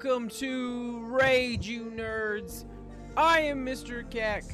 welcome 0.00 0.28
to 0.28 1.00
Rage, 1.06 1.66
you 1.66 1.86
nerds. 1.86 2.64
I 3.16 3.40
am 3.40 3.66
Mr. 3.66 4.08
Cack. 4.08 4.44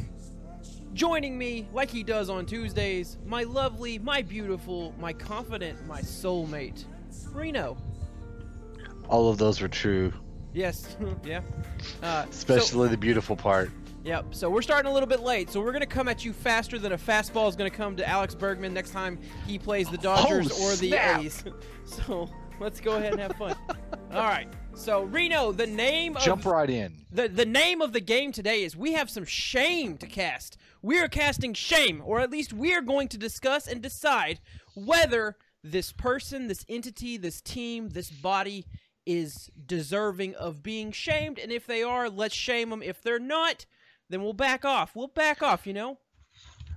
Joining 0.94 1.36
me, 1.36 1.68
like 1.74 1.90
he 1.90 2.02
does 2.02 2.30
on 2.30 2.46
Tuesdays, 2.46 3.18
my 3.26 3.42
lovely, 3.42 3.98
my 3.98 4.22
beautiful, 4.22 4.94
my 4.98 5.12
confident, 5.12 5.86
my 5.86 6.00
soulmate, 6.00 6.84
Reno. 7.30 7.76
All 9.10 9.28
of 9.28 9.36
those 9.36 9.60
were 9.60 9.68
true, 9.68 10.14
Yes, 10.54 10.96
yeah. 11.24 11.42
Uh, 12.02 12.22
so- 12.24 12.30
especially 12.30 12.88
the 12.88 12.96
beautiful 12.96 13.36
part. 13.36 13.70
Yep. 14.04 14.34
So 14.34 14.48
we're 14.50 14.62
starting 14.62 14.90
a 14.90 14.94
little 14.94 15.08
bit 15.08 15.20
late. 15.20 15.50
So 15.50 15.60
we're 15.62 15.72
gonna 15.72 15.84
come 15.86 16.08
at 16.08 16.24
you 16.24 16.32
faster 16.34 16.78
than 16.78 16.92
a 16.92 16.98
fastball 16.98 17.48
is 17.50 17.56
gonna 17.56 17.70
come 17.70 17.96
to 17.96 18.06
Alex 18.08 18.34
Bregman 18.34 18.72
next 18.72 18.90
time 18.90 19.18
he 19.46 19.58
plays 19.58 19.90
the 19.90 19.96
Dodgers 19.98 20.50
Oh, 20.54 20.66
or 20.72 20.76
the 20.76 20.88
snap. 20.90 21.20
A's. 21.22 21.44
So 21.84 22.30
let's 22.60 22.80
go 22.80 22.96
ahead 22.96 23.12
and 23.12 23.20
have 23.20 23.36
fun. 23.36 23.54
All 24.12 24.22
right. 24.24 24.48
So 24.76 25.04
Reno, 25.04 25.52
the 25.52 25.66
name 25.66 26.16
of 26.16 26.22
Jump 26.22 26.44
right 26.44 26.68
in. 26.68 26.92
the 27.10 27.28
the 27.28 27.46
name 27.46 27.80
of 27.80 27.92
the 27.92 28.00
game 28.00 28.32
today 28.32 28.64
is 28.64 28.76
we 28.76 28.92
have 28.92 29.08
some 29.08 29.24
shame 29.24 29.96
to 29.98 30.06
cast. 30.06 30.58
We 30.82 30.98
are 31.00 31.08
casting 31.08 31.54
shame, 31.54 32.02
or 32.04 32.20
at 32.20 32.30
least 32.30 32.52
we 32.52 32.74
are 32.74 32.82
going 32.82 33.08
to 33.08 33.18
discuss 33.18 33.66
and 33.66 33.80
decide 33.80 34.40
whether 34.74 35.36
this 35.62 35.92
person, 35.92 36.48
this 36.48 36.66
entity, 36.68 37.16
this 37.16 37.40
team, 37.40 37.90
this 37.90 38.10
body 38.10 38.66
is 39.06 39.48
deserving 39.64 40.34
of 40.34 40.62
being 40.62 40.92
shamed. 40.92 41.38
And 41.38 41.50
if 41.50 41.66
they 41.66 41.82
are, 41.82 42.10
let's 42.10 42.34
shame 42.34 42.70
them. 42.70 42.82
If 42.82 43.00
they're 43.02 43.18
not, 43.18 43.64
then 44.10 44.22
we'll 44.22 44.34
back 44.34 44.64
off. 44.64 44.94
We'll 44.94 45.08
back 45.08 45.42
off, 45.42 45.66
you 45.66 45.72
know? 45.72 45.98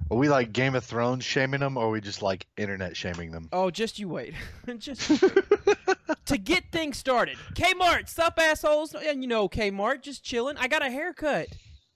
Are 0.09 0.17
we 0.17 0.29
like 0.29 0.53
Game 0.53 0.73
of 0.75 0.85
Thrones 0.85 1.25
shaming 1.25 1.59
them, 1.59 1.75
or 1.75 1.87
are 1.87 1.89
we 1.89 1.99
just 1.99 2.21
like 2.21 2.47
internet 2.55 2.95
shaming 2.95 3.31
them? 3.31 3.49
Oh, 3.51 3.69
just 3.69 3.99
you 3.99 4.07
wait. 4.07 4.33
just 4.77 5.01
to 6.25 6.37
get 6.37 6.71
things 6.71 6.97
started. 6.97 7.37
Kmart, 7.55 8.07
sup 8.07 8.39
assholes? 8.39 8.93
And 8.95 9.21
you 9.21 9.27
know 9.27 9.49
Kmart, 9.49 10.01
just 10.03 10.23
chilling. 10.23 10.55
I 10.57 10.67
got 10.69 10.85
a 10.85 10.89
haircut. 10.89 11.47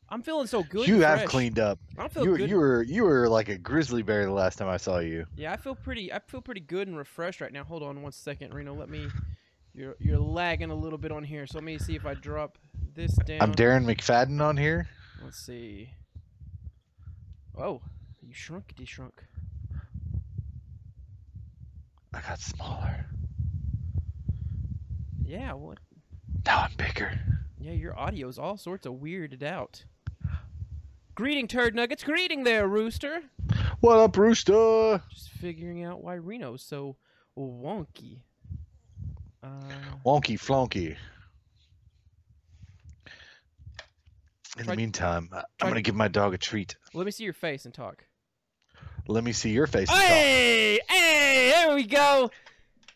I'm 0.09 0.22
feeling 0.22 0.48
so 0.48 0.62
good. 0.62 0.89
you 0.89 1.00
have 1.02 1.23
cleaned 1.23 1.58
up. 1.58 1.80
I 1.98 2.09
feel 2.09 2.26
You 2.26 2.36
good. 2.36 2.50
you 2.50 2.58
were 2.58 2.84
you 2.84 3.04
were 3.04 3.30
like 3.30 3.48
a 3.48 3.58
grizzly 3.58 4.02
bear 4.02 4.26
the 4.26 4.32
last 4.34 4.58
time 4.58 4.67
I 4.67 4.76
saw 4.76 5.00
you. 5.00 5.26
Yeah, 5.38 5.54
I 5.54 5.56
feel 5.56 5.73
pretty. 5.73 6.12
I 6.12 6.20
feel 6.20 6.42
pretty 6.42 6.59
good 6.59 6.89
and 6.89 6.98
refreshed 6.98 7.39
right 7.39 7.54
now. 7.54 7.64
Hold 7.64 7.82
on 7.82 8.02
one 8.02 8.12
second, 8.12 8.54
Reno. 8.54 8.73
Let 8.73 8.89
me. 8.89 9.08
You're 9.73 9.95
you're 10.00 10.20
lagging 10.20 10.70
a 10.70 10.76
little 10.76 10.98
bit 10.98 11.14
on 11.14 11.23
here, 11.23 11.48
so 11.48 11.59
let 11.59 11.64
me 11.64 11.78
see 11.78 11.95
if 11.95 12.06
I 12.06 12.14
drop 12.16 12.58
this 12.94 13.16
down. 13.26 13.39
I'm 13.39 13.56
Darren 13.56 13.86
McFadden 13.86 14.42
on 14.42 14.58
here. 14.58 14.89
Let's 15.23 15.39
see. 15.39 15.92
Oh, 17.58 17.82
you 18.32 18.36
shrunk. 18.36 18.74
De 18.78 18.86
shrunk. 18.86 19.26
I 22.14 22.22
got 22.22 22.40
smaller. 22.40 23.06
Yeah. 25.22 25.52
What? 25.52 25.80
Now 26.46 26.60
I'm 26.60 26.72
bigger. 26.78 27.20
Yeah, 27.60 27.73
your 27.73 28.00
audio's 28.00 28.40
all 28.40 28.56
sorts 28.56 28.86
of 28.86 28.94
weirded 28.94 29.44
out. 29.44 29.84
Greeting, 31.14 31.50
turd 31.50 31.76
nuggets. 31.76 32.06
Greeting 32.06 32.46
there, 32.46 32.70
rooster. 32.70 33.22
What 33.82 34.00
up, 34.00 34.16
Rooster? 34.16 35.04
Just 35.12 35.32
figuring 35.32 35.84
out 35.84 36.02
why 36.02 36.16
Reno's 36.16 36.64
so 36.64 36.95
wonky. 37.38 38.22
Uh, 39.44 39.50
Wonky 40.06 40.40
flonky. 40.40 40.95
In 44.58 44.66
the 44.68 44.76
meantime, 44.76 45.30
I'm 45.34 45.68
gonna 45.70 45.82
give 45.82 45.95
my 45.95 46.08
dog 46.08 46.34
a 46.34 46.38
treat. 46.38 46.78
let 46.94 47.06
me 47.06 47.12
see 47.12 47.26
your 47.26 47.34
face 47.34 47.66
and 47.66 47.73
talk. 47.73 48.06
Let 49.08 49.24
me 49.24 49.32
see 49.32 49.52
your 49.52 49.68
face. 49.68 49.90
Hey, 49.90 50.80
hey, 50.90 51.50
there 51.52 51.76
we 51.76 51.84
go. 51.84 52.32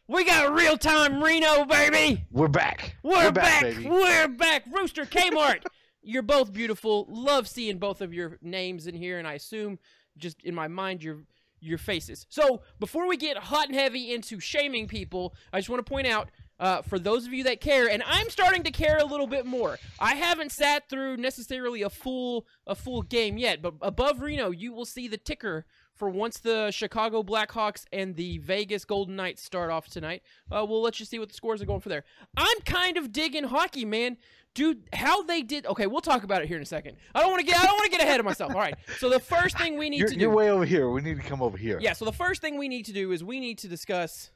We 0.08 0.23
got 0.23 0.53
real 0.53 0.78
time 0.78 1.23
Reno, 1.23 1.66
baby. 1.66 2.23
We're 2.32 2.48
back. 2.48 2.95
We're, 3.02 3.32
back. 3.32 3.64
baby. 3.64 3.88
We're 3.89 4.27
back. 4.27 4.64
Rooster 4.71 5.05
Kmart. 5.05 5.65
You're 6.04 6.21
both 6.21 6.54
beautiful. 6.54 7.08
Love 7.10 7.48
seeing 7.48 7.80
both 7.80 8.02
of 8.02 8.14
your 8.14 8.38
names 8.42 8.86
in 8.86 8.94
here, 8.94 9.17
and 9.17 9.27
I 9.27 9.33
assume 9.33 9.80
just 10.17 10.42
in 10.44 10.54
my 10.54 10.67
mind 10.67 11.04
your 11.04 11.23
your 11.60 11.80
faces. 11.80 12.27
So 12.30 12.61
before 12.80 13.08
we 13.08 13.17
get 13.17 13.38
hot 13.38 13.67
and 13.67 13.76
heavy 13.76 14.14
into 14.14 14.39
shaming 14.39 14.88
people, 14.88 15.33
I 15.52 15.58
just 15.60 15.70
want 15.70 15.83
to 15.83 15.89
point 15.89 16.08
out. 16.08 16.30
Uh, 16.58 16.82
for 16.83 16.98
those 16.98 17.27
of 17.27 17.33
you 17.33 17.44
that 17.44 17.60
care, 17.60 17.89
and 17.89 18.02
I'm 18.05 18.30
starting 18.30 18.64
to 18.64 18.71
care 18.71 18.98
a 18.98 19.04
little 19.04 19.27
bit 19.27 19.45
more. 19.45 19.77
I 19.99 20.15
haven't 20.15 20.54
sat 20.54 20.88
through 20.88 21.17
necessarily 21.17 21.82
a 21.82 21.89
full 21.89 22.45
a 22.65 22.76
full 22.76 23.02
game 23.02 23.38
yet, 23.38 23.61
but 23.61 23.73
above 23.82 24.21
Reno, 24.21 24.52
you 24.52 24.71
will 24.71 24.86
see 24.86 25.10
the 25.10 25.17
ticker 25.17 25.65
for 25.95 26.10
once 26.10 26.39
the 26.39 26.72
Chicago 26.72 27.23
Blackhawks 27.23 27.86
and 27.92 28.16
the 28.16 28.38
Vegas 28.39 28.86
Golden 28.86 29.16
Knights 29.16 29.42
start 29.42 29.72
off 29.72 29.88
tonight. 29.88 30.22
Uh, 30.52 30.66
we'll 30.67 30.82
let 30.82 31.00
you 31.00 31.06
see 31.06 31.20
what 31.20 31.30
the 31.30 31.36
scores 31.36 31.61
are 31.61 31.66
going 31.66 31.80
for 31.82 31.89
there. 31.89 32.04
I'm 32.36 32.60
kind 32.66 32.98
of 32.98 33.11
digging 33.11 33.45
hockey, 33.45 33.86
man. 33.86 34.17
Dude, 34.54 34.83
how 34.94 35.23
they 35.23 35.42
did. 35.42 35.66
Okay, 35.66 35.86
we'll 35.86 36.02
talk 36.02 36.23
about 36.23 36.42
it 36.42 36.48
here 36.48 36.56
in 36.56 36.64
a 36.64 36.66
second. 36.66 36.95
I 37.14 37.20
don't 37.22 37.30
want 37.30 37.42
to 37.42 37.45
get. 37.45 37.60
I 37.60 37.66
don't 37.66 37.76
want 37.76 37.92
to 37.92 37.98
get 37.98 38.02
ahead 38.02 38.20
of 38.22 38.26
myself. 38.26 38.52
All 38.54 38.60
right. 38.61 38.76
So 39.00 39.10
the 39.10 39.20
first 39.20 39.58
thing 39.58 39.78
we 39.78 39.89
need 39.89 40.00
You're, 40.00 40.08
to 40.08 40.14
do. 40.14 40.22
you're 40.22 40.33
way 40.33 40.50
over 40.50 40.64
here. 40.66 40.89
We 40.89 41.02
need 41.02 41.17
to 41.17 41.23
come 41.28 41.42
over 41.42 41.58
here. 41.58 41.78
Yeah, 41.82 41.92
so 41.94 42.06
the 42.06 42.14
first 42.14 42.42
thing 42.42 42.58
we 42.58 42.70
need 42.70 42.86
to 42.86 42.94
do 42.94 43.12
is 43.12 43.23
we 43.23 43.39
need 43.42 43.58
to 43.60 43.67
discuss. 43.67 44.32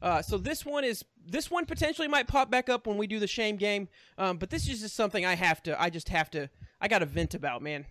Uh, 0.00 0.22
so 0.22 0.38
this 0.38 0.64
one 0.64 0.84
is 0.84 1.04
this 1.24 1.50
one 1.50 1.64
potentially 1.64 2.08
might 2.08 2.26
pop 2.28 2.50
back 2.50 2.68
up 2.68 2.86
when 2.86 2.96
we 2.98 3.06
do 3.06 3.18
the 3.18 3.26
shame 3.26 3.56
game, 3.56 3.88
um, 4.18 4.36
but 4.36 4.50
this 4.50 4.68
is 4.68 4.80
just 4.80 4.94
something 4.96 5.24
I 5.24 5.34
have 5.34 5.62
to. 5.64 5.80
I 5.80 5.90
just 5.90 6.08
have 6.08 6.30
to. 6.32 6.48
I 6.80 6.88
got 6.88 7.00
to 7.00 7.06
vent 7.06 7.34
about, 7.34 7.62
man. 7.62 7.86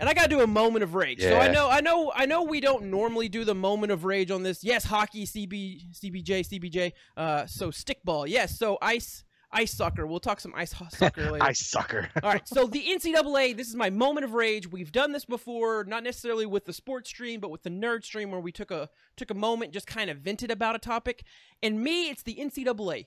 And 0.00 0.08
I 0.08 0.14
got 0.14 0.24
to 0.24 0.28
do 0.28 0.40
a 0.40 0.46
moment 0.46 0.82
of 0.82 0.94
rage. 0.94 1.20
So 1.20 1.38
I 1.38 1.48
know, 1.48 1.68
I 1.68 1.80
know, 1.80 2.10
I 2.14 2.24
know. 2.26 2.42
We 2.42 2.60
don't 2.60 2.84
normally 2.84 3.28
do 3.28 3.44
the 3.44 3.54
moment 3.54 3.92
of 3.92 4.04
rage 4.04 4.30
on 4.30 4.42
this. 4.42 4.64
Yes, 4.64 4.84
hockey, 4.84 5.26
CB, 5.26 5.92
CBJ, 5.94 6.48
CBJ. 6.48 6.92
Uh, 7.16 7.46
so 7.46 7.70
stickball. 7.70 8.26
Yes, 8.26 8.58
so 8.58 8.78
ice, 8.80 9.24
ice 9.52 9.72
soccer. 9.74 10.06
We'll 10.06 10.18
talk 10.20 10.40
some 10.40 10.54
ice 10.56 10.74
soccer 10.90 11.30
later. 11.30 11.44
ice 11.44 11.66
sucker. 11.66 12.08
All 12.22 12.30
right, 12.30 12.48
so 12.48 12.66
the 12.66 12.82
NCAA, 12.82 13.56
this 13.56 13.68
is 13.68 13.76
my 13.76 13.90
moment 13.90 14.24
of 14.24 14.32
rage. 14.32 14.70
We've 14.70 14.90
done 14.90 15.12
this 15.12 15.26
before, 15.26 15.84
not 15.84 16.02
necessarily 16.02 16.46
with 16.46 16.64
the 16.64 16.72
sports 16.72 17.10
stream, 17.10 17.38
but 17.38 17.50
with 17.50 17.62
the 17.62 17.70
nerd 17.70 18.02
stream, 18.04 18.30
where 18.30 18.40
we 18.40 18.52
took 18.52 18.70
a 18.70 18.88
took 19.16 19.30
a 19.30 19.34
moment, 19.34 19.72
just 19.72 19.86
kind 19.86 20.08
of 20.08 20.18
vented 20.18 20.50
about 20.50 20.74
a 20.76 20.78
topic. 20.78 21.24
And 21.62 21.82
me, 21.82 22.08
it's 22.08 22.22
the 22.22 22.36
NCAA. 22.36 23.06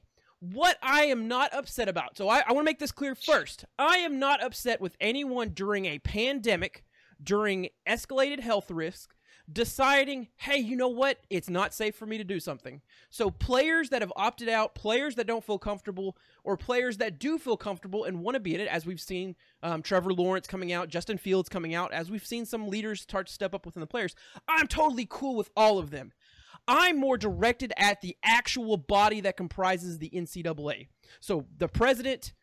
What 0.52 0.78
I 0.84 1.06
am 1.06 1.30
not 1.30 1.54
upset 1.54 1.88
about. 1.88 2.18
So 2.18 2.28
I, 2.28 2.44
I 2.46 2.52
want 2.52 2.66
to 2.66 2.70
make 2.70 2.80
this 2.80 2.92
clear 2.92 3.16
first. 3.16 3.64
I 3.80 4.00
am 4.00 4.20
not 4.20 4.44
upset 4.44 4.82
with 4.82 4.98
anyone 5.00 5.52
during 5.52 5.86
a 5.86 6.00
pandemic, 6.00 6.84
during 7.24 7.70
escalated 7.88 8.42
health 8.42 8.70
risk, 8.70 9.16
deciding, 9.50 10.28
hey, 10.36 10.58
you 10.58 10.76
know 10.76 10.90
what? 10.90 11.20
It's 11.30 11.50
not 11.50 11.74
safe 11.74 11.96
for 11.96 12.06
me 12.06 12.18
to 12.18 12.26
do 12.26 12.42
something. 12.42 12.82
So 13.10 13.30
players 13.30 13.90
that 13.90 14.02
have 14.02 14.12
opted 14.18 14.50
out, 14.50 14.76
players 14.76 15.16
that 15.16 15.28
don't 15.28 15.46
feel 15.46 15.60
comfortable, 15.60 16.18
or 16.44 16.58
players 16.58 16.98
that 16.98 17.20
do 17.20 17.38
feel 17.38 17.56
comfortable 17.56 18.04
and 18.04 18.20
want 18.20 18.36
to 18.36 18.42
be 18.42 18.54
in 18.54 18.60
it, 18.60 18.68
as 18.68 18.86
we've 18.86 19.00
seen 19.00 19.38
um, 19.62 19.82
Trevor 19.82 20.12
Lawrence 20.12 20.46
coming 20.46 20.74
out, 20.74 20.90
Justin 20.90 21.18
Fields 21.18 21.48
coming 21.48 21.74
out, 21.74 21.94
as 21.94 22.12
we've 22.12 22.26
seen 22.26 22.46
some 22.46 22.68
leaders 22.68 23.00
start 23.00 23.28
to 23.28 23.34
step 23.34 23.54
up 23.54 23.66
within 23.66 23.82
the 23.82 23.88
players. 23.88 24.14
I'm 24.50 24.68
totally 24.68 25.08
cool 25.10 25.36
with 25.38 25.52
all 25.56 25.78
of 25.80 25.90
them. 25.90 26.12
I'm 26.68 27.00
more 27.00 27.18
directed 27.18 27.74
at 27.78 28.02
the 28.02 28.16
actual 28.24 28.78
body 28.78 29.22
that 29.22 29.38
comprises 29.38 29.98
the 29.98 30.10
NCAA. 30.10 30.88
So 31.20 31.46
the 31.58 31.68
president, 31.68 32.34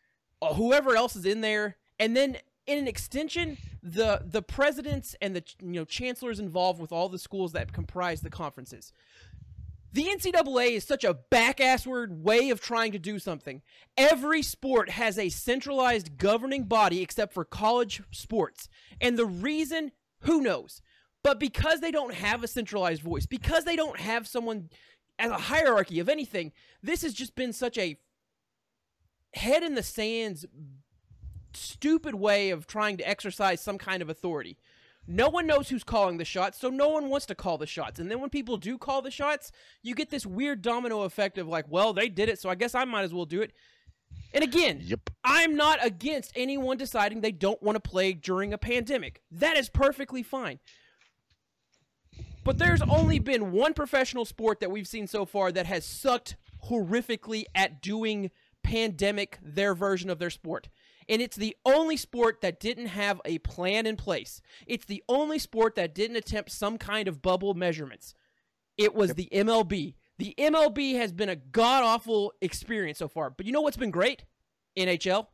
uh, 0.41 0.53
whoever 0.53 0.95
else 0.95 1.15
is 1.15 1.25
in 1.25 1.41
there, 1.41 1.77
and 1.99 2.15
then 2.15 2.37
in 2.67 2.77
an 2.77 2.87
extension, 2.87 3.57
the 3.81 4.21
the 4.23 4.41
presidents 4.41 5.15
and 5.21 5.35
the 5.35 5.43
you 5.61 5.71
know 5.71 5.85
chancellors 5.85 6.39
involved 6.39 6.79
with 6.79 6.91
all 6.91 7.09
the 7.09 7.19
schools 7.19 7.53
that 7.53 7.73
comprise 7.73 8.21
the 8.21 8.29
conferences. 8.29 8.93
The 9.93 10.05
NCAA 10.05 10.77
is 10.77 10.85
such 10.85 11.03
a 11.03 11.15
back-assward 11.15 12.21
way 12.21 12.49
of 12.49 12.61
trying 12.61 12.93
to 12.93 12.99
do 12.99 13.19
something. 13.19 13.61
Every 13.97 14.41
sport 14.41 14.89
has 14.91 15.19
a 15.19 15.27
centralized 15.27 16.17
governing 16.17 16.63
body 16.63 17.01
except 17.01 17.33
for 17.33 17.43
college 17.43 18.01
sports. 18.09 18.69
And 19.01 19.17
the 19.17 19.25
reason, 19.25 19.91
who 20.21 20.39
knows? 20.39 20.81
But 21.23 21.39
because 21.39 21.79
they 21.79 21.91
don't 21.91 22.13
have 22.13 22.43
a 22.43 22.47
centralized 22.47 23.01
voice, 23.01 23.25
because 23.25 23.63
they 23.63 23.75
don't 23.75 23.99
have 23.99 24.27
someone 24.27 24.69
as 25.19 25.31
a 25.31 25.35
hierarchy 25.37 25.99
of 25.99 26.09
anything, 26.09 26.51
this 26.81 27.03
has 27.03 27.13
just 27.13 27.35
been 27.35 27.53
such 27.53 27.77
a 27.77 27.97
head 29.33 29.63
in 29.63 29.75
the 29.75 29.83
sands, 29.83 30.45
stupid 31.53 32.15
way 32.15 32.49
of 32.49 32.65
trying 32.65 32.97
to 32.97 33.07
exercise 33.07 33.61
some 33.61 33.77
kind 33.77 34.01
of 34.01 34.09
authority. 34.09 34.57
No 35.07 35.29
one 35.29 35.47
knows 35.47 35.69
who's 35.69 35.83
calling 35.83 36.17
the 36.17 36.25
shots, 36.25 36.59
so 36.59 36.69
no 36.69 36.89
one 36.89 37.09
wants 37.09 37.25
to 37.27 37.35
call 37.35 37.57
the 37.57 37.65
shots. 37.65 37.99
And 37.99 38.09
then 38.09 38.19
when 38.19 38.29
people 38.29 38.57
do 38.57 38.77
call 38.77 39.01
the 39.01 39.11
shots, 39.11 39.51
you 39.81 39.95
get 39.95 40.09
this 40.09 40.25
weird 40.25 40.61
domino 40.61 41.01
effect 41.01 41.37
of 41.37 41.47
like, 41.47 41.65
well, 41.69 41.91
they 41.93 42.07
did 42.07 42.29
it, 42.29 42.39
so 42.39 42.49
I 42.49 42.55
guess 42.55 42.75
I 42.75 42.85
might 42.85 43.03
as 43.03 43.13
well 43.13 43.25
do 43.25 43.41
it. 43.41 43.51
And 44.33 44.43
again, 44.43 44.79
Yep. 44.83 45.09
I'm 45.23 45.55
not 45.55 45.83
against 45.83 46.31
anyone 46.35 46.77
deciding 46.77 47.21
they 47.21 47.31
don't 47.31 47.61
want 47.63 47.75
to 47.75 47.89
play 47.89 48.13
during 48.13 48.53
a 48.53 48.57
pandemic. 48.57 49.21
That 49.31 49.57
is 49.57 49.69
perfectly 49.69 50.23
fine. 50.23 50.59
But 52.43 52.57
there's 52.57 52.81
only 52.81 53.19
been 53.19 53.51
one 53.51 53.73
professional 53.73 54.25
sport 54.25 54.59
that 54.59 54.71
we've 54.71 54.87
seen 54.87 55.07
so 55.07 55.25
far 55.25 55.51
that 55.51 55.67
has 55.67 55.85
sucked 55.85 56.37
horrifically 56.69 57.43
at 57.53 57.81
doing 57.81 58.31
pandemic 58.63 59.37
their 59.41 59.75
version 59.75 60.09
of 60.09 60.19
their 60.19 60.29
sport. 60.29 60.69
And 61.09 61.21
it's 61.21 61.35
the 61.35 61.55
only 61.65 61.97
sport 61.97 62.41
that 62.41 62.59
didn't 62.59 62.87
have 62.87 63.21
a 63.25 63.39
plan 63.39 63.85
in 63.85 63.95
place. 63.95 64.41
It's 64.65 64.85
the 64.85 65.03
only 65.09 65.39
sport 65.39 65.75
that 65.75 65.93
didn't 65.95 66.17
attempt 66.17 66.51
some 66.51 66.77
kind 66.77 67.07
of 67.07 67.21
bubble 67.21 67.53
measurements. 67.53 68.15
It 68.77 68.95
was 68.95 69.13
the 69.13 69.29
MLB. 69.31 69.95
The 70.17 70.35
MLB 70.37 70.95
has 70.95 71.11
been 71.11 71.29
a 71.29 71.35
god 71.35 71.83
awful 71.83 72.33
experience 72.41 72.99
so 72.99 73.07
far. 73.07 73.29
But 73.29 73.45
you 73.45 73.51
know 73.51 73.61
what's 73.61 73.77
been 73.77 73.91
great? 73.91 74.25
NHL. 74.77 75.27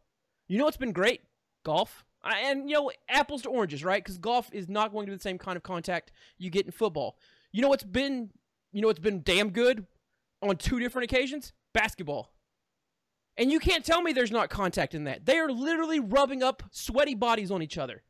You 0.47 0.57
know 0.57 0.65
what's 0.65 0.77
been 0.77 0.93
great? 0.93 1.21
Golf. 1.63 2.05
I- 2.27 2.39
And, 2.41 2.69
you 2.69 2.75
know, 2.75 2.91
apples 3.09 3.41
to 3.43 3.49
oranges, 3.49 3.83
right? 3.83 4.03
Because 4.03 4.17
golf 4.17 4.49
is 4.53 4.67
not 4.67 4.91
going 4.91 5.05
to 5.05 5.11
be 5.11 5.15
the 5.15 5.21
same 5.21 5.37
kind 5.37 5.55
of 5.57 5.63
contact 5.63 6.11
you 6.37 6.49
get 6.49 6.65
in 6.65 6.71
football. 6.71 7.17
You 7.51 7.61
know 7.61 7.69
what's 7.69 7.83
been, 7.83 8.31
you 8.71 8.81
know 8.81 8.87
what's 8.87 8.99
been 8.99 9.23
damn 9.23 9.49
good 9.51 9.85
on 10.41 10.57
two 10.57 10.79
different 10.79 11.09
occasions? 11.11 11.53
Basketball. 11.73 12.33
And 13.37 13.51
you 13.51 13.59
can't 13.59 13.85
tell 13.85 14.01
me 14.01 14.13
there's 14.13 14.31
not 14.31 14.49
contact 14.49 14.95
in 14.95 15.03
that. 15.05 15.25
They 15.25 15.37
are 15.37 15.49
literally 15.51 15.99
rubbing 15.99 16.41
up 16.43 16.63
sweaty 16.71 17.13
bodies 17.15 17.51
on 17.51 17.61
each 17.61 17.77
other. 17.77 18.03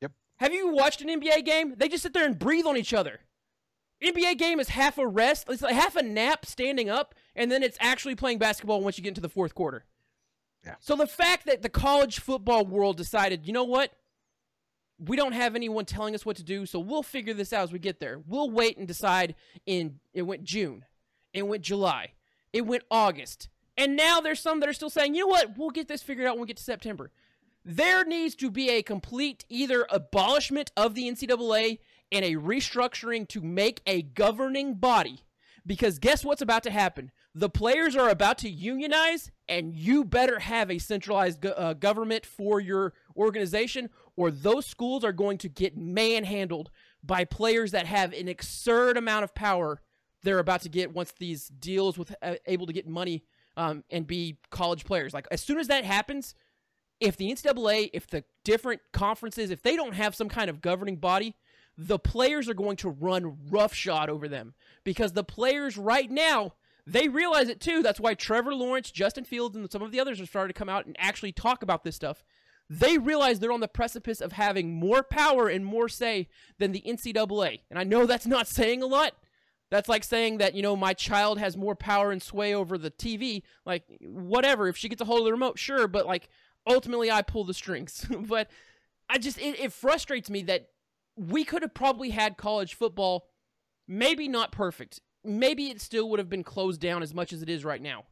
Yep. 0.00 0.12
Have 0.38 0.52
you 0.52 0.68
watched 0.72 1.00
an 1.02 1.08
NBA 1.08 1.44
game? 1.44 1.74
They 1.76 1.88
just 1.88 2.04
sit 2.04 2.12
there 2.12 2.24
and 2.24 2.38
breathe 2.38 2.66
on 2.66 2.76
each 2.76 2.94
other. 2.94 3.20
NBA 4.02 4.38
game 4.38 4.60
is 4.60 4.68
half 4.68 4.96
a 4.96 5.06
rest, 5.06 5.46
it's 5.48 5.60
like 5.60 5.74
half 5.74 5.96
a 5.96 6.02
nap 6.04 6.46
standing 6.46 6.88
up, 6.88 7.16
and 7.34 7.50
then 7.50 7.64
it's 7.64 7.76
actually 7.80 8.14
playing 8.14 8.38
basketball 8.38 8.80
once 8.80 8.96
you 8.96 9.02
get 9.02 9.08
into 9.08 9.20
the 9.20 9.28
fourth 9.28 9.56
quarter. 9.56 9.84
So 10.80 10.96
the 10.96 11.06
fact 11.06 11.46
that 11.46 11.62
the 11.62 11.68
college 11.68 12.20
football 12.20 12.64
world 12.64 12.96
decided, 12.96 13.46
you 13.46 13.52
know 13.52 13.64
what? 13.64 13.92
We 14.98 15.16
don't 15.16 15.32
have 15.32 15.54
anyone 15.54 15.84
telling 15.84 16.14
us 16.14 16.26
what 16.26 16.36
to 16.36 16.42
do, 16.42 16.66
so 16.66 16.80
we'll 16.80 17.04
figure 17.04 17.34
this 17.34 17.52
out 17.52 17.62
as 17.62 17.72
we 17.72 17.78
get 17.78 18.00
there. 18.00 18.20
We'll 18.26 18.50
wait 18.50 18.76
and 18.78 18.88
decide 18.88 19.36
in 19.64 20.00
it 20.12 20.22
went 20.22 20.42
June. 20.42 20.84
It 21.32 21.46
went 21.46 21.62
July. 21.62 22.12
It 22.52 22.66
went 22.66 22.82
August. 22.90 23.48
And 23.76 23.96
now 23.96 24.20
there's 24.20 24.40
some 24.40 24.58
that 24.60 24.68
are 24.68 24.74
still 24.74 24.90
saying, 24.90 25.14
you 25.14 25.20
know 25.20 25.28
what, 25.28 25.56
we'll 25.56 25.70
get 25.70 25.86
this 25.86 26.02
figured 26.02 26.26
out 26.26 26.34
when 26.34 26.42
we 26.42 26.48
get 26.48 26.56
to 26.56 26.62
September. 26.64 27.12
There 27.64 28.04
needs 28.04 28.34
to 28.36 28.50
be 28.50 28.70
a 28.70 28.82
complete 28.82 29.44
either 29.48 29.86
abolishment 29.90 30.72
of 30.76 30.94
the 30.94 31.08
NCAA 31.08 31.78
and 32.10 32.24
a 32.24 32.34
restructuring 32.34 33.28
to 33.28 33.40
make 33.40 33.82
a 33.86 34.02
governing 34.02 34.74
body. 34.74 35.20
Because 35.66 35.98
guess 35.98 36.24
what's 36.24 36.42
about 36.42 36.62
to 36.64 36.70
happen? 36.70 37.12
The 37.34 37.50
players 37.50 37.94
are 37.94 38.08
about 38.08 38.38
to 38.38 38.48
unionize, 38.48 39.30
and 39.48 39.74
you 39.74 40.04
better 40.04 40.38
have 40.38 40.70
a 40.70 40.78
centralized 40.78 41.40
go- 41.40 41.50
uh, 41.50 41.72
government 41.74 42.26
for 42.26 42.60
your 42.60 42.94
organization, 43.16 43.90
or 44.16 44.30
those 44.30 44.66
schools 44.66 45.04
are 45.04 45.12
going 45.12 45.38
to 45.38 45.48
get 45.48 45.76
manhandled 45.76 46.70
by 47.02 47.24
players 47.24 47.70
that 47.72 47.86
have 47.86 48.12
an 48.12 48.28
absurd 48.28 48.96
amount 48.96 49.24
of 49.24 49.34
power 49.34 49.80
they're 50.22 50.38
about 50.38 50.62
to 50.62 50.68
get 50.68 50.92
once 50.92 51.12
these 51.18 51.48
deals 51.48 51.96
with 51.96 52.14
uh, 52.22 52.34
able 52.46 52.66
to 52.66 52.72
get 52.72 52.88
money 52.88 53.24
um, 53.56 53.84
and 53.90 54.06
be 54.06 54.36
college 54.50 54.84
players. 54.84 55.14
Like 55.14 55.26
as 55.30 55.40
soon 55.40 55.58
as 55.58 55.68
that 55.68 55.84
happens, 55.84 56.34
if 57.00 57.16
the 57.16 57.30
NCAA, 57.30 57.90
if 57.92 58.08
the 58.08 58.24
different 58.44 58.80
conferences, 58.92 59.50
if 59.50 59.62
they 59.62 59.76
don't 59.76 59.94
have 59.94 60.14
some 60.14 60.28
kind 60.28 60.50
of 60.50 60.60
governing 60.60 60.96
body, 60.96 61.36
the 61.76 61.98
players 61.98 62.48
are 62.48 62.54
going 62.54 62.76
to 62.76 62.88
run 62.88 63.38
roughshod 63.50 64.10
over 64.10 64.26
them 64.26 64.54
because 64.82 65.12
the 65.12 65.22
players 65.22 65.76
right 65.76 66.10
now 66.10 66.54
they 66.88 67.08
realize 67.08 67.48
it 67.48 67.60
too. 67.60 67.82
That's 67.82 68.00
why 68.00 68.14
Trevor 68.14 68.54
Lawrence, 68.54 68.90
Justin 68.90 69.24
Fields, 69.24 69.54
and 69.54 69.70
some 69.70 69.82
of 69.82 69.92
the 69.92 70.00
others 70.00 70.20
are 70.20 70.26
starting 70.26 70.54
to 70.54 70.58
come 70.58 70.70
out 70.70 70.86
and 70.86 70.96
actually 70.98 71.32
talk 71.32 71.62
about 71.62 71.84
this 71.84 71.96
stuff. 71.96 72.24
They 72.70 72.96
realize 72.96 73.38
they're 73.38 73.52
on 73.52 73.60
the 73.60 73.68
precipice 73.68 74.20
of 74.20 74.32
having 74.32 74.74
more 74.74 75.02
power 75.02 75.48
and 75.48 75.64
more 75.64 75.88
say 75.88 76.28
than 76.58 76.72
the 76.72 76.82
NCAA. 76.86 77.60
And 77.70 77.78
I 77.78 77.84
know 77.84 78.06
that's 78.06 78.26
not 78.26 78.48
saying 78.48 78.82
a 78.82 78.86
lot. 78.86 79.12
That's 79.70 79.88
like 79.88 80.02
saying 80.02 80.38
that, 80.38 80.54
you 80.54 80.62
know, 80.62 80.76
my 80.76 80.94
child 80.94 81.38
has 81.38 81.56
more 81.56 81.74
power 81.74 82.10
and 82.10 82.22
sway 82.22 82.54
over 82.54 82.78
the 82.78 82.90
TV. 82.90 83.42
Like, 83.66 83.84
whatever. 84.00 84.66
If 84.68 84.78
she 84.78 84.88
gets 84.88 85.02
a 85.02 85.04
hold 85.04 85.20
of 85.20 85.24
the 85.26 85.32
remote, 85.32 85.58
sure. 85.58 85.88
But, 85.88 86.06
like, 86.06 86.30
ultimately, 86.66 87.10
I 87.10 87.20
pull 87.20 87.44
the 87.44 87.52
strings. 87.52 88.06
but 88.20 88.50
I 89.10 89.18
just, 89.18 89.38
it, 89.38 89.60
it 89.60 89.72
frustrates 89.74 90.30
me 90.30 90.42
that 90.44 90.68
we 91.16 91.44
could 91.44 91.60
have 91.60 91.74
probably 91.74 92.10
had 92.10 92.38
college 92.38 92.74
football, 92.74 93.28
maybe 93.86 94.26
not 94.26 94.52
perfect. 94.52 95.00
Maybe 95.24 95.68
it 95.68 95.80
still 95.80 96.08
would 96.10 96.18
have 96.18 96.28
been 96.28 96.44
closed 96.44 96.80
down 96.80 97.02
as 97.02 97.14
much 97.14 97.32
as 97.32 97.42
it 97.42 97.48
is 97.48 97.64
right 97.64 97.82
now. 97.82 98.04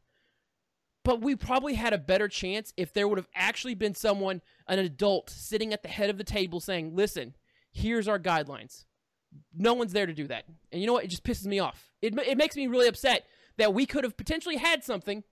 But 1.03 1.21
we 1.21 1.35
probably 1.37 1.75
had 1.75 1.93
a 1.93 1.97
better 1.97 2.27
chance 2.27 2.73
if 2.75 2.91
there 2.91 3.07
would 3.07 3.17
have 3.17 3.29
actually 3.33 3.75
been 3.75 3.95
someone, 3.95 4.41
an 4.67 4.79
adult, 4.79 5.29
sitting 5.29 5.71
at 5.71 5.81
the 5.81 5.87
head 5.87 6.09
of 6.09 6.17
the 6.17 6.23
table 6.23 6.59
saying, 6.59 6.95
listen, 6.95 7.33
here's 7.71 8.09
our 8.09 8.19
guidelines. 8.19 8.83
No 9.55 9.73
one's 9.73 9.93
there 9.93 10.05
to 10.05 10.13
do 10.13 10.27
that. 10.27 10.45
And 10.71 10.81
you 10.81 10.87
know 10.87 10.93
what? 10.93 11.05
It 11.05 11.09
just 11.09 11.23
pisses 11.23 11.45
me 11.45 11.59
off. 11.59 11.91
It, 12.01 12.17
it 12.19 12.37
makes 12.37 12.57
me 12.57 12.67
really 12.67 12.87
upset 12.87 13.25
that 13.57 13.73
we 13.73 13.85
could 13.85 14.03
have 14.03 14.17
potentially 14.17 14.57
had 14.57 14.83
something, 14.83 15.23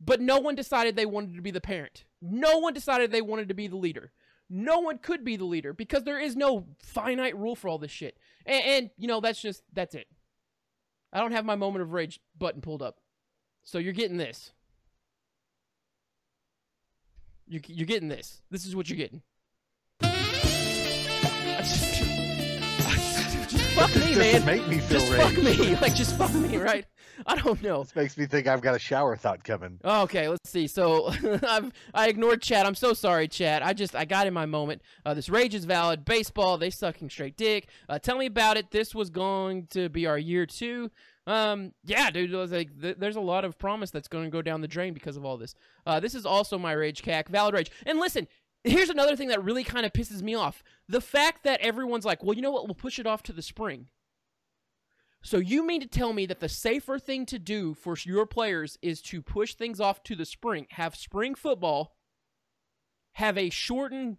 but 0.00 0.20
no 0.20 0.38
one 0.38 0.56
decided 0.56 0.96
they 0.96 1.06
wanted 1.06 1.36
to 1.36 1.42
be 1.42 1.52
the 1.52 1.60
parent. 1.60 2.04
No 2.20 2.58
one 2.58 2.74
decided 2.74 3.12
they 3.12 3.22
wanted 3.22 3.48
to 3.48 3.54
be 3.54 3.68
the 3.68 3.76
leader. 3.76 4.12
No 4.50 4.80
one 4.80 4.98
could 4.98 5.24
be 5.24 5.36
the 5.36 5.44
leader 5.44 5.72
because 5.72 6.02
there 6.02 6.20
is 6.20 6.36
no 6.36 6.66
finite 6.82 7.36
rule 7.36 7.54
for 7.54 7.68
all 7.68 7.78
this 7.78 7.90
shit. 7.90 8.18
And, 8.44 8.64
and 8.64 8.90
you 8.98 9.08
know, 9.08 9.20
that's 9.20 9.40
just, 9.40 9.62
that's 9.72 9.94
it. 9.94 10.08
I 11.12 11.20
don't 11.20 11.32
have 11.32 11.44
my 11.44 11.56
moment 11.56 11.82
of 11.82 11.92
rage 11.92 12.20
button 12.38 12.60
pulled 12.60 12.82
up. 12.82 12.98
So 13.62 13.78
you're 13.78 13.92
getting 13.92 14.16
this. 14.16 14.52
You, 17.46 17.60
you're 17.66 17.86
getting 17.86 18.08
this. 18.08 18.40
This 18.50 18.64
is 18.64 18.74
what 18.74 18.88
you're 18.88 18.96
getting. 18.96 19.22
Just, 23.74 23.92
just 23.92 23.94
fuck 23.94 24.02
me, 24.08 24.14
This 24.14 24.44
man. 24.44 24.46
make 24.46 24.68
me 24.68 24.78
feel 24.78 25.00
Just 25.00 25.12
rage. 25.12 25.22
fuck 25.22 25.42
me. 25.42 25.74
Like, 25.80 25.94
just 25.94 26.16
fuck 26.16 26.32
me, 26.34 26.56
right? 26.56 26.84
I 27.26 27.36
don't 27.36 27.62
know. 27.62 27.82
This 27.82 27.94
makes 27.94 28.16
me 28.16 28.26
think 28.26 28.46
I've 28.46 28.62
got 28.62 28.74
a 28.74 28.78
shower 28.78 29.16
thought 29.16 29.44
coming. 29.44 29.78
Okay, 29.84 30.28
let's 30.28 30.50
see. 30.50 30.66
So 30.66 31.08
I've 31.48 31.70
I 31.94 32.08
ignored 32.08 32.42
chat. 32.42 32.66
I'm 32.66 32.74
so 32.74 32.92
sorry, 32.94 33.28
chat. 33.28 33.62
I 33.62 33.72
just 33.72 33.94
I 33.94 34.04
got 34.04 34.26
in 34.26 34.34
my 34.34 34.46
moment. 34.46 34.82
Uh, 35.04 35.14
this 35.14 35.28
rage 35.28 35.54
is 35.54 35.64
valid. 35.64 36.04
Baseball, 36.04 36.58
they 36.58 36.70
sucking 36.70 37.10
straight 37.10 37.36
dick. 37.36 37.68
Uh, 37.88 37.98
tell 37.98 38.16
me 38.18 38.26
about 38.26 38.56
it. 38.56 38.70
This 38.70 38.94
was 38.94 39.10
going 39.10 39.66
to 39.68 39.88
be 39.88 40.06
our 40.06 40.18
year 40.18 40.46
two. 40.46 40.90
Um, 41.26 41.72
yeah, 41.84 42.10
dude. 42.10 42.32
it 42.32 42.36
was 42.36 42.50
like 42.50 42.80
th- 42.80 42.96
there's 42.98 43.14
a 43.16 43.20
lot 43.20 43.44
of 43.44 43.56
promise 43.56 43.92
that's 43.92 44.08
going 44.08 44.24
to 44.24 44.30
go 44.30 44.42
down 44.42 44.60
the 44.60 44.66
drain 44.66 44.92
because 44.92 45.16
of 45.16 45.24
all 45.24 45.36
this. 45.36 45.54
Uh, 45.86 46.00
this 46.00 46.14
is 46.16 46.26
also 46.26 46.58
my 46.58 46.72
rage, 46.72 47.02
cack. 47.02 47.28
Valid 47.28 47.54
rage. 47.54 47.70
And 47.86 48.00
listen, 48.00 48.26
here's 48.64 48.90
another 48.90 49.16
thing 49.16 49.28
that 49.28 49.44
really 49.44 49.64
kind 49.64 49.86
of 49.86 49.92
pisses 49.92 50.22
me 50.22 50.34
off: 50.34 50.62
the 50.88 51.00
fact 51.00 51.44
that 51.44 51.60
everyone's 51.60 52.04
like, 52.04 52.22
well, 52.22 52.34
you 52.34 52.42
know 52.42 52.50
what? 52.50 52.66
We'll 52.66 52.74
push 52.74 52.98
it 52.98 53.06
off 53.06 53.22
to 53.24 53.32
the 53.32 53.42
spring. 53.42 53.88
So 55.24 55.38
you 55.38 55.64
mean 55.64 55.80
to 55.80 55.86
tell 55.86 56.12
me 56.12 56.26
that 56.26 56.40
the 56.40 56.48
safer 56.48 56.98
thing 56.98 57.26
to 57.26 57.38
do 57.38 57.74
for 57.74 57.96
your 58.04 58.26
players 58.26 58.76
is 58.82 59.00
to 59.02 59.22
push 59.22 59.54
things 59.54 59.80
off 59.80 60.02
to 60.04 60.16
the 60.16 60.24
spring, 60.24 60.66
have 60.70 60.96
spring 60.96 61.36
football, 61.36 61.96
have 63.12 63.38
a 63.38 63.48
shortened 63.48 64.16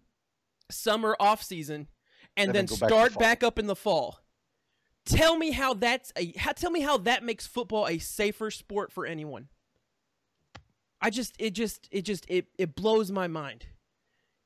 summer 0.70 1.14
off 1.20 1.42
season, 1.42 1.88
and 2.36 2.48
And 2.48 2.54
then 2.54 2.66
then 2.66 2.66
go 2.66 2.76
back 2.76 2.88
start 2.88 3.18
back 3.18 3.42
up 3.42 3.58
in 3.58 3.66
the 3.66 3.76
fall? 3.76 4.20
Tell 5.04 5.36
me 5.36 5.50
how 5.50 5.74
that's 5.74 6.10
a 6.16 6.32
how, 6.38 6.52
tell 6.52 6.70
me 6.70 6.80
how 6.80 6.96
that 6.98 7.22
makes 7.22 7.46
football 7.46 7.86
a 7.86 7.98
safer 7.98 8.50
sport 8.50 8.90
for 8.90 9.04
anyone. 9.04 9.48
I 11.02 11.10
just 11.10 11.34
it 11.38 11.50
just 11.50 11.86
it 11.90 12.02
just 12.02 12.24
it 12.28 12.46
it 12.56 12.74
blows 12.74 13.10
my 13.10 13.26
mind. 13.28 13.66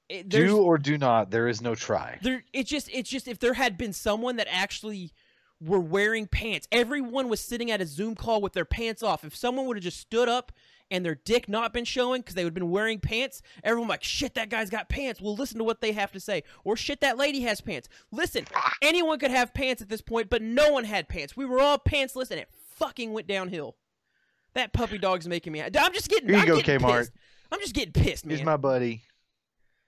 It, 0.09 0.29
Do 0.29 0.59
or 0.59 0.79
do 0.79 0.97
not. 0.97 1.31
There 1.31 1.49
is 1.49 1.61
no 1.61 1.75
try. 1.75 2.19
there 2.23 2.45
it's 2.53 2.71
just 2.71 2.89
it's 2.93 3.11
just 3.11 3.29
if 3.29 3.39
there 3.39 3.55
had 3.55 3.77
been 3.77 3.93
someone 3.93 4.37
that 4.37 4.47
actually 4.51 5.13
were 5.61 5.81
wearing 5.81 6.27
pants 6.29 6.69
everyone 6.71 7.29
was 7.29 7.41
sitting 7.41 7.71
at 7.73 7.81
a 7.81 7.87
zoom 7.87 8.15
call 8.15 8.41
with 8.41 8.53
their 8.53 8.65
pants 8.65 9.03
off 9.03 9.25
if 9.25 9.35
someone 9.35 9.67
would 9.67 9.77
have 9.77 9.83
just 9.83 9.99
stood 9.99 10.29
up 10.29 10.53
and 10.89 11.05
their 11.05 11.17
dick 11.17 11.49
not 11.49 11.73
been 11.73 11.85
showing 11.85 12.21
because 12.21 12.37
they 12.37 12.45
would 12.45 12.51
have 12.51 12.55
been 12.55 12.71
wearing 12.71 13.01
pants 13.01 13.43
everyone 13.65 13.89
like 13.89 14.05
shit 14.05 14.35
that 14.35 14.49
guy's 14.51 14.71
got 14.71 14.89
pants 14.89 15.21
we'll 15.21 15.35
listen 15.35 15.59
to 15.59 15.65
what 15.65 15.81
they 15.81 15.91
have 15.91 16.13
to 16.13 16.21
say 16.21 16.45
or 16.63 16.77
shit 16.77 17.01
that 17.01 17.19
lady 17.19 17.41
has 17.41 17.61
pants 17.61 17.89
listen 18.13 18.45
anyone 18.83 19.19
could 19.19 19.33
have 19.33 19.53
pants 19.53 19.83
at 19.83 19.89
this 19.89 20.01
point 20.01 20.31
but 20.31 20.43
no 20.43 20.71
one 20.71 20.85
had 20.85 21.09
pants 21.09 21.37
we 21.37 21.45
were 21.45 21.61
all 21.61 21.77
pantsless 21.77 22.31
and 22.31 22.39
it 22.39 22.49
fucking 22.77 23.13
went 23.13 23.27
downhill 23.27 23.75
that 24.55 24.73
puppy 24.73 24.97
dog's 24.97 25.27
making 25.27 25.53
me 25.53 25.61
i'm 25.61 25.93
just 25.93 26.09
getting 26.09 26.29
Here 26.29 26.37
you 26.39 26.43
I'm 26.43 26.47
go, 26.47 26.59
Kmart. 26.61 26.99
pissed. 26.99 27.13
i'm 27.51 27.59
just 27.59 27.75
getting 27.75 27.93
pissed 27.93 28.25
man 28.25 28.37
Here's 28.37 28.47
my 28.47 28.57
buddy. 28.57 29.03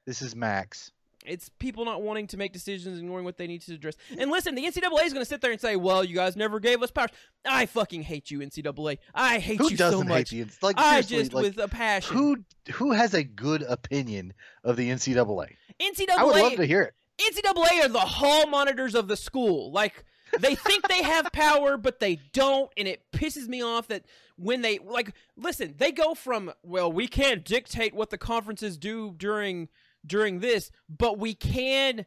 This 0.07 0.23
is 0.23 0.35
Max. 0.35 0.91
it's 1.27 1.51
people 1.59 1.85
not 1.85 2.03
wanting 2.03 2.27
to 2.29 2.37
make 2.39 2.53
decisions, 2.53 2.99
ignoring 2.99 3.25
what 3.25 3.37
they 3.37 3.47
need 3.47 3.61
to 3.63 3.75
address. 3.75 3.95
And 4.19 4.31
listen, 4.31 4.55
the 4.55 4.65
NCAA 4.65 5.05
is 5.05 5.13
going 5.13 5.23
to 5.25 5.29
sit 5.29 5.41
there 5.43 5.53
and 5.53 5.61
say, 5.61 5.77
"Well, 5.77 6.03
you 6.03 6.15
guys 6.15 6.35
never 6.37 6.59
gave 6.61 6.83
us 6.83 6.91
powers." 6.91 7.11
I 7.45 7.67
fucking 7.67 8.03
hate 8.03 8.31
you, 8.31 8.41
NCAA. 8.41 8.99
I 9.15 9.39
hate 9.39 9.59
Who 9.59 9.71
you 9.71 9.77
so 9.77 10.03
much. 10.03 10.31
hate 10.31 10.49
the 10.49 10.57
like 10.67 10.77
I 10.79 11.03
just 11.03 11.33
like, 11.35 11.43
with 11.45 11.59
a 11.59 11.69
passion. 11.69 12.17
who 12.17 12.37
who 12.75 12.93
has 12.93 13.13
a 13.15 13.23
good 13.23 13.63
opinion 13.63 14.33
of 14.65 14.77
the 14.77 14.89
NCAA? 14.91 15.57
NCAA? 15.81 16.09
I 16.17 16.25
would 16.25 16.37
love 16.37 16.57
to 16.57 16.65
hear 16.67 16.83
it. 16.83 16.95
NCAA 17.21 17.85
are 17.85 17.89
the 17.89 17.99
hall 18.01 18.47
monitors 18.47 18.95
of 18.95 19.07
the 19.07 19.17
school. 19.17 19.71
Like 19.73 20.05
they 20.39 20.55
think 20.55 20.89
they 20.89 21.03
have 21.03 21.31
power, 21.33 21.77
but 21.77 22.01
they 22.01 22.19
don't, 22.33 22.71
and 22.79 22.89
it 22.89 23.03
pisses 23.13 23.47
me 23.47 23.63
off 23.63 23.89
that 23.89 24.05
when 24.37 24.63
they 24.63 24.79
like 24.79 25.13
listen, 25.37 25.75
they 25.77 25.93
go 25.93 26.15
from 26.15 26.51
well, 26.63 26.91
we 26.91 27.07
can't 27.09 27.45
dictate 27.45 27.95
what 27.95 28.09
the 28.09 28.17
conferences 28.17 28.79
do 28.79 29.13
during 29.19 29.69
during 30.07 30.41
this, 30.41 30.71
but 30.89 31.19
we 31.19 31.35
can 31.35 32.07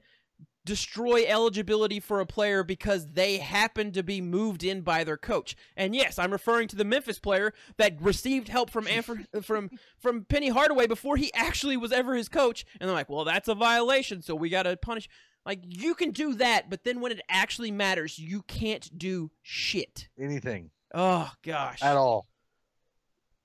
destroy 0.66 1.26
eligibility 1.28 2.00
for 2.00 2.22
a 2.22 2.26
player 2.26 2.64
because 2.64 3.08
they 3.08 3.38
happen 3.38 3.92
to 3.92 4.02
be 4.02 4.22
moved 4.22 4.64
in 4.64 4.82
by 4.82 5.04
their 5.04 5.18
coach. 5.18 5.56
And 5.76 5.94
yes, 5.96 6.18
I'm 6.18 6.32
referring 6.32 6.70
to 6.70 6.76
the 6.76 6.86
Memphis 6.86 7.20
player 7.20 7.54
that 7.78 8.02
received 8.02 8.48
help 8.48 8.70
from 8.70 8.88
from 9.42 9.70
from 10.00 10.26
Penny 10.26 10.50
Hardaway 10.50 10.88
before 10.88 11.18
he 11.18 11.34
actually 11.34 11.78
was 11.78 11.92
ever 11.92 12.16
his 12.16 12.30
coach. 12.30 12.66
And 12.80 12.88
they're 12.88 12.96
like, 12.96 13.10
"Well, 13.10 13.26
that's 13.26 13.48
a 13.48 13.56
violation, 13.56 14.22
so 14.22 14.36
we 14.36 14.50
got 14.50 14.64
to 14.64 14.78
punish." 14.78 15.10
Like 15.46 15.60
you 15.64 15.94
can 15.94 16.12
do 16.12 16.36
that, 16.36 16.70
but 16.70 16.86
then 16.86 17.02
when 17.02 17.12
it 17.12 17.20
actually 17.30 17.72
matters, 17.72 18.18
you 18.18 18.44
can't 18.44 18.98
do 18.98 19.30
shit. 19.42 20.08
Anything. 20.18 20.72
Oh 20.94 21.30
gosh. 21.44 21.82
at 21.82 21.98
all. 21.98 22.28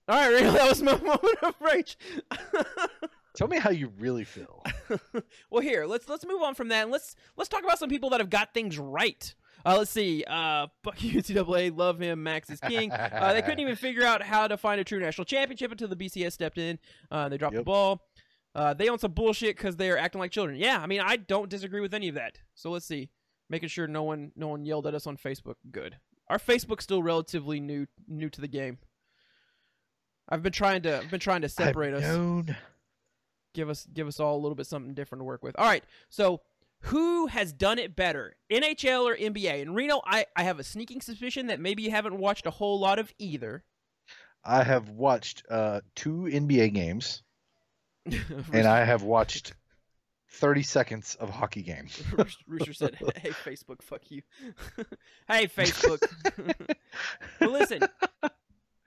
All 0.09 0.17
right, 0.17 0.43
that 0.43 0.69
was 0.69 0.81
my 0.81 0.97
moment 1.03 1.39
of 1.43 1.55
rage. 1.61 1.99
Tell 3.39 3.47
me 3.47 3.59
how 3.59 3.71
you 3.71 3.93
really 4.01 4.25
feel. 4.25 4.65
well, 5.51 5.63
here 5.63 5.87
let's 5.87 6.09
let's 6.09 6.27
move 6.27 6.43
on 6.43 6.57
from 6.57 6.69
that 6.69 6.83
and 6.83 6.91
let's 6.91 7.15
let's 7.37 7.49
talk 7.49 7.63
about 7.63 7.79
some 7.79 7.89
people 7.89 8.11
that 8.11 8.19
have 8.19 8.31
got 8.31 8.53
things 8.53 8.77
right. 8.81 9.33
Uh, 9.65 9.77
let's 9.79 9.93
see. 9.93 10.25
Uh, 10.27 10.67
fuck 10.83 11.01
you, 11.05 11.23
NCAA. 11.23 11.77
Love 11.77 12.01
him. 12.01 12.25
Max 12.25 12.51
is 12.51 12.59
king. 12.59 12.91
Uh, 12.91 13.33
they 13.33 13.43
couldn't 13.43 13.61
even 13.61 13.77
figure 13.77 14.03
out 14.03 14.23
how 14.23 14.49
to 14.49 14.57
find 14.57 14.81
a 14.81 14.85
true 14.85 14.99
national 14.99 15.25
championship 15.25 15.71
until 15.71 15.87
the 15.87 15.95
BCS 15.95 16.33
stepped 16.33 16.59
in. 16.59 16.81
Uh, 17.13 17.29
they 17.29 17.39
dropped 17.39 17.55
the 17.55 17.63
ball. 17.63 18.03
Uh, 18.57 18.75
they 18.75 18.89
own 18.89 18.99
some 18.99 19.13
bullshit 19.13 19.57
because 19.57 19.77
they 19.77 19.89
are 19.89 19.97
acting 19.97 20.19
like 20.19 20.33
children. 20.33 20.59
Yeah, 20.59 20.81
I 20.83 20.87
mean, 20.89 21.01
I 21.01 21.15
don't 21.15 21.49
disagree 21.49 21.81
with 21.81 21.95
any 21.95 22.09
of 22.09 22.17
that. 22.17 22.39
So 22.57 22.73
let's 22.73 22.87
see. 22.87 23.09
Making 23.49 23.69
sure 23.69 23.87
no 23.87 24.03
one 24.03 24.33
no 24.35 24.49
one 24.49 24.65
yelled 24.65 24.89
at 24.89 24.95
us 24.95 25.07
on 25.07 25.17
Facebook. 25.17 25.55
Good. 25.71 25.97
Our 26.27 26.39
Facebook's 26.39 26.83
still 26.83 27.05
relatively 27.05 27.61
new 27.61 27.87
new 28.09 28.31
to 28.31 28.41
the 28.41 28.49
game. 28.49 28.79
I've 30.29 30.43
been 30.43 30.53
trying 30.53 30.83
to 30.83 30.99
I've 30.99 31.11
been 31.11 31.21
trying 31.21 31.43
to 31.43 31.49
separate 31.49 31.95
I've 31.95 32.03
us 32.03 32.17
known. 32.17 32.57
Give 33.59 33.69
us 33.69 33.89
give 33.93 34.07
us 34.07 34.21
all 34.21 34.37
a 34.37 34.41
little 34.41 34.55
bit 34.55 34.69
something 34.69 34.95
different 34.95 35.21
to 35.21 35.25
work 35.25 35.43
with. 35.43 35.59
All 35.59 35.67
right, 35.67 35.83
so 36.09 36.41
who 36.83 37.27
has 37.27 37.53
done 37.53 37.79
it 37.79 37.97
better, 37.97 38.37
NHL 38.51 39.03
or 39.03 39.17
NBA? 39.17 39.61
And 39.61 39.75
Reno, 39.75 40.01
I, 40.07 40.27
I 40.37 40.45
have 40.45 40.61
a 40.61 40.65
sneaking 40.65 41.01
suspicion 41.01 41.49
that 41.49 41.59
maybe 41.59 41.83
you 41.83 41.91
haven't 41.91 42.17
watched 42.17 42.47
a 42.47 42.51
whole 42.51 42.79
lot 42.79 43.01
of 43.01 43.13
either. 43.19 43.65
I 44.45 44.63
have 44.63 44.89
watched 44.91 45.43
uh, 45.51 45.81
two 45.97 46.29
NBA 46.33 46.73
games, 46.73 47.25
and 48.53 48.67
I 48.67 48.85
have 48.85 49.03
watched 49.03 49.55
30 50.31 50.63
seconds 50.63 51.17
of 51.17 51.31
hockey 51.31 51.63
game. 51.63 51.89
Rooster, 52.47 52.73
said, 52.73 52.95
"Hey 53.17 53.31
Facebook, 53.31 53.83
fuck 53.83 54.09
you." 54.09 54.23
hey 55.29 55.49
Facebook. 55.49 56.01
well, 57.41 57.51
listen. 57.51 57.83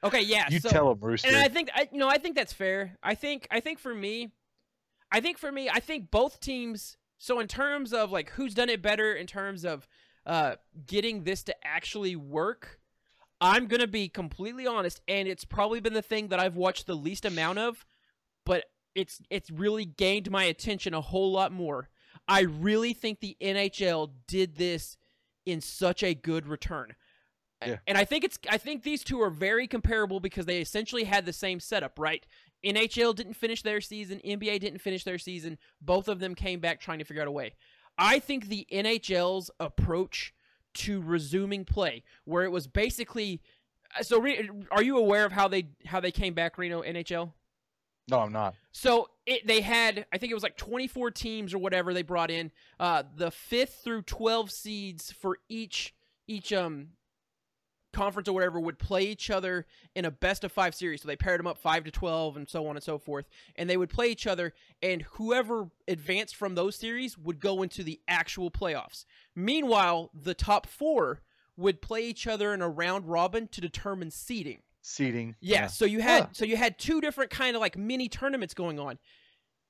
Okay, 0.03 0.21
yeah. 0.21 0.47
You 0.49 0.59
so, 0.59 0.69
tell 0.69 0.91
him, 0.91 0.99
Rooster. 1.01 1.27
and 1.27 1.37
I 1.37 1.49
think 1.49 1.69
I, 1.75 1.89
you 1.91 1.99
know, 1.99 2.07
I 2.07 2.17
think 2.19 2.37
that's 2.37 2.53
fair. 2.53 2.97
I 3.03 3.15
think, 3.15 3.47
I 3.51 3.59
think 3.59 3.79
for 3.79 3.93
me, 3.93 4.31
I 5.11 5.19
think 5.19 5.37
for 5.37 5.51
me, 5.51 5.69
I 5.69 5.79
think 5.79 6.11
both 6.11 6.39
teams. 6.39 6.97
So 7.17 7.39
in 7.39 7.47
terms 7.47 7.93
of 7.93 8.11
like 8.11 8.31
who's 8.31 8.53
done 8.53 8.69
it 8.69 8.81
better, 8.81 9.13
in 9.13 9.27
terms 9.27 9.65
of 9.65 9.87
uh, 10.25 10.55
getting 10.85 11.23
this 11.23 11.43
to 11.43 11.55
actually 11.65 12.15
work, 12.15 12.79
I'm 13.39 13.67
gonna 13.67 13.87
be 13.87 14.07
completely 14.07 14.67
honest, 14.67 15.01
and 15.07 15.27
it's 15.27 15.45
probably 15.45 15.79
been 15.79 15.93
the 15.93 16.01
thing 16.01 16.27
that 16.29 16.39
I've 16.39 16.55
watched 16.55 16.87
the 16.87 16.95
least 16.95 17.25
amount 17.25 17.59
of, 17.59 17.85
but 18.45 18.65
it's 18.95 19.21
it's 19.29 19.49
really 19.49 19.85
gained 19.85 20.29
my 20.29 20.43
attention 20.43 20.93
a 20.93 21.01
whole 21.01 21.31
lot 21.31 21.51
more. 21.51 21.89
I 22.27 22.41
really 22.41 22.93
think 22.93 23.19
the 23.19 23.35
NHL 23.41 24.11
did 24.27 24.55
this 24.55 24.97
in 25.45 25.61
such 25.61 26.03
a 26.03 26.13
good 26.13 26.47
return. 26.47 26.95
Yeah. 27.65 27.77
And 27.87 27.97
I 27.97 28.05
think 28.05 28.23
it's 28.23 28.39
I 28.49 28.57
think 28.57 28.83
these 28.83 29.03
two 29.03 29.21
are 29.21 29.29
very 29.29 29.67
comparable 29.67 30.19
because 30.19 30.45
they 30.45 30.61
essentially 30.61 31.03
had 31.03 31.25
the 31.25 31.33
same 31.33 31.59
setup, 31.59 31.99
right? 31.99 32.25
NHL 32.63 33.15
didn't 33.15 33.33
finish 33.33 33.61
their 33.61 33.81
season, 33.81 34.21
NBA 34.25 34.59
didn't 34.59 34.79
finish 34.79 35.03
their 35.03 35.17
season. 35.17 35.57
Both 35.81 36.07
of 36.07 36.19
them 36.19 36.35
came 36.35 36.59
back 36.59 36.79
trying 36.79 36.99
to 36.99 37.05
figure 37.05 37.21
out 37.21 37.27
a 37.27 37.31
way. 37.31 37.53
I 37.97 38.19
think 38.19 38.47
the 38.47 38.67
NHL's 38.71 39.51
approach 39.59 40.33
to 40.73 41.01
resuming 41.01 41.65
play, 41.65 42.03
where 42.25 42.43
it 42.43 42.51
was 42.51 42.67
basically 42.67 43.41
so 44.01 44.19
Re- 44.19 44.49
are 44.71 44.81
you 44.81 44.97
aware 44.97 45.25
of 45.25 45.31
how 45.31 45.47
they 45.47 45.67
how 45.85 45.99
they 45.99 46.11
came 46.11 46.33
back 46.33 46.57
Reno 46.57 46.81
NHL? 46.81 47.33
no, 48.09 48.19
I'm 48.19 48.31
not. 48.31 48.55
So 48.71 49.09
it, 49.25 49.45
they 49.47 49.61
had, 49.61 50.05
I 50.11 50.17
think 50.17 50.31
it 50.31 50.33
was 50.33 50.43
like 50.43 50.57
24 50.57 51.11
teams 51.11 51.53
or 51.53 51.59
whatever 51.59 51.93
they 51.93 52.01
brought 52.01 52.31
in. 52.31 52.51
Uh, 52.79 53.03
the 53.15 53.31
fifth 53.31 53.81
through 53.83 54.01
12 54.03 54.51
seeds 54.51 55.11
for 55.11 55.37
each 55.49 55.93
each 56.27 56.53
um 56.53 56.89
conference 57.93 58.27
or 58.27 58.33
whatever 58.33 58.59
would 58.59 58.79
play 58.79 59.03
each 59.03 59.29
other 59.29 59.65
in 59.95 60.05
a 60.05 60.11
best 60.11 60.43
of 60.43 60.51
five 60.51 60.73
series. 60.73 61.01
So 61.01 61.07
they 61.07 61.15
paired 61.15 61.39
them 61.39 61.47
up 61.47 61.57
five 61.57 61.83
to 61.83 61.91
12 61.91 62.37
and 62.37 62.49
so 62.49 62.67
on 62.67 62.75
and 62.75 62.83
so 62.83 62.97
forth, 62.97 63.25
and 63.55 63.69
they 63.69 63.77
would 63.77 63.89
play 63.89 64.09
each 64.09 64.27
other. 64.27 64.53
And 64.81 65.03
whoever 65.13 65.69
advanced 65.87 66.35
from 66.35 66.55
those 66.55 66.75
series 66.75 67.17
would 67.17 67.39
go 67.39 67.61
into 67.63 67.83
the 67.83 67.99
actual 68.07 68.51
playoffs. 68.51 69.05
Meanwhile, 69.35 70.11
the 70.13 70.33
top 70.33 70.67
four 70.67 71.21
would 71.57 71.81
play 71.81 72.05
each 72.05 72.27
other 72.27 72.53
in 72.53 72.61
a 72.61 72.69
round 72.69 73.07
robin 73.07 73.47
to 73.49 73.61
determine 73.61 74.11
seeding. 74.11 74.59
Seating. 74.81 75.35
Yeah, 75.41 75.67
so 75.67 75.85
you 75.85 76.01
had 76.01 76.23
Huh. 76.23 76.29
so 76.31 76.45
you 76.45 76.57
had 76.57 76.79
two 76.79 77.01
different 77.01 77.29
kind 77.29 77.55
of 77.55 77.61
like 77.61 77.77
mini 77.77 78.09
tournaments 78.09 78.53
going 78.53 78.79
on. 78.79 78.97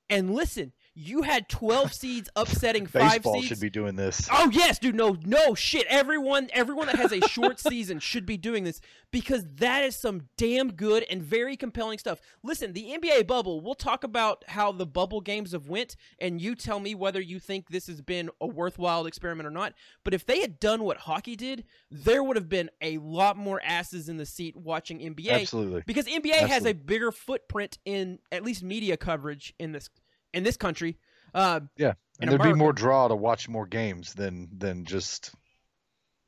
And 0.08 0.34
listen, 0.34 0.72
you 0.94 1.22
had 1.22 1.48
12 1.48 1.92
seeds 2.02 2.28
upsetting 2.36 2.86
5 2.86 3.10
Baseball 3.10 3.34
seeds. 3.34 3.46
should 3.46 3.60
be 3.60 3.70
doing 3.70 3.96
this. 3.96 4.28
Oh 4.30 4.50
yes, 4.52 4.78
dude, 4.78 4.94
no 4.94 5.16
no 5.24 5.54
shit. 5.54 5.86
Everyone 5.88 6.48
everyone 6.52 6.86
that 6.86 6.96
has 6.96 7.12
a 7.12 7.20
short 7.28 7.58
season 7.60 7.98
should 7.98 8.26
be 8.26 8.36
doing 8.36 8.64
this 8.64 8.80
because 9.10 9.44
that 9.56 9.84
is 9.84 9.96
some 9.96 10.28
damn 10.36 10.72
good 10.72 11.04
and 11.10 11.22
very 11.22 11.56
compelling 11.56 11.98
stuff. 11.98 12.20
Listen, 12.42 12.72
the 12.72 12.96
NBA 12.98 13.26
bubble, 13.26 13.60
we'll 13.60 13.74
talk 13.74 14.04
about 14.04 14.44
how 14.48 14.72
the 14.72 14.86
bubble 14.86 15.20
games 15.20 15.52
have 15.52 15.68
went 15.68 15.96
and 16.18 16.40
you 16.40 16.54
tell 16.54 16.80
me 16.80 16.94
whether 16.94 17.20
you 17.20 17.38
think 17.38 17.68
this 17.68 17.86
has 17.86 18.00
been 18.00 18.30
a 18.40 18.46
worthwhile 18.46 19.06
experiment 19.06 19.46
or 19.46 19.50
not. 19.50 19.74
But 20.04 20.14
if 20.14 20.26
they 20.26 20.40
had 20.40 20.60
done 20.60 20.82
what 20.82 20.98
hockey 20.98 21.36
did, 21.36 21.64
there 21.90 22.22
would 22.22 22.36
have 22.36 22.48
been 22.48 22.70
a 22.80 22.98
lot 22.98 23.36
more 23.36 23.60
asses 23.64 24.08
in 24.08 24.16
the 24.16 24.26
seat 24.26 24.56
watching 24.56 24.98
NBA 24.98 25.42
Absolutely. 25.42 25.82
because 25.86 26.06
NBA 26.06 26.46
has 26.48 26.66
a 26.66 26.72
bigger 26.72 27.12
footprint 27.12 27.78
in 27.84 28.18
at 28.30 28.42
least 28.44 28.62
media 28.62 28.96
coverage 28.96 29.54
in 29.58 29.72
this 29.72 29.88
in 30.32 30.42
this 30.44 30.56
country. 30.56 30.98
Uh, 31.34 31.60
Yeah. 31.76 31.94
And 32.20 32.30
there'd 32.30 32.40
America. 32.40 32.54
be 32.56 32.58
more 32.58 32.72
draw 32.72 33.08
to 33.08 33.16
watch 33.16 33.48
more 33.48 33.66
games 33.66 34.14
than 34.14 34.48
than 34.56 34.84
just 34.84 35.34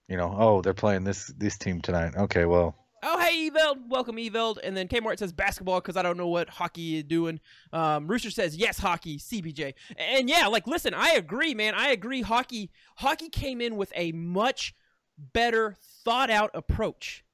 you 0.08 0.16
know, 0.16 0.34
oh, 0.38 0.60
they're 0.62 0.74
playing 0.74 1.04
this 1.04 1.28
this 1.38 1.56
team 1.58 1.80
tonight. 1.80 2.14
Okay, 2.16 2.44
well, 2.44 2.76
Oh, 3.06 3.18
hey, 3.20 3.50
Eveld. 3.50 3.86
Welcome, 3.86 4.16
Eveld. 4.16 4.56
And 4.64 4.74
then 4.74 4.88
Kmart 4.88 5.18
says 5.18 5.30
basketball 5.30 5.78
because 5.82 5.94
I 5.98 6.00
don't 6.02 6.16
know 6.16 6.28
what 6.28 6.48
hockey 6.48 6.96
is 6.96 7.04
doing. 7.04 7.38
Um, 7.70 8.06
Rooster 8.06 8.30
says, 8.30 8.56
yes, 8.56 8.78
hockey, 8.78 9.18
CBJ. 9.18 9.74
And 9.98 10.26
yeah, 10.26 10.46
like, 10.46 10.66
listen, 10.66 10.94
I 10.94 11.10
agree, 11.10 11.52
man. 11.54 11.74
I 11.74 11.88
agree. 11.90 12.22
Hockey, 12.22 12.70
hockey 12.96 13.28
came 13.28 13.60
in 13.60 13.76
with 13.76 13.92
a 13.94 14.12
much 14.12 14.74
better 15.18 15.76
thought 16.02 16.30
out 16.30 16.50
approach. 16.54 17.24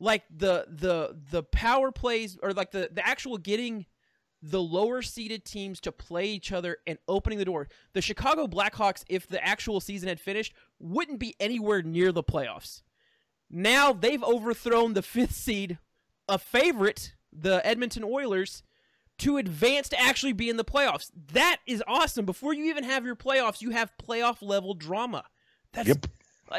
Like 0.00 0.22
the 0.34 0.64
the 0.70 1.18
the 1.30 1.42
power 1.42 1.92
plays 1.92 2.38
or 2.42 2.52
like 2.54 2.70
the 2.70 2.88
the 2.90 3.06
actual 3.06 3.36
getting 3.36 3.84
the 4.42 4.62
lower 4.62 5.02
seeded 5.02 5.44
teams 5.44 5.80
to 5.80 5.92
play 5.92 6.26
each 6.26 6.52
other 6.52 6.78
and 6.86 6.98
opening 7.08 7.38
the 7.38 7.44
door. 7.44 7.68
The 7.92 8.02
Chicago 8.02 8.46
Blackhawks, 8.46 9.04
if 9.08 9.26
the 9.26 9.44
actual 9.44 9.80
season 9.80 10.08
had 10.08 10.20
finished, 10.20 10.52
wouldn't 10.78 11.18
be 11.18 11.34
anywhere 11.40 11.82
near 11.82 12.12
the 12.12 12.22
playoffs. 12.22 12.82
Now 13.50 13.92
they've 13.92 14.22
overthrown 14.22 14.94
the 14.94 15.02
fifth 15.02 15.34
seed, 15.34 15.78
a 16.28 16.38
favorite, 16.38 17.14
the 17.32 17.64
Edmonton 17.66 18.04
Oilers, 18.04 18.62
to 19.18 19.36
advance 19.38 19.88
to 19.88 20.00
actually 20.00 20.32
be 20.32 20.48
in 20.48 20.56
the 20.56 20.64
playoffs. 20.64 21.10
That 21.32 21.58
is 21.66 21.82
awesome. 21.88 22.24
Before 22.24 22.54
you 22.54 22.66
even 22.66 22.84
have 22.84 23.04
your 23.04 23.16
playoffs, 23.16 23.60
you 23.60 23.70
have 23.70 23.90
playoff 23.98 24.38
level 24.42 24.74
drama. 24.74 25.24
That's, 25.72 25.88
Yep. 25.88 26.06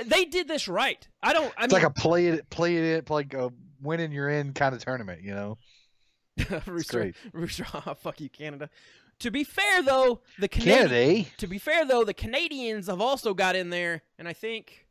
They 0.06 0.26
did 0.26 0.48
this 0.48 0.68
right. 0.68 1.08
I 1.24 1.34
don't. 1.34 1.52
I 1.58 1.64
it's 1.64 1.74
mean, 1.74 1.82
like 1.82 1.90
a 1.90 1.94
play 1.94 2.28
it 2.28 2.48
play 2.52 2.94
it 2.94 3.10
like 3.10 3.34
a 3.34 3.52
win 3.82 4.00
and 4.00 4.14
you're 4.14 4.30
in 4.30 4.54
kind 4.54 4.76
of 4.76 4.84
tournament, 4.84 5.24
you 5.24 5.34
know. 5.34 5.58
Rooster. 6.66 7.14
Rooster, 7.34 7.66
oh, 7.74 7.94
fuck 7.94 8.20
you, 8.22 8.30
Canada. 8.30 8.70
To 9.20 9.32
be 9.32 9.44
fair, 9.44 9.84
though, 9.84 10.22
the 10.40 10.48
Canadian, 10.48 11.26
to 11.38 11.48
be 11.48 11.58
fair 11.58 11.86
though, 11.86 12.06
the 12.06 12.14
Canadians 12.14 12.88
have 12.88 13.02
also 13.02 13.34
got 13.34 13.56
in 13.56 13.70
there, 13.70 14.02
and 14.18 14.28
I 14.30 14.34
think 14.34 14.88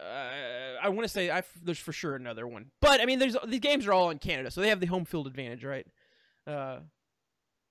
uh, 0.00 0.78
I 0.82 0.88
want 0.88 1.02
to 1.02 1.08
say 1.08 1.30
I, 1.30 1.42
there's 1.62 1.78
for 1.78 1.92
sure 1.92 2.14
another 2.14 2.46
one. 2.46 2.70
But 2.80 3.00
I 3.00 3.04
mean, 3.04 3.18
there's 3.18 3.36
these 3.46 3.60
games 3.60 3.86
are 3.86 3.92
all 3.92 4.10
in 4.10 4.18
Canada, 4.18 4.50
so 4.50 4.60
they 4.60 4.68
have 4.68 4.80
the 4.80 4.86
home 4.86 5.04
field 5.04 5.26
advantage, 5.26 5.64
right? 5.64 5.86
Uh, 6.46 6.78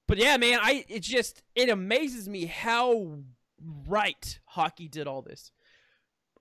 but 0.07 0.17
yeah, 0.17 0.37
man, 0.37 0.59
I 0.61 0.85
it 0.87 1.01
just 1.03 1.41
it 1.55 1.69
amazes 1.69 2.27
me 2.27 2.45
how 2.45 3.19
right 3.87 4.39
hockey 4.45 4.87
did 4.87 5.07
all 5.07 5.21
this. 5.21 5.51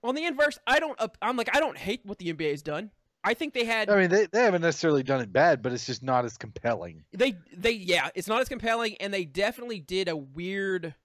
On 0.03 0.15
the 0.15 0.25
inverse, 0.25 0.57
I 0.65 0.79
don't. 0.79 0.99
I'm 1.21 1.37
like 1.37 1.55
I 1.55 1.59
don't 1.59 1.77
hate 1.77 2.01
what 2.03 2.17
the 2.17 2.33
NBA 2.33 2.51
has 2.51 2.61
done. 2.61 2.91
I 3.23 3.33
think 3.33 3.53
they 3.53 3.65
had 3.65 3.89
I 3.89 3.97
mean, 3.97 4.09
they, 4.09 4.25
they 4.25 4.41
haven't 4.41 4.61
necessarily 4.61 5.03
done 5.03 5.21
it 5.21 5.31
bad, 5.31 5.61
but 5.61 5.71
it's 5.73 5.85
just 5.85 6.01
not 6.01 6.25
as 6.25 6.37
compelling. 6.37 7.03
they 7.13 7.35
they 7.55 7.71
yeah 7.71 8.09
it's 8.15 8.27
not 8.27 8.41
as 8.41 8.49
compelling 8.49 8.95
and 8.99 9.13
they 9.13 9.25
definitely 9.25 9.79
did 9.79 10.07
a 10.07 10.15
weird 10.17 10.95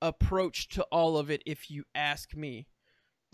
approach 0.00 0.68
to 0.70 0.82
all 0.84 1.16
of 1.16 1.30
it 1.30 1.42
if 1.46 1.70
you 1.70 1.84
ask 1.94 2.34
me. 2.34 2.66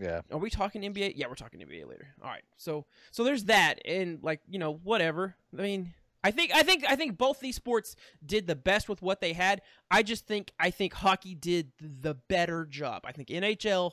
Yeah. 0.01 0.21
are 0.31 0.39
we 0.39 0.49
talking 0.49 0.83
nba 0.83 1.13
yeah 1.17 1.27
we're 1.27 1.35
talking 1.35 1.61
nba 1.61 1.89
later. 1.89 2.09
All 2.23 2.29
right 2.29 2.45
so 2.57 2.85
so 3.11 3.25
there's 3.25 3.45
that 3.45 3.81
and 3.85 4.23
like 4.23 4.41
you 4.47 4.59
know 4.59 4.75
whatever. 4.83 5.35
I 5.59 5.63
mean 5.63 5.95
i 6.23 6.31
think 6.31 6.53
i 6.55 6.63
think 6.63 6.85
i 6.89 6.97
think 6.97 7.17
both 7.17 7.41
these 7.41 7.57
sports 7.57 7.95
did 8.25 8.47
the 8.47 8.57
best 8.57 8.89
with 8.89 9.01
what 9.01 9.21
they 9.21 9.33
had. 9.33 9.63
I 9.91 10.03
just 10.03 10.27
think 10.27 10.53
i 10.61 10.71
think 10.71 10.93
hockey 10.93 11.35
did 11.35 11.73
the 11.81 12.15
better 12.15 12.67
job. 12.67 13.03
I 13.07 13.13
think 13.13 13.29
nhl 13.29 13.93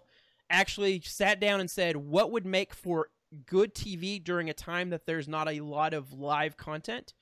actually 0.50 1.02
sat 1.02 1.40
down 1.40 1.60
and 1.60 1.72
said 1.72 1.96
what 1.96 2.32
would 2.32 2.46
make 2.46 2.74
for 2.74 3.08
good 3.46 3.74
tv 3.74 4.24
during 4.24 4.50
a 4.50 4.54
time 4.54 4.90
that 4.90 5.06
there's 5.06 5.28
not 5.28 5.50
a 5.50 5.62
lot 5.62 5.94
of 5.94 6.14
live 6.14 6.58
content. 6.58 7.14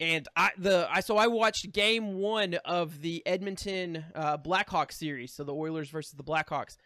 And 0.00 0.28
I 0.36 0.50
the 0.56 0.86
I 0.90 1.00
so 1.00 1.16
I 1.16 1.26
watched 1.26 1.72
game 1.72 2.18
one 2.18 2.54
of 2.64 3.00
the 3.00 3.26
Edmonton 3.26 4.04
uh, 4.14 4.38
Blackhawks 4.38 4.92
series, 4.92 5.32
so 5.32 5.42
the 5.42 5.54
Oilers 5.54 5.90
versus 5.90 6.12
the 6.12 6.22
Blackhawks, 6.22 6.76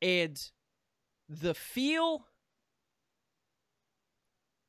and 0.00 0.40
the 1.28 1.52
feel 1.52 2.26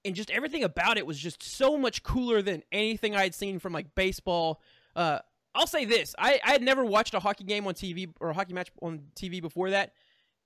and 0.04 0.16
just 0.16 0.32
everything 0.32 0.64
about 0.64 0.98
it 0.98 1.06
was 1.06 1.20
just 1.20 1.44
so 1.44 1.78
much 1.78 2.02
cooler 2.04 2.42
than 2.42 2.64
anything 2.72 3.16
I 3.16 3.24
had 3.24 3.36
seen 3.36 3.60
from 3.60 3.74
like 3.74 3.94
baseball. 3.94 4.62
Uh, 4.96 5.20
I'll 5.54 5.68
say 5.68 5.86
this: 5.86 6.16
I, 6.18 6.40
I 6.44 6.52
had 6.54 6.62
never 6.62 6.84
watched 6.84 7.14
a 7.14 7.20
hockey 7.20 7.44
game 7.44 7.68
on 7.68 7.74
TV 7.74 8.12
or 8.20 8.30
a 8.30 8.34
hockey 8.34 8.54
match 8.54 8.72
on 8.82 9.04
TV 9.16 9.42
before 9.42 9.72
that, 9.72 9.94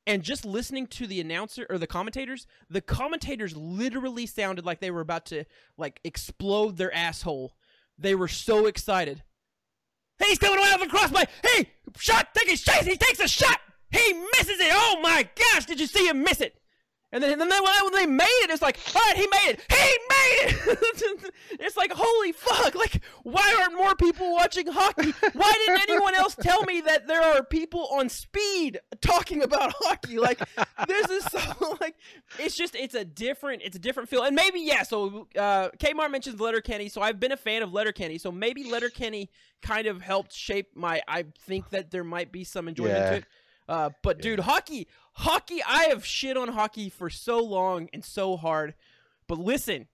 and 0.08 0.24
just 0.24 0.46
listening 0.46 0.88
to 0.88 1.08
the 1.08 1.20
announcer 1.20 1.66
or 1.70 1.78
the 1.78 1.88
commentators, 1.88 2.46
the 2.70 2.82
commentators 2.82 3.56
literally 3.56 4.26
sounded 4.26 4.66
like 4.66 4.80
they 4.80 4.92
were 4.92 5.02
about 5.02 5.26
to 5.28 5.46
like 5.78 6.00
explode 6.04 6.78
their 6.78 6.94
asshole. 6.94 7.56
They 7.98 8.16
were 8.16 8.28
so 8.28 8.68
excited. 8.68 9.24
Hey, 10.20 10.28
he's 10.30 10.40
coming 10.40 10.60
away 10.60 10.70
off 10.70 10.80
the 10.80 10.88
crossbar. 10.88 11.24
Hey, 11.44 11.70
shot, 11.98 12.34
take 12.34 12.54
a 12.54 12.58
shot. 12.58 12.86
He 12.86 12.98
takes 12.98 13.20
a 13.20 13.28
shot. 13.28 13.60
He 13.92 14.14
misses 14.14 14.60
it. 14.60 14.72
Oh 14.72 15.00
my 15.02 15.28
gosh, 15.36 15.66
did 15.66 15.80
you 15.80 15.88
see 15.88 16.08
him 16.08 16.24
miss 16.24 16.42
it? 16.42 16.60
And 17.16 17.24
then, 17.24 17.40
and 17.40 17.50
then 17.50 17.64
when 17.64 17.94
they 17.94 18.06
made 18.08 18.26
it, 18.44 18.50
it's 18.50 18.62
like, 18.62 18.78
all 18.94 19.02
right, 19.02 19.16
he 19.16 19.26
made 19.26 19.52
it. 19.52 19.62
He 19.72 19.78
made 20.10 20.74
it. 20.74 21.34
it's 21.62 21.78
like, 21.78 21.94
holy 21.96 22.34
fuck! 22.34 22.76
Like, 22.76 23.02
why 23.24 23.56
aren't 23.62 23.74
more 23.78 23.96
people 23.96 24.34
watching 24.34 24.68
hockey? 24.68 25.14
Why 25.32 25.54
didn't 25.66 25.90
anyone 25.90 26.14
else 26.14 26.36
tell 26.36 26.64
me 26.64 26.82
that 26.82 27.08
there 27.08 27.22
are 27.22 27.42
people 27.42 27.88
on 27.94 28.10
speed 28.10 28.82
talking 29.00 29.44
about 29.44 29.72
hockey? 29.80 30.20
Like, 30.20 30.42
this 30.90 31.10
is 31.10 31.24
so 31.24 31.78
like, 31.82 31.96
it's 32.38 32.54
just, 32.58 32.76
it's 32.76 32.96
a 32.96 33.06
different, 33.06 33.62
it's 33.64 33.78
a 33.78 33.80
different 33.80 34.10
feel. 34.10 34.24
And 34.24 34.36
maybe 34.36 34.60
yeah. 34.60 34.84
So, 34.84 35.30
uh, 35.38 35.70
Kmart 35.80 36.12
mentions 36.12 36.42
Letterkenny, 36.42 36.90
so 36.90 37.02
I've 37.02 37.22
been 37.22 37.32
a 37.32 37.38
fan 37.38 37.64
of 37.64 37.72
Letterkenny. 37.72 38.18
So 38.18 38.30
maybe 38.30 38.70
Letterkenny 38.70 39.30
kind 39.62 39.88
of 39.88 40.02
helped 40.02 40.34
shape 40.34 40.76
my. 40.76 41.02
I 41.08 41.28
think 41.48 41.70
that 41.70 41.92
there 41.92 42.04
might 42.04 42.34
be 42.34 42.44
some 42.44 42.68
enjoyment 42.68 42.98
Yeah. 42.98 43.10
to 43.12 43.16
it. 43.16 43.26
Uh, 43.68 43.90
but 44.04 44.18
Yeah. 44.18 44.24
dude, 44.24 44.40
hockey, 44.42 44.88
hockey. 45.16 45.62
I 45.68 45.86
have 45.86 46.06
shit 46.06 46.38
on 46.38 46.50
hockey 46.50 46.90
for 46.90 47.10
so 47.10 47.44
long 47.44 47.90
and 47.94 48.04
so 48.04 48.38
hard. 48.38 48.76
But 49.28 49.40
listen, 49.40 49.88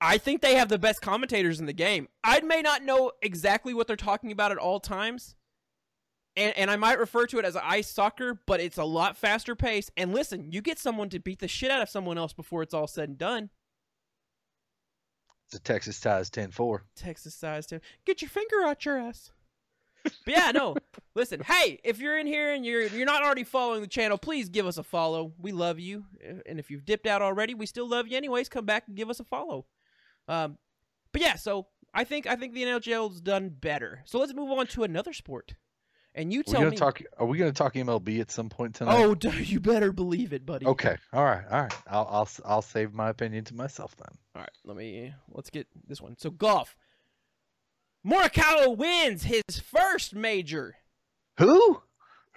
I 0.00 0.18
think 0.18 0.40
they 0.40 0.54
have 0.54 0.68
the 0.68 0.78
best 0.78 1.02
commentators 1.02 1.60
in 1.60 1.66
the 1.66 1.72
game. 1.72 2.08
I 2.24 2.40
may 2.40 2.62
not 2.62 2.82
know 2.82 3.12
exactly 3.22 3.74
what 3.74 3.86
they're 3.86 3.96
talking 3.96 4.32
about 4.32 4.52
at 4.52 4.58
all 4.58 4.80
times. 4.80 5.36
And, 6.34 6.56
and 6.56 6.70
I 6.70 6.76
might 6.76 6.98
refer 6.98 7.26
to 7.26 7.38
it 7.38 7.44
as 7.44 7.56
ice 7.56 7.88
soccer, 7.90 8.40
but 8.46 8.58
it's 8.58 8.78
a 8.78 8.84
lot 8.84 9.16
faster 9.16 9.54
pace. 9.54 9.90
And 9.96 10.14
listen, 10.14 10.50
you 10.50 10.62
get 10.62 10.78
someone 10.78 11.10
to 11.10 11.18
beat 11.18 11.40
the 11.40 11.48
shit 11.48 11.70
out 11.70 11.82
of 11.82 11.90
someone 11.90 12.16
else 12.16 12.32
before 12.32 12.62
it's 12.62 12.72
all 12.72 12.86
said 12.86 13.10
and 13.10 13.18
done. 13.18 13.50
It's 15.46 15.56
a 15.56 15.60
Texas 15.60 16.00
ties 16.00 16.30
10-4. 16.30 16.80
Texas 16.96 17.34
size 17.34 17.66
too. 17.66 17.80
Get 18.06 18.22
your 18.22 18.30
finger 18.30 18.62
out 18.64 18.86
your 18.86 18.96
ass. 18.96 19.30
But 20.02 20.14
yeah, 20.26 20.50
no. 20.52 20.76
Listen, 21.14 21.40
hey, 21.40 21.78
if 21.84 21.98
you're 21.98 22.18
in 22.18 22.26
here 22.26 22.52
and 22.52 22.64
you're 22.64 22.86
you're 22.86 23.06
not 23.06 23.22
already 23.22 23.44
following 23.44 23.80
the 23.80 23.86
channel, 23.86 24.18
please 24.18 24.48
give 24.48 24.66
us 24.66 24.78
a 24.78 24.82
follow. 24.82 25.32
We 25.38 25.52
love 25.52 25.78
you, 25.78 26.04
and 26.46 26.58
if 26.58 26.70
you've 26.70 26.84
dipped 26.84 27.06
out 27.06 27.22
already, 27.22 27.54
we 27.54 27.66
still 27.66 27.88
love 27.88 28.08
you 28.08 28.16
anyways. 28.16 28.48
Come 28.48 28.64
back 28.64 28.84
and 28.86 28.96
give 28.96 29.10
us 29.10 29.20
a 29.20 29.24
follow. 29.24 29.66
Um, 30.28 30.58
but 31.12 31.20
yeah, 31.20 31.36
so 31.36 31.66
I 31.94 32.04
think 32.04 32.26
I 32.26 32.36
think 32.36 32.54
the 32.54 32.62
NHL's 32.62 33.20
done 33.20 33.50
better. 33.50 34.00
So 34.04 34.18
let's 34.18 34.34
move 34.34 34.50
on 34.50 34.66
to 34.68 34.84
another 34.84 35.12
sport. 35.12 35.54
And 36.14 36.32
you 36.32 36.42
tell 36.42 36.68
me. 36.68 36.76
talk. 36.76 37.00
Are 37.18 37.26
we 37.26 37.38
gonna 37.38 37.52
talk 37.52 37.74
MLB 37.74 38.20
at 38.20 38.30
some 38.30 38.50
point 38.50 38.74
tonight? 38.74 38.96
oh, 38.96 39.16
you 39.38 39.60
better 39.60 39.92
believe 39.92 40.32
it, 40.32 40.44
buddy. 40.44 40.66
Okay. 40.66 40.96
All 41.12 41.24
right. 41.24 41.44
All 41.50 41.62
right. 41.62 41.74
I'll 41.86 42.08
I'll 42.10 42.28
I'll 42.44 42.62
save 42.62 42.92
my 42.92 43.08
opinion 43.08 43.44
to 43.44 43.54
myself 43.54 43.96
then. 43.96 44.18
All 44.34 44.42
right, 44.42 44.50
let 44.64 44.76
me 44.76 45.14
let's 45.30 45.50
get 45.50 45.66
this 45.86 46.00
one. 46.00 46.16
So 46.18 46.30
golf. 46.30 46.76
Morikawa 48.06 48.76
wins 48.76 49.24
his 49.24 49.42
first 49.64 50.14
major. 50.14 50.76
Who? 51.38 51.80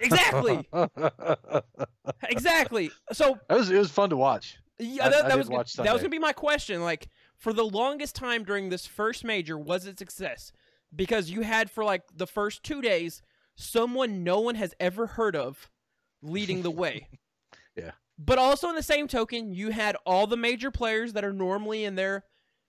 Exactly. 0.00 0.68
exactly. 2.28 2.90
So 3.12 3.38
That 3.48 3.58
was 3.58 3.70
it 3.70 3.78
was 3.78 3.90
fun 3.90 4.10
to 4.10 4.16
watch. 4.16 4.56
yeah, 4.78 5.08
that, 5.08 5.24
I 5.24 5.28
that 5.28 5.38
was 5.38 5.48
watch 5.48 5.72
that 5.74 5.92
was 5.92 6.02
gonna 6.02 6.10
be 6.10 6.18
my 6.18 6.32
question. 6.32 6.82
Like 6.82 7.08
for 7.36 7.52
the 7.52 7.64
longest 7.64 8.14
time 8.14 8.44
during 8.44 8.68
this 8.68 8.86
first 8.86 9.24
major, 9.24 9.58
was 9.58 9.86
it 9.86 9.98
success? 9.98 10.52
Because 10.94 11.30
you 11.30 11.42
had 11.42 11.70
for 11.70 11.84
like 11.84 12.02
the 12.14 12.26
first 12.26 12.62
two 12.62 12.80
days 12.80 13.22
someone 13.56 14.22
no 14.22 14.40
one 14.40 14.54
has 14.54 14.74
ever 14.78 15.06
heard 15.06 15.34
of 15.34 15.70
leading 16.22 16.62
the 16.62 16.70
way. 16.70 17.08
Yeah. 17.76 17.90
But 18.18 18.38
also 18.38 18.70
in 18.70 18.74
the 18.74 18.82
same 18.82 19.06
token, 19.06 19.52
you 19.52 19.68
had 19.70 19.98
all 20.06 20.26
the 20.26 20.38
major 20.38 20.70
players 20.70 21.12
that 21.12 21.26
are 21.26 21.32
normally 21.34 21.84
in 21.84 21.94
there 21.94 22.24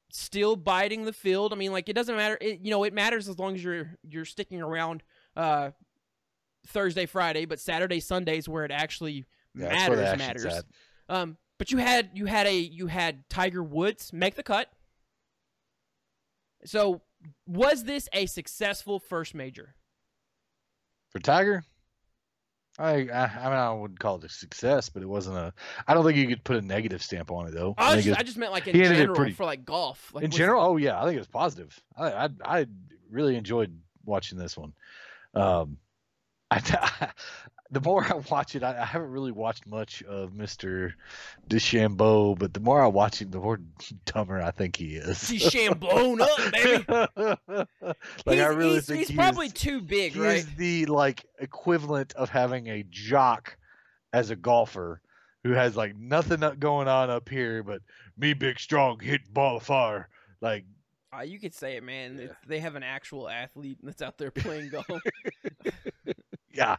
still 0.10 0.56
biting 0.56 1.06
the 1.06 1.14
field. 1.14 1.54
I 1.54 1.56
mean, 1.56 1.72
like 1.72 1.90
it 1.90 1.94
doesn't 1.94 2.16
matter. 2.16 2.38
It, 2.40 2.60
you 2.62 2.72
know, 2.72 2.84
it 2.84 2.94
matters 2.94 3.28
as 3.28 3.38
long 3.40 3.56
as 3.56 3.64
you're 3.64 3.92
you're 4.08 4.26
sticking 4.26 4.62
around 4.62 5.04
uh, 5.36 5.72
Thursday, 6.68 7.06
Friday, 7.06 7.46
but 7.46 7.60
Saturday, 7.60 8.00
Sundays 8.00 8.48
where 8.48 8.66
it 8.66 8.72
actually 8.72 9.26
Yeah, 9.56 9.70
that's 9.70 9.90
where 9.90 9.98
the 9.98 10.04
matters 10.18 10.46
matters. 10.46 10.64
at. 11.10 11.16
Um, 11.16 11.38
but 11.58 11.72
you 11.72 11.78
had 11.78 12.12
you 12.14 12.26
had 12.26 12.48
a 12.48 12.56
you 12.58 12.88
had 12.88 13.28
Tiger 13.30 13.64
Woods 13.64 14.12
make 14.14 14.36
the 14.36 14.44
cut. 14.44 14.70
So 16.66 17.02
was 17.46 17.84
this 17.84 18.10
a 18.14 18.26
successful 18.26 19.00
first 19.00 19.34
major? 19.34 19.76
For 21.10 21.20
Tiger, 21.20 21.64
I, 22.78 22.90
I 22.90 22.96
I 22.96 23.44
mean 23.46 23.54
I 23.54 23.72
wouldn't 23.74 24.00
call 24.00 24.18
it 24.18 24.24
a 24.24 24.30
success, 24.30 24.90
but 24.90 25.02
it 25.02 25.08
wasn't 25.08 25.38
a. 25.38 25.54
I 25.88 25.94
don't 25.94 26.06
think 26.06 26.18
you 26.18 26.28
could 26.28 26.44
put 26.44 26.58
a 26.58 26.62
negative 26.62 27.02
stamp 27.02 27.32
on 27.32 27.48
it 27.48 27.54
though. 27.54 27.74
I, 27.78 27.94
think 27.94 28.06
just, 28.06 28.20
I 28.20 28.24
just 28.24 28.38
meant 28.38 28.52
like 28.52 28.68
in 28.68 28.76
he 28.76 28.84
ended 28.84 28.98
it 28.98 29.02
general 29.04 29.16
pretty- 29.16 29.34
for 29.34 29.46
like 29.46 29.66
golf. 29.66 30.12
Like 30.14 30.24
in 30.24 30.32
general, 30.32 30.64
oh 30.64 30.78
yeah, 30.78 31.00
I 31.00 31.06
think 31.06 31.16
it 31.16 31.20
was 31.20 31.28
positive. 31.28 31.80
I 31.98 32.12
I, 32.26 32.30
I 32.46 32.68
really 33.10 33.36
enjoyed 33.36 33.78
watching 34.06 34.38
this 34.38 34.56
one. 34.58 34.74
Um, 35.34 35.78
I, 36.52 37.12
the 37.72 37.82
more 37.82 38.04
I 38.04 38.16
watch 38.32 38.56
it, 38.56 38.64
I, 38.64 38.82
I 38.82 38.86
haven't 38.86 39.12
really 39.12 39.32
watched 39.32 39.68
much 39.68 40.02
of 40.04 40.34
Mister 40.34 40.96
DeChambeau, 41.50 42.38
but 42.40 42.54
the 42.54 42.60
more 42.60 42.82
I 42.82 42.88
watch 42.88 43.22
him, 43.22 43.32
the 43.32 43.40
more 43.40 43.60
dumber 44.06 44.42
I 44.42 44.52
think 44.52 44.76
he 44.76 44.96
is. 44.96 45.28
He's 45.28 45.44
shamblown 45.50 46.22
up, 46.22 46.52
baby. 46.52 46.86
like 48.26 48.38
he's, 48.38 48.40
I 48.40 48.48
really 48.48 48.76
he's, 48.76 48.86
think 48.86 49.00
he's 49.00 49.08
he 49.10 49.16
probably 49.16 49.48
is, 49.48 49.54
too 49.54 49.82
big, 49.82 50.14
he 50.14 50.20
right? 50.20 50.38
is 50.38 50.46
the 50.56 50.86
like 50.86 51.26
equivalent 51.40 52.14
of 52.14 52.30
having 52.30 52.68
a 52.68 52.84
jock 52.90 53.58
as 54.14 54.30
a 54.30 54.36
golfer 54.36 55.02
who 55.44 55.52
has 55.52 55.76
like 55.76 55.96
nothing 55.98 56.42
going 56.60 56.88
on 56.88 57.10
up 57.10 57.28
here, 57.30 57.64
but 57.64 57.82
me 58.18 58.34
big 58.34 58.60
strong 58.60 59.00
hit 59.00 59.22
ball 59.34 59.60
fire. 59.60 60.10
Like 60.42 60.66
Uh, 61.16 61.22
you 61.22 61.40
could 61.40 61.54
say 61.54 61.78
it, 61.78 61.84
man. 61.84 62.18
Yeah. 62.20 62.28
They 62.48 62.60
have 62.60 62.76
an 62.76 62.84
actual 62.84 63.30
athlete 63.30 63.78
that's 63.84 64.02
out 64.02 64.18
there 64.18 64.32
playing 64.32 64.70
golf. 64.70 64.88
yeah. 66.54 66.78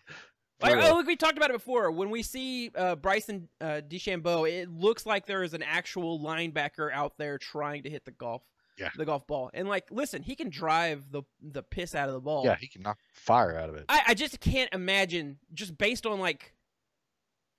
Real. 0.62 0.86
oh, 0.86 0.94
look, 0.96 1.06
we 1.06 1.16
talked 1.16 1.36
about 1.36 1.50
it 1.50 1.54
before. 1.54 1.90
When 1.90 2.10
we 2.10 2.22
see 2.22 2.70
uh, 2.74 2.96
Bryson 2.96 3.48
uh, 3.60 3.80
DeChambeau, 3.88 4.50
it 4.50 4.68
looks 4.70 5.06
like 5.06 5.26
there 5.26 5.42
is 5.42 5.54
an 5.54 5.62
actual 5.62 6.18
linebacker 6.20 6.92
out 6.92 7.16
there 7.18 7.38
trying 7.38 7.84
to 7.84 7.90
hit 7.90 8.04
the 8.04 8.10
golf, 8.10 8.42
Yeah. 8.78 8.90
the 8.96 9.04
golf 9.04 9.26
ball. 9.26 9.50
And 9.54 9.68
like, 9.68 9.86
listen, 9.90 10.22
he 10.22 10.34
can 10.34 10.48
drive 10.50 11.10
the 11.12 11.22
the 11.40 11.62
piss 11.62 11.94
out 11.94 12.08
of 12.08 12.14
the 12.14 12.20
ball. 12.20 12.44
Yeah, 12.44 12.56
he 12.58 12.66
can 12.66 12.82
knock 12.82 12.98
fire 13.12 13.56
out 13.56 13.68
of 13.68 13.76
it. 13.76 13.84
I, 13.88 14.00
I 14.08 14.14
just 14.14 14.40
can't 14.40 14.72
imagine, 14.72 15.38
just 15.54 15.78
based 15.78 16.06
on 16.06 16.18
like 16.18 16.54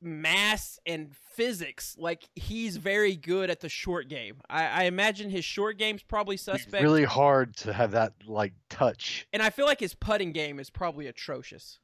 mass 0.02 0.80
and 0.86 1.14
physics, 1.16 1.96
like 2.00 2.24
he's 2.36 2.78
very 2.78 3.16
good 3.16 3.50
at 3.50 3.60
the 3.60 3.70
short 3.70 4.08
game. 4.08 4.38
I, 4.50 4.66
I 4.66 4.84
imagine 4.84 5.30
his 5.30 5.44
short 5.44 5.78
game's 5.78 6.04
probably 6.04 6.36
It's 6.36 6.44
suspect, 6.44 6.82
really 6.84 7.04
hard 7.04 7.56
to 7.58 7.74
have 7.74 7.92
that 7.92 8.14
like 8.26 8.54
touch. 8.70 9.28
and 9.34 9.42
I 9.44 9.50
feel 9.50 9.66
like 9.66 9.80
his 9.80 9.94
putting 9.96 10.32
game 10.32 10.60
is 10.60 10.70
probably 10.70 11.08
atrocious. 11.08 11.80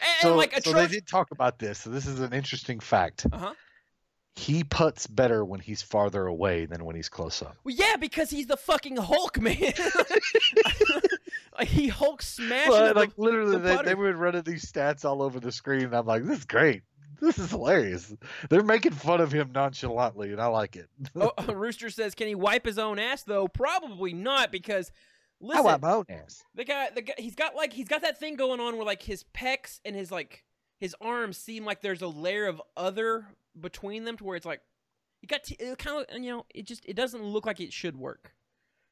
And, 0.00 0.22
So, 0.22 0.36
like 0.36 0.58
so 0.62 0.72
they 0.72 0.86
did 0.86 1.06
talk 1.06 1.30
about 1.30 1.58
this. 1.58 1.80
So 1.80 1.90
this 1.90 2.06
is 2.06 2.20
an 2.20 2.32
interesting 2.32 2.80
fact. 2.80 3.26
Uh-huh. 3.30 3.52
He 4.34 4.64
puts 4.64 5.06
better 5.06 5.44
when 5.44 5.60
he's 5.60 5.82
farther 5.82 6.26
away 6.26 6.64
than 6.64 6.86
when 6.86 6.96
he's 6.96 7.10
close 7.10 7.42
up. 7.42 7.54
Well, 7.64 7.74
yeah, 7.76 7.96
because 7.96 8.30
he's 8.30 8.46
the 8.46 8.56
fucking 8.56 8.96
Hulk, 8.96 9.38
man. 9.38 9.56
like 11.58 11.68
he 11.68 11.88
Hulk 11.88 12.22
smashes. 12.22 12.70
Well, 12.70 12.94
the- 12.94 13.00
like 13.00 13.10
literally, 13.18 13.58
the 13.58 13.82
they, 13.84 13.94
were 13.94 14.12
running 14.14 14.42
these 14.42 14.70
stats 14.70 15.04
all 15.04 15.22
over 15.22 15.40
the 15.40 15.52
screen, 15.52 15.84
and 15.84 15.94
I'm 15.94 16.06
like, 16.06 16.24
"This 16.24 16.38
is 16.40 16.44
great. 16.44 16.82
This 17.20 17.38
is 17.38 17.50
hilarious." 17.50 18.12
They're 18.48 18.62
making 18.64 18.92
fun 18.92 19.20
of 19.20 19.32
him 19.32 19.52
nonchalantly, 19.52 20.32
and 20.32 20.40
I 20.40 20.46
like 20.46 20.76
it. 20.76 20.88
oh, 21.14 21.32
Rooster 21.52 21.90
says, 21.90 22.14
"Can 22.14 22.26
he 22.26 22.34
wipe 22.34 22.64
his 22.64 22.78
own 22.78 22.98
ass 22.98 23.22
though?" 23.24 23.48
Probably 23.48 24.12
not, 24.14 24.50
because 24.50 24.92
I 25.42 25.46
listen, 25.46 25.64
want 25.64 25.82
my 25.82 25.92
own 25.92 26.04
the 26.54 26.64
guy, 26.64 26.90
the 26.94 27.02
guy, 27.02 27.14
he's 27.18 27.34
got 27.34 27.54
like 27.56 27.72
he's 27.72 27.88
got 27.88 28.02
that 28.02 28.18
thing 28.18 28.36
going 28.36 28.60
on 28.60 28.76
where 28.76 28.86
like 28.86 29.02
his 29.02 29.24
pecs 29.34 29.80
and 29.84 29.96
his 29.96 30.12
like 30.12 30.44
his 30.78 30.94
arms 31.00 31.36
seem 31.36 31.64
like 31.64 31.80
there's 31.80 32.02
a 32.02 32.08
layer 32.08 32.46
of 32.46 32.60
other 32.76 33.26
between 33.60 34.04
them 34.04 34.16
to 34.16 34.24
where 34.24 34.36
it's 34.36 34.46
like 34.46 34.60
he 35.20 35.26
got 35.26 35.44
t- 35.44 35.56
it 35.58 35.78
kind 35.78 36.04
of 36.08 36.18
you 36.22 36.30
know 36.30 36.46
it 36.54 36.66
just 36.66 36.84
it 36.86 36.94
doesn't 36.94 37.22
look 37.22 37.46
like 37.46 37.60
it 37.60 37.72
should 37.72 37.96
work. 37.96 38.34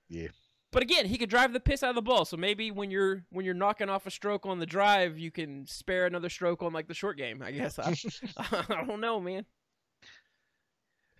Yeah. 0.08 0.28
But 0.72 0.84
again, 0.84 1.06
he 1.06 1.18
could 1.18 1.30
drive 1.30 1.52
the 1.52 1.58
piss 1.58 1.82
out 1.82 1.90
of 1.90 1.96
the 1.96 2.02
ball. 2.02 2.24
So 2.24 2.36
maybe 2.36 2.70
when 2.70 2.90
you're 2.90 3.24
when 3.30 3.44
you're 3.44 3.54
knocking 3.54 3.88
off 3.88 4.06
a 4.06 4.10
stroke 4.10 4.46
on 4.46 4.58
the 4.60 4.66
drive, 4.66 5.18
you 5.18 5.30
can 5.30 5.66
spare 5.66 6.06
another 6.06 6.28
stroke 6.28 6.62
on 6.62 6.72
like 6.72 6.86
the 6.86 6.94
short 6.94 7.16
game. 7.16 7.42
I 7.42 7.50
guess 7.50 7.78
I, 7.78 7.94
I 8.36 8.84
don't 8.86 9.00
know, 9.00 9.20
man. 9.20 9.44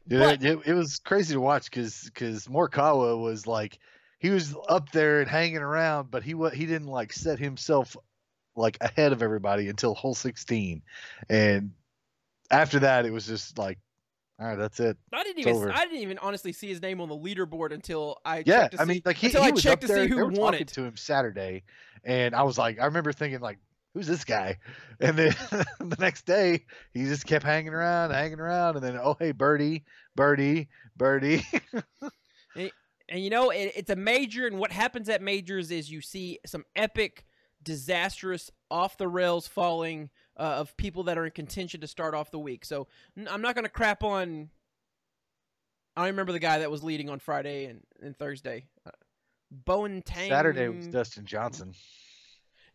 Yeah, 0.07 0.19
But- 0.19 0.45
it, 0.45 0.59
it 0.67 0.73
was 0.75 0.99
crazy 0.99 1.35
to 1.35 1.41
watch 1.41 1.65
because 1.71 2.03
because 2.05 2.47
Morikawa 2.47 3.21
was 3.21 3.47
like 3.47 3.79
he 4.21 4.31
was 4.31 4.55
up 4.69 4.93
there 4.93 5.21
and 5.21 5.29
hanging 5.29 5.57
around, 5.59 6.11
but 6.13 6.23
he 6.23 6.31
he 6.55 6.67
didn't 6.67 6.87
like 6.87 7.13
set 7.13 7.39
himself 7.41 7.97
like 8.55 8.79
ahead 8.81 9.13
of 9.13 9.23
everybody 9.23 9.69
until 9.69 9.95
hole 9.95 10.15
16, 10.15 10.83
and 11.29 11.73
after 12.51 12.81
that 12.81 13.07
it 13.07 13.13
was 13.13 13.27
just 13.27 13.59
like, 13.59 13.79
All 14.39 14.47
right, 14.47 14.57
that's 14.57 14.79
it. 14.81 14.97
I 15.13 15.23
didn't 15.23 15.39
It's 15.39 15.47
even. 15.49 15.57
over. 15.57 15.73
I 15.73 15.85
didn't 15.85 16.01
even 16.01 16.19
honestly 16.19 16.53
see 16.53 16.69
his 16.69 16.81
name 16.83 17.01
on 17.01 17.09
the 17.09 17.17
leaderboard 17.17 17.73
until 17.73 18.19
I. 18.25 18.43
Yeah, 18.47 18.63
checked 18.69 18.75
to 18.77 18.83
I 18.83 18.85
mean, 18.85 18.97
see- 18.99 19.03
like 19.05 19.17
he, 19.17 19.27
until 19.29 19.43
he 19.45 19.49
I 19.49 19.55
checked 19.55 19.83
to 19.83 19.89
there. 19.89 20.05
see 20.05 20.09
who 20.15 20.25
won 20.27 20.35
talking 20.53 20.61
it. 20.61 20.69
to 20.69 20.85
him 20.85 20.97
Saturday, 20.97 21.63
and 22.05 22.35
I 22.35 22.43
was 22.43 22.57
like, 22.59 22.79
I 22.81 22.85
remember 22.87 23.13
thinking 23.13 23.41
like, 23.41 23.59
who's 23.95 24.07
this 24.07 24.25
guy? 24.25 24.59
And 25.01 25.17
then 25.17 25.35
the 25.79 25.97
next 25.99 26.27
day, 26.27 26.65
he 26.93 27.05
just 27.05 27.27
kept 27.27 27.45
hanging 27.45 27.73
around, 27.73 28.11
hanging 28.11 28.41
around, 28.41 28.77
and 28.77 28.85
then 28.85 28.99
oh 29.03 29.17
hey, 29.19 29.33
Birdie, 29.33 29.85
Birdie, 30.17 30.69
Birdie. 30.97 31.47
And 33.11 33.23
you 33.23 33.29
know, 33.29 33.51
it, 33.51 33.73
it's 33.75 33.91
a 33.91 33.97
major, 33.97 34.47
and 34.47 34.59
what 34.59 34.71
happens 34.73 35.09
at 35.09 35.21
majors 35.21 35.71
is 35.71 35.91
you 35.91 36.01
see 36.01 36.39
some 36.47 36.65
epic, 36.77 37.27
disastrous, 37.63 38.51
off 38.71 38.97
the 38.97 39.09
rails 39.09 39.49
falling 39.49 40.11
uh, 40.37 40.43
of 40.43 40.77
people 40.77 41.03
that 41.05 41.19
are 41.19 41.25
in 41.27 41.33
contention 41.33 41.81
to 41.81 41.89
start 41.89 42.15
off 42.15 42.31
the 42.31 42.39
week. 42.39 42.65
So 42.65 42.87
n- 43.19 43.29
I'm 43.29 43.43
not 43.43 43.57
going 43.57 43.65
to 43.65 43.71
crap 43.71 44.05
on. 44.05 44.51
I 45.97 46.07
remember 46.07 46.31
the 46.31 46.39
guy 46.39 46.61
that 46.61 46.71
was 46.71 46.85
leading 46.85 47.11
on 47.11 47.19
Friday 47.19 47.67
and, 47.67 47.83
and 48.01 48.17
Thursday. 48.17 48.67
Uh, 48.87 48.93
Bowen 49.51 50.03
Tang. 50.03 50.31
Saturday 50.31 50.69
was 50.69 50.87
Dustin 50.87 51.27
Johnson. 51.27 51.75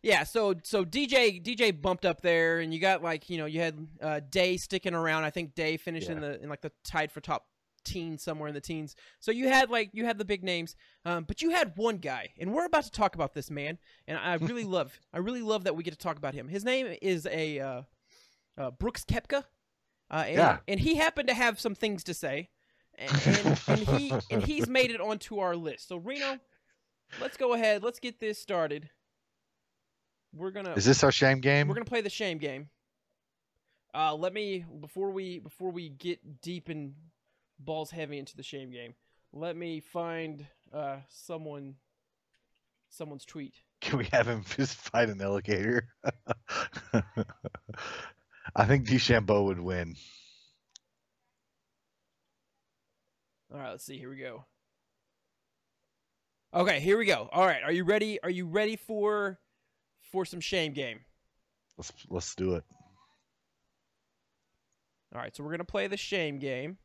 Yeah, 0.02 0.22
so 0.24 0.54
so 0.62 0.84
DJ 0.84 1.42
DJ 1.42 1.80
bumped 1.80 2.04
up 2.04 2.20
there, 2.20 2.60
and 2.60 2.72
you 2.72 2.78
got 2.78 3.02
like 3.02 3.28
you 3.30 3.38
know 3.38 3.46
you 3.46 3.60
had 3.60 3.88
uh, 4.00 4.20
Day 4.28 4.58
sticking 4.58 4.94
around. 4.94 5.24
I 5.24 5.30
think 5.30 5.54
Day 5.54 5.78
finished 5.78 6.10
in 6.10 6.20
the 6.20 6.40
in 6.42 6.48
like 6.50 6.60
the 6.60 6.70
tied 6.84 7.10
for 7.10 7.20
top 7.20 7.46
teens 7.86 8.22
somewhere 8.22 8.48
in 8.48 8.54
the 8.54 8.60
teens. 8.60 8.94
So 9.20 9.30
you 9.30 9.48
had 9.48 9.70
like 9.70 9.90
you 9.94 10.04
had 10.04 10.18
the 10.18 10.24
big 10.24 10.42
names, 10.44 10.76
um, 11.06 11.24
but 11.24 11.40
you 11.40 11.50
had 11.50 11.72
one 11.76 11.96
guy, 11.98 12.30
and 12.38 12.52
we're 12.52 12.66
about 12.66 12.84
to 12.84 12.90
talk 12.90 13.14
about 13.14 13.32
this 13.32 13.50
man, 13.50 13.78
and 14.06 14.18
I 14.18 14.34
really 14.34 14.64
love 14.76 14.98
I 15.14 15.18
really 15.18 15.42
love 15.42 15.64
that 15.64 15.74
we 15.76 15.82
get 15.82 15.92
to 15.92 15.98
talk 15.98 16.18
about 16.18 16.34
him. 16.34 16.48
His 16.48 16.64
name 16.64 16.94
is 17.00 17.26
a 17.30 17.58
uh, 17.60 17.82
uh, 18.58 18.70
Brooks 18.72 19.04
Koepka, 19.04 19.44
uh, 20.10 20.24
and, 20.26 20.36
Yeah. 20.36 20.58
and 20.68 20.78
he 20.80 20.96
happened 20.96 21.28
to 21.28 21.34
have 21.34 21.58
some 21.60 21.74
things 21.74 22.04
to 22.04 22.14
say, 22.14 22.50
and, 22.98 23.10
and, 23.26 23.60
and 23.68 23.78
he 23.78 24.14
and 24.30 24.42
he's 24.42 24.68
made 24.68 24.90
it 24.90 25.00
onto 25.00 25.38
our 25.38 25.54
list. 25.56 25.88
So 25.88 25.96
Reno, 25.96 26.38
let's 27.20 27.36
go 27.36 27.54
ahead, 27.54 27.82
let's 27.82 28.00
get 28.00 28.18
this 28.20 28.38
started. 28.38 28.90
We're 30.34 30.50
gonna 30.50 30.72
Is 30.74 30.84
this 30.84 31.02
our 31.04 31.12
shame 31.12 31.40
game? 31.40 31.68
we're 31.68 31.74
gonna 31.74 31.84
play 31.86 32.00
the 32.02 32.10
shame 32.10 32.38
game. 32.38 32.68
Uh, 33.94 34.14
let 34.14 34.34
me 34.34 34.62
before 34.80 35.10
we 35.10 35.38
before 35.38 35.70
we 35.70 35.88
get 35.88 36.42
deep 36.42 36.68
and 36.68 36.94
balls 37.58 37.90
heavy 37.90 38.18
into 38.18 38.36
the 38.36 38.42
shame 38.42 38.70
game. 38.70 38.94
Let 39.32 39.56
me 39.56 39.80
find 39.80 40.46
uh 40.72 40.98
someone 41.08 41.76
someone's 42.90 43.24
tweet. 43.24 43.54
Can 43.80 43.98
we 43.98 44.08
have 44.12 44.26
him 44.26 44.44
just 44.56 44.74
fight 44.74 45.08
an 45.08 45.20
alligator? 45.20 45.88
I 48.54 48.64
think 48.64 48.86
DeChambeau 48.86 49.44
would 49.44 49.60
win. 49.60 49.96
All 53.52 53.58
right, 53.58 53.70
let's 53.70 53.84
see. 53.84 53.98
Here 53.98 54.10
we 54.10 54.16
go. 54.16 54.44
Okay, 56.54 56.80
here 56.80 56.96
we 56.96 57.04
go. 57.06 57.28
All 57.32 57.44
right, 57.46 57.62
are 57.62 57.72
you 57.72 57.84
ready? 57.84 58.18
Are 58.22 58.30
you 58.30 58.46
ready 58.46 58.76
for 58.76 59.38
for 60.10 60.24
some 60.24 60.40
shame 60.40 60.72
game? 60.72 61.00
Let's 61.76 61.92
let's 62.08 62.34
do 62.34 62.54
it. 62.54 62.64
All 65.14 65.20
right, 65.20 65.34
so 65.34 65.44
we're 65.44 65.50
gonna 65.50 65.64
play 65.64 65.86
the 65.86 65.96
shame 65.96 66.38
game, 66.38 66.78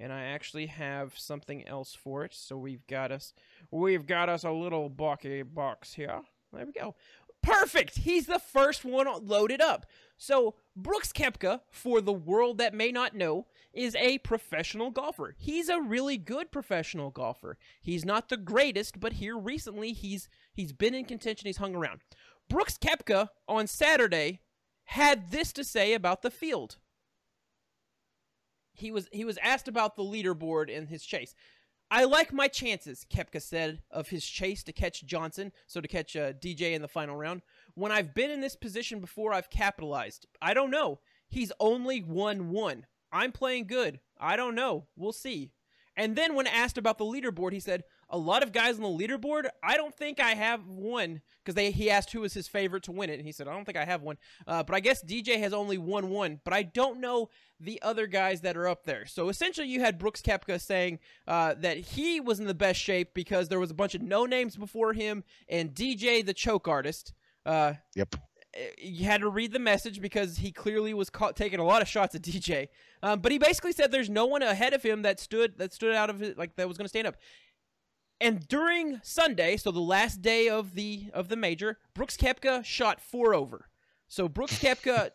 and 0.00 0.12
I 0.12 0.24
actually 0.24 0.66
have 0.66 1.16
something 1.16 1.66
else 1.68 1.94
for 1.94 2.24
it. 2.24 2.34
So 2.34 2.56
we've 2.56 2.86
got 2.86 3.12
us, 3.12 3.34
we've 3.70 4.06
got 4.06 4.28
us 4.28 4.44
a 4.44 4.50
little 4.50 4.88
bucky 4.88 5.42
box 5.42 5.92
here. 5.94 6.22
There 6.52 6.66
we 6.66 6.72
go. 6.72 6.94
Perfect. 7.42 7.98
He's 7.98 8.26
the 8.26 8.38
first 8.38 8.84
one 8.84 9.06
loaded 9.26 9.60
up. 9.60 9.86
So 10.18 10.56
Brooks 10.76 11.12
Koepka, 11.12 11.60
for 11.70 12.00
the 12.00 12.12
world 12.12 12.58
that 12.58 12.74
may 12.74 12.92
not 12.92 13.14
know, 13.14 13.46
is 13.72 13.94
a 13.96 14.18
professional 14.18 14.90
golfer. 14.90 15.34
He's 15.38 15.68
a 15.68 15.80
really 15.80 16.18
good 16.18 16.50
professional 16.50 17.10
golfer. 17.10 17.56
He's 17.80 18.04
not 18.04 18.28
the 18.28 18.36
greatest, 18.36 19.00
but 19.00 19.14
here 19.14 19.38
recently 19.38 19.92
he's 19.92 20.28
he's 20.52 20.72
been 20.72 20.94
in 20.94 21.06
contention. 21.06 21.46
He's 21.46 21.56
hung 21.56 21.74
around. 21.74 22.00
Brooks 22.48 22.76
Koepka 22.76 23.28
on 23.48 23.66
Saturday 23.66 24.40
had 24.84 25.30
this 25.30 25.52
to 25.54 25.64
say 25.64 25.94
about 25.94 26.22
the 26.22 26.30
field 26.30 26.76
he 28.80 28.90
was 28.90 29.08
he 29.12 29.24
was 29.24 29.38
asked 29.42 29.68
about 29.68 29.96
the 29.96 30.02
leaderboard 30.02 30.74
and 30.76 30.88
his 30.88 31.04
chase. 31.04 31.34
I 31.92 32.04
like 32.04 32.32
my 32.32 32.46
chances, 32.46 33.04
Koepka 33.12 33.42
said, 33.42 33.82
of 33.90 34.08
his 34.08 34.24
chase 34.24 34.62
to 34.62 34.72
catch 34.72 35.04
Johnson, 35.04 35.50
so 35.66 35.80
to 35.80 35.88
catch 35.88 36.14
uh, 36.14 36.32
DJ 36.34 36.72
in 36.72 36.82
the 36.82 36.88
final 36.88 37.16
round. 37.16 37.42
When 37.74 37.90
I've 37.90 38.14
been 38.14 38.30
in 38.30 38.40
this 38.40 38.54
position 38.54 39.00
before, 39.00 39.32
I've 39.32 39.50
capitalized. 39.50 40.26
I 40.40 40.54
don't 40.54 40.70
know. 40.70 41.00
He's 41.28 41.50
only 41.58 42.00
won 42.00 42.50
one. 42.50 42.86
I'm 43.12 43.32
playing 43.32 43.66
good. 43.66 43.98
I 44.20 44.36
don't 44.36 44.54
know. 44.54 44.86
We'll 44.96 45.12
see. 45.12 45.50
And 45.96 46.14
then 46.14 46.36
when 46.36 46.46
asked 46.46 46.78
about 46.78 46.98
the 46.98 47.04
leaderboard, 47.04 47.52
he 47.52 47.60
said, 47.60 47.82
"A 48.10 48.18
lot 48.18 48.42
of 48.42 48.52
guys 48.52 48.76
on 48.76 48.82
the 48.82 48.88
leaderboard. 49.06 49.48
I 49.62 49.76
don't 49.76 49.94
think 49.94 50.20
I 50.20 50.34
have 50.34 50.66
one 50.66 51.22
because 51.42 51.54
they." 51.54 51.70
He 51.70 51.88
asked 51.90 52.12
who 52.12 52.20
was 52.20 52.34
his 52.34 52.48
favorite 52.48 52.82
to 52.84 52.92
win 52.92 53.08
it, 53.10 53.18
and 53.18 53.24
he 53.26 53.32
said, 53.32 53.48
"I 53.48 53.52
don't 53.54 53.64
think 53.64 53.78
I 53.78 53.84
have 53.84 54.02
one." 54.02 54.18
Uh, 54.46 54.62
but 54.62 54.74
I 54.74 54.80
guess 54.80 55.02
DJ 55.02 55.38
has 55.40 55.52
only 55.52 55.78
won 55.78 56.10
one. 56.10 56.40
But 56.44 56.52
I 56.54 56.62
don't 56.62 57.00
know 57.00 57.30
the 57.58 57.80
other 57.82 58.06
guys 58.06 58.40
that 58.42 58.56
are 58.56 58.66
up 58.68 58.84
there. 58.84 59.06
So 59.06 59.28
essentially, 59.28 59.68
you 59.68 59.80
had 59.80 59.98
Brooks 59.98 60.22
Koepka 60.22 60.60
saying 60.60 60.98
uh, 61.26 61.54
that 61.58 61.76
he 61.76 62.20
was 62.20 62.40
in 62.40 62.46
the 62.46 62.54
best 62.54 62.80
shape 62.80 63.14
because 63.14 63.48
there 63.48 63.60
was 63.60 63.70
a 63.70 63.74
bunch 63.74 63.94
of 63.94 64.02
no 64.02 64.26
names 64.26 64.56
before 64.56 64.92
him, 64.92 65.24
and 65.48 65.74
DJ, 65.74 66.24
the 66.24 66.34
choke 66.34 66.68
artist. 66.68 67.12
Uh, 67.46 67.74
Yep. 67.94 68.16
you 68.78 69.04
had 69.06 69.20
to 69.20 69.28
read 69.28 69.52
the 69.52 69.58
message 69.60 70.00
because 70.00 70.38
he 70.38 70.50
clearly 70.50 70.92
was 70.92 71.08
caught 71.08 71.36
taking 71.36 71.60
a 71.60 71.64
lot 71.64 71.82
of 71.82 71.88
shots 71.88 72.14
at 72.16 72.22
DJ. 72.22 72.68
Um, 73.02 73.20
but 73.20 73.30
he 73.32 73.38
basically 73.38 73.72
said 73.72 73.92
there's 73.92 74.10
no 74.10 74.26
one 74.26 74.42
ahead 74.42 74.72
of 74.74 74.82
him 74.82 75.02
that 75.02 75.20
stood 75.20 75.56
that 75.58 75.72
stood 75.72 75.94
out 75.94 76.10
of 76.10 76.20
it 76.20 76.36
like 76.36 76.56
that 76.56 76.66
was 76.68 76.76
going 76.76 76.84
to 76.84 76.88
stand 76.88 77.06
up. 77.06 77.16
And 78.20 78.46
during 78.48 79.00
Sunday, 79.02 79.56
so 79.56 79.70
the 79.70 79.80
last 79.80 80.20
day 80.20 80.48
of 80.48 80.74
the 80.74 81.10
of 81.14 81.28
the 81.28 81.36
major, 81.36 81.78
Brooks 81.94 82.16
Koepka 82.16 82.64
shot 82.64 83.00
four 83.00 83.34
over. 83.34 83.68
So 84.08 84.28
Brooks 84.28 84.58
Koepka 84.58 85.10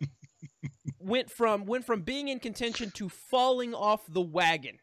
went 0.99 1.29
from 1.29 1.65
went 1.65 1.85
from 1.85 2.01
being 2.01 2.29
in 2.29 2.39
contention 2.39 2.91
to 2.91 3.09
falling 3.09 3.73
off 3.75 4.01
the 4.07 4.21
wagon. 4.21 4.79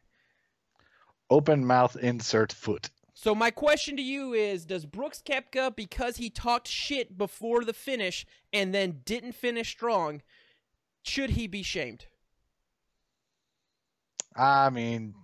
Open 1.30 1.66
mouth 1.66 1.96
insert 1.96 2.52
foot. 2.52 2.90
So 3.14 3.34
my 3.34 3.50
question 3.50 3.96
to 3.96 4.02
you 4.02 4.32
is 4.32 4.64
does 4.66 4.86
Brooks 4.86 5.22
Koepka 5.24 5.74
because 5.74 6.16
he 6.16 6.30
talked 6.30 6.68
shit 6.68 7.18
before 7.18 7.64
the 7.64 7.72
finish 7.72 8.24
and 8.52 8.74
then 8.74 9.00
didn't 9.04 9.32
finish 9.32 9.70
strong 9.70 10.22
should 11.02 11.30
he 11.30 11.46
be 11.46 11.62
shamed? 11.62 12.06
I 14.36 14.70
mean, 14.70 15.14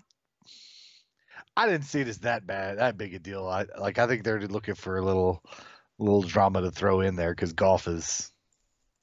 I 1.59 1.67
didn't 1.67 1.87
see 1.87 2.03
it 2.03 2.07
as 2.07 2.19
that 2.19 2.47
bad, 2.47 2.79
that 2.79 2.97
big 2.97 3.15
a 3.15 3.19
deal. 3.19 3.45
I 3.49 3.67
like. 3.77 3.99
I 3.99 4.07
think 4.07 4.23
they're 4.23 4.41
looking 4.47 4.77
for 4.77 4.97
a 4.97 5.05
little, 5.05 5.43
little 5.99 6.23
drama 6.23 6.61
to 6.61 6.71
throw 6.71 7.01
in 7.01 7.17
there 7.17 7.35
because 7.35 7.53
golf 7.53 7.89
is, 7.89 8.31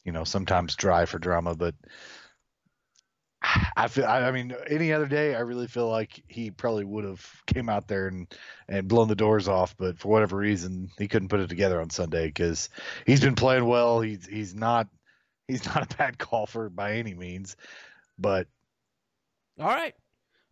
you 0.06 0.14
know, 0.14 0.24
sometimes 0.24 0.78
dry 0.78 1.04
for 1.06 1.20
drama. 1.20 1.54
But 1.54 1.76
I 3.76 3.90
feel. 3.90 4.06
I, 4.06 4.22
I 4.22 4.32
mean, 4.32 4.56
any 4.70 4.94
other 4.94 5.06
day, 5.06 5.36
I 5.36 5.42
really 5.42 5.68
feel 5.68 5.90
like 5.90 6.24
he 6.30 6.50
probably 6.50 6.86
would 6.86 7.04
have 7.04 7.30
came 7.46 7.68
out 7.68 7.90
there 7.90 8.08
and 8.08 8.34
and 8.70 8.88
blown 8.88 9.10
the 9.10 9.16
doors 9.16 9.50
off. 9.50 9.76
But 9.78 10.00
for 10.00 10.08
whatever 10.08 10.38
reason, 10.38 10.90
he 10.98 11.10
couldn't 11.10 11.28
put 11.28 11.42
it 11.42 11.50
together 11.50 11.82
on 11.82 11.90
Sunday 11.90 12.28
because 12.28 12.70
he's 13.06 13.20
been 13.20 13.36
playing 13.36 13.66
well. 13.66 14.00
He's 14.00 14.26
he's 14.26 14.56
not 14.56 14.88
he's 15.50 15.66
not 15.66 15.92
a 15.92 15.98
bad 15.98 16.18
golfer 16.18 16.70
by 16.70 16.94
any 16.94 17.16
means, 17.16 17.58
but 18.18 18.48
All 19.60 19.68
right. 19.68 19.94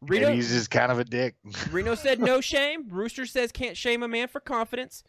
Maybe 0.04 0.26
Reno, 0.26 0.34
he's 0.34 0.50
just 0.50 0.70
kind 0.70 0.92
of 0.92 1.00
a 1.00 1.04
dick. 1.04 1.36
Reno 1.72 1.96
said 1.96 2.20
no 2.20 2.42
shame. 2.42 2.88
Rooster 2.90 3.26
says 3.26 3.52
can't 3.52 3.78
shame 3.78 4.04
a 4.04 4.08
man 4.08 4.28
for 4.28 4.40
confidence. 4.40 5.04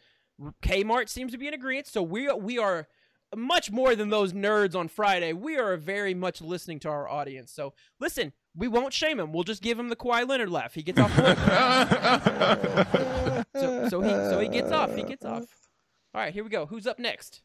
Kmart 0.61 1.09
seems 1.09 1.31
to 1.31 1.37
be 1.37 1.47
in 1.47 1.53
agreement. 1.53 1.87
So 1.87 2.01
we 2.03 2.31
we 2.33 2.57
are 2.57 2.87
much 3.35 3.71
more 3.71 3.95
than 3.95 4.09
those 4.09 4.33
nerds 4.33 4.75
on 4.75 4.87
Friday. 4.87 5.33
We 5.33 5.57
are 5.57 5.77
very 5.77 6.13
much 6.13 6.41
listening 6.41 6.79
to 6.79 6.89
our 6.89 7.07
audience. 7.09 7.51
So 7.51 7.73
listen, 7.99 8.33
we 8.55 8.67
won't 8.67 8.93
shame 8.93 9.19
him. 9.19 9.31
We'll 9.33 9.43
just 9.43 9.61
give 9.61 9.79
him 9.79 9.89
the 9.89 9.95
Kawhi 9.95 10.27
Leonard 10.27 10.49
laugh. 10.49 10.73
He 10.73 10.83
gets 10.83 10.99
off. 10.99 11.15
so, 13.55 13.89
so 13.89 14.01
he 14.01 14.09
so 14.09 14.39
he 14.39 14.47
gets 14.49 14.71
off. 14.71 14.95
He 14.95 15.03
gets 15.03 15.25
off. 15.25 15.45
All 16.13 16.21
right, 16.21 16.33
here 16.33 16.43
we 16.43 16.49
go. 16.49 16.65
Who's 16.65 16.87
up 16.87 16.99
next? 16.99 17.41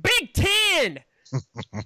Big 0.00 0.32
Ten. 0.32 1.00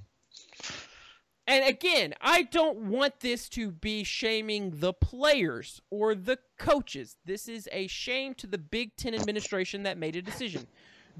and 1.48 1.64
again, 1.64 2.14
I 2.20 2.42
don't 2.42 2.78
want 2.90 3.20
this 3.20 3.48
to 3.50 3.72
be 3.72 4.04
shaming 4.04 4.70
the 4.74 4.92
players 4.92 5.80
or 5.90 6.14
the 6.14 6.38
coaches. 6.58 7.16
This 7.24 7.48
is 7.48 7.68
a 7.72 7.86
shame 7.86 8.34
to 8.34 8.46
the 8.46 8.58
Big 8.58 8.94
Ten 8.96 9.14
administration 9.14 9.82
that 9.84 9.96
made 9.98 10.14
a 10.14 10.22
decision. 10.22 10.66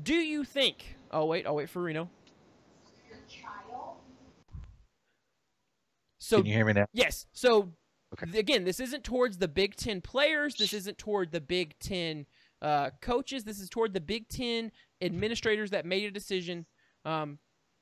Do 0.02 0.14
you 0.14 0.44
think? 0.44 0.96
Oh 1.10 1.24
wait, 1.24 1.46
I'll 1.46 1.56
wait 1.56 1.70
for 1.70 1.82
Reno. 1.82 2.10
So 6.18 6.36
Can 6.36 6.46
you 6.46 6.52
hear 6.52 6.66
me 6.66 6.74
now? 6.74 6.86
Yes. 6.92 7.26
So 7.32 7.72
Okay. 8.12 8.38
again, 8.38 8.64
this 8.64 8.80
isn't 8.80 9.04
towards 9.04 9.38
the 9.38 9.48
Big 9.48 9.76
Ten 9.76 10.00
players. 10.00 10.54
This 10.54 10.72
isn't 10.74 10.98
toward 10.98 11.32
the 11.32 11.40
Big 11.40 11.78
Ten 11.78 12.26
uh, 12.60 12.90
coaches. 13.00 13.44
This 13.44 13.60
is 13.60 13.68
toward 13.70 13.94
the 13.94 14.00
Big 14.00 14.28
Ten 14.28 14.72
administrators 15.00 15.70
that 15.70 15.86
made 15.86 16.04
a 16.04 16.10
decision. 16.10 16.66
Um, 17.04 17.38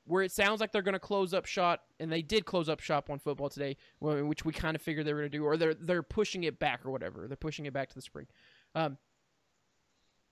where 0.07 0.23
it 0.23 0.31
sounds 0.31 0.61
like 0.61 0.71
they're 0.71 0.81
going 0.81 0.93
to 0.93 0.99
close 0.99 1.33
up 1.33 1.45
shop, 1.45 1.83
and 1.99 2.11
they 2.11 2.21
did 2.21 2.45
close 2.45 2.69
up 2.69 2.79
shop 2.79 3.09
on 3.09 3.19
football 3.19 3.49
today, 3.49 3.77
which 3.99 4.45
we 4.45 4.53
kind 4.53 4.75
of 4.75 4.81
figured 4.81 5.05
they 5.05 5.13
were 5.13 5.19
going 5.19 5.31
to 5.31 5.37
do, 5.37 5.43
or 5.43 5.57
they're 5.57 5.73
they're 5.73 6.03
pushing 6.03 6.43
it 6.43 6.59
back 6.59 6.85
or 6.85 6.91
whatever. 6.91 7.27
They're 7.27 7.37
pushing 7.37 7.65
it 7.65 7.73
back 7.73 7.89
to 7.89 7.95
the 7.95 8.01
spring. 8.01 8.27
Um, 8.73 8.97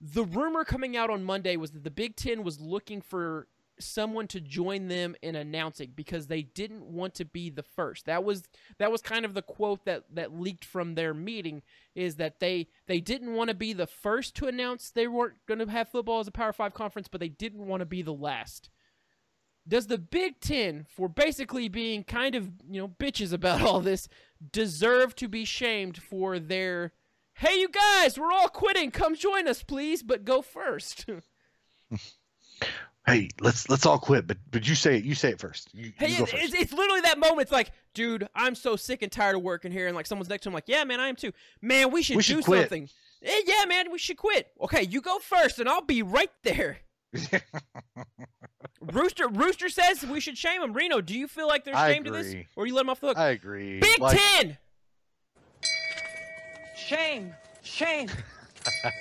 the 0.02 0.24
rumor 0.24 0.64
coming 0.64 0.96
out 0.98 1.10
on 1.10 1.24
Monday 1.24 1.58
was 1.58 1.72
that 1.72 1.84
the 1.84 1.92
Big 1.92 2.16
Ten 2.16 2.44
was 2.44 2.60
looking 2.60 3.02
for 3.02 3.48
someone 3.80 4.28
to 4.28 4.40
join 4.40 4.88
them 4.88 5.16
in 5.22 5.36
announcing 5.36 5.92
because 5.96 6.28
they 6.28 6.42
didn't 6.42 6.84
want 6.84 7.14
to 7.16 7.26
be 7.26 7.50
the 7.50 7.64
first. 7.64 8.06
That 8.06 8.24
was 8.24 8.44
that 8.78 8.92
was 8.92 9.02
kind 9.02 9.26
of 9.26 9.34
the 9.34 9.42
quote 9.42 9.86
that 9.86 10.04
that 10.14 10.40
leaked 10.40 10.66
from 10.66 10.96
their 10.96 11.14
meeting 11.14 11.62
is 11.94 12.16
that 12.16 12.40
they 12.40 12.68
they 12.88 13.00
didn't 13.00 13.34
want 13.34 13.50
to 13.50 13.56
be 13.56 13.74
the 13.74 13.88
first 13.88 14.36
to 14.36 14.48
announce 14.48 14.90
they 14.90 15.08
weren't 15.08 15.36
going 15.48 15.60
to 15.60 15.70
have 15.70 15.90
football 15.90 16.20
as 16.20 16.28
a 16.28 16.32
Power 16.32 16.54
5 16.54 16.74
conference, 16.74 17.08
but 17.08 17.20
they 17.20 17.30
didn't 17.30 17.68
want 17.68 17.82
to 17.82 17.86
be 17.86 18.02
the 18.02 18.14
last. 18.14 18.70
Does 19.68 19.88
the 19.88 19.98
Big 19.98 20.40
10 20.42 20.86
for 20.90 21.10
basically 21.10 21.68
being 21.70 22.04
kind 22.04 22.36
of, 22.36 22.50
you 22.70 22.80
know, 22.82 22.88
bitches 22.88 23.34
about 23.34 23.62
all 23.64 23.80
this 23.82 24.08
deserve 24.52 25.16
to 25.16 25.28
be 25.28 25.46
shamed 25.46 25.98
for 25.98 26.40
their 26.40 26.92
Hey 27.38 27.60
you 27.60 27.68
guys, 27.70 28.18
we're 28.18 28.32
all 28.32 28.48
quitting. 28.48 28.92
Come 28.92 29.16
join 29.16 29.48
us 29.48 29.62
please, 29.64 30.02
but 30.04 30.24
go 30.26 30.42
first. 30.42 31.06
Hey, 33.08 33.30
let's 33.40 33.70
let's 33.70 33.86
all 33.86 34.00
quit, 34.00 34.26
but 34.26 34.38
but 34.50 34.68
you 34.68 34.74
say 34.74 34.98
it. 34.98 35.04
You 35.04 35.14
say 35.14 35.30
it 35.30 35.40
first. 35.40 35.70
You, 35.76 35.94
Hey, 35.96 36.10
you 36.10 36.20
go 36.20 36.26
first. 36.26 36.44
it's, 36.44 36.54
it's 36.56 36.74
literally 36.74 37.02
that 37.02 37.20
moment. 37.20 37.42
It's 37.42 37.52
like, 37.52 37.70
dude, 37.94 38.28
I'm 38.34 38.56
so 38.56 38.76
sick 38.76 39.04
and 39.04 39.12
tired 39.12 39.36
of 39.36 39.44
working 39.44 39.72
here, 39.72 39.86
and 39.86 39.96
like 39.96 40.08
someone's 40.08 40.28
next 40.28 40.42
to 40.44 40.50
him, 40.50 40.56
like, 40.56 40.64
yeah, 40.66 40.84
man, 40.86 41.00
I 41.00 41.08
am 41.10 41.16
too. 41.16 41.32
Man, 41.62 41.92
we 41.92 42.02
should 42.02 42.16
We 42.18 42.24
do 42.24 42.42
quit. 42.42 42.62
something. 42.62 42.90
Eh, 43.22 43.42
yeah, 43.46 43.66
man, 43.68 43.92
we 43.92 44.00
should 44.00 44.18
quit. 44.18 44.48
Okay, 44.60 44.82
you 44.82 45.02
go 45.02 45.20
first, 45.20 45.60
and 45.60 45.70
I'll 45.70 45.84
be 45.84 46.02
right 46.02 46.32
there. 46.42 46.80
Rooster, 48.82 49.28
Rooster 49.28 49.70
says 49.70 50.04
we 50.06 50.20
should 50.20 50.38
shame 50.38 50.62
him. 50.62 50.74
Reno, 50.74 51.02
do 51.02 51.18
you 51.18 51.28
feel 51.28 51.48
like 51.48 51.64
they're 51.64 51.76
I 51.76 51.90
ashamed 51.90 52.08
of 52.08 52.14
this, 52.14 52.30
agree. 52.30 52.48
or 52.56 52.68
you 52.68 52.74
let 52.76 52.82
him 52.82 52.90
off 52.90 53.00
the 53.00 53.08
hook? 53.08 53.18
I 53.18 53.30
agree. 53.30 53.80
Big 53.80 54.00
Like, 54.00 54.18
Ten. 54.18 54.58
Shame! 56.76 57.34
Shame! 57.64 58.10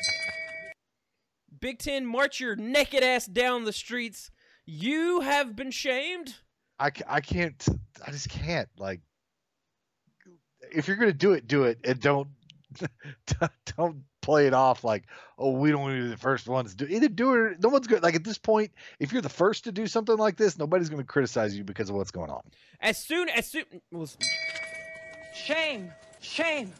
Big 1.60 1.78
Ten, 1.78 2.06
march 2.06 2.40
your 2.40 2.56
naked 2.56 3.02
ass 3.02 3.26
down 3.26 3.64
the 3.64 3.72
streets. 3.72 4.30
You 4.66 5.20
have 5.20 5.54
been 5.54 5.70
shamed. 5.70 6.34
I, 6.78 6.90
I 7.06 7.20
can't. 7.20 7.66
I 8.06 8.10
just 8.10 8.28
can't. 8.28 8.68
Like, 8.78 9.00
if 10.72 10.88
you're 10.88 10.96
gonna 10.96 11.12
do 11.12 11.32
it, 11.32 11.46
do 11.46 11.64
it, 11.64 11.78
and 11.84 12.00
don't 12.00 12.28
don't 13.76 14.02
play 14.24 14.46
it 14.46 14.54
off 14.54 14.84
like, 14.84 15.04
oh, 15.38 15.50
we 15.50 15.70
don't 15.70 15.82
want 15.82 15.96
to 15.96 16.02
be 16.02 16.08
the 16.08 16.16
first 16.16 16.48
ones 16.48 16.74
to 16.74 16.86
do. 16.86 16.94
Either 16.94 17.08
do 17.08 17.34
it. 17.46 17.62
No 17.62 17.68
one's 17.68 17.86
good. 17.86 18.02
Like 18.02 18.14
at 18.14 18.24
this 18.24 18.38
point, 18.38 18.72
if 18.98 19.12
you're 19.12 19.22
the 19.22 19.28
first 19.28 19.64
to 19.64 19.72
do 19.72 19.86
something 19.86 20.16
like 20.16 20.36
this, 20.36 20.58
nobody's 20.58 20.88
gonna 20.88 21.04
criticize 21.04 21.56
you 21.56 21.64
because 21.64 21.90
of 21.90 21.96
what's 21.96 22.10
going 22.10 22.30
on. 22.30 22.42
As 22.80 22.98
soon 22.98 23.28
as 23.28 23.50
soon, 23.50 23.64
well, 23.90 24.08
Shame! 25.34 25.92
Shame! 26.20 26.72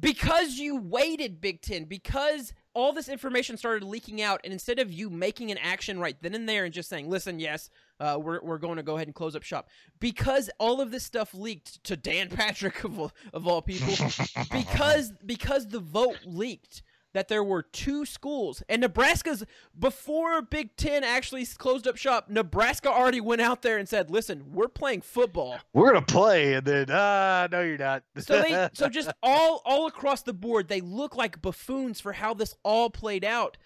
because 0.00 0.54
you 0.54 0.76
waited 0.76 1.40
big 1.40 1.60
10 1.60 1.84
because 1.84 2.52
all 2.78 2.92
this 2.92 3.08
information 3.08 3.56
started 3.56 3.84
leaking 3.84 4.22
out 4.22 4.40
and 4.44 4.52
instead 4.52 4.78
of 4.78 4.92
you 4.92 5.10
making 5.10 5.50
an 5.50 5.58
action 5.58 5.98
right 5.98 6.16
then 6.22 6.34
and 6.34 6.48
there 6.48 6.64
and 6.64 6.72
just 6.72 6.88
saying 6.88 7.10
listen 7.10 7.40
yes 7.40 7.70
uh, 8.00 8.16
we're, 8.20 8.40
we're 8.42 8.58
going 8.58 8.76
to 8.76 8.82
go 8.84 8.94
ahead 8.94 9.08
and 9.08 9.14
close 9.14 9.34
up 9.34 9.42
shop 9.42 9.68
because 9.98 10.48
all 10.60 10.80
of 10.80 10.92
this 10.92 11.04
stuff 11.04 11.34
leaked 11.34 11.82
to 11.82 11.96
dan 11.96 12.28
patrick 12.42 12.84
of, 12.84 12.98
all- 13.00 13.12
of 13.32 13.48
all 13.48 13.60
people 13.60 13.92
because 14.52 15.12
because 15.26 15.66
the 15.68 15.80
vote 15.80 16.18
leaked 16.24 16.82
that 17.14 17.28
there 17.28 17.42
were 17.42 17.62
two 17.62 18.04
schools. 18.04 18.62
And 18.68 18.82
Nebraska's 18.82 19.44
before 19.78 20.42
Big 20.42 20.76
10 20.76 21.04
actually 21.04 21.46
closed 21.46 21.86
up 21.86 21.96
shop 21.96 22.28
Nebraska 22.28 22.90
already 22.90 23.20
went 23.20 23.40
out 23.40 23.62
there 23.62 23.78
and 23.78 23.88
said 23.88 24.10
listen 24.10 24.52
we're 24.52 24.68
playing 24.68 25.00
football. 25.00 25.58
We're 25.72 25.92
gonna 25.92 26.04
play, 26.04 26.54
and 26.54 26.66
then 26.66 26.86
ah, 26.90 27.48
no, 27.50 27.62
you're 27.62 27.78
not. 27.78 28.02
so 28.18 28.42
they 28.42 28.68
so 28.72 28.88
just 28.88 29.10
all 29.22 29.62
all 29.64 29.86
across 29.86 30.22
the 30.22 30.32
board 30.32 30.68
they 30.68 30.80
look 30.80 31.16
like 31.16 31.40
buffoons 31.40 32.00
for 32.00 32.12
how 32.12 32.34
this 32.34 32.54
all 32.62 32.90
played 32.90 33.24
out. 33.24 33.56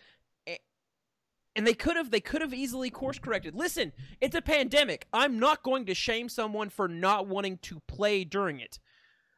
And 1.55 1.67
they 1.67 1.75
could 1.75 1.97
have 1.97 2.11
they 2.11 2.21
could 2.21 2.41
have 2.41 2.55
easily 2.55 2.89
course 2.89 3.19
corrected. 3.19 3.55
Listen 3.55 3.93
it's 4.21 4.35
a 4.35 4.43
pandemic. 4.43 5.07
I'm 5.13 5.39
not 5.39 5.63
going 5.63 5.87
to 5.87 5.95
shame 5.95 6.29
someone 6.29 6.71
for 6.71 6.89
not 6.89 7.27
wanting 7.27 7.59
to 7.63 7.81
play 7.87 8.25
during 8.25 8.61
it 8.61 8.79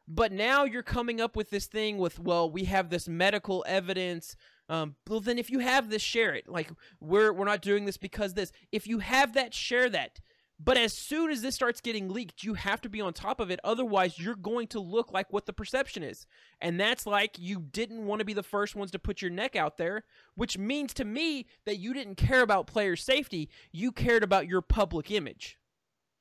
but 0.07 0.31
now 0.31 0.63
you're 0.63 0.83
coming 0.83 1.19
up 1.19 1.35
with 1.35 1.49
this 1.49 1.65
thing 1.65 1.97
with 1.97 2.19
well 2.19 2.49
we 2.49 2.65
have 2.65 2.89
this 2.89 3.07
medical 3.07 3.63
evidence 3.67 4.35
um, 4.69 4.95
well 5.07 5.19
then 5.19 5.37
if 5.37 5.49
you 5.49 5.59
have 5.59 5.89
this 5.89 6.01
share 6.01 6.33
it 6.33 6.47
like 6.47 6.69
we're 6.99 7.33
we're 7.33 7.45
not 7.45 7.61
doing 7.61 7.85
this 7.85 7.97
because 7.97 8.33
this 8.33 8.51
if 8.71 8.87
you 8.87 8.99
have 8.99 9.33
that 9.33 9.53
share 9.53 9.89
that 9.89 10.19
but 10.59 10.77
as 10.77 10.93
soon 10.93 11.31
as 11.31 11.41
this 11.41 11.55
starts 11.55 11.81
getting 11.81 12.09
leaked, 12.09 12.43
you 12.43 12.53
have 12.53 12.79
to 12.81 12.89
be 12.89 13.01
on 13.01 13.11
top 13.13 13.39
of 13.39 13.51
it. 13.51 13.59
Otherwise, 13.63 14.19
you're 14.19 14.35
going 14.35 14.67
to 14.67 14.79
look 14.79 15.11
like 15.11 15.31
what 15.33 15.45
the 15.45 15.53
perception 15.53 16.01
is. 16.01 16.25
And 16.61 16.79
that's 16.79 17.05
like 17.05 17.37
you 17.37 17.59
didn't 17.59 18.05
want 18.05 18.19
to 18.19 18.25
be 18.25 18.33
the 18.33 18.43
first 18.43 18.75
ones 18.75 18.91
to 18.91 18.99
put 18.99 19.21
your 19.21 19.31
neck 19.31 19.55
out 19.55 19.77
there, 19.77 20.05
which 20.35 20.57
means 20.57 20.93
to 20.93 21.05
me 21.05 21.47
that 21.65 21.77
you 21.77 21.93
didn't 21.93 22.15
care 22.15 22.41
about 22.41 22.67
player 22.67 22.95
safety. 22.95 23.49
You 23.73 23.91
cared 23.91 24.23
about 24.23 24.47
your 24.47 24.61
public 24.61 25.11
image. 25.11 25.57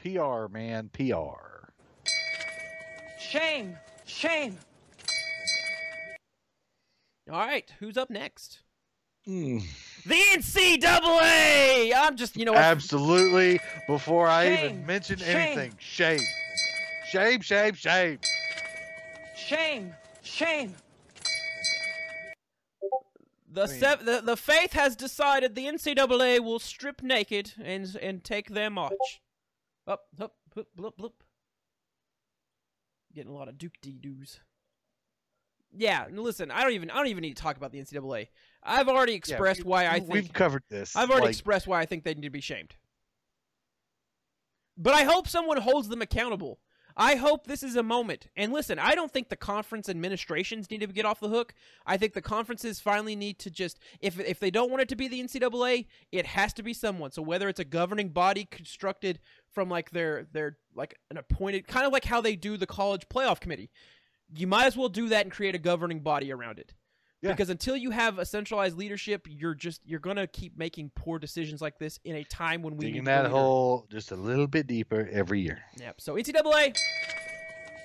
PR 0.00 0.48
man, 0.48 0.90
PR. 0.92 1.53
Shame! 3.28 3.76
Shame! 4.04 4.58
All 7.30 7.38
right, 7.38 7.72
who's 7.80 7.96
up 7.96 8.10
next? 8.10 8.60
Mm, 9.26 9.62
The 10.04 10.14
NCAA! 10.14 11.92
I'm 11.96 12.16
just, 12.16 12.36
you 12.36 12.44
know 12.44 12.52
what? 12.52 12.60
absolutely. 12.60 13.58
Before 13.86 14.28
I 14.28 14.52
even 14.52 14.84
mention 14.86 15.16
shame. 15.18 15.36
anything, 15.36 15.74
shame, 15.78 16.20
shame, 17.08 17.40
shame, 17.40 17.74
shame. 17.74 18.18
Shame! 19.34 19.94
Shame! 20.22 20.74
The, 23.50 23.68
sev- 23.68 24.04
the 24.04 24.20
the 24.20 24.36
faith 24.36 24.72
has 24.72 24.96
decided 24.96 25.54
the 25.54 25.66
NCAA 25.66 26.40
will 26.40 26.58
strip 26.58 27.02
naked 27.02 27.52
and 27.62 27.94
and 28.02 28.24
take 28.24 28.50
their 28.50 28.68
march. 28.68 28.92
Up, 29.86 30.06
up, 30.20 30.34
up, 30.58 30.66
blip, 30.74 30.96
blip. 30.96 31.12
Getting 33.14 33.30
a 33.30 33.34
lot 33.34 33.48
of 33.48 33.56
Duke 33.58 33.74
doos. 33.80 34.40
Yeah, 35.76 36.06
listen, 36.10 36.50
I 36.50 36.62
don't 36.62 36.72
even 36.72 36.90
I 36.90 36.96
don't 36.96 37.06
even 37.08 37.22
need 37.22 37.36
to 37.36 37.42
talk 37.42 37.56
about 37.56 37.72
the 37.72 37.78
NCAA. 37.80 38.28
I've 38.62 38.88
already 38.88 39.12
Yeah, 39.12 39.18
expressed 39.18 39.64
we- 39.64 39.70
why 39.70 39.86
I 39.88 40.00
think 40.00 40.12
we've 40.12 40.32
covered 40.32 40.62
this. 40.68 40.94
I've 40.96 41.10
already 41.10 41.26
like, 41.26 41.32
expressed 41.34 41.66
why 41.66 41.80
I 41.80 41.86
think 41.86 42.04
they 42.04 42.14
need 42.14 42.22
to 42.22 42.30
be 42.30 42.40
shamed. 42.40 42.74
But 44.76 44.94
I 44.94 45.04
hope 45.04 45.28
someone 45.28 45.58
holds 45.58 45.88
them 45.88 46.02
accountable. 46.02 46.60
I 46.96 47.16
hope 47.16 47.46
this 47.46 47.62
is 47.62 47.74
a 47.74 47.82
moment. 47.82 48.28
And 48.36 48.52
listen, 48.52 48.78
I 48.78 48.94
don't 48.94 49.12
think 49.12 49.28
the 49.28 49.36
conference 49.36 49.88
administrations 49.88 50.70
need 50.70 50.80
to 50.80 50.86
get 50.86 51.04
off 51.04 51.18
the 51.18 51.28
hook. 51.28 51.54
I 51.84 51.96
think 51.96 52.14
the 52.14 52.22
conferences 52.22 52.78
finally 52.80 53.16
need 53.16 53.38
to 53.40 53.50
just 53.50 53.80
if 54.00 54.20
if 54.20 54.38
they 54.38 54.50
don't 54.50 54.70
want 54.70 54.82
it 54.82 54.88
to 54.90 54.96
be 54.96 55.08
the 55.08 55.20
NCAA, 55.20 55.86
it 56.12 56.26
has 56.26 56.52
to 56.54 56.62
be 56.62 56.72
someone. 56.72 57.10
So 57.10 57.22
whether 57.22 57.48
it's 57.48 57.60
a 57.60 57.64
governing 57.64 58.10
body 58.10 58.44
constructed 58.44 59.18
from 59.52 59.68
like 59.68 59.90
their 59.90 60.26
their 60.32 60.58
like 60.74 60.98
an 61.10 61.16
appointed 61.16 61.66
kind 61.66 61.86
of 61.86 61.92
like 61.92 62.04
how 62.04 62.20
they 62.20 62.36
do 62.36 62.56
the 62.56 62.66
college 62.66 63.08
playoff 63.08 63.40
committee. 63.40 63.70
You 64.34 64.46
might 64.46 64.66
as 64.66 64.76
well 64.76 64.88
do 64.88 65.08
that 65.08 65.24
and 65.24 65.32
create 65.32 65.54
a 65.54 65.58
governing 65.58 66.00
body 66.00 66.32
around 66.32 66.58
it. 66.58 66.74
Yeah. 67.24 67.32
Because 67.32 67.48
until 67.48 67.74
you 67.74 67.90
have 67.90 68.18
a 68.18 68.26
centralized 68.26 68.76
leadership, 68.76 69.26
you're 69.30 69.54
just 69.54 69.80
you're 69.86 69.98
gonna 69.98 70.26
keep 70.26 70.58
making 70.58 70.90
poor 70.94 71.18
decisions 71.18 71.62
like 71.62 71.78
this 71.78 71.98
in 72.04 72.16
a 72.16 72.24
time 72.24 72.62
when 72.62 72.76
we 72.76 72.86
digging 72.86 73.04
need 73.04 73.10
a 73.10 73.22
that 73.22 73.30
hole 73.30 73.86
just 73.90 74.12
a 74.12 74.16
little 74.16 74.46
bit 74.46 74.66
deeper 74.66 75.08
every 75.10 75.40
year. 75.40 75.62
Yep. 75.80 76.02
So 76.02 76.16
NCAA, 76.16 76.76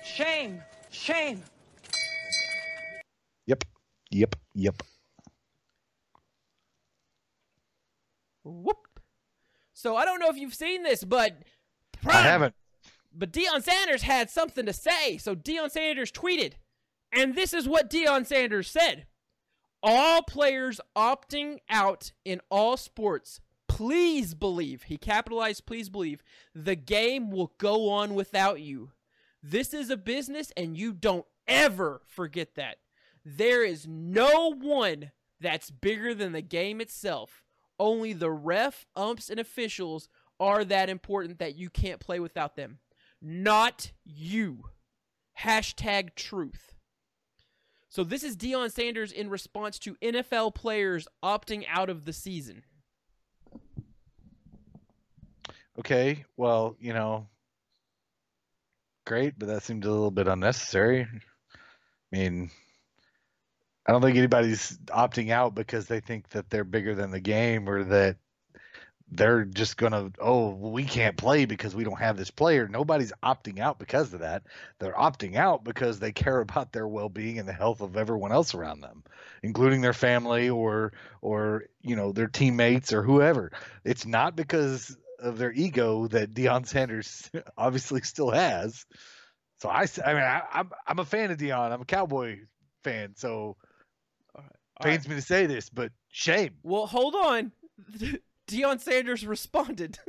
Shame! 0.04 0.60
Shame! 0.90 1.42
Yep, 3.46 3.64
yep, 4.10 4.36
yep. 4.54 4.82
whoop. 8.44 9.00
So 9.72 9.96
I 9.96 10.04
don't 10.04 10.20
know 10.20 10.28
if 10.28 10.36
you've 10.36 10.54
seen 10.54 10.82
this, 10.82 11.04
but 11.04 11.36
I 12.06 12.22
haven't. 12.22 12.54
But 13.12 13.32
Deion 13.32 13.62
Sanders 13.62 14.02
had 14.02 14.30
something 14.30 14.66
to 14.66 14.72
say. 14.72 15.16
So 15.18 15.34
Deion 15.34 15.70
Sanders 15.70 16.12
tweeted, 16.12 16.52
and 17.12 17.34
this 17.34 17.54
is 17.54 17.66
what 17.66 17.90
Deion 17.90 18.26
Sanders 18.26 18.70
said: 18.70 19.06
All 19.82 20.22
players 20.22 20.80
opting 20.96 21.58
out 21.68 22.12
in 22.24 22.40
all 22.50 22.76
sports. 22.76 23.40
Please 23.68 24.34
believe, 24.34 24.84
he 24.84 24.98
capitalized, 24.98 25.64
please 25.64 25.88
believe, 25.88 26.22
the 26.54 26.76
game 26.76 27.30
will 27.30 27.52
go 27.58 27.88
on 27.88 28.14
without 28.14 28.60
you. 28.60 28.90
This 29.42 29.72
is 29.72 29.88
a 29.88 29.96
business, 29.96 30.52
and 30.56 30.76
you 30.76 30.92
don't 30.92 31.24
ever 31.48 32.02
forget 32.06 32.56
that. 32.56 32.76
There 33.24 33.64
is 33.64 33.86
no 33.86 34.52
one 34.52 35.12
that's 35.40 35.70
bigger 35.70 36.14
than 36.14 36.32
the 36.32 36.42
game 36.42 36.80
itself. 36.80 37.42
Only 37.78 38.12
the 38.12 38.30
ref, 38.30 38.86
umps, 38.94 39.30
and 39.30 39.40
officials 39.40 40.08
are 40.38 40.64
that 40.64 40.90
important 40.90 41.38
that 41.38 41.54
you 41.54 41.70
can't 41.70 42.00
play 42.00 42.20
without 42.20 42.56
them. 42.56 42.78
Not 43.22 43.92
you. 44.04 44.64
Hashtag 45.40 46.14
truth. 46.14 46.74
So 47.90 48.04
this 48.04 48.22
is 48.22 48.36
Deion 48.36 48.70
Sanders 48.70 49.10
in 49.10 49.28
response 49.28 49.76
to 49.80 49.96
NFL 49.96 50.54
players 50.54 51.08
opting 51.24 51.64
out 51.68 51.90
of 51.90 52.04
the 52.04 52.12
season. 52.12 52.62
Okay, 55.76 56.24
well, 56.36 56.76
you 56.78 56.92
know, 56.92 57.26
great, 59.06 59.36
but 59.36 59.48
that 59.48 59.64
seemed 59.64 59.84
a 59.84 59.90
little 59.90 60.12
bit 60.12 60.28
unnecessary. 60.28 61.02
I 61.02 62.16
mean, 62.16 62.50
I 63.86 63.92
don't 63.92 64.02
think 64.02 64.16
anybody's 64.16 64.78
opting 64.88 65.30
out 65.30 65.56
because 65.56 65.86
they 65.86 65.98
think 65.98 66.28
that 66.28 66.48
they're 66.48 66.62
bigger 66.62 66.94
than 66.94 67.10
the 67.10 67.20
game 67.20 67.68
or 67.68 67.82
that 67.82 68.18
they're 69.10 69.44
just 69.44 69.76
gonna 69.76 70.10
oh 70.20 70.50
we 70.50 70.84
can't 70.84 71.16
play 71.16 71.44
because 71.44 71.74
we 71.74 71.84
don't 71.84 71.98
have 71.98 72.16
this 72.16 72.30
player. 72.30 72.68
Nobody's 72.68 73.12
opting 73.22 73.58
out 73.58 73.78
because 73.78 74.12
of 74.14 74.20
that. 74.20 74.44
They're 74.78 74.92
opting 74.94 75.36
out 75.36 75.64
because 75.64 75.98
they 75.98 76.12
care 76.12 76.40
about 76.40 76.72
their 76.72 76.86
well-being 76.86 77.38
and 77.38 77.48
the 77.48 77.52
health 77.52 77.80
of 77.80 77.96
everyone 77.96 78.32
else 78.32 78.54
around 78.54 78.80
them 78.80 79.02
including 79.42 79.80
their 79.80 79.92
family 79.92 80.50
or 80.50 80.92
or 81.22 81.64
you 81.82 81.96
know 81.96 82.12
their 82.12 82.28
teammates 82.28 82.92
or 82.92 83.02
whoever. 83.02 83.52
It's 83.84 84.06
not 84.06 84.36
because 84.36 84.96
of 85.18 85.38
their 85.38 85.52
ego 85.52 86.06
that 86.08 86.32
Deion 86.32 86.66
Sanders 86.66 87.30
obviously 87.56 88.00
still 88.02 88.30
has. 88.30 88.86
So 89.58 89.68
I, 89.68 89.86
I 90.04 90.14
mean 90.14 90.22
I, 90.22 90.42
I'm 90.52 90.70
I'm 90.86 90.98
a 90.98 91.04
fan 91.04 91.30
of 91.30 91.38
Deion. 91.38 91.72
I'm 91.72 91.82
a 91.82 91.86
Cowboy 91.86 92.40
fan 92.84 93.14
so 93.16 93.56
All 94.34 94.44
pains 94.82 95.08
me 95.08 95.16
to 95.16 95.22
say 95.22 95.46
this 95.46 95.68
but 95.68 95.92
shame. 96.08 96.54
Well, 96.62 96.86
hold 96.86 97.14
on. 97.14 97.52
Deion 98.50 98.80
Sanders 98.80 99.26
responded. 99.26 99.98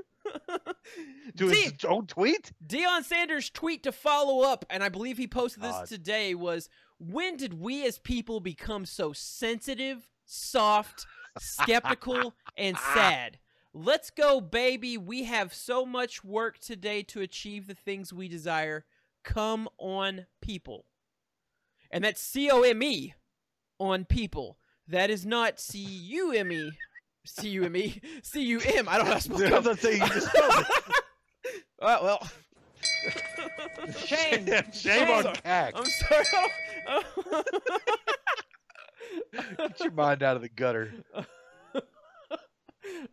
to 1.35 1.49
De- 1.49 1.55
his 1.55 1.73
own 1.85 2.05
tweet 2.05 2.51
Deion 2.65 3.03
Sanders' 3.03 3.49
tweet 3.49 3.83
to 3.83 3.91
follow 3.91 4.41
up, 4.41 4.65
and 4.69 4.83
I 4.83 4.89
believe 4.89 5.17
he 5.17 5.27
posted 5.27 5.63
this 5.63 5.71
God. 5.71 5.87
today, 5.87 6.35
was 6.35 6.69
When 6.99 7.37
did 7.37 7.59
we 7.59 7.85
as 7.85 7.97
people 7.97 8.39
become 8.39 8.85
so 8.85 9.13
sensitive, 9.13 10.07
soft, 10.25 11.05
skeptical, 11.39 12.35
and 12.57 12.77
sad? 12.77 13.39
Let's 13.73 14.09
go, 14.09 14.41
baby. 14.41 14.97
We 14.97 15.23
have 15.23 15.53
so 15.53 15.85
much 15.85 16.23
work 16.23 16.59
today 16.59 17.03
to 17.03 17.21
achieve 17.21 17.67
the 17.67 17.75
things 17.75 18.11
we 18.11 18.27
desire. 18.27 18.85
Come 19.23 19.69
on, 19.77 20.25
people. 20.41 20.85
And 21.89 22.03
that's 22.03 22.21
C 22.21 22.49
O 22.49 22.63
M 22.63 22.83
E 22.83 23.13
on 23.79 24.05
people. 24.05 24.57
That 24.87 25.09
is 25.09 25.25
not 25.25 25.59
C 25.59 25.79
U 25.79 26.31
M 26.33 26.51
E. 26.51 26.71
C 27.25 27.49
U 27.49 27.63
M 27.65 27.75
E. 27.75 28.01
C 28.23 28.41
U 28.43 28.59
M. 28.59 28.89
I 28.89 28.97
don't 28.97 29.05
know 29.05 29.11
how 29.11 29.17
to 29.17 29.23
spell 29.23 29.37
The 29.37 29.55
other 29.55 29.75
thing 29.75 30.01
you 30.01 30.07
just 30.07 30.27
spelled 30.27 30.53
it. 30.59 30.67
Uh, 31.81 31.99
well, 32.03 32.27
Shame. 34.05 34.45
Shame 34.73 35.09
on 35.09 35.23
Shame. 35.23 35.33
Cax. 35.45 35.71
I'm 35.75 35.85
sorry. 35.85 36.25
Get 39.57 39.79
your 39.79 39.91
mind 39.91 40.23
out 40.23 40.35
of 40.35 40.41
the 40.41 40.49
gutter. 40.49 40.93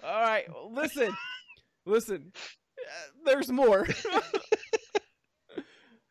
All 0.03 0.23
right, 0.23 0.47
listen, 0.71 1.15
listen. 1.87 2.33
Uh, 2.79 3.09
there's 3.25 3.51
more. 3.51 3.87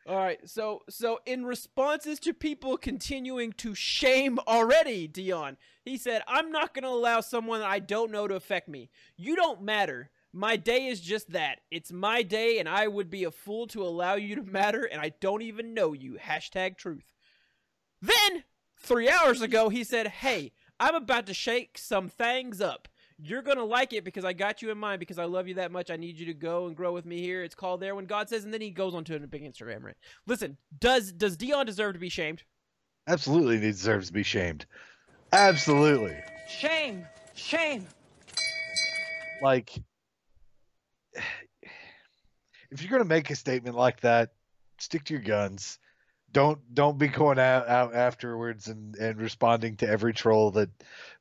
All 0.07 0.15
right, 0.15 0.39
so 0.47 0.83
so 0.87 1.19
in 1.25 1.45
responses 1.45 2.17
to 2.21 2.33
people 2.33 2.77
continuing 2.77 3.51
to 3.53 3.75
shame 3.75 4.39
already, 4.47 5.05
Deion, 5.05 5.57
he 5.83 5.97
said, 5.97 6.21
"I'm 6.29 6.49
not 6.49 6.73
going 6.73 6.83
to 6.83 6.89
allow 6.89 7.19
someone 7.19 7.61
I 7.61 7.79
don't 7.79 8.11
know 8.11 8.25
to 8.25 8.35
affect 8.35 8.69
me. 8.69 8.89
You 9.17 9.35
don't 9.35 9.63
matter. 9.63 10.09
My 10.31 10.55
day 10.55 10.87
is 10.87 11.01
just 11.01 11.31
that. 11.31 11.59
It's 11.71 11.91
my 11.91 12.23
day, 12.23 12.57
and 12.57 12.69
I 12.69 12.87
would 12.87 13.09
be 13.09 13.25
a 13.25 13.31
fool 13.31 13.67
to 13.67 13.83
allow 13.83 14.15
you 14.15 14.35
to 14.35 14.43
matter, 14.43 14.85
and 14.85 15.01
I 15.01 15.09
don't 15.19 15.41
even 15.41 15.73
know 15.73 15.91
you." 15.91 16.13
Hashtag 16.13 16.77
truth. 16.77 17.11
Then 18.01 18.45
three 18.77 19.09
hours 19.09 19.41
ago, 19.41 19.67
he 19.67 19.83
said, 19.83 20.07
"Hey, 20.07 20.53
I'm 20.79 20.95
about 20.95 21.25
to 21.25 21.33
shake 21.33 21.77
some 21.77 22.07
things 22.07 22.61
up." 22.61 22.87
You're 23.19 23.41
gonna 23.41 23.65
like 23.65 23.93
it 23.93 24.03
because 24.03 24.23
I 24.25 24.33
got 24.33 24.61
you 24.61 24.69
in 24.69 24.77
mind 24.77 24.99
because 24.99 25.17
I 25.17 25.25
love 25.25 25.47
you 25.47 25.55
that 25.55 25.71
much. 25.71 25.89
I 25.89 25.95
need 25.95 26.19
you 26.19 26.27
to 26.27 26.35
go 26.35 26.67
and 26.67 26.75
grow 26.75 26.93
with 26.93 27.05
me 27.05 27.19
here. 27.19 27.43
It's 27.43 27.55
called 27.55 27.79
there 27.79 27.95
when 27.95 28.05
God 28.05 28.29
says, 28.29 28.43
and 28.43 28.53
then 28.53 28.61
he 28.61 28.69
goes 28.69 28.93
on 28.93 29.03
to 29.05 29.15
a 29.15 29.19
big 29.19 29.43
Instagram 29.43 29.83
rant. 29.83 29.97
Listen, 30.27 30.57
does 30.79 31.11
does 31.11 31.35
Deion 31.35 31.65
deserve 31.65 31.93
to 31.93 31.99
be 31.99 32.09
shamed? 32.09 32.43
Absolutely, 33.07 33.55
he 33.55 33.71
deserves 33.71 34.07
to 34.07 34.13
be 34.13 34.23
shamed. 34.23 34.65
Absolutely. 35.33 36.15
Shame. 36.47 37.07
Shame. 37.33 37.87
Like, 39.41 39.71
if 42.71 42.81
you're 42.81 42.91
gonna 42.91 43.05
make 43.05 43.31
a 43.31 43.35
statement 43.35 43.75
like 43.75 44.01
that, 44.01 44.33
stick 44.77 45.05
to 45.05 45.13
your 45.13 45.23
guns. 45.23 45.79
Don't 46.31 46.59
don't 46.73 46.97
be 46.97 47.07
going 47.07 47.39
out, 47.39 47.67
out 47.67 47.95
afterwards 47.95 48.67
and, 48.67 48.95
and 48.95 49.19
responding 49.19 49.77
to 49.77 49.87
every 49.87 50.13
troll 50.13 50.51
that 50.51 50.69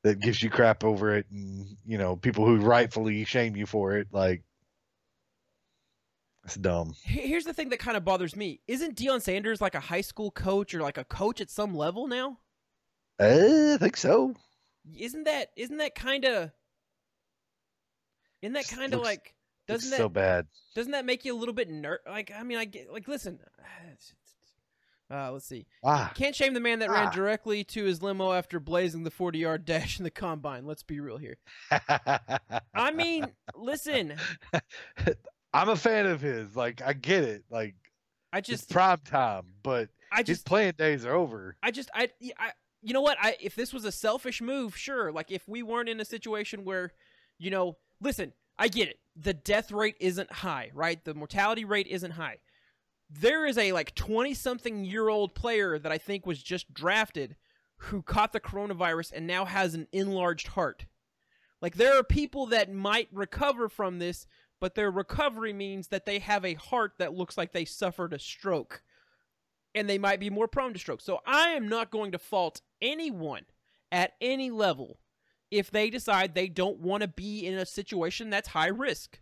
that 0.03 0.21
gives 0.21 0.43
you 0.43 0.51
crap 0.51 0.85
over 0.85 1.17
it, 1.17 1.27
and 1.31 1.77
you 1.87 1.97
know 1.97 2.17
people 2.17 2.45
who 2.45 2.57
rightfully 2.57 3.25
shame 3.25 3.57
you 3.57 3.67
for 3.67 3.97
it. 3.97 4.09
Like, 4.11 4.43
it's 6.45 6.57
dumb. 6.57 6.95
Here's 7.03 7.45
the 7.45 7.55
thing 7.55 7.69
that 7.71 7.79
kind 7.79 7.97
of 7.97 8.05
bothers 8.05 8.35
me: 8.35 8.61
isn't 8.67 8.97
Deion 8.97 9.23
Sanders 9.23 9.61
like 9.61 9.75
a 9.75 9.81
high 9.81 10.01
school 10.01 10.31
coach 10.31 10.75
or 10.75 10.81
like 10.81 10.99
a 10.99 11.05
coach 11.05 11.41
at 11.41 11.51
some 11.51 11.75
level 11.75 12.09
now? 12.09 12.39
Uh, 13.19 13.75
I 13.75 13.77
think 13.79 13.97
so. 13.97 14.35
Isn't 14.97 15.25
that 15.25 15.51
isn't 15.57 15.79
that 15.79 15.95
kind 15.95 16.25
of 16.25 16.51
isn't 18.43 18.53
that 18.53 18.69
kind 18.69 18.95
of 18.95 19.01
like 19.01 19.35
doesn't 19.67 19.91
that 19.91 19.97
so 19.97 20.09
bad. 20.09 20.47
doesn't 20.75 20.93
that 20.93 21.05
make 21.05 21.25
you 21.25 21.35
a 21.35 21.39
little 21.39 21.55
bit 21.55 21.69
ner 21.69 22.01
like 22.09 22.31
I 22.37 22.43
mean 22.43 22.59
I 22.59 22.65
get 22.65 22.93
like 22.93 23.09
listen 23.09 23.41
uh 25.11 25.31
let's 25.33 25.47
see 25.47 25.67
Ah, 25.85 26.13
Can't 26.15 26.35
shame 26.35 26.55
the 26.55 26.61
man 26.61 26.81
that 26.81 26.91
ran 26.91 27.07
Ah. 27.09 27.11
directly 27.11 27.63
to 27.65 27.85
his 27.85 28.03
limo 28.03 28.33
after 28.33 28.59
blazing 28.59 29.05
the 29.05 29.11
40 29.11 29.39
yard 29.39 29.65
dash 29.65 29.99
in 29.99 30.05
the 30.05 30.11
combine. 30.11 30.67
Let's 30.67 30.83
be 30.83 30.99
real 31.01 31.17
here. 31.19 31.37
I 31.71 32.91
mean, 32.95 33.27
listen, 33.55 34.15
I'm 35.53 35.69
a 35.69 35.77
fan 35.77 36.07
of 36.07 36.21
his. 36.21 36.57
Like, 36.57 36.83
I 36.83 36.93
get 36.93 37.25
it. 37.25 37.45
Like, 37.51 37.75
I 38.33 38.39
it's 38.39 38.49
just, 38.49 38.71
prime 38.71 38.99
time, 39.05 39.45
but 39.63 39.89
I 40.13 40.19
his 40.19 40.27
just, 40.27 40.47
playing 40.47 40.75
days 40.77 41.05
are 41.07 41.15
over. 41.15 41.57
I 41.63 41.71
just, 41.71 41.91
I, 41.95 42.11
I, 42.39 42.51
you 42.83 42.93
know 42.93 43.01
what? 43.01 43.17
I, 43.21 43.37
if 43.41 43.55
this 43.55 43.73
was 43.73 43.85
a 43.85 43.93
selfish 43.93 44.43
move, 44.43 44.77
sure. 44.77 45.13
Like, 45.13 45.31
if 45.31 45.47
we 45.49 45.63
weren't 45.63 45.89
in 45.89 46.01
a 46.01 46.05
situation 46.05 46.65
where, 46.65 46.91
you 47.39 47.51
know, 47.51 47.77
listen, 48.01 48.33
I 48.59 48.69
get 48.69 48.89
it. 48.89 48.99
The 49.17 49.33
death 49.35 49.73
rate 49.73 49.97
isn't 50.01 50.31
high, 50.31 50.71
right? 50.75 51.03
The 51.05 51.15
mortality 51.15 51.65
rate 51.65 51.87
isn't 51.87 52.11
high. 52.13 52.39
There 53.09 53.47
is 53.47 53.57
a 53.57 53.73
like 53.73 53.95
20 53.95 54.35
something 54.35 54.85
year 54.85 55.09
old 55.09 55.35
player 55.35 55.79
that 55.79 55.93
I 55.93 55.99
think 55.99 56.27
was 56.27 56.43
just 56.43 56.73
drafted 56.75 57.37
who 57.79 58.03
caught 58.03 58.33
the 58.33 58.41
coronavirus 58.41 59.13
and 59.15 59.27
now 59.27 59.45
has 59.45 59.75
an 59.75 59.87
enlarged 59.93 60.49
heart. 60.49 60.87
Like 61.61 61.77
there 61.77 61.99
are 61.99 62.03
people 62.03 62.47
that 62.47 62.73
might 62.73 63.09
recover 63.13 63.69
from 63.69 63.99
this, 63.99 64.27
but 64.61 64.75
their 64.75 64.91
recovery 64.91 65.53
means 65.53 65.89
that 65.89 66.07
they 66.07 66.19
have 66.19 66.45
a 66.45 66.55
heart 66.55 66.95
that 66.99 67.15
looks 67.15 67.37
like 67.37 67.53
they 67.53 67.65
suffered 67.65 68.13
a 68.13 68.19
stroke. 68.19 68.83
And 69.75 69.89
they 69.89 69.99
might 69.99 70.21
be 70.21 70.31
more 70.31 70.49
prone 70.49 70.73
to 70.73 70.79
stroke. 70.79 71.03
So 71.03 71.21
I 71.27 71.51
am 71.51 71.69
not 71.69 71.91
going 71.91 72.13
to 72.13 72.19
fault 72.19 72.63
anyone 72.81 73.45
at 73.93 74.15
any 74.21 74.51
level 74.51 75.01
if 75.51 75.71
they 75.71 75.91
decide 75.91 76.35
they 76.35 76.49
don't 76.49 76.81
want 76.81 77.03
to 77.03 77.09
be 77.09 77.47
in 77.47 77.55
a 77.55 77.67
situation 77.67 78.31
that's 78.31 78.49
high 78.49 78.69
risk. 78.69 79.21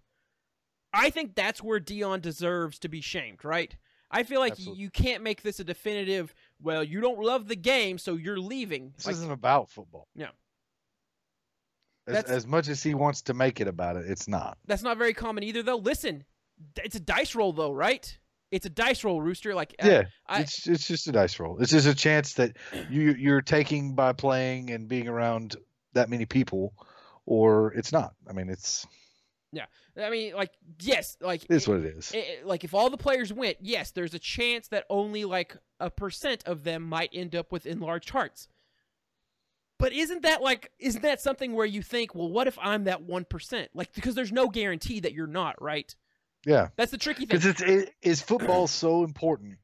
I 0.95 1.11
think 1.11 1.35
that's 1.35 1.63
where 1.63 1.81
Deion 1.81 2.23
deserves 2.23 2.79
to 2.81 2.89
be 2.89 3.01
shamed, 3.01 3.45
right? 3.45 3.75
I 4.11 4.23
feel 4.23 4.39
like 4.41 4.53
Absolutely. 4.53 4.83
you 4.83 4.91
can't 4.91 5.23
make 5.25 5.43
this 5.43 5.59
a 5.59 5.65
definitive, 5.65 6.33
well, 6.63 6.85
you 6.85 7.01
don't 7.01 7.19
love 7.21 7.49
the 7.49 7.57
game, 7.57 7.99
so 7.99 8.15
you're 8.15 8.39
leaving. 8.39 8.93
This 8.97 9.07
Like, 9.07 9.15
isn't 9.17 9.31
about 9.33 9.71
football. 9.71 10.07
No. 10.15 10.29
As, 12.07 12.25
as 12.25 12.47
much 12.47 12.69
as 12.69 12.83
he 12.83 12.95
wants 12.95 13.23
to 13.23 13.35
make 13.35 13.61
it 13.61 13.67
about 13.69 13.97
it, 13.97 14.05
it's 14.09 14.29
not. 14.29 14.59
that's 14.67 14.83
not 14.83 14.99
very 14.99 15.15
common 15.15 15.43
either, 15.43 15.63
though. 15.63 15.79
Listen, 15.79 16.25
it's 16.77 16.95
a 16.97 17.01
dice 17.01 17.35
roll, 17.35 17.53
though, 17.53 17.73
right? 17.73 18.19
It's 18.51 18.67
a 18.67 18.71
dice 18.71 19.03
roll, 19.05 19.21
Rooster. 19.23 19.55
Like, 19.55 19.75
uh, 19.83 19.89
yeah, 19.89 20.03
I- 20.29 20.41
it's 20.43 20.69
it's 20.69 20.87
just 20.87 21.09
a 21.09 21.13
dice 21.13 21.41
roll. 21.41 21.59
It's 21.61 21.73
just 21.73 21.89
a 21.89 21.95
chance 21.95 22.35
that 22.35 22.57
you 22.91 23.15
you're 23.19 23.41
taking 23.41 23.95
by 23.95 24.13
playing 24.13 24.71
and 24.71 24.87
being 24.87 25.09
around 25.09 25.57
that 25.95 26.09
many 26.11 26.27
people, 26.27 26.75
or 27.27 27.73
it's 27.73 27.91
not. 27.91 28.15
I 28.29 28.33
mean, 28.35 28.49
it's 28.51 28.87
I 30.03 30.11
mean, 30.11 30.35
like, 30.35 30.51
yes, 30.81 31.17
like, 31.21 31.45
it 31.45 31.51
is 31.51 31.69
what 31.69 31.79
it 31.79 31.85
is. 31.97 32.11
it- 32.13 32.17
it- 32.19 32.47
like 32.47 32.65
if 32.65 32.75
all 32.75 32.91
the 32.91 32.97
players 32.97 33.33
went, 33.33 33.59
yes, 33.61 33.93
there's 33.93 34.15
a 34.15 34.19
chance 34.19 34.69
that 34.69 34.85
only 34.91 35.25
like 35.25 35.57
a 35.79 35.89
percent 35.91 36.43
of 36.47 36.65
them 36.65 36.83
might 36.83 37.11
end 37.13 37.35
up 37.37 37.53
with 37.53 37.65
enlarged 37.67 38.11
hearts. 38.11 38.49
But 39.79 39.93
isn't 39.93 40.23
that 40.23 40.41
like 40.43 40.71
isn't 40.79 41.03
that 41.03 41.21
something 41.21 41.53
where 41.53 41.67
you 41.67 41.83
think, 41.83 42.15
well, 42.15 42.29
what 42.31 42.47
if 42.47 42.57
I'm 42.61 42.85
that 42.85 43.03
one 43.03 43.25
percent? 43.25 43.71
Like 43.75 43.93
because 43.93 44.15
there's 44.15 44.33
no 44.33 44.49
guarantee 44.49 45.01
that 45.01 45.13
you're 45.13 45.27
not, 45.27 45.61
right? 45.61 45.95
yeah, 46.47 46.69
That's 46.77 46.91
the 46.91 46.99
tricky 46.99 47.21
thing. 47.27 47.39
because 47.39 47.47
it's 47.47 47.61
it, 47.63 47.95
is 48.03 48.21
football 48.21 48.67
so 48.67 49.03
important 49.03 49.57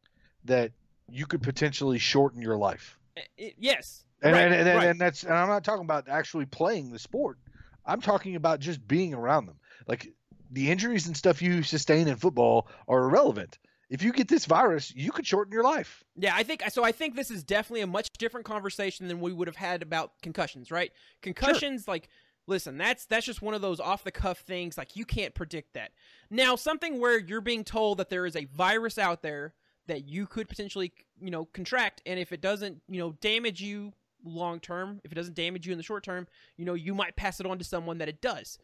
that 0.44 0.72
you 1.10 1.26
could 1.26 1.42
potentially 1.42 1.98
shorten 1.98 2.40
your 2.40 2.56
life. 2.56 2.98
Eh, 3.16 3.20
I- 3.38 3.42
I- 3.44 3.54
yes, 3.58 4.04
And 4.22 4.32
right, 4.32 4.42
and, 4.44 4.54
and, 4.54 4.68
right. 4.78 4.86
and 4.88 5.00
that's 5.00 5.22
and 5.24 5.32
I'm 5.34 5.48
not 5.48 5.62
talking 5.64 5.84
about 5.84 6.08
actually 6.08 6.46
playing 6.46 6.90
the 6.90 6.98
sport. 6.98 7.38
I'm 7.86 8.00
talking 8.00 8.34
about 8.36 8.60
just 8.60 8.86
being 8.86 9.14
around 9.14 9.46
them. 9.46 9.58
Like 9.86 10.12
the 10.51 10.70
injuries 10.70 11.07
and 11.07 11.16
stuff 11.16 11.40
you 11.40 11.62
sustain 11.62 12.09
in 12.09 12.16
football 12.16 12.68
are 12.88 13.05
irrelevant. 13.05 13.59
If 13.88 14.03
you 14.05 14.12
get 14.12 14.28
this 14.28 14.46
virus, 14.46 14.94
you 14.94 15.11
could 15.11 15.26
shorten 15.26 15.53
your 15.53 15.64
life. 15.64 16.05
Yeah, 16.16 16.34
I 16.34 16.44
think 16.44 16.62
so. 16.70 16.84
I 16.84 16.92
think 16.92 17.16
this 17.16 17.30
is 17.30 17.42
definitely 17.42 17.80
a 17.80 17.88
much 17.88 18.11
different 18.18 18.46
conversation 18.46 19.09
than 19.09 19.20
we 19.20 19.32
would 19.32 19.48
have 19.48 19.57
had 19.57 19.82
about 19.82 20.12
concussions, 20.22 20.70
right? 20.70 20.92
Concussions, 21.22 21.88
like, 21.88 22.09
listen, 22.46 22.78
that's 22.78 23.07
that's 23.07 23.26
just 23.26 23.42
one 23.42 23.55
of 23.55 23.62
those 23.62 23.80
off 23.80 24.05
the 24.05 24.12
cuff 24.12 24.38
things. 24.38 24.78
Like 24.78 24.94
you 24.94 25.05
can't 25.05 25.34
predict 25.34 25.74
that. 25.74 25.90
Now, 26.30 26.55
something 26.55 27.01
where 27.01 27.18
you're 27.18 27.40
being 27.40 27.64
told 27.64 27.98
that 27.98 28.11
there 28.11 28.26
is 28.26 28.36
a 28.36 28.44
virus 28.44 28.96
out 28.96 29.22
there 29.22 29.55
that 29.88 30.05
you 30.05 30.26
could 30.28 30.48
potentially, 30.48 30.92
you 31.20 31.32
know, 31.32 31.46
contract, 31.46 32.01
and 32.07 32.20
if 32.20 32.30
it 32.30 32.40
doesn't, 32.40 32.80
you 32.88 33.01
know, 33.01 33.12
damage 33.20 33.61
you 33.61 33.92
long 34.24 34.61
term, 34.61 35.01
if 35.03 35.11
it 35.11 35.16
doesn't 35.16 35.34
damage 35.34 35.66
you 35.66 35.72
in 35.72 35.78
the 35.78 35.84
short 35.84 36.05
term, 36.05 36.28
you 36.57 36.64
know, 36.64 36.74
you 36.74 36.94
might 36.94 37.16
pass 37.16 37.40
it 37.40 37.46
on 37.46 37.59
to 37.59 37.64
someone 37.64 37.98
that 37.98 38.09
it 38.09 38.20
does. 38.20 38.59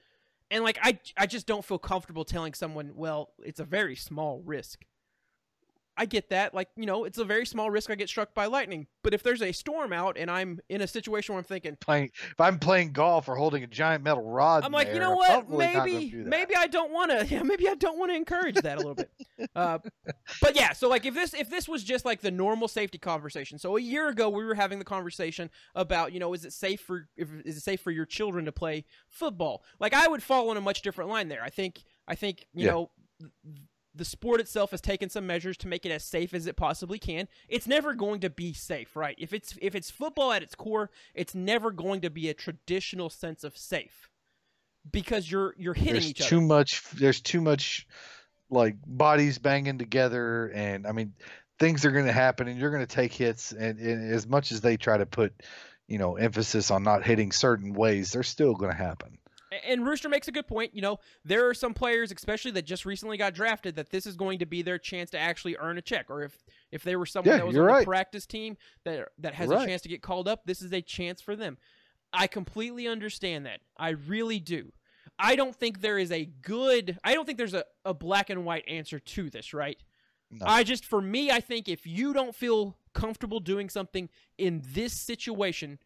And 0.50 0.62
like 0.62 0.78
I 0.82 0.98
I 1.16 1.26
just 1.26 1.46
don't 1.46 1.64
feel 1.64 1.78
comfortable 1.78 2.24
telling 2.24 2.54
someone, 2.54 2.92
well, 2.94 3.30
it's 3.44 3.60
a 3.60 3.64
very 3.64 3.96
small 3.96 4.42
risk. 4.44 4.84
I 5.96 6.04
get 6.04 6.28
that. 6.30 6.52
Like, 6.52 6.68
you 6.76 6.84
know, 6.84 7.04
it's 7.04 7.18
a 7.18 7.24
very 7.24 7.46
small 7.46 7.70
risk 7.70 7.90
I 7.90 7.94
get 7.94 8.08
struck 8.08 8.34
by 8.34 8.46
lightning. 8.46 8.86
But 9.02 9.14
if 9.14 9.22
there's 9.22 9.40
a 9.40 9.52
storm 9.52 9.92
out 9.92 10.16
and 10.18 10.30
I'm 10.30 10.60
in 10.68 10.82
a 10.82 10.86
situation 10.86 11.34
where 11.34 11.38
I'm 11.38 11.44
thinking, 11.44 11.76
Playing 11.80 12.10
if 12.30 12.40
I'm 12.40 12.58
playing 12.58 12.92
golf 12.92 13.28
or 13.28 13.36
holding 13.36 13.62
a 13.62 13.66
giant 13.66 14.04
metal 14.04 14.22
rod, 14.22 14.64
I'm 14.64 14.72
like, 14.72 14.92
you 14.92 15.00
know 15.00 15.14
what? 15.14 15.28
probably 15.28 15.66
not 15.66 15.74
gonna 15.74 15.90
Maybe, 15.92 16.14
maybe 16.16 16.54
I 16.54 16.66
don't 16.66 16.92
want 16.92 17.10
to. 17.10 17.26
Yeah, 17.36 17.42
maybe 17.42 17.68
I 17.68 17.74
don't 17.74 17.98
want 17.98 18.10
to 18.12 18.16
encourage 18.16 18.56
that 18.56 18.76
a 18.76 18.80
little 18.80 18.94
bit. 18.94 19.10
Uh, 19.54 19.78
but 20.40 20.54
yeah, 20.56 20.72
so 20.72 20.88
like 20.88 21.04
if 21.06 21.14
this 21.14 21.32
if 21.34 21.48
this 21.48 21.68
was 21.68 21.82
just 21.84 22.04
like 22.04 22.20
the 22.20 22.30
normal 22.30 22.68
safety 22.68 22.98
conversation. 22.98 23.58
So 23.58 23.76
a 23.76 23.80
year 23.80 24.08
ago 24.08 24.28
we 24.28 24.44
were 24.44 24.54
having 24.54 24.78
the 24.78 24.84
conversation 24.84 25.50
about 25.74 26.12
you 26.12 26.20
know 26.20 26.32
is 26.34 26.44
it 26.44 26.52
safe 26.52 26.80
for 26.80 27.08
if, 27.16 27.28
is 27.44 27.56
it 27.56 27.62
safe 27.62 27.80
for 27.80 27.90
your 27.90 28.06
children 28.06 28.44
to 28.46 28.52
play 28.52 28.84
football? 29.08 29.62
Like 29.78 29.94
I 29.94 30.08
would 30.08 30.22
fall 30.22 30.50
on 30.50 30.56
a 30.56 30.60
much 30.60 30.82
different 30.82 31.10
line 31.10 31.28
there. 31.28 31.42
I 31.42 31.50
think 31.50 31.84
I 32.08 32.14
think 32.14 32.46
you 32.54 32.66
Yeah. 32.66 32.72
know. 32.72 32.90
The 33.96 34.04
sport 34.04 34.40
itself 34.40 34.70
has 34.72 34.80
taken 34.80 35.08
some 35.08 35.26
measures 35.26 35.56
to 35.58 35.68
make 35.68 35.86
it 35.86 35.90
as 35.90 36.04
safe 36.04 36.34
as 36.34 36.46
it 36.46 36.56
possibly 36.56 36.98
can. 36.98 37.28
It's 37.48 37.66
never 37.66 37.94
going 37.94 38.20
to 38.20 38.30
be 38.30 38.52
safe, 38.52 38.94
right? 38.94 39.16
If 39.18 39.32
it's 39.32 39.56
if 39.60 39.74
it's 39.74 39.90
football 39.90 40.32
at 40.32 40.42
its 40.42 40.54
core, 40.54 40.90
it's 41.14 41.34
never 41.34 41.70
going 41.70 42.02
to 42.02 42.10
be 42.10 42.28
a 42.28 42.34
traditional 42.34 43.08
sense 43.10 43.42
of 43.42 43.56
safe 43.56 44.10
because 44.90 45.30
you're 45.30 45.54
you're 45.58 45.74
hitting 45.74 45.94
there's 45.94 46.10
each 46.10 46.20
other. 46.20 46.30
too 46.30 46.40
much 46.40 46.82
there's 46.92 47.20
too 47.20 47.40
much 47.40 47.86
like 48.50 48.76
bodies 48.86 49.38
banging 49.38 49.78
together 49.78 50.50
and 50.54 50.86
i 50.86 50.92
mean 50.92 51.12
things 51.58 51.84
are 51.84 51.90
going 51.90 52.06
to 52.06 52.12
happen 52.12 52.48
and 52.48 52.60
you're 52.60 52.70
going 52.70 52.86
to 52.86 52.94
take 52.94 53.12
hits 53.12 53.52
and, 53.52 53.78
and 53.78 54.12
as 54.12 54.26
much 54.26 54.52
as 54.52 54.60
they 54.60 54.76
try 54.76 54.96
to 54.96 55.06
put 55.06 55.32
you 55.88 55.98
know 55.98 56.16
emphasis 56.16 56.70
on 56.70 56.82
not 56.82 57.04
hitting 57.04 57.32
certain 57.32 57.72
ways 57.72 58.12
they're 58.12 58.22
still 58.22 58.54
going 58.54 58.70
to 58.70 58.76
happen 58.76 59.18
And 59.64 59.86
Rooster 59.86 60.08
makes 60.08 60.28
a 60.28 60.32
good 60.32 60.46
point. 60.46 60.74
You 60.74 60.82
know, 60.82 60.98
there 61.24 61.48
are 61.48 61.54
some 61.54 61.72
players, 61.72 62.10
especially 62.10 62.50
that 62.52 62.62
just 62.62 62.84
recently 62.84 63.16
got 63.16 63.32
drafted, 63.34 63.76
that 63.76 63.90
this 63.90 64.06
is 64.06 64.16
going 64.16 64.40
to 64.40 64.46
be 64.46 64.62
their 64.62 64.78
chance 64.78 65.10
to 65.10 65.18
actually 65.18 65.56
earn 65.58 65.78
a 65.78 65.82
check. 65.82 66.10
Or 66.10 66.22
if 66.24 66.36
if 66.72 66.82
they 66.82 66.96
were 66.96 67.06
someone 67.06 67.32
Yeah, 67.32 67.38
that 67.38 67.46
was 67.46 67.56
on 67.56 67.78
the 67.78 67.84
practice 67.84 68.26
team 68.26 68.56
that 68.84 69.08
that 69.18 69.34
has 69.34 69.46
You're 69.46 69.56
a 69.56 69.58
right. 69.60 69.68
chance 69.68 69.82
to 69.82 69.88
get 69.88 70.02
called 70.02 70.26
up, 70.26 70.46
this 70.46 70.62
is 70.62 70.72
a 70.72 70.82
chance 70.82 71.20
for 71.20 71.36
them. 71.36 71.58
I 72.12 72.26
completely 72.26 72.88
understand 72.88 73.46
that. 73.46 73.60
I 73.76 73.90
really 73.90 74.40
do. 74.40 74.72
I 75.18 75.36
don't 75.36 75.54
think 75.54 75.80
there 75.80 75.98
is 75.98 76.10
a 76.12 76.24
good. 76.24 76.98
I 77.04 77.14
don't 77.14 77.24
think 77.24 77.38
there's 77.38 77.54
a, 77.54 77.64
a 77.84 77.94
black 77.94 78.30
and 78.30 78.44
white 78.44 78.64
answer 78.68 78.98
to 78.98 79.30
this, 79.30 79.54
right? 79.54 79.78
No. 80.30 80.44
I 80.44 80.64
just, 80.64 80.84
for 80.84 81.00
me, 81.00 81.30
I 81.30 81.40
think 81.40 81.68
if 81.68 81.86
you 81.86 82.12
don't 82.12 82.34
feel 82.34 82.76
comfortable 82.94 83.38
doing 83.38 83.68
something 83.68 84.08
in 84.38 84.62
this 84.72 84.92
situation, 84.92 85.78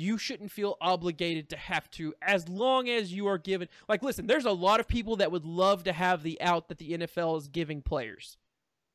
you 0.00 0.16
shouldn't 0.18 0.50
feel 0.50 0.76
obligated 0.80 1.48
to 1.50 1.56
have 1.56 1.90
to 1.92 2.14
as 2.22 2.48
long 2.48 2.88
as 2.88 3.12
you 3.12 3.26
are 3.26 3.38
given. 3.38 3.68
Like, 3.88 4.02
listen, 4.02 4.26
there's 4.26 4.46
a 4.46 4.50
lot 4.52 4.80
of 4.80 4.88
people 4.88 5.16
that 5.16 5.30
would 5.30 5.44
love 5.44 5.84
to 5.84 5.92
have 5.92 6.22
the 6.22 6.40
out 6.40 6.68
that 6.68 6.78
the 6.78 6.92
NFL 6.92 7.38
is 7.38 7.48
giving 7.48 7.82
players 7.82 8.38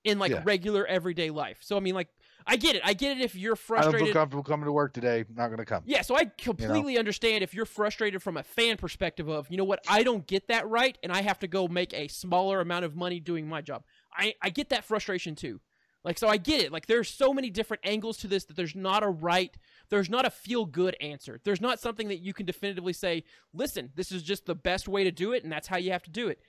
in 0.03 0.20
like 0.20 0.32
Yeah. 0.32 0.41
regular 0.43 0.86
everyday 0.86 1.30
life. 1.30 1.60
So, 1.62 1.78
I 1.78 1.80
mean, 1.80 1.95
like, 1.95 2.10
I 2.47 2.58
get 2.58 2.76
it. 2.76 2.84
I 2.86 2.93
get 2.93 3.18
it 3.18 3.24
if 3.24 3.36
you're 3.36 3.56
frustrated 3.56 3.95
i 3.95 3.99
don't 3.99 4.08
feel 4.08 4.14
comfortable 4.14 4.43
coming 4.43 4.66
to 4.66 4.72
work 4.72 4.93
today 4.93 5.26
not 5.36 5.47
going 5.47 5.58
to 5.58 5.66
come 5.66 5.82
Yeah, 5.86 6.01
so 6.01 6.16
I 6.16 6.26
completely 6.26 6.97
understand 6.97 7.43
if 7.43 7.56
you're 7.56 7.66
frustrated 7.66 8.22
from 8.22 8.38
a 8.38 8.43
fan 8.43 8.78
perspective 8.78 9.28
of, 9.28 9.49
you 9.49 9.58
know 9.58 9.64
what, 9.64 9.84
I 9.89 10.03
don't 10.03 10.28
get 10.28 10.47
that 10.49 10.68
right 10.68 10.95
and 11.01 11.12
I 11.12 11.22
have 11.24 11.39
to 11.39 11.47
go 11.47 11.68
make 11.68 11.93
a 11.93 12.08
smaller 12.08 12.62
amount 12.62 12.86
of 12.86 12.95
money 12.95 13.20
doing 13.20 13.47
my 13.47 13.62
job. 13.62 13.84
I, 14.16 14.36
I 14.43 14.49
get 14.49 14.70
that 14.70 14.84
frustration 14.84 15.34
too. 15.36 15.60
Like 16.06 16.20
so 16.20 16.28
I 16.28 16.38
get 16.38 16.62
it. 16.62 16.72
Like 16.72 16.86
there's 16.86 17.10
so 17.10 17.34
many 17.34 17.49
different 17.49 17.82
angles 17.84 18.18
to 18.18 18.28
this 18.28 18.45
that 18.45 18.56
there's 18.56 18.76
not 18.76 19.03
a 19.03 19.10
right, 19.10 19.58
there's 19.89 20.10
not 20.10 20.26
a 20.26 20.30
feel 20.30 20.66
good 20.66 20.95
answer. 21.01 21.41
There's 21.43 21.60
not 21.60 21.80
something 21.80 22.08
that 22.10 22.20
you 22.20 22.32
can 22.32 22.45
definitively 22.45 22.93
say, 22.93 23.24
"Listen, 23.53 23.91
this 23.95 24.12
is 24.12 24.22
just 24.22 24.45
the 24.45 24.56
best 24.56 24.88
way 24.88 25.03
to 25.03 25.12
do 25.12 25.34
it 25.34 25.43
and 25.43 25.51
that's 25.51 25.68
how 25.68 25.78
you 25.78 25.91
have 25.91 26.03
to 26.03 26.12
do 26.12 26.28
it." 26.28 26.41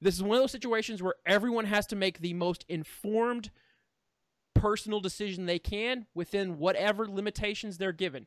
This 0.00 0.14
is 0.14 0.22
one 0.22 0.36
of 0.36 0.42
those 0.42 0.52
situations 0.52 1.02
where 1.02 1.14
everyone 1.26 1.64
has 1.64 1.86
to 1.88 1.96
make 1.96 2.20
the 2.20 2.34
most 2.34 2.64
informed 2.68 3.50
personal 4.54 5.00
decision 5.00 5.46
they 5.46 5.58
can 5.58 6.06
within 6.14 6.58
whatever 6.58 7.08
limitations 7.08 7.78
they're 7.78 7.92
given. 7.92 8.26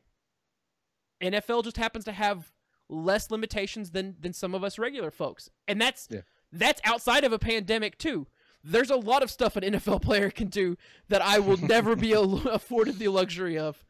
NFL 1.22 1.62
just 1.62 1.76
happens 1.76 2.04
to 2.06 2.12
have 2.12 2.52
less 2.88 3.30
limitations 3.30 3.92
than 3.92 4.16
than 4.18 4.32
some 4.32 4.54
of 4.54 4.64
us 4.64 4.78
regular 4.78 5.10
folks. 5.10 5.48
And 5.68 5.80
that's 5.80 6.08
Yeah. 6.10 6.22
that's 6.50 6.80
outside 6.84 7.24
of 7.24 7.32
a 7.32 7.38
pandemic 7.38 7.96
too. 7.98 8.26
There's 8.64 8.90
a 8.90 8.96
lot 8.96 9.22
of 9.22 9.30
stuff 9.30 9.56
an 9.56 9.62
NFL 9.64 10.02
player 10.02 10.30
can 10.30 10.48
do 10.48 10.76
that 11.08 11.22
I 11.22 11.40
will 11.40 11.56
never 11.56 11.96
be 11.96 12.12
afforded 12.12 12.98
the 12.98 13.08
luxury 13.08 13.58
of. 13.58 13.82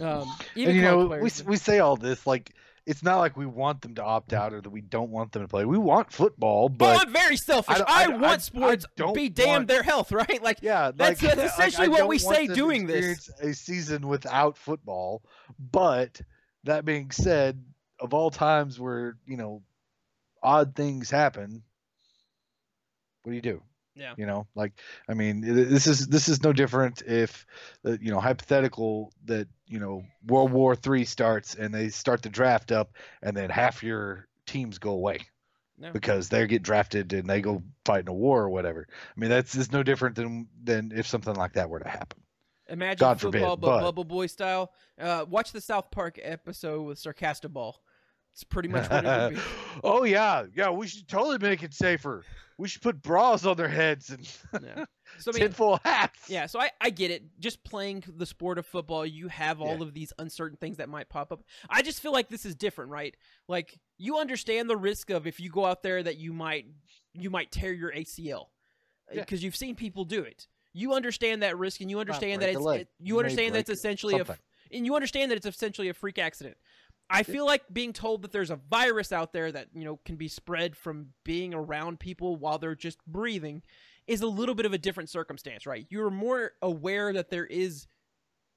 Um, 0.00 0.26
even 0.56 0.70
and 0.70 0.76
you 0.76 0.82
know 0.82 1.06
we, 1.06 1.30
we 1.46 1.56
say 1.56 1.78
all 1.78 1.96
this 1.96 2.26
like 2.26 2.52
it's 2.86 3.04
not 3.04 3.18
like 3.18 3.36
we 3.36 3.46
want 3.46 3.82
them 3.82 3.94
to 3.94 4.02
opt 4.02 4.32
out 4.32 4.52
or 4.52 4.60
that 4.60 4.68
we 4.70 4.80
don't 4.80 5.10
want 5.10 5.30
them 5.30 5.42
to 5.42 5.48
play 5.48 5.64
we 5.64 5.78
want 5.78 6.12
football 6.12 6.64
oh, 6.64 6.68
but 6.68 7.06
I'm 7.06 7.12
very 7.12 7.36
selfish. 7.36 7.78
I 7.78 7.82
I, 7.86 8.04
I- 8.04 8.08
want 8.08 8.24
I- 8.24 8.38
sports 8.38 8.86
don't 8.96 9.14
be 9.14 9.28
damned 9.28 9.50
want- 9.50 9.68
their 9.68 9.82
health, 9.84 10.10
right? 10.12 10.42
Like 10.42 10.58
Yeah, 10.60 10.90
That's- 10.94 11.22
like, 11.22 11.36
that's 11.36 11.58
like, 11.58 11.68
essentially 11.68 11.86
I 11.96 12.00
what 12.00 12.08
we 12.08 12.18
say 12.18 12.46
doing 12.48 12.86
this. 12.86 13.30
A 13.40 13.54
season 13.54 14.08
without 14.08 14.58
football, 14.58 15.22
but 15.58 16.20
that 16.64 16.84
being 16.84 17.10
said, 17.12 17.62
of 18.00 18.12
all 18.12 18.30
times 18.30 18.78
where 18.80 19.16
you 19.26 19.36
know 19.36 19.62
odd 20.42 20.74
things 20.74 21.10
happen, 21.10 21.62
what 23.22 23.30
do 23.30 23.36
you 23.36 23.42
do? 23.42 23.62
Yeah. 23.96 24.14
You 24.16 24.26
know, 24.26 24.46
like 24.54 24.72
I 25.08 25.14
mean, 25.14 25.40
this 25.40 25.86
is 25.86 26.06
this 26.06 26.28
is 26.28 26.42
no 26.42 26.52
different 26.52 27.02
if 27.02 27.44
uh, 27.84 27.96
you 28.00 28.10
know 28.10 28.20
hypothetical 28.20 29.12
that 29.24 29.48
you 29.66 29.78
know 29.80 30.04
World 30.26 30.52
War 30.52 30.76
Three 30.76 31.04
starts 31.04 31.54
and 31.54 31.74
they 31.74 31.88
start 31.88 32.22
the 32.22 32.28
draft 32.28 32.72
up 32.72 32.92
and 33.22 33.36
then 33.36 33.50
half 33.50 33.82
your 33.82 34.28
teams 34.46 34.78
go 34.78 34.92
away 34.92 35.18
No. 35.78 35.92
because 35.92 36.28
they 36.28 36.46
get 36.46 36.62
drafted 36.62 37.12
and 37.12 37.28
they 37.28 37.40
go 37.40 37.62
fight 37.84 38.00
in 38.00 38.08
a 38.08 38.12
war 38.14 38.42
or 38.42 38.48
whatever. 38.48 38.86
I 38.90 39.20
mean, 39.20 39.30
that's 39.30 39.54
it's 39.56 39.72
no 39.72 39.82
different 39.82 40.16
than 40.16 40.48
than 40.62 40.92
if 40.94 41.06
something 41.06 41.34
like 41.34 41.54
that 41.54 41.68
were 41.68 41.80
to 41.80 41.88
happen. 41.88 42.20
Imagine 42.68 43.00
God 43.00 43.20
forbid, 43.20 43.40
football, 43.40 43.56
but, 43.56 43.66
but- 43.66 43.80
Bubble 43.82 44.04
Boy 44.04 44.26
style. 44.28 44.72
Uh, 44.98 45.24
watch 45.28 45.50
the 45.52 45.60
South 45.60 45.90
Park 45.90 46.18
episode 46.22 46.82
with 46.82 47.02
Sarcastaball. 47.02 47.74
It's 48.32 48.44
pretty 48.44 48.68
much 48.68 48.88
what 48.88 49.04
it 49.04 49.08
would 49.08 49.34
be. 49.34 49.40
oh 49.84 50.04
yeah, 50.04 50.44
yeah. 50.54 50.70
We 50.70 50.86
should 50.86 51.08
totally 51.08 51.38
make 51.38 51.64
it 51.64 51.74
safer. 51.74 52.24
We 52.60 52.68
should 52.68 52.82
put 52.82 53.00
bras 53.02 53.44
on 53.46 53.56
their 53.56 53.68
heads 53.68 54.10
and 54.10 54.28
Yeah. 54.62 54.84
So 55.18 55.32
I 55.32 55.34
mean, 55.34 55.40
tinfoil 55.42 55.80
hats. 55.84 56.28
yeah. 56.30 56.46
So 56.46 56.60
I, 56.60 56.70
I 56.80 56.90
get 56.90 57.10
it. 57.10 57.24
Just 57.40 57.64
playing 57.64 58.04
the 58.16 58.24
sport 58.26 58.58
of 58.58 58.66
football, 58.66 59.04
you 59.04 59.26
have 59.28 59.60
all 59.60 59.78
Yeah. 59.78 59.82
of 59.82 59.92
these 59.94 60.12
uncertain 60.18 60.56
things 60.56 60.76
that 60.76 60.88
might 60.88 61.08
pop 61.08 61.32
up. 61.32 61.42
I 61.68 61.82
just 61.82 62.00
feel 62.00 62.12
like 62.12 62.28
this 62.28 62.46
is 62.46 62.54
different, 62.54 62.90
right? 62.92 63.16
Like 63.48 63.78
you 63.98 64.18
understand 64.18 64.70
the 64.70 64.76
risk 64.76 65.10
of 65.10 65.26
if 65.26 65.40
you 65.40 65.50
go 65.50 65.64
out 65.66 65.82
there 65.82 66.00
that 66.02 66.18
you 66.18 66.32
might 66.32 66.66
you 67.12 67.28
might 67.30 67.50
tear 67.50 67.72
your 67.72 67.90
ACL 67.92 68.42
uh, 68.42 69.14
Yeah. 69.14 69.20
because 69.22 69.42
you've 69.42 69.56
seen 69.56 69.74
people 69.74 70.04
do 70.04 70.22
it. 70.22 70.46
You 70.72 70.94
understand 70.94 71.42
that 71.42 71.58
risk, 71.58 71.80
and 71.80 71.90
you 71.90 71.98
understand 71.98 72.42
that 72.42 72.50
it's 72.50 72.58
it- 72.64 72.88
You 73.00 73.14
you 73.14 73.18
understand 73.18 73.54
that 73.56 73.60
it's 73.60 73.70
essentially 73.70 74.14
a 74.20 74.24
and 74.72 74.86
you 74.86 74.94
understand 74.94 75.32
that 75.32 75.36
it's 75.36 75.46
essentially 75.46 75.88
a 75.88 75.94
freak 75.94 76.18
accident. 76.18 76.56
I 77.10 77.22
feel 77.24 77.44
like 77.44 77.62
being 77.72 77.92
told 77.92 78.22
that 78.22 78.32
there's 78.32 78.50
a 78.50 78.60
virus 78.70 79.12
out 79.12 79.32
there 79.32 79.50
that 79.52 79.68
you 79.74 79.84
know 79.84 79.98
can 80.04 80.16
be 80.16 80.28
spread 80.28 80.76
from 80.76 81.08
being 81.24 81.52
around 81.52 81.98
people 82.00 82.36
while 82.36 82.58
they're 82.58 82.74
just 82.74 83.04
breathing 83.06 83.62
is 84.06 84.22
a 84.22 84.26
little 84.26 84.54
bit 84.54 84.66
of 84.66 84.72
a 84.72 84.78
different 84.78 85.10
circumstance, 85.10 85.66
right? 85.66 85.86
You're 85.90 86.10
more 86.10 86.52
aware 86.62 87.12
that 87.12 87.30
there 87.30 87.46
is 87.46 87.86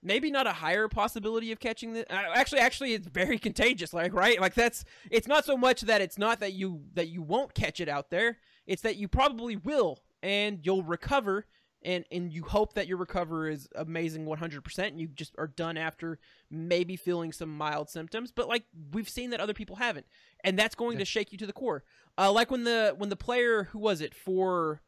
maybe 0.03 0.31
not 0.31 0.47
a 0.47 0.53
higher 0.53 0.87
possibility 0.87 1.51
of 1.51 1.59
catching 1.59 1.93
the 1.93 2.13
uh, 2.13 2.33
actually 2.35 2.59
actually 2.59 2.93
it's 2.93 3.07
very 3.07 3.39
contagious 3.39 3.93
like 3.93 4.13
right 4.13 4.39
like 4.41 4.53
that's 4.53 4.83
it's 5.09 5.27
not 5.27 5.45
so 5.45 5.55
much 5.55 5.81
that 5.81 6.01
it's 6.01 6.17
not 6.17 6.39
that 6.41 6.53
you 6.53 6.81
that 6.93 7.07
you 7.07 7.21
won't 7.21 7.53
catch 7.53 7.79
it 7.79 7.87
out 7.87 8.09
there 8.09 8.37
it's 8.67 8.81
that 8.81 8.97
you 8.97 9.07
probably 9.07 9.55
will 9.55 9.99
and 10.21 10.59
you'll 10.63 10.83
recover 10.83 11.45
and 11.85 12.05
and 12.11 12.31
you 12.33 12.43
hope 12.43 12.73
that 12.73 12.87
your 12.87 12.97
recovery 12.97 13.53
is 13.53 13.67
amazing 13.75 14.25
100% 14.25 14.87
and 14.87 14.99
you 14.99 15.07
just 15.07 15.33
are 15.37 15.47
done 15.47 15.77
after 15.77 16.19
maybe 16.49 16.95
feeling 16.95 17.31
some 17.31 17.49
mild 17.55 17.89
symptoms 17.89 18.31
but 18.31 18.47
like 18.47 18.63
we've 18.91 19.09
seen 19.09 19.29
that 19.31 19.39
other 19.39 19.53
people 19.53 19.75
haven't 19.75 20.05
and 20.43 20.57
that's 20.57 20.75
going 20.75 20.93
Yeah. 20.93 20.99
to 20.99 21.05
shake 21.05 21.31
you 21.31 21.37
to 21.39 21.45
the 21.45 21.53
core 21.53 21.83
uh, 22.17 22.31
like 22.31 22.51
when 22.51 22.63
the 22.63 22.93
when 22.97 23.09
the 23.09 23.15
player 23.15 23.65
who 23.65 23.79
was 23.79 24.01
it 24.01 24.13
for 24.13 24.81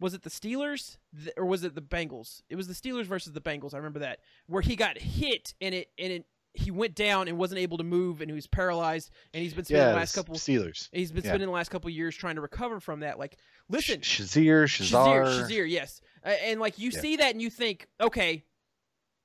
was 0.00 0.14
it 0.14 0.22
the 0.22 0.30
Steelers 0.30 0.96
Th- 1.16 1.32
or 1.36 1.46
was 1.46 1.62
it 1.62 1.76
the 1.76 1.80
Bengals? 1.80 2.42
It 2.50 2.56
was 2.56 2.66
the 2.66 2.74
Steelers 2.74 3.04
versus 3.04 3.32
the 3.32 3.40
Bengals. 3.40 3.72
I 3.72 3.76
remember 3.76 4.00
that 4.00 4.18
where 4.46 4.60
he 4.60 4.74
got 4.74 4.98
hit 4.98 5.54
and 5.60 5.74
it 5.74 5.90
and 5.98 6.12
it 6.12 6.26
he 6.54 6.70
went 6.70 6.94
down 6.94 7.28
and 7.28 7.38
wasn't 7.38 7.60
able 7.60 7.78
to 7.78 7.84
move 7.84 8.20
and 8.20 8.28
he 8.30 8.34
was 8.34 8.46
paralyzed 8.46 9.10
and 9.32 9.42
he's 9.42 9.54
been 9.54 9.64
spending 9.64 9.86
yeah. 9.86 9.92
the 9.92 9.96
last 9.96 10.14
couple 10.14 10.34
Steelers. 10.34 10.88
he's 10.92 11.10
been 11.12 11.22
yeah. 11.24 11.30
spending 11.30 11.46
the 11.46 11.52
last 11.52 11.70
couple 11.70 11.88
years 11.88 12.14
trying 12.14 12.34
to 12.34 12.40
recover 12.42 12.78
from 12.80 13.00
that. 13.00 13.18
Like, 13.18 13.38
listen, 13.70 14.02
Sh- 14.02 14.20
Shazier, 14.20 14.64
Shazier, 14.64 15.24
Shazar. 15.24 15.48
Shazier, 15.48 15.70
yes, 15.70 16.00
uh, 16.04 16.11
and 16.24 16.60
like 16.60 16.78
you 16.78 16.90
Yeah. 16.92 17.00
see 17.00 17.16
that 17.16 17.32
and 17.32 17.40
you 17.42 17.50
think, 17.50 17.88
okay, 18.00 18.44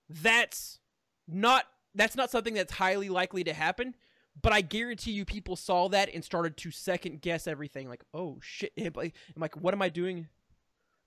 that's 0.10 0.80
not 1.28 1.66
that's 1.96 2.16
not 2.16 2.30
something 2.32 2.54
that's 2.54 2.74
highly 2.74 3.10
likely 3.10 3.44
to 3.46 3.54
happen. 3.54 3.96
But 4.40 4.54
I 4.54 4.62
guarantee 4.62 5.12
you, 5.12 5.26
people 5.26 5.56
saw 5.56 5.90
that 5.90 6.14
and 6.14 6.24
started 6.24 6.58
to 6.58 6.70
second 6.72 7.22
guess 7.22 7.48
everything. 7.48 7.90
Like, 7.90 8.04
oh 8.14 8.38
shit! 8.42 8.72
I'm 8.78 8.94
like, 9.38 9.56
what 9.58 9.74
am 9.74 9.82
I 9.82 9.90
doing? 9.90 10.28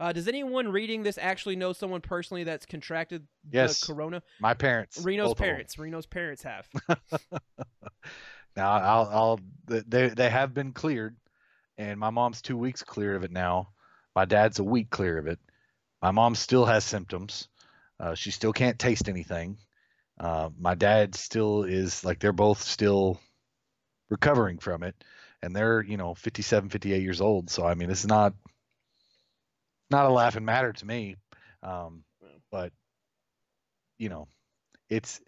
Uh, 0.00 0.12
does 0.12 0.26
anyone 0.26 0.68
reading 0.68 1.02
this 1.02 1.18
actually 1.18 1.56
know 1.56 1.72
someone 1.74 2.00
personally 2.00 2.42
that's 2.42 2.64
contracted 2.66 3.26
Yes. 3.52 3.80
the 3.80 3.92
corona? 3.92 4.22
My 4.40 4.54
parents. 4.54 4.98
Reno's 5.04 5.34
parents. 5.34 5.78
Reno's 5.78 6.06
parents 6.06 6.42
have. 6.42 6.66
Now 8.56 8.72
I'll, 8.72 9.08
I'll 9.12 9.40
they 9.66 10.08
they 10.08 10.28
have 10.28 10.52
been 10.52 10.72
cleared, 10.72 11.16
and 11.78 12.00
my 12.00 12.10
mom's 12.10 12.42
two 12.42 12.56
weeks 12.56 12.82
clear 12.82 13.14
of 13.14 13.22
it 13.22 13.30
now. 13.30 13.68
My 14.16 14.24
dad's 14.24 14.58
a 14.58 14.64
week 14.64 14.90
clear 14.90 15.18
of 15.18 15.28
it. 15.28 15.38
My 16.02 16.10
mom 16.10 16.34
still 16.34 16.64
has 16.64 16.84
symptoms. 16.84 17.48
Uh, 17.98 18.14
she 18.14 18.30
still 18.30 18.52
can't 18.52 18.78
taste 18.78 19.08
anything. 19.08 19.58
Uh, 20.18 20.50
my 20.58 20.74
dad 20.74 21.14
still 21.14 21.64
is 21.64 22.04
like 22.04 22.18
they're 22.18 22.32
both 22.32 22.62
still 22.62 23.20
recovering 24.08 24.58
from 24.58 24.82
it, 24.82 24.94
and 25.42 25.54
they're 25.54 25.82
you 25.82 25.96
know 25.96 26.14
57, 26.14 26.70
58 26.70 27.02
years 27.02 27.20
old. 27.20 27.50
So 27.50 27.66
I 27.66 27.74
mean, 27.74 27.90
it's 27.90 28.06
not 28.06 28.34
not 29.90 30.06
a 30.06 30.10
laughing 30.10 30.44
matter 30.44 30.72
to 30.72 30.86
me. 30.86 31.16
Um, 31.62 32.04
but 32.50 32.72
you 33.98 34.08
know, 34.08 34.28
it's 34.88 35.20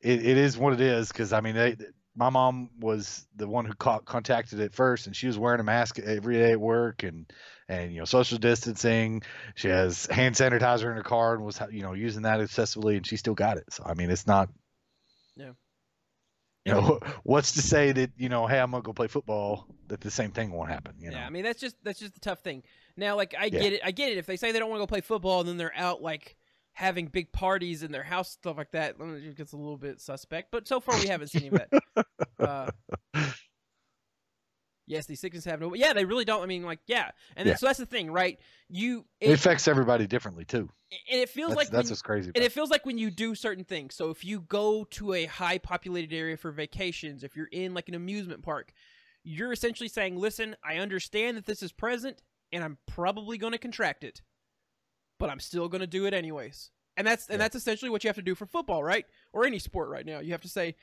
it, 0.00 0.24
it 0.24 0.36
is 0.36 0.58
what 0.58 0.74
it 0.74 0.80
is 0.80 1.08
because 1.08 1.32
I 1.32 1.40
mean 1.40 1.54
they 1.54 1.76
my 2.18 2.28
mom 2.30 2.68
was 2.80 3.26
the 3.36 3.46
one 3.46 3.64
who 3.64 3.74
caught, 3.74 4.04
contacted 4.04 4.58
it 4.58 4.74
first 4.74 5.06
and 5.06 5.14
she 5.14 5.28
was 5.28 5.38
wearing 5.38 5.60
a 5.60 5.64
mask 5.64 5.98
every 6.00 6.34
day 6.36 6.52
at 6.52 6.60
work 6.60 7.04
and 7.04 7.32
and 7.68 7.92
you 7.92 7.98
know 8.00 8.04
social 8.04 8.38
distancing 8.38 9.22
she 9.54 9.68
has 9.68 10.06
hand 10.06 10.34
sanitizer 10.34 10.90
in 10.90 10.96
her 10.96 11.02
car 11.02 11.34
and 11.34 11.44
was 11.44 11.60
you 11.70 11.82
know 11.82 11.92
using 11.92 12.22
that 12.22 12.40
excessively 12.40 12.96
and 12.96 13.06
she 13.06 13.16
still 13.16 13.34
got 13.34 13.56
it 13.56 13.64
so 13.70 13.84
i 13.86 13.94
mean 13.94 14.10
it's 14.10 14.26
not 14.26 14.48
Yeah. 15.36 15.52
you 16.64 16.72
know 16.72 16.98
what's 17.22 17.52
to 17.52 17.62
say 17.62 17.92
that 17.92 18.10
you 18.16 18.28
know 18.28 18.46
hey 18.46 18.58
i'm 18.58 18.70
gonna 18.70 18.82
go 18.82 18.92
play 18.92 19.06
football 19.06 19.66
that 19.88 20.00
the 20.00 20.10
same 20.10 20.32
thing 20.32 20.50
won't 20.50 20.70
happen 20.70 20.94
you 20.98 21.10
know 21.10 21.16
Yeah, 21.16 21.26
I 21.26 21.30
mean 21.30 21.44
that's 21.44 21.60
just 21.60 21.76
that's 21.82 21.98
just 22.00 22.14
the 22.14 22.20
tough 22.20 22.40
thing. 22.40 22.62
Now, 22.96 23.16
like 23.16 23.34
I 23.38 23.48
Yeah. 23.48 23.60
get 23.60 23.72
it, 23.74 23.80
I 23.84 23.90
get 23.90 24.12
it. 24.12 24.18
If 24.18 24.26
they 24.26 24.36
say 24.36 24.52
they 24.52 24.58
don't 24.58 24.68
want 24.68 24.80
to 24.80 24.82
go 24.82 24.86
play 24.86 25.00
football, 25.00 25.40
and 25.40 25.48
then 25.48 25.56
they're 25.56 25.74
out 25.76 26.02
like 26.02 26.36
having 26.78 27.06
big 27.06 27.32
parties 27.32 27.82
in 27.82 27.90
their 27.90 28.04
house, 28.04 28.30
stuff 28.30 28.56
like 28.56 28.70
that, 28.70 28.94
it 29.00 29.36
gets 29.36 29.52
a 29.52 29.56
little 29.56 29.76
bit 29.76 30.00
suspect. 30.00 30.52
But 30.52 30.68
so 30.68 30.78
far, 30.78 30.96
we 31.00 31.08
haven't 31.08 31.26
seen 31.26 31.46
any 31.46 31.56
of 31.56 31.70
that. 31.70 32.06
Uh, 32.38 32.70
yes, 34.86 35.06
these 35.06 35.18
sickness 35.18 35.44
have 35.44 35.60
no. 35.60 35.74
Yeah, 35.74 35.92
they 35.92 36.04
really 36.04 36.24
don't. 36.24 36.40
I 36.40 36.46
mean, 36.46 36.62
like, 36.62 36.78
yeah, 36.86 37.10
and 37.36 37.48
Yeah. 37.48 37.56
so 37.56 37.66
that's 37.66 37.80
the 37.80 37.86
thing, 37.86 38.12
right? 38.12 38.38
You 38.68 39.04
it 39.20 39.30
it, 39.30 39.32
affects 39.32 39.66
everybody 39.66 40.06
differently 40.06 40.44
too 40.44 40.70
and 41.10 41.20
it 41.20 41.28
feels 41.28 41.50
that's, 41.50 41.56
like 41.56 41.70
that's 41.70 41.90
what's 41.90 42.00
crazy 42.00 42.30
and 42.34 42.44
it 42.44 42.52
feels 42.52 42.70
like 42.70 42.86
when 42.86 42.96
you 42.96 43.10
do 43.10 43.34
certain 43.34 43.64
things. 43.64 43.96
So 43.96 44.10
if 44.10 44.24
you 44.24 44.40
go 44.42 44.84
to 44.84 45.14
a 45.14 45.26
high 45.26 45.58
populated 45.58 46.14
area 46.14 46.36
for 46.36 46.52
vacations, 46.52 47.24
if 47.24 47.34
you're 47.36 47.48
in 47.50 47.74
like 47.74 47.88
an 47.88 47.96
amusement 47.96 48.42
park, 48.42 48.72
you're 49.24 49.52
essentially 49.52 49.88
saying, 49.88 50.16
"Listen, 50.16 50.54
I 50.64 50.76
understand 50.76 51.36
that 51.36 51.44
this 51.44 51.60
is 51.60 51.72
present 51.72 52.22
and 52.52 52.62
I'm 52.62 52.78
probably 52.86 53.36
going 53.36 53.52
to 53.52 53.58
contract 53.58 54.04
it, 54.04 54.22
but 55.18 55.30
I'm 55.30 55.40
still 55.40 55.68
going 55.68 55.80
to 55.80 55.86
do 55.86 56.06
it 56.06 56.14
anyways." 56.14 56.70
And 56.96 57.06
that's 57.06 57.26
and 57.26 57.34
Yeah. 57.34 57.38
that's 57.38 57.56
essentially 57.56 57.90
what 57.90 58.02
you 58.04 58.08
have 58.08 58.16
to 58.16 58.22
do 58.22 58.34
for 58.34 58.46
football, 58.46 58.82
right? 58.82 59.06
Or 59.32 59.44
any 59.44 59.58
sport 59.58 59.88
right 59.88 60.04
now. 60.06 60.18
You 60.20 60.32
have 60.32 60.40
to 60.42 60.48
say, 60.48 60.74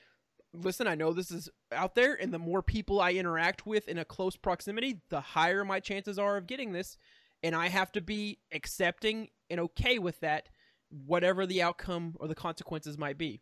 "Listen, 0.54 0.88
I 0.88 0.96
know 0.96 1.12
this 1.14 1.32
is 1.32 1.50
out 1.72 1.96
there 1.96 2.14
and 2.14 2.34
the 2.34 2.40
more 2.40 2.62
people 2.62 3.02
I 3.02 3.12
interact 3.12 3.66
with 3.66 3.88
in 3.88 3.98
a 3.98 4.06
close 4.06 4.36
proximity, 4.38 5.02
the 5.10 5.20
higher 5.22 5.66
my 5.66 5.80
chances 5.80 6.18
are 6.20 6.38
of 6.38 6.48
getting 6.48 6.72
this." 6.72 6.98
And 7.44 7.54
I 7.56 7.68
have 7.68 7.92
to 7.92 8.02
be 8.02 8.40
accepting 8.52 9.30
and 9.50 9.60
okay 9.60 10.00
with 10.00 10.20
that 10.22 10.50
whatever 10.90 11.46
the 11.46 11.62
outcome 11.62 12.16
or 12.20 12.28
the 12.28 12.36
consequences 12.36 12.98
might 12.98 13.18
be. 13.18 13.42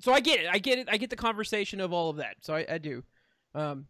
So 0.00 0.12
I 0.12 0.20
get 0.20 0.40
it. 0.40 0.46
I 0.50 0.58
get 0.58 0.78
it. 0.78 0.88
I 0.90 0.96
get 0.96 1.10
the 1.10 1.16
conversation 1.16 1.80
of 1.80 1.92
all 1.92 2.10
of 2.10 2.16
that. 2.16 2.36
So 2.42 2.54
I, 2.54 2.66
I 2.68 2.78
do. 2.78 3.04
Um, 3.54 3.86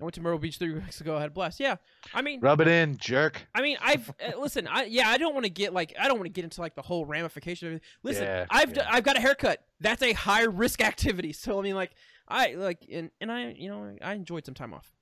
I 0.00 0.04
went 0.04 0.14
to 0.14 0.20
Myrtle 0.20 0.38
Beach 0.38 0.58
three 0.58 0.74
weeks 0.74 1.00
ago. 1.00 1.16
I 1.16 1.20
had 1.20 1.28
a 1.28 1.32
blast. 1.32 1.58
Yeah. 1.60 1.76
I 2.14 2.22
mean, 2.22 2.40
rub 2.40 2.60
it 2.60 2.68
in 2.68 2.96
jerk 2.98 3.46
I 3.54 3.62
mean, 3.62 3.76
I've 3.80 4.08
uh, 4.24 4.38
listen. 4.38 4.66
I 4.68 4.84
yeah. 4.84 5.08
I 5.08 5.18
don't 5.18 5.34
want 5.34 5.44
to 5.44 5.50
get 5.50 5.72
like 5.72 5.94
I 5.98 6.08
don't 6.08 6.18
want 6.18 6.26
to 6.26 6.32
get 6.32 6.44
into 6.44 6.60
like 6.60 6.74
the 6.74 6.82
whole 6.82 7.04
ramification 7.04 7.68
of 7.68 7.74
it. 7.74 7.82
Listen, 8.02 8.24
Yeah, 8.24 8.46
I've 8.50 8.76
yeah. 8.76 8.88
I've 8.90 9.04
got 9.04 9.16
a 9.16 9.20
haircut. 9.20 9.62
That's 9.80 10.02
a 10.02 10.12
high 10.12 10.44
risk 10.44 10.80
activity. 10.80 11.32
So 11.38 11.58
I 11.58 11.62
mean, 11.62 11.74
like 11.74 11.92
I 12.28 12.54
like 12.54 12.86
and 12.90 13.10
and 13.20 13.30
I 13.30 13.52
you 13.52 13.68
know 13.68 13.96
I 14.02 14.14
enjoyed 14.14 14.44
some 14.44 14.54
time 14.54 14.74
off. 14.74 14.92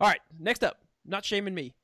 All 0.00 0.08
right, 0.08 0.20
next 0.38 0.64
up, 0.64 0.78
not 1.04 1.24
shaming 1.24 1.54
me. 1.54 1.74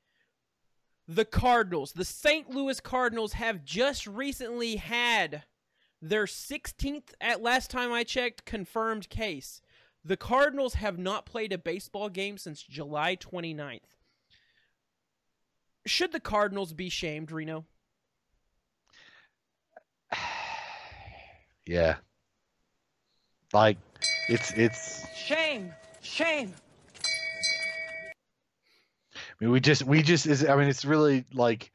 The 1.06 1.24
Cardinals, 1.24 1.92
the 1.92 2.04
St. 2.04 2.50
Louis 2.50 2.80
Cardinals, 2.80 3.34
have 3.34 3.64
just 3.64 4.06
recently 4.06 4.76
had 4.76 5.44
their 6.02 6.26
16th, 6.26 7.10
at 7.20 7.42
last 7.42 7.70
time 7.70 7.92
I 7.92 8.04
checked, 8.04 8.44
confirmed 8.44 9.08
case. 9.08 9.60
The 10.08 10.16
Cardinals 10.16 10.74
have 10.74 10.98
not 10.98 11.26
played 11.26 11.52
a 11.52 11.58
baseball 11.58 12.08
game 12.08 12.38
since 12.38 12.62
July 12.62 13.14
29th. 13.16 13.80
Should 15.86 16.12
the 16.12 16.20
Cardinals 16.20 16.72
be 16.72 16.88
shamed, 16.88 17.30
Reno? 17.30 17.66
yeah 21.66 21.96
like 23.52 23.76
it's 24.28 24.52
it's 24.52 25.06
Shame. 25.14 25.72
Shame. 26.00 26.54
I 28.00 28.12
mean, 29.40 29.50
we 29.50 29.60
just 29.60 29.84
we 29.84 30.02
just 30.02 30.26
is 30.26 30.44
I 30.44 30.56
mean 30.56 30.68
it's 30.68 30.84
really 30.84 31.24
like 31.32 31.70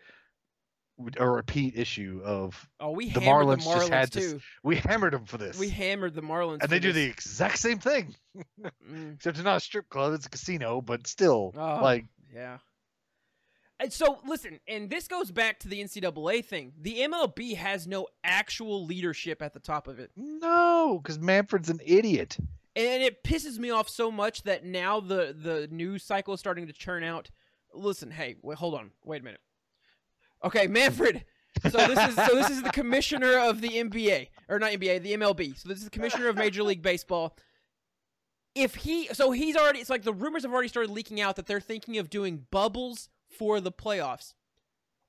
a 1.18 1.30
repeat 1.30 1.78
issue 1.78 2.22
of 2.24 2.70
Oh, 2.80 2.91
we 2.91 3.10
The 3.10 3.20
Marlins 3.22 3.64
the 3.64 3.74
just 3.74 3.89
Marlins 3.91 3.93
had 3.93 4.12
to 4.14 4.20
too. 4.20 4.39
we 4.64 4.76
hammered 4.78 5.14
them 5.14 5.26
for 5.26 5.38
this 5.38 5.58
We 5.58 5.70
hammered 5.70 6.14
the 6.16 6.22
Marlins, 6.22 6.62
and 6.62 6.70
they 6.70 6.80
do 6.80 6.91
the 6.93 7.04
exact 7.06 7.60
same 7.60 7.80
thing 7.80 8.16
Mm, 8.89 9.16
except 9.16 9.38
it's 9.38 9.45
not 9.45 9.58
a 9.58 9.60
strip 9.60 9.89
club 9.89 10.14
it's 10.14 10.26
a 10.26 10.30
casino 10.30 10.82
but 10.82 11.06
still 11.08 11.54
Oh. 11.58 11.80
like 11.82 12.06
yeah. 12.34 12.58
And 13.80 13.91
so, 13.91 14.20
listen, 14.26 14.60
and 14.68 14.89
this 14.89 15.08
goes 15.08 15.30
back 15.32 15.60
to 15.60 15.68
the 15.68 15.82
NCAA 15.84 16.45
thing. 16.45 16.72
The 16.80 16.99
MLB 17.01 17.56
has 17.58 17.86
no 17.86 18.08
actual 18.24 18.86
leadership 18.86 19.41
at 19.41 19.51
the 19.54 19.60
top 19.60 19.88
of 19.88 19.99
it. 19.99 20.12
no 20.16 20.99
because 21.01 21.20
Manfred's 21.20 21.70
an 21.70 21.80
idiot 21.86 22.38
and 22.76 23.04
it 23.04 23.24
pisses 23.24 23.58
me 23.60 23.70
off 23.72 23.89
so 23.89 24.10
much 24.10 24.43
that 24.43 24.64
now 24.66 24.99
the 24.99 25.36
the 25.38 25.68
news 25.70 26.04
cycle 26.04 26.34
is 26.34 26.39
starting 26.39 26.68
to 26.68 26.74
churn 26.74 27.04
out. 27.04 27.30
Listen, 27.74 28.10
hey, 28.12 28.36
wait, 28.41 28.58
hold 28.58 28.76
on, 28.76 28.91
wait 29.04 29.22
a 29.22 29.26
minute. 29.26 29.41
Okay, 30.44 30.68
Manfred. 30.68 31.24
So 31.70 31.88
this 31.88 32.10
is 32.10 32.16
so 32.16 32.36
this 32.36 32.50
is 32.50 32.64
the 32.64 32.72
commissioner 32.72 33.38
of 33.38 33.62
the 33.62 33.70
NBA 33.70 34.30
or 34.50 34.60
not 34.60 34.72
NBA, 34.72 35.02
the 35.04 35.14
MLB. 35.14 35.58
So 35.58 35.70
this 35.70 35.78
is 35.78 35.86
the 35.86 35.89
commissioner 35.89 36.28
of 36.28 36.36
Major 36.36 36.64
League 36.64 36.82
Baseball. 36.82 37.38
If 38.56 38.76
he 38.76 39.08
so 39.14 39.32
he's 39.32 39.56
already 39.56 39.80
it's 39.80 39.89
like 39.89 40.04
the 40.04 40.14
rumors 40.14 40.44
have 40.44 40.52
already 40.52 40.68
started 40.68 40.91
leaking 40.91 41.22
out 41.22 41.36
that 41.36 41.46
they're 41.46 41.62
thinking 41.62 41.98
of 41.98 42.10
doing 42.10 42.46
bubbles 42.52 43.10
for 43.30 43.62
the 43.62 43.72
playoffs. 43.72 44.34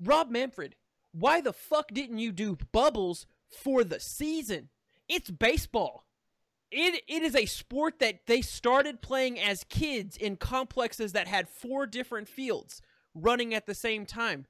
Rob 0.00 0.30
Manfred, 0.30 0.76
why 1.12 1.40
the 1.40 1.52
fuck 1.52 1.88
didn't 1.92 2.18
you 2.18 2.30
do 2.30 2.58
bubbles 2.72 3.26
for 3.48 3.84
the 3.84 4.00
season? 4.00 4.68
It's 5.08 5.30
baseball 5.30 6.04
it 6.74 7.02
it 7.06 7.22
is 7.22 7.36
a 7.36 7.46
sport 7.46 8.00
that 8.00 8.26
they 8.26 8.42
started 8.42 9.00
playing 9.00 9.38
as 9.40 9.64
kids 9.64 10.16
in 10.16 10.36
complexes 10.36 11.12
that 11.12 11.28
had 11.28 11.48
four 11.48 11.86
different 11.86 12.28
fields 12.28 12.82
running 13.14 13.54
at 13.54 13.66
the 13.66 13.74
same 13.74 14.04
time. 14.04 14.46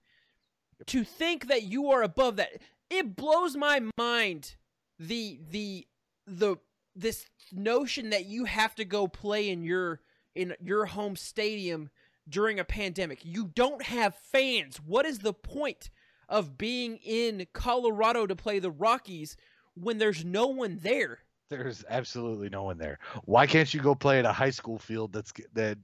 To 0.86 1.04
think 1.04 1.48
that 1.48 1.64
you 1.64 1.90
are 1.90 2.02
above 2.02 2.36
that, 2.36 2.50
it 2.90 3.16
blows 3.16 3.56
my 3.56 3.80
mind. 3.96 4.56
The 4.98 5.40
the 5.50 5.86
the 6.26 6.56
this 6.94 7.26
notion 7.52 8.10
that 8.10 8.26
you 8.26 8.44
have 8.44 8.74
to 8.76 8.84
go 8.84 9.08
play 9.08 9.50
in 9.50 9.62
your 9.62 10.00
in 10.34 10.54
your 10.60 10.86
home 10.86 11.16
stadium 11.16 11.90
during 12.28 12.58
a 12.58 12.64
pandemic. 12.64 13.24
You 13.24 13.50
don't 13.54 13.82
have 13.82 14.14
fans. 14.16 14.78
What 14.78 15.06
is 15.06 15.18
the 15.18 15.34
point 15.34 15.90
of 16.28 16.56
being 16.56 16.96
in 16.98 17.46
Colorado 17.52 18.26
to 18.26 18.36
play 18.36 18.58
the 18.58 18.70
Rockies 18.70 19.36
when 19.74 19.98
there's 19.98 20.24
no 20.24 20.46
one 20.46 20.78
there? 20.82 21.20
there's 21.50 21.84
absolutely 21.88 22.48
no 22.48 22.62
one 22.62 22.78
there 22.78 22.98
why 23.24 23.46
can't 23.46 23.72
you 23.74 23.80
go 23.80 23.94
play 23.94 24.18
at 24.18 24.24
a 24.24 24.32
high 24.32 24.50
school 24.50 24.78
field 24.78 25.12
that's 25.12 25.32
that 25.52 25.78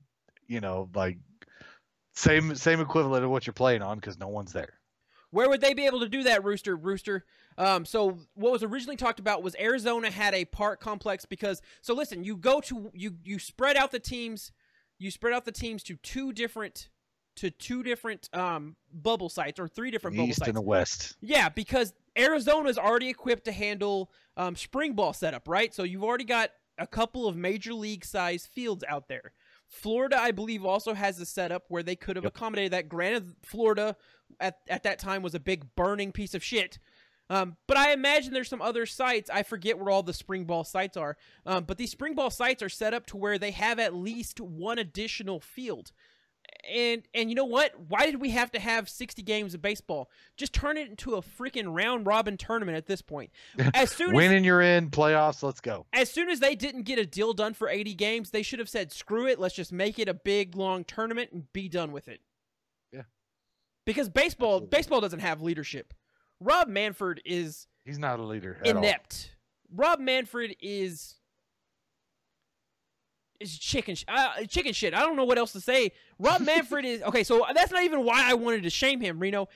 you 0.46 0.60
know 0.60 0.88
like 0.94 1.18
same 2.14 2.54
same 2.54 2.80
equivalent 2.80 3.24
of 3.24 3.30
what 3.30 3.46
you're 3.46 3.54
playing 3.54 3.82
on 3.82 3.98
because 3.98 4.18
no 4.18 4.28
one's 4.28 4.52
there 4.52 4.79
Where 5.30 5.48
would 5.48 5.60
they 5.60 5.74
be 5.74 5.86
able 5.86 6.00
to 6.00 6.08
do 6.08 6.24
that, 6.24 6.44
Rooster? 6.44 6.76
Rooster. 6.76 7.24
Um, 7.56 7.84
so 7.84 8.18
what 8.34 8.52
was 8.52 8.62
originally 8.62 8.96
talked 8.96 9.20
about 9.20 9.42
was 9.42 9.54
Arizona 9.60 10.10
had 10.10 10.34
a 10.34 10.44
park 10.44 10.80
complex 10.80 11.24
because. 11.24 11.62
So 11.82 11.94
listen, 11.94 12.24
you 12.24 12.36
go 12.36 12.60
to 12.62 12.90
you 12.94 13.16
you 13.24 13.38
spread 13.38 13.76
out 13.76 13.90
the 13.92 14.00
teams, 14.00 14.52
you 14.98 15.10
spread 15.10 15.32
out 15.32 15.44
the 15.44 15.52
teams 15.52 15.82
to 15.84 15.96
two 15.96 16.32
different 16.32 16.88
to 17.36 17.50
two 17.50 17.82
different 17.84 18.28
um 18.34 18.74
bubble 18.92 19.28
sites 19.28 19.60
or 19.60 19.68
three 19.68 19.90
different 19.90 20.16
bubble 20.16 20.28
east 20.30 20.38
sites. 20.40 20.48
and 20.48 20.56
the 20.56 20.60
west 20.62 21.16
Yeah, 21.20 21.48
because 21.48 21.94
Arizona's 22.18 22.76
already 22.76 23.08
equipped 23.08 23.44
to 23.44 23.52
handle 23.52 24.10
um, 24.36 24.56
spring 24.56 24.94
ball 24.94 25.12
setup, 25.12 25.46
right? 25.46 25.72
So 25.72 25.84
you've 25.84 26.02
already 26.02 26.24
got 26.24 26.50
a 26.76 26.86
couple 26.88 27.28
of 27.28 27.36
major 27.36 27.72
league 27.72 28.04
size 28.04 28.46
fields 28.46 28.82
out 28.88 29.06
there. 29.06 29.32
Florida, 29.68 30.20
I 30.20 30.32
believe, 30.32 30.64
also 30.64 30.92
has 30.94 31.20
a 31.20 31.24
setup 31.26 31.64
where 31.68 31.84
they 31.84 31.94
could 31.94 32.16
have 32.16 32.24
Yep. 32.24 32.34
accommodated 32.36 32.72
that. 32.72 32.88
Granted, 32.88 33.36
Florida 33.44 33.96
at, 34.38 34.58
at 34.68 34.82
that 34.84 34.98
time 34.98 35.22
was 35.22 35.34
a 35.34 35.40
big 35.40 35.74
burning 35.74 36.12
piece 36.12 36.34
of 36.34 36.44
shit. 36.44 36.78
Um, 37.30 37.56
but 37.68 37.76
I 37.76 37.92
imagine 37.92 38.32
there's 38.32 38.48
some 38.48 38.60
other 38.60 38.84
sites. 38.86 39.30
I 39.30 39.44
forget 39.44 39.78
where 39.78 39.88
all 39.88 40.02
the 40.02 40.12
spring 40.12 40.44
ball 40.44 40.64
sites 40.64 40.96
are. 40.96 41.16
Um, 41.46 41.62
but 41.62 41.78
these 41.78 41.92
spring 41.92 42.14
ball 42.14 42.30
sites 42.30 42.60
are 42.60 42.68
set 42.68 42.92
up 42.92 43.06
to 43.06 43.16
where 43.16 43.38
they 43.38 43.52
have 43.52 43.78
at 43.78 43.94
least 43.94 44.40
one 44.40 44.78
additional 44.78 45.38
field. 45.38 45.92
And 46.68 47.02
and 47.14 47.30
you 47.30 47.36
know 47.36 47.44
what? 47.44 47.72
Why 47.88 48.06
did 48.06 48.20
we 48.20 48.30
have 48.30 48.50
to 48.52 48.58
have 48.58 48.88
60 48.88 49.22
games 49.22 49.54
of 49.54 49.62
baseball? 49.62 50.10
Just 50.36 50.52
turn 50.52 50.76
it 50.76 50.88
into 50.88 51.14
a 51.14 51.22
freaking 51.22 51.72
round 51.76 52.06
robin 52.06 52.36
tournament 52.36 52.76
at 52.76 52.86
this 52.86 53.02
point. 53.02 53.30
As 53.72 53.90
soon 53.96 54.10
as 54.10 54.16
Winning 54.16 54.42
you're 54.42 54.60
in 54.60 54.90
playoffs. 54.90 55.44
Let's 55.44 55.60
go. 55.60 55.86
as 55.92 56.10
soon 56.10 56.28
as 56.28 56.40
they 56.40 56.56
didn't 56.56 56.82
get 56.82 56.98
a 56.98 57.06
deal 57.06 57.32
done 57.32 57.54
for 57.54 57.68
80 57.68 57.94
games, 57.94 58.30
they 58.30 58.42
should 58.42 58.58
have 58.58 58.68
said, 58.68 58.90
"Screw 58.90 59.28
it, 59.28 59.38
let's 59.38 59.54
just 59.54 59.72
make 59.72 60.00
it 60.00 60.08
a 60.08 60.14
big 60.14 60.56
long 60.56 60.82
tournament 60.82 61.30
and 61.30 61.52
be 61.52 61.68
done 61.68 61.92
with 61.92 62.08
it." 62.08 62.20
Because 63.86 64.08
baseball 64.08 64.56
Absolutely. 64.56 64.76
baseball 64.78 65.00
doesn't 65.00 65.20
have 65.20 65.42
leadership. 65.42 65.94
Rob 66.40 66.68
Manfred 66.68 67.20
is 67.24 67.66
He's 67.84 67.98
not 67.98 68.20
a 68.20 68.22
leader. 68.22 68.58
Inept. 68.64 69.32
Rob 69.74 70.00
Manfred 70.00 70.56
is 70.60 71.16
is 73.40 73.58
chicken 73.58 73.94
sh- 73.94 74.04
uh, 74.06 74.44
chicken 74.48 74.72
shit. 74.72 74.94
I 74.94 75.00
don't 75.00 75.16
know 75.16 75.24
what 75.24 75.38
else 75.38 75.52
to 75.52 75.60
say. 75.60 75.92
Rob 76.18 76.42
Manfred 76.42 76.84
is 76.84 77.02
okay. 77.04 77.24
So 77.24 77.46
that's 77.54 77.72
not 77.72 77.82
even 77.84 78.04
why 78.04 78.28
I 78.30 78.34
wanted 78.34 78.62
to 78.64 78.70
shame 78.70 79.00
him, 79.00 79.18
Reno. 79.18 79.48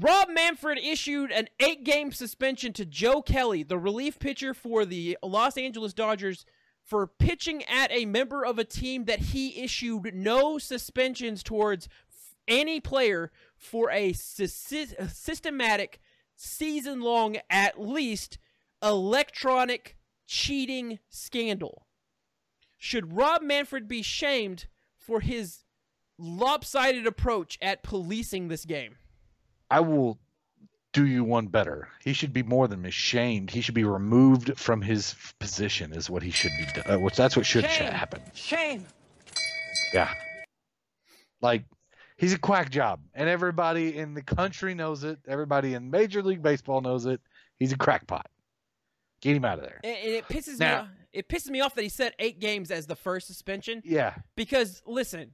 Rob 0.00 0.28
Manfred 0.30 0.78
issued 0.78 1.32
an 1.32 1.48
eight-game 1.58 2.12
suspension 2.12 2.72
to 2.74 2.86
Joe 2.86 3.20
Kelly, 3.20 3.64
the 3.64 3.78
relief 3.78 4.20
pitcher 4.20 4.54
for 4.54 4.84
the 4.84 5.18
Los 5.24 5.56
Angeles 5.58 5.92
Dodgers, 5.92 6.44
for 6.84 7.08
pitching 7.08 7.64
at 7.64 7.90
a 7.90 8.04
member 8.04 8.44
of 8.44 8.60
a 8.60 8.64
team 8.64 9.06
that 9.06 9.18
he 9.18 9.60
issued 9.60 10.14
no 10.14 10.56
suspensions 10.56 11.42
towards 11.42 11.88
any 12.48 12.80
player 12.80 13.30
for 13.56 13.90
a 13.90 14.12
systematic, 14.14 16.00
season-long, 16.34 17.36
at 17.50 17.80
least, 17.80 18.38
electronic 18.82 19.96
cheating 20.26 20.98
scandal. 21.08 21.86
Should 22.76 23.12
Rob 23.16 23.42
Manfred 23.42 23.88
be 23.88 24.02
shamed 24.02 24.66
for 24.96 25.20
his 25.20 25.64
lopsided 26.18 27.06
approach 27.06 27.58
at 27.60 27.82
policing 27.82 28.48
this 28.48 28.64
game? 28.64 28.96
I 29.70 29.80
will 29.80 30.18
do 30.92 31.04
you 31.06 31.22
one 31.24 31.48
better. 31.48 31.88
He 32.02 32.12
should 32.12 32.32
be 32.32 32.42
more 32.42 32.66
than 32.68 32.86
ashamed. 32.86 33.50
He 33.50 33.60
should 33.60 33.74
be 33.74 33.84
removed 33.84 34.58
from 34.58 34.80
his 34.80 35.14
position. 35.38 35.92
Is 35.92 36.08
what 36.08 36.22
he 36.22 36.30
should 36.30 36.52
be. 36.58 36.66
do- 36.74 36.82
Uh, 36.92 36.98
which 36.98 37.16
that's 37.16 37.36
what 37.36 37.44
should 37.46 37.68
Shame. 37.68 37.92
happen. 37.92 38.22
Shame. 38.34 38.86
Yeah. 39.92 40.12
Like 41.42 41.64
he's 42.18 42.34
a 42.34 42.38
quack 42.38 42.70
job, 42.70 43.00
and 43.14 43.28
everybody 43.28 43.96
in 43.96 44.12
the 44.12 44.22
country 44.22 44.74
knows 44.74 45.02
it. 45.04 45.18
Everybody 45.26 45.72
in 45.74 45.90
Major 45.90 46.22
League 46.22 46.42
Baseball 46.42 46.82
knows 46.82 47.06
it. 47.06 47.20
He's 47.58 47.72
a 47.72 47.78
crackpot. 47.78 48.26
Get 49.22 49.34
him 49.36 49.44
out 49.46 49.58
of 49.58 49.64
there. 49.64 49.80
And, 49.82 49.96
and 49.96 50.12
it 50.12 50.28
pisses 50.28 50.58
Now- 50.60 50.66
me 50.66 50.80
off. 50.82 50.88
It 51.10 51.28
pisses 51.30 51.48
me 51.48 51.60
off 51.62 51.74
that 51.74 51.82
he 51.82 51.88
said 51.88 52.12
eight 52.18 52.38
games 52.38 52.70
as 52.70 52.86
the 52.86 52.94
first 52.94 53.26
suspension 53.26 53.80
Yeah. 53.82 54.14
because 54.36 54.82
listen, 54.86 55.30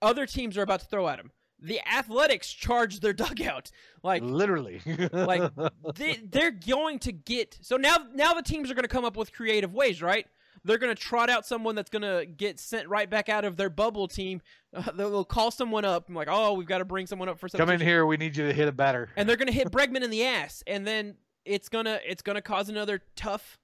other 0.00 0.24
teams 0.24 0.56
are 0.56 0.62
about 0.62 0.80
to 0.80 0.86
throw 0.86 1.08
at 1.08 1.18
him. 1.18 1.32
The 1.60 1.80
Athletics 1.86 2.48
charged 2.52 3.02
their 3.02 3.12
dugout. 3.12 3.72
Like 4.04 4.22
Literally. 4.22 4.80
like 5.12 5.50
they, 5.96 6.20
they're 6.30 6.52
going 6.52 7.00
to 7.00 7.12
get 7.12 7.58
so 7.60 7.76
now 7.76 7.96
now 8.14 8.34
the 8.34 8.42
teams 8.42 8.70
are 8.70 8.74
going 8.74 8.84
to 8.84 8.88
come 8.88 9.04
up 9.04 9.16
with 9.16 9.32
creative 9.32 9.74
ways 9.74 10.00
right 10.00 10.26
they're 10.68 10.78
going 10.78 10.94
to 10.94 11.00
trot 11.00 11.28
out 11.30 11.46
someone 11.46 11.74
that's 11.74 11.90
going 11.90 12.02
to 12.02 12.26
get 12.26 12.60
sent 12.60 12.88
right 12.88 13.08
back 13.10 13.28
out 13.28 13.44
of 13.44 13.56
their 13.56 13.70
bubble 13.70 14.06
team 14.06 14.40
uh, 14.74 14.92
they'll 14.92 15.24
call 15.24 15.50
someone 15.50 15.84
up 15.84 16.08
I'm 16.08 16.14
like 16.14 16.28
oh 16.30 16.52
we've 16.52 16.68
got 16.68 16.78
to 16.78 16.84
bring 16.84 17.06
someone 17.06 17.28
up 17.28 17.40
for 17.40 17.48
Come 17.48 17.70
in 17.70 17.80
here. 17.80 18.06
We 18.06 18.16
need 18.16 18.36
you 18.36 18.46
to 18.46 18.52
hit 18.52 18.68
a 18.68 18.72
batter. 18.72 19.08
and 19.16 19.28
they're 19.28 19.36
going 19.36 19.48
to 19.48 19.52
hit 19.52 19.70
bregman 19.72 20.02
in 20.02 20.10
the 20.10 20.24
ass 20.24 20.62
and 20.66 20.86
then 20.86 21.16
it's 21.44 21.68
going 21.68 21.86
to 21.86 21.98
it's 22.08 22.22
to 22.22 22.42
cause 22.42 22.68
another 22.68 23.00
tough 23.16 23.58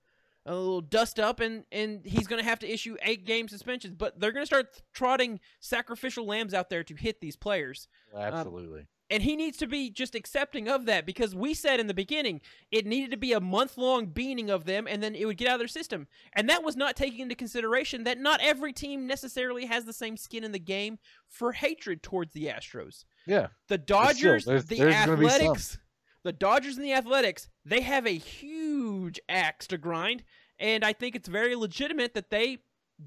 a 0.46 0.54
little 0.54 0.80
dust 0.80 1.20
up 1.20 1.40
and 1.40 1.64
and 1.70 2.04
he's 2.04 2.26
going 2.26 2.42
to 2.42 2.48
have 2.48 2.58
to 2.58 2.70
issue 2.70 2.96
eight 3.02 3.24
game 3.24 3.48
suspensions 3.48 3.94
but 3.96 4.18
they're 4.18 4.32
going 4.32 4.42
to 4.42 4.46
start 4.46 4.82
trotting 4.92 5.40
sacrificial 5.60 6.26
lambs 6.26 6.52
out 6.52 6.68
there 6.70 6.82
to 6.82 6.94
hit 6.94 7.20
these 7.20 7.36
players 7.36 7.86
Absolutely. 8.14 8.86
And 9.10 9.22
he 9.22 9.36
needs 9.36 9.58
to 9.58 9.66
be 9.66 9.90
just 9.90 10.14
accepting 10.14 10.68
of 10.68 10.86
that 10.86 11.04
because 11.06 11.34
we 11.34 11.52
said 11.54 11.78
in 11.78 11.86
the 11.86 11.94
beginning 11.94 12.40
it 12.70 12.86
needed 12.86 13.10
to 13.10 13.16
be 13.16 13.32
a 13.32 13.40
month 13.40 13.76
long 13.76 14.06
beaning 14.06 14.48
of 14.50 14.64
them 14.64 14.86
and 14.88 15.02
then 15.02 15.14
it 15.14 15.26
would 15.26 15.36
get 15.36 15.48
out 15.48 15.54
of 15.54 15.60
their 15.60 15.68
system. 15.68 16.06
And 16.32 16.48
that 16.48 16.64
was 16.64 16.76
not 16.76 16.96
taking 16.96 17.20
into 17.20 17.34
consideration 17.34 18.04
that 18.04 18.18
not 18.18 18.40
every 18.42 18.72
team 18.72 19.06
necessarily 19.06 19.66
has 19.66 19.84
the 19.84 19.92
same 19.92 20.16
skin 20.16 20.42
in 20.44 20.52
the 20.52 20.58
game 20.58 20.98
for 21.28 21.52
hatred 21.52 22.02
towards 22.02 22.32
the 22.32 22.46
Astros. 22.46 23.04
yeah. 23.26 23.48
The 23.68 23.78
Dodgers, 23.78 24.44
there's- 24.46 24.64
the 24.64 24.76
there's 24.78 24.94
gonna 24.94 25.16
be 25.18 25.28
some. 25.28 25.40
Athletics, 25.40 25.78
the 26.22 26.32
Dodgers 26.32 26.76
and 26.76 26.84
the 26.84 26.94
Athletics, 26.94 27.48
they 27.64 27.82
have 27.82 28.06
a 28.06 28.16
huge 28.16 29.20
axe 29.28 29.66
to 29.68 29.78
grind. 29.78 30.24
And 30.58 30.84
I 30.84 30.92
think 30.92 31.16
it's 31.16 31.28
very 31.28 31.54
legitimate 31.54 32.14
that 32.14 32.30
they 32.30 32.58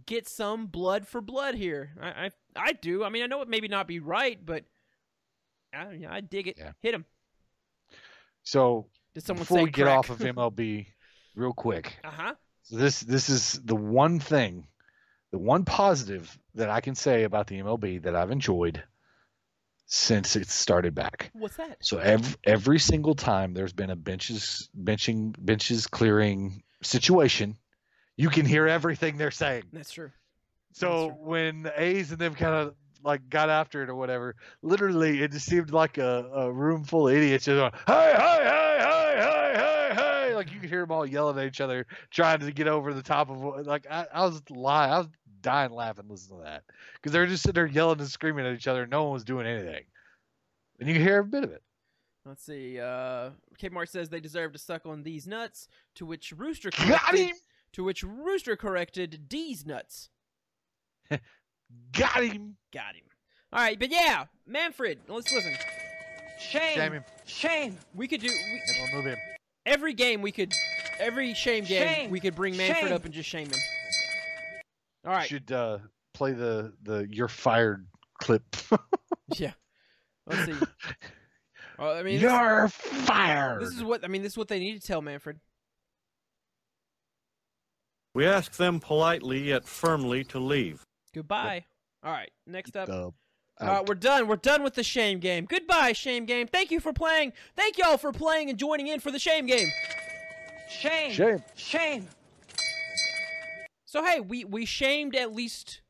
get 0.06 0.28
some 0.28 0.68
blood 0.68 1.08
for 1.08 1.22
blood 1.22 1.56
here. 1.56 1.92
I, 2.02 2.08
I, 2.26 2.32
I 2.56 2.74
do. 2.74 3.04
I 3.04 3.10
mean, 3.10 3.24
I 3.24 3.28
know 3.28 3.42
it 3.42 3.48
maybe 3.48 3.68
not 3.68 3.88
be 3.88 4.00
right, 4.00 4.38
but 4.46 4.66
I, 5.74 6.06
I 6.10 6.22
dig 6.22 6.48
it. 6.48 6.56
Yeah. 6.58 6.72
Hit 6.82 6.94
him. 6.94 7.06
So 8.44 8.88
Did 9.14 9.24
someone 9.24 9.44
before 9.44 9.58
say 9.60 9.64
we 9.66 9.72
get 9.72 9.84
crack? 9.84 9.98
off 9.98 10.10
of 10.10 10.20
MLB, 10.20 10.88
real 11.36 11.54
quick, 11.54 11.98
uh 12.04 12.10
huh. 12.12 12.34
so 12.64 12.78
this 12.78 13.02
this 13.02 13.30
is 13.30 13.60
the 13.64 13.76
one 13.76 14.20
thing, 14.20 14.68
the 15.32 15.38
one 15.38 15.66
positive 15.66 16.38
that 16.56 16.70
I 16.70 16.82
can 16.82 16.96
say 16.96 17.24
about 17.24 17.48
the 17.48 17.60
MLB 17.60 18.04
that 18.04 18.16
I've 18.16 18.32
enjoyed 18.32 18.82
since 19.86 20.36
it 20.36 20.50
started 20.50 20.94
back. 20.96 21.30
What's 21.34 21.58
that? 21.58 21.78
So 21.82 21.98
every 21.98 22.36
every 22.44 22.80
single 22.80 23.16
time 23.16 23.54
there's 23.54 23.74
been 23.74 23.90
a 23.90 23.96
benches 23.96 24.70
benching 24.82 25.36
benches 25.40 25.88
clearing 25.88 26.64
situation, 26.82 27.58
you 28.16 28.30
can 28.30 28.46
hear 28.46 28.68
everything 28.68 29.18
they're 29.18 29.32
saying. 29.32 29.64
That's 29.74 29.92
true. 29.92 30.12
So 30.74 31.08
That's 31.08 31.20
when 31.22 31.64
the 31.64 31.82
A's 31.82 32.12
and 32.12 32.20
them 32.20 32.36
kind 32.36 32.54
of 32.54 32.76
like 33.04 33.30
got 33.30 33.50
after 33.50 33.84
it 33.84 33.90
or 33.90 33.96
whatever, 33.96 34.36
literally 34.62 35.22
it 35.24 35.32
just 35.32 35.46
seemed 35.46 35.72
like 35.72 35.98
a, 35.98 36.30
a 36.34 36.52
room 36.52 36.84
full 36.84 37.08
of 37.08 37.16
idiots 37.16 37.46
just 37.46 37.58
going, 37.58 37.72
hey, 37.88 38.14
hey, 38.18 38.44
hey, 38.44 38.78
hey, 38.80 39.16
hey, 39.22 39.94
hey, 39.96 40.28
hey. 40.30 40.36
Like 40.36 40.52
you 40.52 40.60
could 40.60 40.70
hear 40.70 40.82
them 40.82 40.92
all 40.92 41.06
yelling 41.06 41.38
at 41.40 41.46
each 41.46 41.62
other, 41.62 41.86
trying 42.12 42.40
to 42.40 42.52
get 42.52 42.68
over 42.68 42.94
the 42.94 43.02
top 43.04 43.30
of 43.30 43.42
what- 43.42 43.66
like 43.66 43.86
I, 43.90 44.06
I 44.14 44.26
was 44.26 44.42
lying. 44.50 44.92
I 44.92 44.98
was 45.00 45.08
dying 45.42 45.72
laughing 45.72 46.06
listening 46.10 46.40
to 46.40 46.44
that 46.46 46.64
because 46.96 47.12
they 47.14 47.20
were 47.20 47.28
just 47.28 47.44
sitting 47.44 47.56
there 47.56 47.66
yelling 47.68 48.00
and 48.00 48.10
screaming 48.10 48.46
at 48.46 48.54
each 48.54 48.68
other. 48.68 48.82
and 48.84 48.92
No 48.92 49.04
one 49.04 49.14
was 49.14 49.24
doing 49.24 49.48
anything, 49.48 49.84
and 50.80 50.88
you 50.88 50.96
could 50.96 51.04
hear 51.04 51.20
a 51.20 51.26
bit 51.26 51.44
of 51.44 51.52
it. 51.52 51.62
Let's 52.26 52.46
see. 52.46 52.78
Uh, 52.80 53.30
Kmart 53.62 53.88
says 53.90 54.10
they 54.10 54.20
deserve 54.20 54.52
to 54.54 54.60
suck 54.60 54.86
on 54.86 55.02
these 55.04 55.26
nuts. 55.28 55.70
To 55.96 56.06
which 56.06 56.34
Rooster 56.36 56.70
Got 56.72 56.80
corrected. 57.02 57.20
him! 57.28 57.36
To 57.74 57.84
which 57.86 58.04
Rooster 58.04 58.56
corrected 58.58 59.30
D's 59.30 59.66
nuts. 59.66 60.10
Got 61.92 62.24
him! 62.24 62.56
Got 62.74 62.96
him. 62.96 63.04
All 63.54 63.60
right, 63.60 63.80
but 63.80 63.90
yeah, 63.92 64.26
Manfred. 64.46 65.00
Let's 65.08 65.32
listen. 65.34 65.54
Shame. 66.40 66.76
Shame 66.76 66.94
him. 66.94 67.04
Shame. 67.26 67.78
We 67.96 68.08
could 68.08 68.22
do 68.22 68.28
we, 68.28 68.62
Everyone 68.70 68.92
move 68.96 69.06
him. 69.06 69.18
every 69.66 69.94
game. 69.94 70.22
We 70.22 70.32
could 70.32 70.54
every 71.00 71.34
shame 71.34 71.64
game. 71.64 71.88
Shame. 71.88 72.12
We 72.12 72.20
could 72.20 72.36
bring 72.36 72.56
Manfred 72.58 72.88
Shame. 72.88 72.94
up 72.94 73.06
and 73.06 73.14
just 73.14 73.28
shame 73.28 73.48
him. 73.48 73.60
All 75.06 75.14
right. 75.14 75.28
Should 75.28 75.52
uh, 75.52 75.80
play 76.14 76.34
the 76.34 76.74
the 76.84 77.08
you're 77.10 77.28
fired 77.28 77.88
clip. 78.22 78.44
Yeah. 79.36 79.52
Let's 80.26 80.46
see. 80.46 80.54
Well, 81.80 81.96
I 81.96 82.02
mean, 82.02 82.16
this, 82.16 82.24
you're 82.24 82.70
fired. 82.70 83.62
this 83.62 83.70
is 83.70 83.84
what 83.84 84.04
I 84.04 84.08
mean. 84.08 84.24
This 84.24 84.32
is 84.32 84.38
what 84.38 84.48
they 84.48 84.58
need 84.58 84.82
to 84.82 84.88
tell 84.88 85.00
Manfred. 85.00 85.40
We 88.16 88.26
ask 88.26 88.56
them 88.56 88.80
politely 88.80 89.44
yet 89.44 89.64
firmly 89.66 90.24
to 90.24 90.40
leave. 90.40 90.87
Goodbye. 91.14 91.66
All 92.04 92.12
right. 92.12 92.32
Next 92.46 92.76
up. 92.76 92.90
Uh, 92.90 93.12
All 93.60 93.68
right, 93.68 93.86
we're 93.88 93.96
done. 93.96 94.28
We're 94.28 94.36
done 94.36 94.62
with 94.62 94.76
the 94.76 94.84
shame 94.84 95.20
game. 95.20 95.46
Goodbye, 95.46 95.94
shame 95.94 96.26
game. 96.26 96.46
Thank 96.48 96.70
you 96.70 96.80
for 96.80 96.94
playing. 96.94 97.34
Thank 97.56 97.80
y'all 97.80 97.98
for 97.98 98.12
playing 98.12 98.52
and 98.52 98.60
joining 98.60 98.88
in 98.88 99.00
for 99.00 99.10
the 99.10 99.18
shame 99.18 99.48
game. 99.48 99.70
Shame. 100.70 101.12
Shame. 101.12 101.44
Shame. 101.56 102.08
So 103.86 104.04
hey, 104.04 104.20
we 104.20 104.46
we 104.46 104.66
shamed 104.66 105.16
at 105.16 105.34
least 105.34 105.82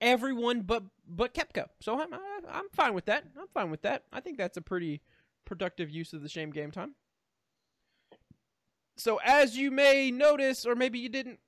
everyone 0.00 0.62
but 0.62 0.84
but 1.06 1.34
Koepka. 1.34 1.66
So 1.80 2.00
I'm 2.00 2.14
I'm 2.50 2.68
fine 2.72 2.94
with 2.94 3.04
that. 3.06 3.24
I'm 3.38 3.48
fine 3.52 3.70
with 3.70 3.82
that. 3.82 4.04
I 4.10 4.20
think 4.20 4.38
that's 4.38 4.56
a 4.56 4.62
pretty 4.62 5.02
productive 5.44 5.90
use 5.90 6.14
of 6.14 6.22
the 6.22 6.28
shame 6.30 6.50
game 6.50 6.70
time. 6.70 6.94
So 8.96 9.20
as 9.24 9.56
you 9.56 9.70
may 9.70 10.10
notice, 10.10 10.64
or 10.64 10.74
maybe 10.74 10.98
you 10.98 11.08
didn't, 11.08 11.40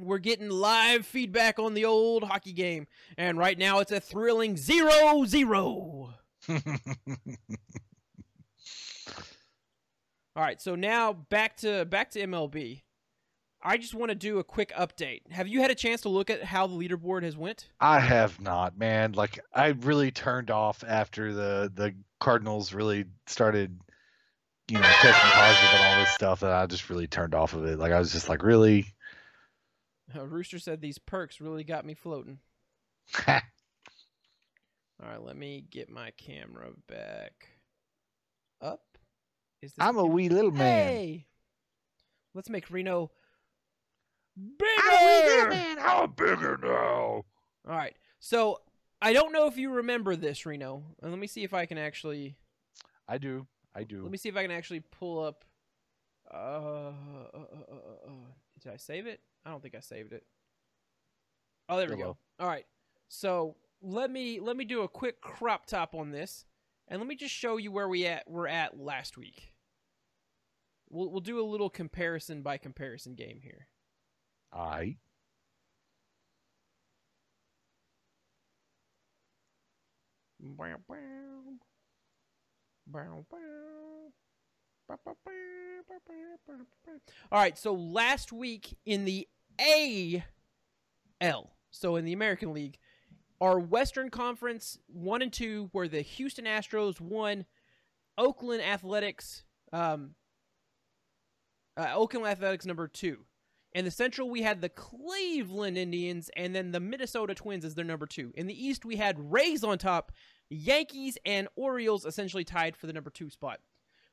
we're 0.00 0.18
getting 0.18 0.50
live 0.50 1.06
feedback 1.06 1.58
on 1.58 1.74
the 1.74 1.84
old 1.84 2.24
hockey 2.24 2.52
game, 2.52 2.86
and 3.16 3.38
right 3.38 3.58
now 3.58 3.80
it's 3.80 3.92
a 3.92 4.00
thrilling 4.00 4.56
zero 4.56 5.24
zero. 5.24 6.14
All 6.48 6.60
right, 10.36 10.60
so 10.60 10.74
now 10.74 11.12
back 11.12 11.56
to 11.58 11.84
back 11.86 12.10
to 12.10 12.20
MLB. 12.20 12.82
I 13.62 13.78
just 13.78 13.94
want 13.94 14.10
to 14.10 14.14
do 14.14 14.38
a 14.38 14.44
quick 14.44 14.72
update. 14.78 15.22
Have 15.30 15.48
you 15.48 15.60
had 15.60 15.70
a 15.70 15.74
chance 15.74 16.02
to 16.02 16.08
look 16.08 16.30
at 16.30 16.44
how 16.44 16.66
the 16.66 16.74
leaderboard 16.74 17.22
has 17.22 17.36
went? 17.36 17.68
I 17.80 17.98
have 17.98 18.40
not, 18.40 18.78
man. 18.78 19.12
Like 19.12 19.40
I 19.52 19.68
really 19.68 20.10
turned 20.10 20.50
off 20.50 20.84
after 20.86 21.32
the 21.32 21.72
the 21.74 21.94
Cardinals 22.20 22.72
really 22.72 23.06
started 23.26 23.78
you 24.68 24.78
know, 24.78 24.82
testing 24.82 25.30
positive 25.30 25.70
and 25.74 25.84
all 25.84 26.00
this 26.00 26.10
stuff, 26.10 26.42
and 26.42 26.50
I 26.50 26.66
just 26.66 26.90
really 26.90 27.06
turned 27.06 27.34
off 27.34 27.54
of 27.54 27.64
it. 27.66 27.78
Like 27.78 27.92
I 27.92 27.98
was 27.98 28.12
just 28.12 28.28
like, 28.28 28.42
really? 28.42 28.86
Uh, 30.14 30.26
Rooster 30.26 30.58
said 30.58 30.80
these 30.80 30.98
perks 30.98 31.40
really 31.40 31.64
got 31.64 31.84
me 31.84 31.94
floating. 31.94 32.38
All 33.28 33.40
right, 35.02 35.22
let 35.22 35.36
me 35.36 35.64
get 35.70 35.90
my 35.90 36.10
camera 36.12 36.70
back 36.88 37.48
up. 38.60 38.98
Is 39.62 39.72
this 39.72 39.84
I'm 39.84 39.96
a 39.96 40.04
wee 40.04 40.28
little 40.28 40.50
man. 40.50 40.88
Hey, 40.88 41.26
let's 42.34 42.48
make 42.48 42.70
Reno 42.70 43.10
bigger. 44.36 44.70
I'm 44.84 45.02
a 45.02 45.06
wee 45.06 45.28
little 45.28 45.50
man. 45.50 45.76
I'm 45.80 46.10
bigger 46.12 46.58
now. 46.62 46.68
All 46.68 47.24
right, 47.66 47.94
so 48.20 48.60
I 49.02 49.12
don't 49.12 49.32
know 49.32 49.46
if 49.46 49.58
you 49.58 49.70
remember 49.70 50.16
this, 50.16 50.46
Reno. 50.46 50.82
And 51.02 51.10
let 51.10 51.20
me 51.20 51.26
see 51.26 51.42
if 51.42 51.52
I 51.52 51.66
can 51.66 51.78
actually. 51.78 52.36
I 53.08 53.18
do. 53.18 53.46
I 53.74 53.84
do. 53.84 54.02
Let 54.02 54.10
me 54.10 54.18
see 54.18 54.28
if 54.28 54.36
I 54.36 54.42
can 54.42 54.50
actually 54.50 54.80
pull 54.80 55.22
up. 55.22 55.44
Uh, 56.32 56.36
uh, 56.36 56.90
uh, 57.34 57.38
uh, 57.38 57.72
uh, 57.72 58.08
uh, 58.08 58.10
did 58.66 58.74
I 58.74 58.78
save 58.78 59.06
it? 59.06 59.20
I 59.44 59.50
don't 59.50 59.62
think 59.62 59.76
I 59.76 59.80
saved 59.80 60.12
it. 60.12 60.24
Oh, 61.68 61.76
there 61.76 61.88
we 61.88 61.94
oh, 61.94 61.98
go. 61.98 62.16
All 62.40 62.48
right. 62.48 62.66
So 63.08 63.56
let 63.80 64.10
me 64.10 64.40
let 64.40 64.56
me 64.56 64.64
do 64.64 64.82
a 64.82 64.88
quick 64.88 65.20
crop 65.20 65.66
top 65.66 65.94
on 65.94 66.10
this, 66.10 66.44
and 66.88 67.00
let 67.00 67.06
me 67.06 67.14
just 67.14 67.34
show 67.34 67.56
you 67.56 67.70
where 67.70 67.88
we 67.88 68.06
at 68.06 68.28
we're 68.28 68.48
at 68.48 68.78
last 68.78 69.16
week. 69.16 69.52
We'll 70.90 71.10
we'll 71.10 71.20
do 71.20 71.40
a 71.40 71.46
little 71.46 71.70
comparison 71.70 72.42
by 72.42 72.58
comparison 72.58 73.14
game 73.14 73.40
here. 73.42 73.68
I. 74.52 74.96
Bow, 80.40 80.76
bow. 80.88 80.96
Bow, 82.86 83.26
bow. 83.30 84.12
All 87.32 87.40
right, 87.40 87.58
so 87.58 87.74
last 87.74 88.32
week 88.32 88.76
in 88.84 89.04
the 89.04 89.26
AL, 91.20 91.56
so 91.70 91.96
in 91.96 92.04
the 92.04 92.12
American 92.12 92.52
League, 92.52 92.78
our 93.40 93.58
Western 93.58 94.10
Conference 94.10 94.78
one 94.86 95.22
and 95.22 95.32
two 95.32 95.70
were 95.72 95.88
the 95.88 96.00
Houston 96.00 96.44
Astros, 96.44 97.00
one 97.00 97.44
Oakland 98.16 98.62
Athletics, 98.62 99.44
um, 99.72 100.14
uh, 101.76 101.92
Oakland 101.94 102.26
Athletics 102.26 102.64
number 102.64 102.88
two. 102.88 103.24
In 103.74 103.84
the 103.84 103.90
Central, 103.90 104.30
we 104.30 104.40
had 104.40 104.62
the 104.62 104.70
Cleveland 104.70 105.76
Indians, 105.76 106.30
and 106.34 106.54
then 106.54 106.72
the 106.72 106.80
Minnesota 106.80 107.34
Twins 107.34 107.62
as 107.62 107.74
their 107.74 107.84
number 107.84 108.06
two. 108.06 108.32
In 108.34 108.46
the 108.46 108.66
East, 108.66 108.86
we 108.86 108.96
had 108.96 109.30
Rays 109.30 109.62
on 109.62 109.76
top, 109.76 110.12
Yankees 110.48 111.18
and 111.26 111.46
Orioles 111.56 112.06
essentially 112.06 112.44
tied 112.44 112.74
for 112.74 112.86
the 112.86 112.94
number 112.94 113.10
two 113.10 113.28
spot. 113.28 113.60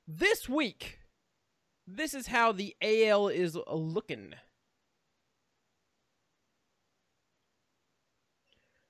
This 0.08 0.50
week, 0.50 1.00
this 1.88 2.14
is 2.14 2.28
how 2.28 2.52
the 2.52 2.76
AL 2.82 3.30
is 3.30 3.58
looking. 3.72 4.34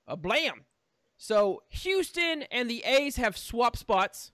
A 0.06 0.16
blam. 0.16 0.64
So 1.16 1.62
Houston 1.70 2.42
and 2.50 2.68
the 2.68 2.82
A's 2.84 3.16
have 3.16 3.36
swap 3.36 3.76
spots. 3.76 4.32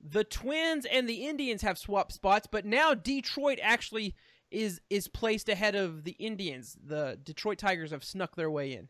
The 0.00 0.24
Twins 0.24 0.84
and 0.84 1.08
the 1.08 1.26
Indians 1.26 1.62
have 1.62 1.78
swap 1.78 2.12
spots, 2.12 2.46
but 2.50 2.66
now 2.66 2.92
Detroit 2.92 3.58
actually 3.62 4.14
is 4.50 4.80
is 4.90 5.08
placed 5.08 5.48
ahead 5.48 5.74
of 5.74 6.04
the 6.04 6.12
Indians. 6.12 6.76
The 6.84 7.18
Detroit 7.22 7.58
Tigers 7.58 7.90
have 7.92 8.04
snuck 8.04 8.36
their 8.36 8.50
way 8.50 8.72
in. 8.74 8.88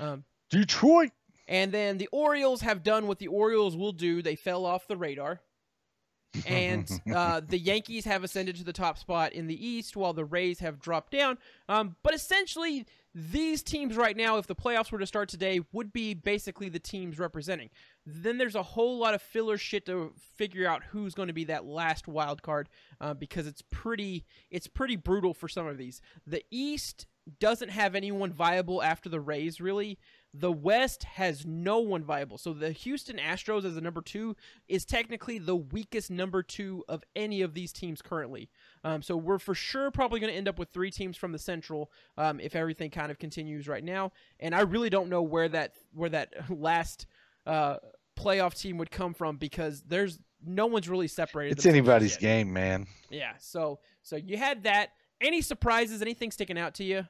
Um, 0.00 0.24
Detroit. 0.50 1.10
and 1.46 1.72
then 1.72 1.98
the 1.98 2.08
Orioles 2.10 2.62
have 2.62 2.82
done 2.82 3.06
what 3.06 3.18
the 3.18 3.28
Orioles 3.28 3.76
will 3.76 3.92
do. 3.92 4.20
They 4.20 4.36
fell 4.36 4.66
off 4.66 4.88
the 4.88 4.96
radar. 4.96 5.40
And 6.46 6.88
uh, 7.14 7.40
the 7.46 7.58
Yankees 7.58 8.04
have 8.04 8.24
ascended 8.24 8.56
to 8.56 8.64
the 8.64 8.72
top 8.72 8.98
spot 8.98 9.32
in 9.32 9.46
the 9.46 9.66
East, 9.66 9.96
while 9.96 10.12
the 10.12 10.24
Rays 10.24 10.60
have 10.60 10.80
dropped 10.80 11.12
down. 11.12 11.38
Um, 11.68 11.96
but 12.02 12.14
essentially, 12.14 12.86
these 13.14 13.62
teams 13.62 13.96
right 13.96 14.16
now, 14.16 14.38
if 14.38 14.46
the 14.46 14.54
playoffs 14.54 14.92
were 14.92 14.98
to 14.98 15.06
start 15.06 15.28
today, 15.28 15.60
would 15.72 15.92
be 15.92 16.14
basically 16.14 16.68
the 16.68 16.78
teams 16.78 17.18
representing. 17.18 17.70
Then 18.06 18.38
there's 18.38 18.54
a 18.54 18.62
whole 18.62 18.98
lot 18.98 19.14
of 19.14 19.22
filler 19.22 19.58
shit 19.58 19.86
to 19.86 20.12
figure 20.36 20.68
out 20.68 20.84
who's 20.84 21.14
going 21.14 21.28
to 21.28 21.34
be 21.34 21.44
that 21.44 21.64
last 21.64 22.06
wild 22.06 22.42
card, 22.42 22.68
uh, 23.00 23.14
because 23.14 23.46
it's 23.46 23.62
pretty 23.70 24.24
it's 24.50 24.66
pretty 24.66 24.96
brutal 24.96 25.34
for 25.34 25.48
some 25.48 25.66
of 25.66 25.78
these. 25.78 26.00
The 26.26 26.42
East 26.50 27.06
doesn't 27.40 27.70
have 27.70 27.94
anyone 27.94 28.32
viable 28.32 28.82
after 28.82 29.08
the 29.08 29.20
Rays, 29.20 29.60
really. 29.60 29.98
The 30.34 30.52
West 30.52 31.04
has 31.04 31.46
no 31.46 31.78
one 31.78 32.04
viable. 32.04 32.36
So 32.36 32.52
the 32.52 32.70
Houston 32.70 33.16
Astros 33.16 33.64
as 33.64 33.76
a 33.76 33.80
number 33.80 34.02
two 34.02 34.36
is 34.68 34.84
technically 34.84 35.38
the 35.38 35.56
weakest 35.56 36.10
number 36.10 36.42
two 36.42 36.84
of 36.88 37.02
any 37.16 37.40
of 37.40 37.54
these 37.54 37.72
teams 37.72 38.02
currently. 38.02 38.50
Um, 38.84 39.00
so 39.02 39.16
we're 39.16 39.38
for 39.38 39.54
sure 39.54 39.90
probably 39.90 40.20
going 40.20 40.32
to 40.32 40.36
end 40.36 40.46
up 40.46 40.58
with 40.58 40.68
three 40.68 40.90
teams 40.90 41.16
from 41.16 41.32
the 41.32 41.38
Central 41.38 41.90
um, 42.18 42.40
if 42.40 42.54
everything 42.54 42.90
kind 42.90 43.10
of 43.10 43.18
continues 43.18 43.68
right 43.68 43.82
now. 43.82 44.12
And 44.38 44.54
I 44.54 44.60
really 44.60 44.90
don't 44.90 45.08
know 45.08 45.22
where 45.22 45.48
that 45.48 45.72
where 45.94 46.10
that 46.10 46.34
last 46.50 47.06
uh, 47.46 47.76
playoff 48.18 48.58
team 48.58 48.76
would 48.78 48.90
come 48.90 49.14
from 49.14 49.36
because 49.36 49.82
there's 49.82 50.18
no 50.44 50.66
one's 50.66 50.88
really 50.88 51.08
separated. 51.08 51.56
It's 51.56 51.66
anybody's 51.66 52.16
game, 52.16 52.52
man. 52.52 52.86
Yeah. 53.10 53.32
So 53.38 53.80
so 54.02 54.16
you 54.16 54.36
had 54.36 54.64
that. 54.64 54.90
Any 55.20 55.42
surprises? 55.42 56.00
Anything 56.00 56.30
sticking 56.30 56.58
out 56.58 56.74
to 56.74 56.84
you? 56.84 57.04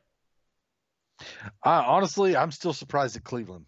I, 1.62 1.80
honestly, 1.80 2.36
I'm 2.36 2.50
still 2.50 2.72
surprised 2.72 3.16
at 3.16 3.24
Cleveland. 3.24 3.66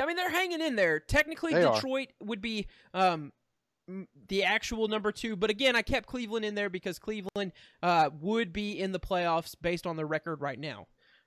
I 0.00 0.06
mean, 0.06 0.16
they're 0.16 0.30
hanging 0.30 0.60
in 0.60 0.76
there. 0.76 1.00
Technically, 1.00 1.54
They 1.54 1.64
are. 1.64 1.74
Detroit 1.74 2.08
would 2.22 2.40
be 2.40 2.66
um, 2.94 3.32
the 4.28 4.44
actual 4.44 4.88
number 4.88 5.10
two, 5.12 5.36
but 5.36 5.50
again, 5.50 5.74
I 5.74 5.82
kept 5.82 6.06
Cleveland 6.06 6.44
in 6.44 6.54
there 6.54 6.70
because 6.70 6.98
Cleveland 6.98 7.52
uh, 7.82 8.10
would 8.20 8.52
be 8.52 8.78
in 8.78 8.92
the 8.92 9.00
playoffs 9.00 9.54
based 9.60 9.86
on 9.86 9.96
their 9.96 10.06
record 10.06 10.40
right 10.40 10.58
now. 10.58 10.86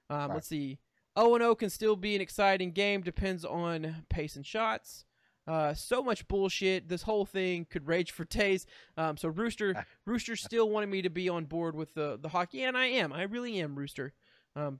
Um, 0.09 0.17
Right. 0.17 0.35
Let's 0.35 0.47
see. 0.47 0.79
O 1.17 1.33
and 1.35 1.43
O 1.43 1.55
can 1.55 1.69
still 1.69 1.95
be 1.95 2.15
an 2.15 2.21
exciting 2.21 2.71
game. 2.71 3.01
Depends 3.01 3.45
on 3.45 4.05
pace 4.09 4.35
and 4.35 4.45
shots. 4.45 5.05
Uh, 5.47 5.73
so 5.73 6.03
much 6.03 6.27
bullshit. 6.27 6.89
This 6.89 7.03
whole 7.03 7.25
thing 7.25 7.65
could 7.69 7.87
rage 7.87 8.11
for 8.11 8.25
days. 8.25 8.65
Um, 8.97 9.15
so 9.15 9.29
Rooster, 9.29 9.85
Rooster 10.05 10.35
still 10.35 10.69
wanted 10.69 10.89
me 10.89 11.01
to 11.03 11.09
be 11.09 11.29
on 11.29 11.45
board 11.45 11.75
with 11.75 11.93
the 11.93 12.17
the 12.19 12.29
hockey, 12.29 12.63
and 12.63 12.75
I 12.77 12.87
am. 12.87 13.13
I 13.13 13.23
really 13.23 13.59
am, 13.59 13.75
Rooster. 13.75 14.13
Um, 14.55 14.79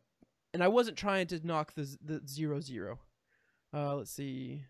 and 0.56 0.64
I 0.64 0.68
wasn't 0.70 0.98
trying 0.98 1.28
to 1.28 1.46
knock 1.46 1.74
the 1.74 1.96
the 2.04 2.22
zero 2.28 2.60
zero. 2.62 3.00
Uh, 3.74 3.96
let's 3.98 4.12
see. 4.12 4.64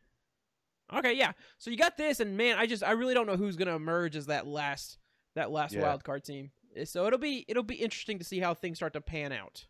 Okay, 0.93 1.13
yeah. 1.13 1.31
So 1.57 1.71
you 1.71 1.77
got 1.77 1.97
this, 1.97 2.19
and 2.19 2.35
man, 2.37 2.57
I 2.57 2.65
just 2.65 2.83
I 2.83 2.91
really 2.91 3.13
don't 3.13 3.27
know 3.27 3.37
who's 3.37 3.55
gonna 3.55 3.75
emerge 3.75 4.15
as 4.15 4.25
that 4.27 4.45
last 4.47 4.97
that 5.35 5.51
last 5.51 5.73
Yeah. 5.73 5.81
wild 5.83 6.03
card 6.03 6.23
team. 6.23 6.51
Eh, 6.75 6.85
So 6.85 7.05
it'll 7.07 7.19
be 7.19 7.45
it'll 7.47 7.63
be 7.63 7.75
interesting 7.75 8.19
to 8.19 8.25
see 8.25 8.39
how 8.39 8.53
things 8.53 8.77
start 8.77 8.93
to 8.93 9.01
pan 9.01 9.31
out. 9.31 9.67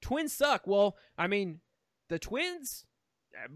Twins 0.00 0.32
suck. 0.32 0.66
Well, 0.66 0.96
I 1.18 1.26
mean, 1.26 1.60
the 2.08 2.18
Twins. 2.18 2.86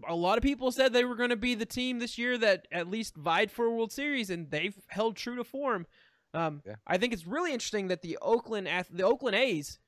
A 0.07 0.15
lot 0.15 0.37
of 0.37 0.41
people 0.43 0.71
said 0.71 0.93
they 0.93 1.03
were 1.03 1.15
going 1.17 1.31
to 1.31 1.35
be 1.35 1.53
the 1.53 1.65
team 1.65 1.99
this 1.99 2.17
year 2.17 2.37
that 2.37 2.65
at 2.71 2.87
least 2.89 3.17
vied 3.17 3.51
for 3.51 3.65
a 3.65 3.71
World 3.71 3.91
Series, 3.91 4.29
and 4.29 4.49
they've 4.49 4.79
held 4.87 5.17
true 5.17 5.35
to 5.35 5.43
form. 5.43 5.85
Um, 6.33 6.61
Yeah. 6.65 6.75
I 6.87 6.97
think 6.97 7.11
it's 7.13 7.27
really 7.27 7.51
interesting 7.51 7.87
that 7.89 8.01
the 8.01 8.17
Oakland 8.21 8.67
the 8.89 9.03
Oakland 9.03 9.35
A's 9.35 9.79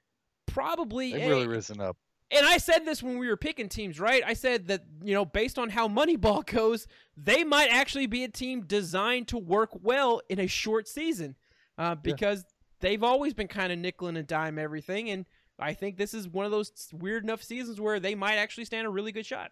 probably 0.57 1.11
They've 1.11 1.21
eh, 1.21 1.27
really 1.27 1.47
risen 1.47 1.79
up. 1.79 1.97
and 2.31 2.43
I 2.45 2.57
said 2.57 2.79
this 2.83 3.03
when 3.03 3.19
we 3.19 3.27
were 3.27 3.37
picking 3.37 3.69
teams, 3.69 3.99
right? 3.99 4.23
I 4.25 4.33
said 4.33 4.67
that, 4.69 4.83
you 5.03 5.13
know, 5.13 5.23
based 5.23 5.59
on 5.59 5.69
how 5.69 5.87
Moneyball 5.87 6.45
goes, 6.51 6.87
they 7.15 7.43
might 7.43 7.69
actually 7.69 8.07
be 8.07 8.23
a 8.23 8.27
team 8.27 8.61
designed 8.61 9.27
to 9.27 9.37
work 9.37 9.69
well 9.83 10.21
in 10.29 10.39
a 10.39 10.47
short 10.47 10.87
season 10.87 11.35
uh, 11.77 11.93
because 11.93 12.43
they've 12.79 13.03
always 13.03 13.35
been 13.35 13.47
kind 13.47 13.71
of 13.71 13.77
nickel 13.77 14.07
and 14.07 14.25
dime 14.25 14.57
everything. 14.57 15.11
And 15.11 15.25
I 15.59 15.73
think 15.73 15.97
this 15.97 16.15
is 16.15 16.27
one 16.27 16.45
of 16.45 16.51
those 16.51 16.71
weird 16.91 17.23
enough 17.23 17.43
seasons 17.43 17.79
where 17.79 17.99
they 17.99 18.15
might 18.15 18.37
actually 18.37 18.65
stand 18.65 18.87
a 18.87 18.89
really 18.89 19.11
good 19.11 19.25
shot. 19.27 19.51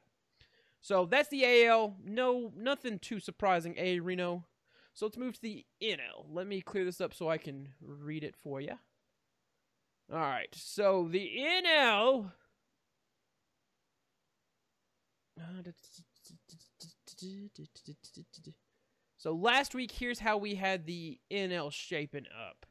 So 0.81 1.05
that's 1.05 1.29
the 1.29 1.65
AL. 1.65 1.97
No, 2.03 2.51
nothing 2.57 2.97
too 2.97 3.19
surprising, 3.19 3.75
A 3.77 3.99
Reno. 3.99 4.45
So 4.95 5.05
let's 5.05 5.17
move 5.17 5.35
to 5.35 5.41
the 5.41 5.65
NL. 5.83 6.25
Let 6.31 6.47
me 6.47 6.61
clear 6.61 6.85
this 6.85 7.01
up 7.01 7.13
so 7.13 7.29
I 7.29 7.37
can 7.37 7.69
read 7.81 8.23
it 8.23 8.35
for 8.35 8.59
you. 8.59 8.73
All 10.11 10.19
right. 10.19 10.49
So 10.53 11.07
the 11.09 11.31
NL. 11.37 12.31
So 19.17 19.33
last 19.33 19.73
week, 19.73 19.91
here's 19.91 20.19
how 20.19 20.37
we 20.37 20.55
had 20.55 20.85
the 20.85 21.19
NL 21.31 21.71
shaping 21.71 22.25
up. 22.27 22.65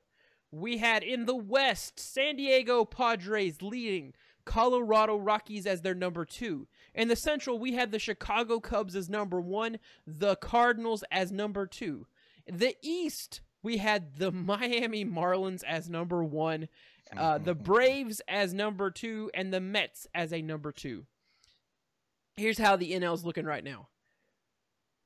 We 0.50 0.78
had 0.78 1.02
in 1.02 1.26
the 1.26 1.34
West, 1.34 1.98
San 1.98 2.36
Diego 2.36 2.84
Padres 2.84 3.60
leading, 3.60 4.14
Colorado 4.44 5.16
Rockies 5.16 5.66
as 5.66 5.82
their 5.82 5.94
number 5.94 6.24
two. 6.24 6.68
In 6.94 7.08
the 7.08 7.16
Central, 7.16 7.58
we 7.58 7.72
had 7.72 7.90
the 7.90 7.98
Chicago 7.98 8.60
Cubs 8.60 8.94
as 8.94 9.10
number 9.10 9.40
one, 9.40 9.78
the 10.06 10.36
Cardinals 10.36 11.02
as 11.10 11.32
number 11.32 11.66
two. 11.66 12.06
The 12.46 12.76
East, 12.82 13.40
we 13.62 13.78
had 13.78 14.18
the 14.18 14.30
Miami 14.32 15.04
Marlins 15.04 15.64
as 15.64 15.88
number 15.90 16.22
one, 16.22 16.68
uh, 17.16 17.38
the 17.44 17.54
Braves 17.54 18.20
as 18.28 18.54
number 18.54 18.90
two, 18.90 19.30
and 19.34 19.52
the 19.52 19.60
Mets 19.60 20.06
as 20.14 20.32
a 20.32 20.42
number 20.42 20.72
two. 20.72 21.06
Here's 22.36 22.58
how 22.58 22.76
the 22.76 22.92
NL's 22.92 23.24
looking 23.24 23.46
right 23.46 23.64
now. 23.64 23.88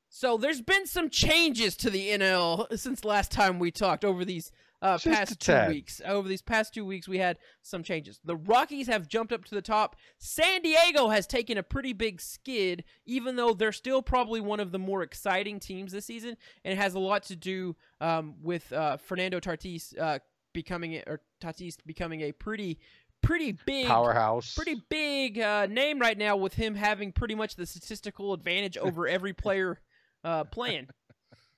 So 0.08 0.38
there's 0.38 0.62
been 0.62 0.86
some 0.86 1.10
changes 1.10 1.76
to 1.76 1.90
the 1.90 2.08
NL 2.08 2.78
since 2.78 3.04
last 3.04 3.30
time 3.30 3.58
we 3.58 3.70
talked 3.70 4.04
over 4.04 4.24
these 4.24 4.50
uh, 4.80 4.98
past 4.98 5.40
two 5.40 5.66
weeks. 5.68 6.00
Over 6.06 6.28
these 6.28 6.42
past 6.42 6.72
two 6.72 6.84
weeks, 6.84 7.08
we 7.08 7.18
had 7.18 7.38
some 7.62 7.82
changes. 7.82 8.20
The 8.24 8.36
Rockies 8.36 8.86
have 8.86 9.08
jumped 9.08 9.32
up 9.32 9.44
to 9.46 9.54
the 9.54 9.62
top. 9.62 9.96
San 10.18 10.62
Diego 10.62 11.08
has 11.08 11.26
taken 11.26 11.58
a 11.58 11.62
pretty 11.62 11.92
big 11.92 12.20
skid, 12.20 12.84
even 13.04 13.36
though 13.36 13.54
they're 13.54 13.72
still 13.72 14.02
probably 14.02 14.40
one 14.40 14.60
of 14.60 14.72
the 14.72 14.78
more 14.78 15.02
exciting 15.02 15.60
teams 15.60 15.92
this 15.92 16.06
season, 16.06 16.36
and 16.64 16.72
it 16.72 16.76
has 16.76 16.94
a 16.94 16.98
lot 16.98 17.24
to 17.24 17.36
do 17.36 17.76
um, 18.00 18.36
with 18.42 18.72
uh, 18.72 18.96
Fernando 18.96 19.40
Tatis 19.40 19.98
uh, 19.98 20.20
becoming 20.52 21.02
or 21.06 21.20
Tatis 21.40 21.76
becoming 21.84 22.22
a 22.22 22.32
pretty 22.32 22.78
pretty 23.22 23.56
big 23.66 23.86
Powerhouse. 23.86 24.54
pretty 24.54 24.82
big 24.88 25.38
uh, 25.38 25.66
name 25.66 25.98
right 25.98 26.16
now 26.16 26.36
with 26.36 26.54
him 26.54 26.74
having 26.74 27.12
pretty 27.12 27.34
much 27.34 27.56
the 27.56 27.66
statistical 27.66 28.32
advantage 28.32 28.76
over 28.76 29.06
every 29.08 29.32
player 29.32 29.80
uh, 30.24 30.44
playing. 30.44 30.88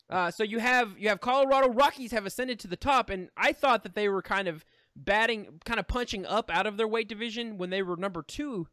Uh, 0.08 0.30
so 0.30 0.42
you 0.42 0.58
have 0.58 0.98
you 0.98 1.08
have 1.08 1.20
Colorado 1.20 1.68
Rockies 1.68 2.12
have 2.12 2.26
ascended 2.26 2.58
to 2.60 2.68
the 2.68 2.76
top, 2.76 3.10
and 3.10 3.28
I 3.36 3.52
thought 3.52 3.84
that 3.84 3.94
they 3.94 4.08
were 4.08 4.22
kind 4.22 4.48
of 4.48 4.64
batting, 4.96 5.60
kind 5.64 5.78
of 5.78 5.86
punching 5.86 6.26
up 6.26 6.50
out 6.50 6.66
of 6.66 6.76
their 6.76 6.88
weight 6.88 7.08
division 7.08 7.58
when 7.58 7.70
they 7.70 7.82
were 7.82 7.96
number 7.96 8.22
two 8.22 8.66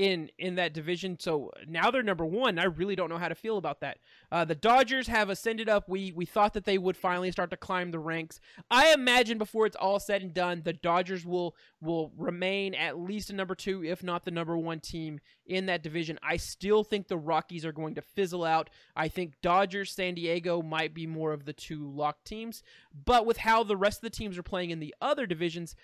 in 0.00 0.30
in 0.38 0.54
that 0.54 0.72
division. 0.72 1.20
So 1.20 1.50
now 1.68 1.90
they're 1.90 2.02
number 2.02 2.24
one. 2.24 2.58
I 2.58 2.64
really 2.64 2.96
don't 2.96 3.10
know 3.10 3.18
how 3.18 3.28
to 3.28 3.34
feel 3.34 3.58
about 3.58 3.80
that. 3.80 3.98
Uh, 4.32 4.46
the 4.46 4.54
Dodgers 4.54 5.08
have 5.08 5.28
ascended 5.28 5.68
up. 5.68 5.90
We 5.90 6.10
we 6.12 6.24
thought 6.24 6.54
that 6.54 6.64
they 6.64 6.78
would 6.78 6.96
finally 6.96 7.30
start 7.30 7.50
to 7.50 7.58
climb 7.58 7.90
the 7.90 7.98
ranks. 7.98 8.40
I 8.70 8.94
imagine 8.94 9.36
before 9.36 9.66
it's 9.66 9.76
all 9.76 10.00
said 10.00 10.22
and 10.22 10.32
done, 10.32 10.62
the 10.64 10.72
Dodgers 10.72 11.26
will 11.26 11.54
will 11.82 12.12
remain 12.16 12.74
at 12.74 12.98
least 12.98 13.28
a 13.28 13.34
number 13.34 13.54
two, 13.54 13.84
if 13.84 14.02
not 14.02 14.24
the 14.24 14.30
number 14.30 14.56
one 14.56 14.80
team 14.80 15.20
in 15.44 15.66
that 15.66 15.82
division. 15.82 16.18
I 16.22 16.38
still 16.38 16.82
think 16.82 17.08
the 17.08 17.18
Rockies 17.18 17.66
are 17.66 17.72
going 17.72 17.96
to 17.96 18.02
fizzle 18.02 18.44
out. 18.44 18.70
I 18.96 19.08
think 19.08 19.34
Dodgers, 19.42 19.92
San 19.92 20.14
Diego 20.14 20.62
might 20.62 20.94
be 20.94 21.06
more 21.06 21.32
of 21.34 21.44
the 21.44 21.52
two 21.52 21.90
locked 21.90 22.24
teams. 22.24 22.62
But 23.04 23.26
with 23.26 23.38
how 23.38 23.64
the 23.64 23.76
rest 23.76 23.98
of 23.98 24.02
the 24.02 24.16
teams 24.16 24.38
are 24.38 24.42
playing 24.42 24.70
in 24.70 24.80
the 24.80 24.94
other 25.00 25.26
divisions, 25.26 25.74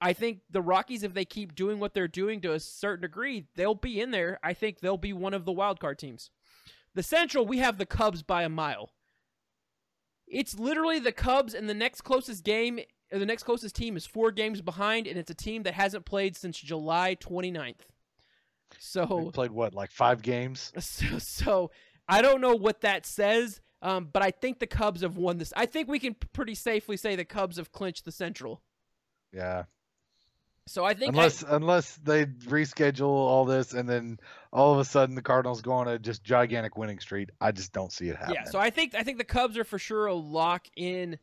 I 0.00 0.12
think 0.12 0.40
the 0.50 0.62
Rockies, 0.62 1.02
if 1.02 1.12
they 1.14 1.24
keep 1.24 1.54
doing 1.54 1.80
what 1.80 1.92
they're 1.92 2.06
doing 2.08 2.40
to 2.42 2.52
a 2.52 2.60
certain 2.60 3.02
degree, 3.02 3.46
they'll 3.56 3.74
be 3.74 4.00
in 4.00 4.10
there. 4.12 4.38
I 4.42 4.54
think 4.54 4.80
they'll 4.80 4.96
be 4.96 5.12
one 5.12 5.34
of 5.34 5.44
the 5.44 5.52
wild 5.52 5.80
card 5.80 5.98
teams. 5.98 6.30
The 6.94 7.02
Central, 7.02 7.44
we 7.46 7.58
have 7.58 7.78
the 7.78 7.86
Cubs 7.86 8.22
by 8.22 8.42
a 8.44 8.48
mile. 8.48 8.90
It's 10.26 10.58
literally 10.58 10.98
the 10.98 11.12
Cubs, 11.12 11.54
and 11.54 11.68
the 11.68 11.74
next 11.74 12.02
closest 12.02 12.44
game, 12.44 12.78
or 13.12 13.18
the 13.18 13.26
next 13.26 13.42
closest 13.44 13.74
team 13.74 13.96
is 13.96 14.06
four 14.06 14.30
games 14.30 14.60
behind, 14.60 15.06
and 15.06 15.18
it's 15.18 15.30
a 15.30 15.34
team 15.34 15.62
that 15.64 15.74
hasn't 15.74 16.04
played 16.04 16.36
since 16.36 16.58
July 16.58 17.16
29th. 17.18 17.76
They 18.70 18.76
So, 18.78 19.30
played 19.32 19.50
what, 19.50 19.74
like 19.74 19.90
five 19.90 20.22
games? 20.22 20.72
so, 20.78 21.18
so 21.18 21.70
I 22.08 22.22
don't 22.22 22.40
know 22.40 22.54
what 22.54 22.82
that 22.82 23.06
says, 23.06 23.60
um, 23.80 24.10
but 24.12 24.22
I 24.22 24.30
think 24.30 24.58
the 24.58 24.66
Cubs 24.66 25.00
have 25.00 25.16
won 25.16 25.38
this. 25.38 25.52
I 25.56 25.66
think 25.66 25.88
we 25.88 25.98
can 25.98 26.14
pretty 26.32 26.54
safely 26.54 26.96
say 26.96 27.16
the 27.16 27.24
Cubs 27.24 27.56
have 27.56 27.72
clinched 27.72 28.04
the 28.04 28.12
Central. 28.12 28.62
Yeah. 29.32 29.64
So 30.68 30.84
I 30.84 30.94
think 30.94 31.14
I- 31.14 31.18
Unless 31.18 31.42
unless 31.46 31.96
they 31.96 32.26
reschedule 32.26 33.08
all 33.08 33.44
this 33.44 33.72
and 33.74 33.88
then 33.88 34.18
all 34.52 34.72
of 34.74 34.78
a 34.80 34.84
sudden 34.84 35.14
the 35.14 35.22
Cardinals 35.22 35.62
go 35.62 35.72
on 35.72 35.88
a 35.88 35.98
just 35.98 36.22
gigantic 36.22 36.76
winning 36.76 36.98
streak. 37.00 37.30
I 37.40 37.52
just 37.52 37.72
don't 37.72 37.92
see 37.92 38.08
it 38.08 38.16
happening. 38.16 38.36
Yeah, 38.44 38.50
so 38.50 38.58
I 38.58 38.70
think 38.70 38.94
I 38.94 39.02
think 39.02 39.18
the 39.18 39.24
Cubs 39.24 39.56
are 39.58 39.64
for 39.64 39.78
sure 39.78 40.06
a 40.06 40.14
lock 40.14 40.66
in 40.76 41.18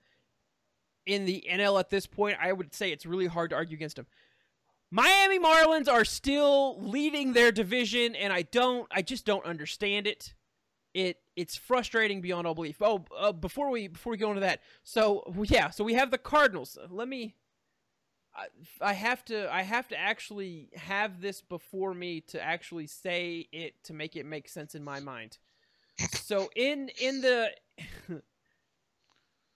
in 1.06 1.26
the 1.26 1.46
NL 1.50 1.80
at 1.80 1.90
this 1.90 2.08
point. 2.08 2.38
I 2.42 2.52
would 2.52 2.74
say 2.74 2.92
it's 2.92 3.06
really 3.06 3.28
hard 3.28 3.52
to 3.52 3.56
argue 3.56 3.76
against 3.76 3.96
them. 3.96 4.08
Miami 4.92 5.40
Marlins 5.40 5.90
are 5.92 6.06
still 6.06 6.80
leading 6.82 7.34
their 7.34 7.52
division, 7.52 8.16
and 8.16 8.32
I 8.32 8.44
don't, 8.44 8.88
I 8.92 9.02
just 9.02 9.26
don't 9.26 9.46
understand 9.46 10.08
it. 10.08 10.34
It 10.94 11.18
it's 11.36 11.58
frustrating 11.58 12.22
beyond 12.22 12.48
all 12.48 12.56
belief. 12.56 12.78
Oh, 12.82 13.04
uh, 13.18 13.34
before 13.34 13.70
we 13.70 13.88
before 13.90 14.12
we 14.12 14.18
go 14.18 14.30
into 14.30 14.40
that, 14.42 14.62
so 14.84 15.24
yeah, 15.50 15.70
so 15.70 15.84
we 15.84 15.94
have 15.96 16.12
the 16.12 16.18
Cardinals. 16.18 16.78
Let 16.90 17.08
me. 17.08 17.36
I, 18.82 18.94
have 18.94 19.24
to 19.26 19.54
I 19.54 19.62
have 19.62 19.88
to 19.90 19.98
actually 19.98 20.70
have 20.76 21.22
this 21.22 21.42
before 21.42 21.94
me 21.94 22.22
to 22.22 22.42
actually 22.42 22.88
say 22.88 23.48
it 23.52 23.84
to 23.86 23.94
make 23.94 24.16
it 24.16 24.26
make 24.26 24.50
sense 24.50 24.76
in 24.76 24.84
my 24.84 25.00
mind. 25.00 25.38
So 26.14 26.50
in 26.56 26.90
in 27.00 27.22
the 27.22 27.52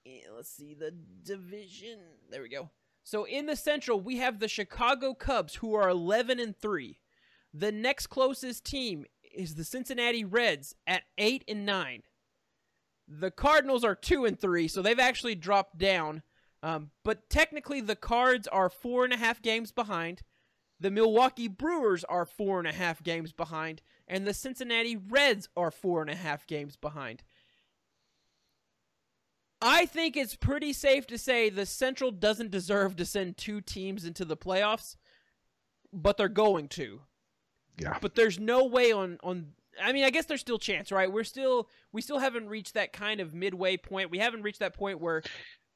eh, 0.06 0.22
let's 0.36 0.50
see 0.50 0.74
the 0.74 0.94
division. 1.24 2.00
There 2.30 2.42
we 2.42 2.50
go. 2.50 2.70
So 3.04 3.24
in 3.26 3.48
the 3.48 3.56
Central, 3.56 4.00
we 4.00 4.18
have 4.18 4.40
the 4.40 4.48
Chicago 4.48 5.14
Cubs 5.14 5.56
who 5.56 5.74
are 5.74 5.90
11 5.90 6.40
and 6.40 6.56
3. 6.56 7.00
The 7.54 7.72
next 7.72 8.08
closest 8.08 8.64
team 8.64 9.06
is 9.34 9.56
the 9.56 9.64
Cincinnati 9.64 10.24
Reds 10.24 10.76
at 10.86 11.04
8 11.18 11.44
and 11.48 11.66
9. 11.66 12.04
The 13.08 13.32
Cardinals 13.32 13.84
are 13.84 13.96
2 13.96 14.26
and 14.26 14.40
3, 14.40 14.68
so 14.68 14.84
they've 14.84 15.00
actually 15.00 15.34
dropped 15.34 15.80
down. 15.80 16.22
Um, 16.62 16.92
but 17.04 17.30
technically, 17.30 17.82
the 17.82 17.96
Cards 17.96 18.48
are 18.48 18.70
four 18.70 19.04
and 19.04 19.14
a 19.14 19.18
half 19.18 19.42
games 19.42 19.72
behind. 19.72 20.22
The 20.80 20.92
Milwaukee 20.92 21.48
Brewers 21.48 22.04
are 22.06 22.26
four 22.26 22.60
and 22.60 22.68
a 22.68 22.74
half 22.74 23.04
games 23.04 23.34
behind, 23.34 23.82
and 24.08 24.26
the 24.26 24.34
Cincinnati 24.34 24.96
Reds 24.96 25.50
are 25.58 25.72
four 25.72 26.02
and 26.02 26.10
a 26.10 26.16
half 26.16 26.48
games 26.48 26.78
behind. 26.78 27.24
I 29.62 29.86
think 29.86 30.16
it's 30.16 30.36
pretty 30.36 30.72
safe 30.72 31.06
to 31.08 31.18
say 31.18 31.50
the 31.50 31.66
Central 31.66 32.12
doesn't 32.12 32.52
deserve 32.52 32.96
to 32.96 33.06
send 33.06 33.38
two 33.38 33.60
teams 33.60 34.06
into 34.06 34.24
the 34.24 34.38
playoffs, 34.38 34.96
but 35.92 36.16
they're 36.16 36.30
going 36.30 36.70
to. 36.70 37.02
Yeah. 37.78 37.98
But 38.02 38.16
there's 38.16 38.40
no 38.40 38.66
way 38.66 38.92
on 38.92 39.18
on. 39.24 39.54
I 39.82 39.94
mean, 39.94 40.04
I 40.04 40.10
guess 40.10 40.26
there's 40.26 40.42
still 40.42 40.60
chance, 40.60 40.92
right? 40.92 41.12
We're 41.12 41.24
still 41.24 41.70
we 41.92 42.02
still 42.02 42.20
haven't 42.20 42.48
reached 42.48 42.74
that 42.76 42.94
kind 42.94 43.20
of 43.20 43.34
midway 43.34 43.78
point. 43.78 44.12
We 44.12 44.20
haven't 44.20 44.44
reached 44.44 44.60
that 44.60 44.74
point 44.74 45.02
where, 45.02 45.24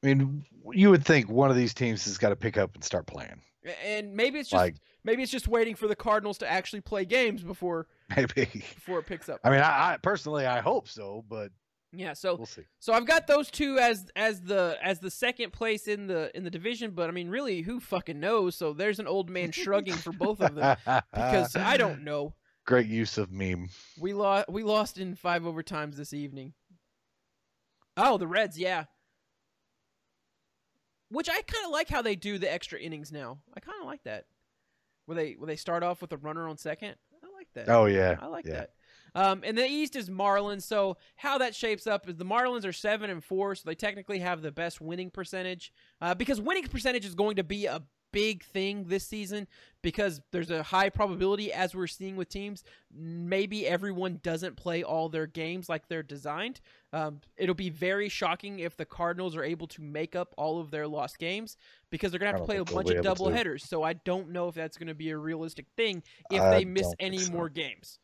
I 0.04 0.06
mean, 0.06 0.44
you 0.72 0.90
would 0.90 1.04
think 1.04 1.30
one 1.30 1.50
of 1.50 1.56
these 1.56 1.72
teams 1.72 2.04
has 2.04 2.18
got 2.18 2.28
to 2.28 2.36
pick 2.36 2.58
up 2.58 2.74
and 2.74 2.84
start 2.84 3.06
playing. 3.06 3.40
and 3.82 4.14
maybe 4.14 4.38
it's 4.38 4.50
just 4.50 4.60
Like 4.60 4.76
maybe 5.02 5.22
it's 5.22 5.32
just 5.32 5.48
waiting 5.48 5.74
for 5.74 5.88
the 5.88 5.96
Cardinals 5.96 6.38
to 6.38 6.50
actually 6.50 6.82
play 6.82 7.06
games 7.06 7.42
before 7.42 7.86
maybe. 8.16 8.44
before 8.52 8.98
it 8.98 9.06
picks 9.06 9.28
up. 9.30 9.40
I 9.44 9.50
mean, 9.50 9.60
I, 9.60 9.94
I 9.94 9.96
personally 9.96 10.46
I 10.46 10.60
hope 10.60 10.88
so, 10.88 11.24
but 11.28 11.50
Yeah, 11.92 12.12
so 12.12 12.34
we'll 12.34 12.44
see. 12.44 12.64
So 12.80 12.92
I've 12.92 13.06
got 13.06 13.26
those 13.26 13.50
two 13.50 13.78
as 13.78 14.06
as 14.14 14.42
the 14.42 14.76
as 14.82 15.00
the 15.00 15.10
second 15.10 15.54
place 15.54 15.88
in 15.88 16.06
the 16.06 16.30
in 16.36 16.44
the 16.44 16.50
division, 16.50 16.90
but 16.90 17.08
I 17.08 17.12
mean, 17.12 17.30
really, 17.30 17.62
who 17.62 17.80
fucking 17.80 18.20
knows? 18.20 18.56
So 18.56 18.74
there's 18.74 18.98
an 18.98 19.06
old 19.06 19.30
man 19.30 19.52
shrugging 19.52 19.94
for 19.94 20.12
both 20.12 20.42
of 20.42 20.54
them 20.54 20.76
because 21.14 21.56
I 21.56 21.78
don't 21.78 22.04
know. 22.04 22.34
Great 22.66 22.86
use 22.88 23.16
of 23.16 23.32
meme. 23.32 23.70
We 23.98 24.12
lost 24.12 24.50
we 24.50 24.64
lost 24.64 24.98
in 24.98 25.14
five 25.14 25.44
overtimes 25.44 25.96
this 25.96 26.12
evening. 26.12 26.52
Oh, 27.96 28.18
the 28.18 28.26
Reds, 28.26 28.58
yeah. 28.58 28.84
Which 31.10 31.28
I 31.28 31.40
kind 31.42 31.66
of 31.66 31.70
like 31.70 31.88
how 31.88 32.02
they 32.02 32.16
do 32.16 32.38
the 32.38 32.52
extra 32.52 32.78
innings 32.78 33.12
now. 33.12 33.38
I 33.56 33.60
kind 33.60 33.80
of 33.80 33.86
like 33.86 34.02
that. 34.04 34.26
Where 35.06 35.16
they 35.16 35.32
where 35.32 35.46
they 35.46 35.56
start 35.56 35.82
off 35.82 36.00
with 36.00 36.12
a 36.12 36.16
runner 36.16 36.48
on 36.48 36.56
second. 36.56 36.96
I 37.22 37.26
like 37.36 37.48
that. 37.54 37.68
Oh 37.68 37.86
yeah. 37.86 38.16
I 38.20 38.26
like 38.26 38.46
yeah. 38.46 38.52
that. 38.52 38.70
Um, 39.16 39.42
and 39.44 39.56
the 39.56 39.66
East 39.66 39.94
is 39.94 40.10
Marlins. 40.10 40.62
So 40.62 40.96
how 41.16 41.38
that 41.38 41.54
shapes 41.54 41.86
up 41.86 42.08
is 42.08 42.16
the 42.16 42.24
Marlins 42.24 42.66
are 42.66 42.72
seven 42.72 43.10
and 43.10 43.22
four, 43.22 43.54
so 43.54 43.62
they 43.64 43.74
technically 43.74 44.18
have 44.18 44.42
the 44.42 44.50
best 44.50 44.80
winning 44.80 45.10
percentage. 45.10 45.72
Uh, 46.00 46.14
because 46.14 46.40
winning 46.40 46.64
percentage 46.64 47.04
is 47.04 47.14
going 47.14 47.36
to 47.36 47.44
be 47.44 47.66
a 47.66 47.82
big 48.14 48.44
thing 48.44 48.84
this 48.86 49.04
season 49.04 49.46
because 49.82 50.22
there's 50.30 50.50
a 50.50 50.62
high 50.62 50.88
probability, 50.88 51.52
as 51.52 51.74
we're 51.74 51.86
seeing 51.86 52.16
with 52.16 52.28
teams, 52.28 52.64
maybe 52.90 53.66
everyone 53.66 54.20
doesn't 54.22 54.56
play 54.56 54.82
all 54.82 55.10
their 55.10 55.26
games 55.26 55.68
like 55.68 55.88
they're 55.88 56.02
designed. 56.02 56.60
Um, 56.92 57.20
it'll 57.36 57.54
be 57.54 57.70
very 57.70 58.08
shocking 58.08 58.60
if 58.60 58.76
the 58.76 58.84
Cardinals 58.84 59.36
are 59.36 59.44
able 59.44 59.66
to 59.66 59.82
make 59.82 60.16
up 60.16 60.32
all 60.38 60.60
of 60.60 60.70
their 60.70 60.86
lost 60.86 61.18
games 61.18 61.58
because 61.90 62.10
they're 62.10 62.20
going 62.20 62.32
to 62.32 62.38
have 62.38 62.46
to 62.46 62.46
play 62.46 62.58
a 62.58 62.64
bunch 62.64 62.88
of 62.90 63.02
double 63.02 63.26
to. 63.26 63.36
headers. 63.36 63.68
So 63.68 63.82
I 63.82 63.92
don't 63.92 64.30
know 64.30 64.48
if 64.48 64.54
that's 64.54 64.78
going 64.78 64.88
to 64.88 64.94
be 64.94 65.10
a 65.10 65.18
realistic 65.18 65.66
thing 65.76 66.02
if 66.30 66.40
I 66.40 66.50
they 66.50 66.64
miss 66.64 66.90
any 66.98 67.18
so. 67.18 67.32
more 67.32 67.48
games. 67.48 67.98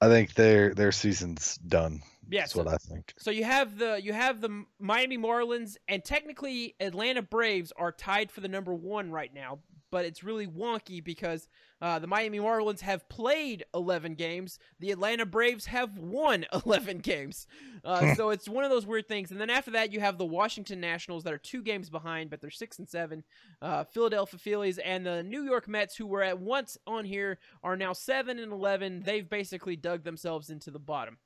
I 0.00 0.08
think 0.08 0.34
their 0.34 0.74
their 0.74 0.92
season's 0.92 1.56
done. 1.56 2.02
Yeah, 2.30 2.42
That's 2.42 2.52
so- 2.52 2.62
what 2.62 2.72
I 2.72 2.76
think. 2.76 3.12
So 3.18 3.30
you 3.30 3.44
have 3.44 3.78
the 3.78 4.00
you 4.02 4.12
have 4.12 4.40
the 4.40 4.64
Miami 4.78 5.18
Marlins 5.18 5.76
and 5.88 6.04
technically 6.04 6.74
Atlanta 6.80 7.22
Braves 7.22 7.72
are 7.76 7.92
tied 7.92 8.30
for 8.30 8.40
the 8.40 8.48
number 8.48 8.72
one 8.74 9.10
right 9.10 9.32
now, 9.34 9.58
but 9.90 10.04
it's 10.04 10.22
really 10.24 10.46
wonky 10.46 11.02
because 11.04 11.48
uh, 11.82 11.98
the 11.98 12.06
Miami 12.06 12.38
Marlins 12.38 12.80
have 12.80 13.08
played 13.08 13.64
11 13.74 14.14
games, 14.14 14.58
the 14.78 14.92
Atlanta 14.92 15.26
Braves 15.26 15.66
have 15.66 15.98
won 15.98 16.46
11 16.64 16.98
games, 16.98 17.46
uh, 17.84 18.14
so 18.14 18.30
it's 18.30 18.48
one 18.48 18.62
of 18.64 18.70
those 18.70 18.86
weird 18.86 19.08
things. 19.08 19.32
And 19.32 19.40
then 19.40 19.50
after 19.50 19.72
that, 19.72 19.92
you 19.92 19.98
have 20.00 20.16
the 20.16 20.24
Washington 20.24 20.80
Nationals 20.80 21.24
that 21.24 21.32
are 21.32 21.38
two 21.38 21.60
games 21.60 21.90
behind, 21.90 22.30
but 22.30 22.40
they're 22.40 22.50
six 22.50 22.78
and 22.78 22.88
seven. 22.88 23.24
Uh, 23.60 23.82
Philadelphia 23.84 24.38
Phillies 24.38 24.78
and 24.78 25.04
the 25.04 25.22
New 25.24 25.42
York 25.44 25.66
Mets, 25.68 25.96
who 25.96 26.06
were 26.06 26.22
at 26.22 26.38
once 26.38 26.78
on 26.86 27.04
here, 27.04 27.40
are 27.64 27.76
now 27.76 27.92
seven 27.92 28.38
and 28.38 28.52
11. 28.52 29.02
They've 29.04 29.28
basically 29.28 29.74
dug 29.74 30.04
themselves 30.04 30.50
into 30.50 30.70
the 30.70 30.78
bottom. 30.78 31.18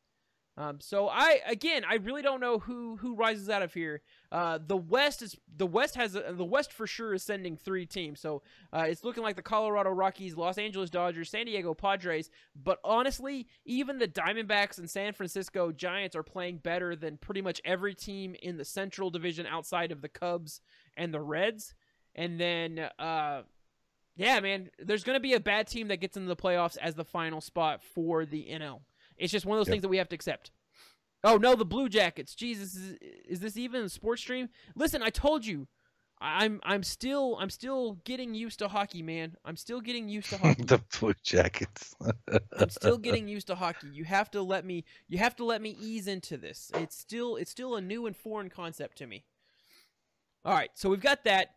Um, 0.58 0.80
so 0.80 1.08
I 1.08 1.40
again, 1.46 1.84
I 1.88 1.96
really 1.96 2.22
don't 2.22 2.40
know 2.40 2.58
who 2.58 2.96
who 2.96 3.14
rises 3.14 3.50
out 3.50 3.62
of 3.62 3.74
here. 3.74 4.00
Uh, 4.32 4.58
the 4.64 4.76
West 4.76 5.20
is 5.20 5.36
the 5.54 5.66
West 5.66 5.96
has 5.96 6.14
a, 6.14 6.32
the 6.32 6.44
West 6.44 6.72
for 6.72 6.86
sure 6.86 7.12
is 7.12 7.22
sending 7.22 7.56
three 7.56 7.84
teams. 7.84 8.20
So 8.20 8.42
uh, 8.72 8.86
it's 8.88 9.04
looking 9.04 9.22
like 9.22 9.36
the 9.36 9.42
Colorado 9.42 9.90
Rockies, 9.90 10.34
Los 10.34 10.56
Angeles 10.56 10.88
Dodgers, 10.88 11.28
San 11.28 11.44
Diego 11.44 11.74
Padres. 11.74 12.30
But 12.54 12.78
honestly, 12.84 13.46
even 13.66 13.98
the 13.98 14.08
Diamondbacks 14.08 14.78
and 14.78 14.88
San 14.88 15.12
Francisco 15.12 15.72
Giants 15.72 16.16
are 16.16 16.22
playing 16.22 16.58
better 16.58 16.96
than 16.96 17.18
pretty 17.18 17.42
much 17.42 17.60
every 17.64 17.94
team 17.94 18.34
in 18.42 18.56
the 18.56 18.64
Central 18.64 19.10
Division 19.10 19.46
outside 19.46 19.92
of 19.92 20.00
the 20.00 20.08
Cubs 20.08 20.62
and 20.96 21.12
the 21.12 21.20
Reds. 21.20 21.74
And 22.14 22.40
then, 22.40 22.88
uh, 22.98 23.42
yeah, 24.16 24.40
man, 24.40 24.70
there's 24.78 25.04
going 25.04 25.16
to 25.16 25.20
be 25.20 25.34
a 25.34 25.40
bad 25.40 25.66
team 25.66 25.88
that 25.88 25.98
gets 25.98 26.16
into 26.16 26.28
the 26.28 26.36
playoffs 26.36 26.78
as 26.78 26.94
the 26.94 27.04
final 27.04 27.42
spot 27.42 27.82
for 27.82 28.24
the 28.24 28.48
NL. 28.50 28.80
It's 29.18 29.32
just 29.32 29.46
one 29.46 29.58
of 29.58 29.64
those 29.64 29.70
things 29.70 29.82
that 29.82 29.88
we 29.88 29.98
have 29.98 30.08
to 30.10 30.14
accept. 30.14 30.50
Oh 31.24 31.36
no, 31.36 31.54
the 31.54 31.64
Blue 31.64 31.88
Jackets. 31.88 32.34
Jesus, 32.34 32.76
is, 32.76 32.96
is 33.28 33.40
this 33.40 33.56
even 33.56 33.82
a 33.82 33.88
sports 33.88 34.22
stream? 34.22 34.48
Listen, 34.74 35.02
I 35.02 35.10
told 35.10 35.44
you, 35.44 35.66
I'm 36.20 36.60
I'm 36.62 36.82
still 36.82 37.36
I'm 37.38 37.50
still 37.50 37.98
getting 38.04 38.34
used 38.34 38.58
to 38.60 38.68
hockey, 38.68 39.02
man. 39.02 39.36
I'm 39.44 39.56
still 39.56 39.80
getting 39.80 40.08
used 40.08 40.30
to 40.30 40.38
hockey. 40.42 40.62
the 40.62 40.80
Blue 40.98 41.14
Jackets. 41.22 41.94
I'm 42.58 42.70
still 42.70 42.96
getting 42.96 43.28
used 43.28 43.48
to 43.48 43.54
hockey. 43.54 43.88
You 43.88 44.04
have 44.04 44.30
to 44.32 44.42
let 44.42 44.64
me 44.64 44.84
you 45.08 45.18
have 45.18 45.36
to 45.36 45.44
let 45.44 45.60
me 45.60 45.76
ease 45.80 46.06
into 46.06 46.36
this. 46.36 46.70
It's 46.74 46.96
still 46.96 47.36
it's 47.36 47.50
still 47.50 47.76
a 47.76 47.80
new 47.80 48.06
and 48.06 48.16
foreign 48.16 48.48
concept 48.48 48.98
to 48.98 49.06
me. 49.06 49.24
All 50.44 50.54
right, 50.54 50.70
so 50.74 50.88
we've 50.88 51.00
got 51.00 51.24
that. 51.24 51.55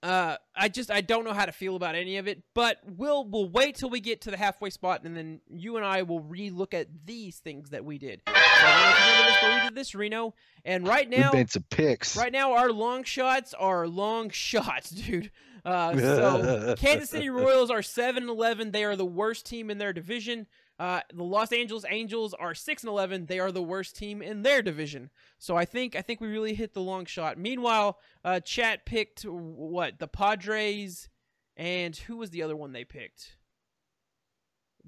Uh, 0.00 0.36
I 0.54 0.68
just 0.68 0.92
I 0.92 1.00
don't 1.00 1.24
know 1.24 1.32
how 1.32 1.44
to 1.46 1.52
feel 1.52 1.74
about 1.74 1.96
any 1.96 2.18
of 2.18 2.28
it, 2.28 2.42
but 2.54 2.78
we'll 2.86 3.24
we'll 3.24 3.48
wait 3.48 3.74
till 3.74 3.90
we 3.90 3.98
get 3.98 4.20
to 4.22 4.30
the 4.30 4.36
halfway 4.36 4.70
spot, 4.70 5.02
and 5.04 5.16
then 5.16 5.40
you 5.50 5.76
and 5.76 5.84
I 5.84 6.02
will 6.02 6.20
re-look 6.20 6.72
at 6.72 6.86
these 7.04 7.38
things 7.38 7.70
that 7.70 7.84
we 7.84 7.98
did. 7.98 8.22
So 8.26 8.32
I 8.34 8.82
don't 8.82 8.82
know 8.82 9.28
if 9.28 9.42
you 9.42 9.48
remember 9.48 9.50
this, 9.50 9.62
we 9.62 9.68
did 9.68 9.74
this, 9.74 9.94
Reno, 9.96 10.34
and 10.64 10.86
right 10.86 11.10
now 11.10 11.32
we 11.32 11.38
made 11.38 11.50
some 11.50 11.64
picks. 11.68 12.16
Right 12.16 12.32
now, 12.32 12.52
our 12.52 12.70
long 12.70 13.02
shots 13.02 13.54
are 13.54 13.88
long 13.88 14.30
shots, 14.32 14.90
dude. 14.90 15.32
Uh, 15.64 15.96
so 15.98 16.74
Kansas 16.78 17.10
City 17.10 17.28
Royals 17.28 17.70
are 17.70 17.80
7-11. 17.80 18.72
They 18.72 18.84
are 18.84 18.96
the 18.96 19.04
worst 19.04 19.46
team 19.46 19.70
in 19.70 19.78
their 19.78 19.92
division. 19.92 20.46
Uh, 20.78 21.00
the 21.12 21.24
Los 21.24 21.50
Angeles 21.50 21.84
Angels 21.88 22.34
are 22.34 22.54
six 22.54 22.84
and 22.84 22.88
eleven. 22.90 23.26
They 23.26 23.40
are 23.40 23.50
the 23.50 23.62
worst 23.62 23.96
team 23.96 24.22
in 24.22 24.42
their 24.42 24.62
division. 24.62 25.10
So 25.38 25.56
I 25.56 25.64
think 25.64 25.96
I 25.96 26.02
think 26.02 26.20
we 26.20 26.28
really 26.28 26.54
hit 26.54 26.72
the 26.72 26.80
long 26.80 27.04
shot. 27.04 27.36
Meanwhile, 27.36 27.98
uh, 28.24 28.40
Chat 28.40 28.86
picked 28.86 29.22
what 29.22 29.98
the 29.98 30.06
Padres, 30.06 31.08
and 31.56 31.96
who 31.96 32.16
was 32.16 32.30
the 32.30 32.42
other 32.44 32.54
one 32.56 32.72
they 32.72 32.84
picked? 32.84 33.36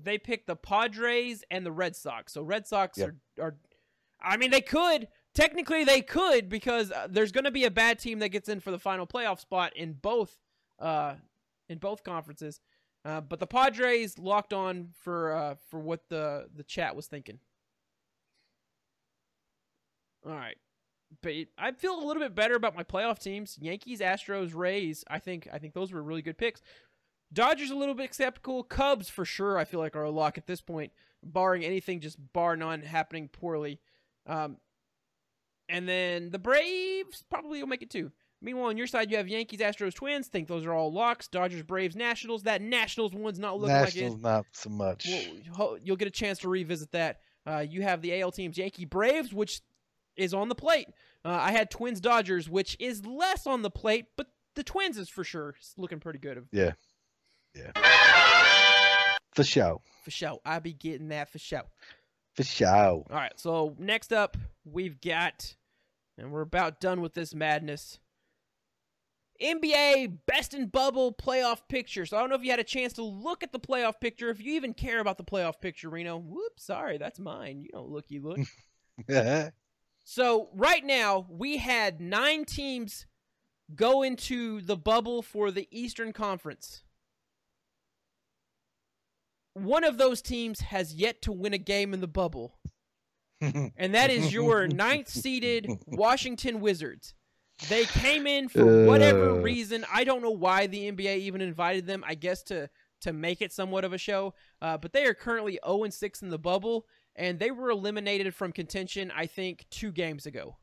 They 0.00 0.16
picked 0.16 0.46
the 0.46 0.56
Padres 0.56 1.42
and 1.50 1.66
the 1.66 1.72
Red 1.72 1.96
Sox. 1.96 2.32
So 2.32 2.42
Red 2.42 2.66
Sox 2.66 2.96
Yep. 2.96 3.10
are 3.38 3.44
are. 3.44 3.56
I 4.22 4.36
mean, 4.36 4.50
they 4.50 4.60
could 4.60 5.08
technically 5.34 5.82
they 5.84 6.02
could 6.02 6.48
because 6.48 6.92
uh, 6.92 7.08
there's 7.10 7.32
going 7.32 7.44
to 7.44 7.50
be 7.50 7.64
a 7.64 7.70
bad 7.70 7.98
team 7.98 8.20
that 8.20 8.28
gets 8.28 8.48
in 8.48 8.60
for 8.60 8.70
the 8.70 8.78
final 8.78 9.06
playoff 9.06 9.40
spot 9.40 9.76
in 9.76 9.94
both 9.94 10.36
uh 10.78 11.14
in 11.68 11.78
both 11.78 12.04
conferences. 12.04 12.60
Uh, 13.04 13.20
but 13.20 13.40
the 13.40 13.46
Padres 13.46 14.18
locked 14.18 14.52
on 14.52 14.90
for 15.02 15.32
uh 15.32 15.54
for 15.70 15.80
what 15.80 16.08
the 16.08 16.48
the 16.54 16.62
chat 16.62 16.94
was 16.94 17.06
thinking. 17.06 17.38
All 20.26 20.32
right. 20.32 20.56
But 21.22 21.32
I 21.58 21.72
feel 21.72 21.98
a 21.98 22.06
little 22.06 22.22
bit 22.22 22.34
better 22.34 22.54
about 22.54 22.76
my 22.76 22.84
playoff 22.84 23.18
teams. 23.18 23.58
Yankees, 23.60 24.00
Astros, 24.00 24.54
Rays. 24.54 25.04
I 25.08 25.18
think 25.18 25.48
I 25.52 25.58
think 25.58 25.74
those 25.74 25.92
were 25.92 26.02
really 26.02 26.22
good 26.22 26.38
picks. 26.38 26.60
Dodgers 27.32 27.70
a 27.70 27.76
little 27.76 27.94
bit 27.94 28.12
skeptical. 28.14 28.62
Cubs 28.62 29.08
for 29.08 29.24
sure. 29.24 29.58
I 29.58 29.64
feel 29.64 29.80
like 29.80 29.96
are 29.96 30.04
a 30.04 30.10
lock 30.10 30.36
at 30.36 30.46
this 30.46 30.60
point, 30.60 30.92
barring 31.22 31.64
anything 31.64 32.00
just 32.00 32.18
bar 32.32 32.56
none 32.56 32.82
happening 32.82 33.28
poorly. 33.28 33.80
Um, 34.26 34.58
and 35.68 35.88
then 35.88 36.30
the 36.30 36.38
Braves 36.38 37.24
probably 37.30 37.60
will 37.60 37.68
make 37.68 37.82
it 37.82 37.90
too. 37.90 38.12
Meanwhile, 38.42 38.70
on 38.70 38.76
your 38.76 38.86
side, 38.86 39.10
you 39.10 39.18
have 39.18 39.28
Yankees, 39.28 39.60
Astros, 39.60 39.94
Twins. 39.94 40.28
Think 40.28 40.48
those 40.48 40.64
are 40.64 40.72
all 40.72 40.92
locks. 40.92 41.28
Dodgers, 41.28 41.62
Braves, 41.62 41.94
Nationals. 41.94 42.44
That 42.44 42.62
Nationals 42.62 43.12
one's 43.12 43.38
not 43.38 43.58
looking 43.58 43.74
Nationals, 43.74 44.14
like 44.14 44.22
not 44.22 44.46
so 44.52 44.70
much. 44.70 45.08
Well, 45.58 45.76
you'll 45.82 45.96
get 45.96 46.08
a 46.08 46.12
chance 46.12 46.38
to 46.40 46.48
revisit 46.48 46.92
that. 46.92 47.20
Uh, 47.46 47.64
you 47.68 47.82
have 47.82 48.00
the 48.00 48.20
AL 48.20 48.32
teams, 48.32 48.56
Yankee, 48.56 48.84
Braves, 48.86 49.32
which 49.32 49.60
is 50.16 50.32
on 50.32 50.48
the 50.48 50.54
plate. 50.54 50.88
Uh, 51.24 51.30
I 51.30 51.52
had 51.52 51.70
Twins, 51.70 52.00
Dodgers, 52.00 52.48
which 52.48 52.76
is 52.80 53.04
less 53.04 53.46
on 53.46 53.62
the 53.62 53.70
plate, 53.70 54.06
but 54.16 54.28
the 54.54 54.62
Twins 54.62 54.96
is 54.98 55.08
for 55.08 55.24
sure 55.24 55.54
It's 55.58 55.74
looking 55.76 56.00
pretty 56.00 56.18
good. 56.18 56.46
Yeah, 56.52 56.72
yeah. 57.54 57.72
For 59.34 59.44
show. 59.44 59.82
For 60.04 60.10
show. 60.10 60.40
I 60.44 60.58
be 60.58 60.72
getting 60.72 61.08
that 61.08 61.30
for 61.30 61.38
show. 61.38 61.62
For 62.34 62.42
show. 62.42 63.04
All 63.10 63.16
right, 63.16 63.32
so 63.36 63.74
next 63.78 64.12
up, 64.12 64.36
we've 64.64 65.00
got, 65.00 65.54
and 66.16 66.32
we're 66.32 66.40
about 66.40 66.80
done 66.80 67.00
with 67.00 67.14
this 67.14 67.34
madness. 67.34 67.98
NBA 69.42 70.18
best 70.26 70.54
in 70.54 70.66
bubble 70.66 71.12
playoff 71.12 71.60
picture. 71.68 72.06
So 72.06 72.16
I 72.16 72.20
don't 72.20 72.30
know 72.30 72.36
if 72.36 72.44
you 72.44 72.50
had 72.50 72.60
a 72.60 72.64
chance 72.64 72.92
to 72.94 73.02
look 73.02 73.42
at 73.42 73.52
the 73.52 73.60
playoff 73.60 74.00
picture, 74.00 74.30
if 74.30 74.40
you 74.40 74.54
even 74.54 74.74
care 74.74 75.00
about 75.00 75.18
the 75.18 75.24
playoff 75.24 75.60
picture, 75.60 75.88
Reno. 75.88 76.16
Whoops, 76.16 76.64
sorry, 76.64 76.98
that's 76.98 77.18
mine. 77.18 77.62
You 77.62 77.68
don't 77.72 77.88
look, 77.88 78.06
you 78.08 78.22
look. 79.08 79.52
So 80.04 80.48
right 80.54 80.84
now 80.84 81.26
we 81.28 81.58
had 81.58 82.00
nine 82.00 82.44
teams 82.44 83.06
go 83.74 84.02
into 84.02 84.60
the 84.60 84.76
bubble 84.76 85.22
for 85.22 85.50
the 85.50 85.68
Eastern 85.70 86.12
Conference. 86.12 86.82
One 89.54 89.84
of 89.84 89.98
those 89.98 90.22
teams 90.22 90.60
has 90.60 90.94
yet 90.94 91.22
to 91.22 91.32
win 91.32 91.52
a 91.52 91.58
game 91.58 91.92
in 91.92 92.00
the 92.00 92.08
bubble, 92.08 92.58
and 93.40 93.94
that 93.94 94.10
is 94.10 94.32
your 94.32 94.66
ninth 94.68 95.08
seeded 95.08 95.68
Washington 95.86 96.60
Wizards. 96.60 97.14
They 97.68 97.84
came 97.84 98.26
in 98.26 98.48
for 98.48 98.86
whatever 98.86 99.30
Uh. 99.30 99.34
reason. 99.42 99.84
I 99.92 100.04
don't 100.04 100.22
know 100.22 100.30
why 100.30 100.66
the 100.66 100.90
NBA 100.90 101.18
even 101.18 101.40
invited 101.40 101.86
them. 101.86 102.02
I 102.06 102.14
guess 102.14 102.42
to 102.44 102.68
to 103.02 103.12
make 103.14 103.40
it 103.40 103.52
somewhat 103.52 103.84
of 103.84 103.92
a 103.92 103.98
show. 103.98 104.34
Uh, 104.60 104.76
but 104.76 104.92
they 104.92 105.06
are 105.06 105.14
currently 105.14 105.58
0 105.64 105.84
and 105.84 105.94
6 105.94 106.20
in 106.22 106.28
the 106.28 106.38
bubble, 106.38 106.86
and 107.16 107.38
they 107.38 107.50
were 107.50 107.70
eliminated 107.70 108.34
from 108.34 108.52
contention. 108.52 109.10
I 109.14 109.26
think 109.26 109.64
two 109.70 109.90
games 109.90 110.26
ago. 110.26 110.56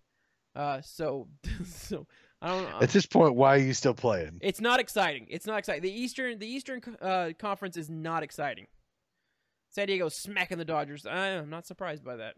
Uh, 0.55 0.81
so 0.81 1.27
so 1.65 2.07
I 2.41 2.49
don't 2.49 2.69
know. 2.69 2.79
At 2.81 2.89
this 2.89 3.05
point, 3.05 3.35
why 3.35 3.55
are 3.55 3.59
you 3.59 3.73
still 3.73 3.93
playing? 3.95 4.39
It's 4.41 4.61
not 4.61 4.79
exciting. 4.79 5.27
It's 5.29 5.45
not 5.47 5.57
exciting. 5.59 5.81
The 5.83 5.91
Eastern 5.91 6.39
the 6.39 6.47
Eastern 6.47 6.81
uh, 7.01 7.31
Conference 7.39 7.77
is 7.77 7.89
not 7.89 8.23
exciting. 8.23 8.67
San 9.71 9.87
Diego 9.87 10.09
smacking 10.09 10.57
the 10.57 10.65
Dodgers. 10.65 11.05
I'm 11.05 11.49
not 11.49 11.67
surprised 11.67 12.03
by 12.03 12.15
that. 12.17 12.35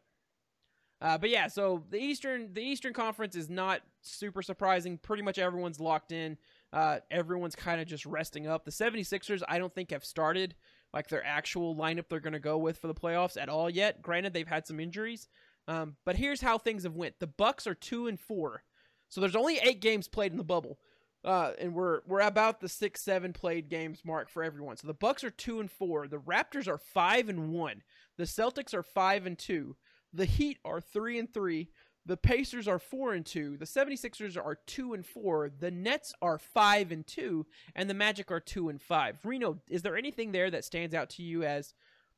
Uh, 1.02 1.18
but 1.18 1.30
yeah, 1.30 1.47
so 1.47 1.84
the 1.89 1.97
Eastern 1.97 2.54
the 2.54 2.62
Eastern 2.62 2.93
Conference 2.93 3.36
is 3.36 3.50
not 3.50 3.82
super 4.02 4.41
surprising. 4.41 4.97
Pretty 4.97 5.24
much 5.24 5.38
everyone's 5.39 5.80
locked 5.80 6.12
in. 6.12 6.38
Uh, 6.74 7.00
everyone's 7.10 7.56
kind 7.56 7.80
of 7.80 7.88
just 7.88 8.06
resting 8.06 8.47
up. 8.47 8.66
The 8.66 8.72
76ers, 8.72 9.41
I 9.47 9.58
don't 9.58 9.74
think 9.74 9.91
have 9.91 10.06
started 10.06 10.56
like 10.93 11.08
their 11.08 11.26
actual 11.26 11.76
lineup 11.76 12.06
they're 12.10 12.20
going 12.20 12.34
to 12.34 12.39
go 12.39 12.58
with 12.58 12.78
for 12.78 12.88
the 12.88 12.93
playoffs 12.93 13.41
at 13.41 13.50
all 13.50 13.70
yet. 13.70 14.02
Granted, 14.02 14.34
they've 14.34 14.47
had 14.47 14.68
some 14.68 14.80
injuries, 14.80 15.30
um, 15.68 15.95
but 16.06 16.18
here's 16.18 16.41
how 16.41 16.58
things 16.58 16.84
have 16.84 16.95
went. 16.95 17.20
The 17.20 17.28
Bucks 17.28 17.66
are 17.66 17.76
two 17.76 18.08
and 18.08 18.20
four, 18.20 18.64
so 19.08 19.22
there's 19.22 19.36
only 19.36 19.58
eight 19.60 19.82
games 19.82 20.10
played 20.10 20.32
in 20.32 20.38
the 20.38 20.43
bubble, 20.43 20.80
uh, 21.24 21.52
and 21.60 21.74
we're 21.74 22.02
we're 22.08 22.20
about 22.20 22.60
the 22.60 22.70
six 22.70 23.02
seven 23.02 23.32
played 23.32 23.70
games 23.70 24.02
mark 24.04 24.30
for 24.30 24.43
everyone. 24.43 24.76
So 24.76 24.88
the 24.88 24.93
Bucks 24.93 25.24
are 25.24 25.30
two 25.30 25.62
and 25.62 25.72
four. 25.72 26.10
The 26.10 26.20
Raptors 26.20 26.68
are 26.68 26.78
five 26.78 27.30
and 27.30 27.54
one. 27.54 27.84
The 28.18 28.26
Celtics 28.26 28.74
are 28.74 28.84
five 28.84 29.26
and 29.26 29.38
two. 29.38 29.78
The 30.14 30.26
Heat 30.26 30.57
are 30.66 30.82
three 30.82 31.20
and 31.20 31.32
three. 31.32 31.70
The 32.05 32.18
Pacers 32.18 32.68
are 32.68 32.80
4 32.80 33.14
and 33.14 33.26
2. 33.26 33.57
The 33.57 33.66
76ers 33.66 34.36
are 34.36 34.57
2 34.66 34.93
and 34.93 35.05
4. 35.05 35.51
The 35.60 35.70
Nets 35.70 36.12
are 36.24 36.39
5 36.39 36.91
and 36.91 37.05
2 37.05 37.45
and 37.76 37.88
the 37.88 37.93
Magic 37.93 38.32
are 38.32 38.39
2 38.39 38.70
and 38.70 38.82
5. 38.82 39.26
Reno, 39.26 39.60
is 39.70 39.84
there 39.84 39.95
anything 39.95 40.32
there 40.32 40.49
that 40.49 40.66
stands 40.66 40.95
out 40.95 41.12
to 41.12 41.24
you 41.24 41.43
as 41.43 41.76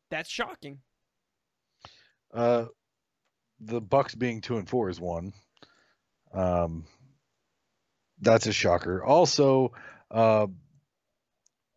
that's 0.09 0.29
shocking? 0.29 0.79
Uh, 2.33 2.65
the 3.59 3.81
Bucks 3.81 4.15
being 4.15 4.41
two 4.41 4.57
and 4.57 4.67
four 4.67 4.89
is 4.89 4.99
one. 4.99 5.33
Um, 6.33 6.85
that's 8.19 8.47
a 8.47 8.53
shocker. 8.53 9.03
Also, 9.03 9.73
uh, 10.09 10.47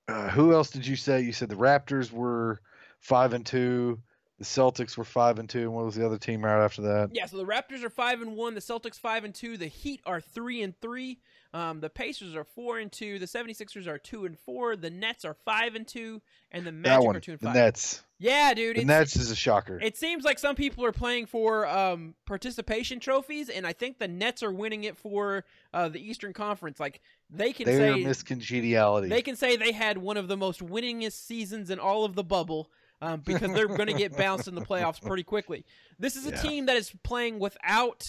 uh, 0.07 0.29
who 0.31 0.53
else 0.53 0.71
did 0.71 0.87
you 0.87 0.97
say? 0.97 1.23
You 1.23 1.33
said 1.33 1.49
the 1.49 1.57
Raptors 1.57 2.13
were 2.13 2.61
five 3.01 3.33
and 3.33 3.45
two. 3.45 4.01
The 4.39 4.45
Celtics 4.45 4.97
were 4.97 5.05
five 5.05 5.39
and 5.39 5.49
two. 5.49 5.61
And 5.61 5.73
what 5.75 5.85
was 5.85 5.95
the 5.95 6.05
other 6.05 6.19
team 6.19 6.45
right 6.45 6.65
after 6.65 6.83
that? 6.83 7.11
Yeah, 7.13 7.27
so 7.27 7.37
the 7.37 7.45
Raptors 7.45 7.85
are 7.85 7.91
5 7.91 8.21
and 8.23 8.37
1, 8.37 8.55
the 8.55 8.61
Celtics 8.61 8.99
5 8.99 9.25
and 9.25 9.35
2, 9.35 9.57
the 9.57 9.69
Heat 9.69 10.01
are 10.05 10.21
3 10.21 10.63
and 10.63 10.81
3. 10.81 11.19
Um, 11.53 11.79
the 11.79 11.89
Pacers 11.89 12.35
are 12.35 12.43
4 12.43 12.79
and 12.81 12.91
2, 12.91 13.21
the 13.21 13.27
76ers 13.27 13.87
are 13.87 13.97
2 13.97 14.25
and 14.25 14.37
4, 14.37 14.75
the 14.75 14.91
Nets 14.91 15.25
are 15.25 15.35
5 15.45 15.77
and 15.77 15.87
2 15.87 16.21
and 16.51 16.67
the 16.67 16.73
that 16.83 17.05
one. 17.05 17.15
are 17.15 17.21
2 17.21 17.31
and 17.31 17.41
The 17.41 17.47
5. 17.47 17.55
Nets. 17.55 18.03
Yeah, 18.19 18.55
dude, 18.55 18.77
The 18.77 18.85
Nets 18.85 19.15
is 19.15 19.31
a 19.31 19.37
shocker. 19.37 19.79
It 19.81 19.97
seems 19.97 20.25
like 20.25 20.41
some 20.41 20.57
people 20.57 20.85
are 20.85 20.91
playing 20.93 21.27
for 21.27 21.69
um, 21.69 22.15
participation 22.27 22.99
trophies, 22.99 23.49
and 23.49 23.65
I 23.65 23.73
think 23.73 24.01
the 24.01 24.09
Nets 24.09 24.43
are 24.43 24.51
winning 24.53 24.83
it 24.83 24.97
for 24.97 25.45
uh, 25.73 25.89
the 25.91 26.01
Eastern 26.05 26.33
Conference. 26.33 26.81
Like 26.81 27.01
they 27.31 27.53
can 27.53 27.67
They're 27.67 27.95
say 27.95 28.03
Miss 28.05 28.25
Congeniality. 28.25 29.09
they 29.09 29.23
can 29.23 29.37
say 29.37 29.57
they 29.57 29.73
had 29.73 29.99
one 29.99 30.17
of 30.17 30.27
the 30.27 30.37
most 30.37 30.61
winningest 30.61 31.25
seasons 31.25 31.71
in 31.71 31.79
all 31.79 32.05
of 32.05 32.17
the 32.17 32.25
bubble. 32.25 32.69
Um, 33.03 33.21
because 33.25 33.53
they're 33.53 33.67
going 33.69 33.87
to 33.89 33.95
get 33.95 34.17
bounced 34.17 34.49
in 34.49 34.55
the 34.55 34.61
playoffs 34.63 35.01
pretty 35.01 35.23
quickly. 35.23 35.65
This 35.99 36.17
is 36.17 36.27
a 36.27 36.31
Yeah. 36.31 36.43
team 36.43 36.67
that 36.67 36.77
is 36.77 36.93
playing 37.03 37.39
without 37.39 38.03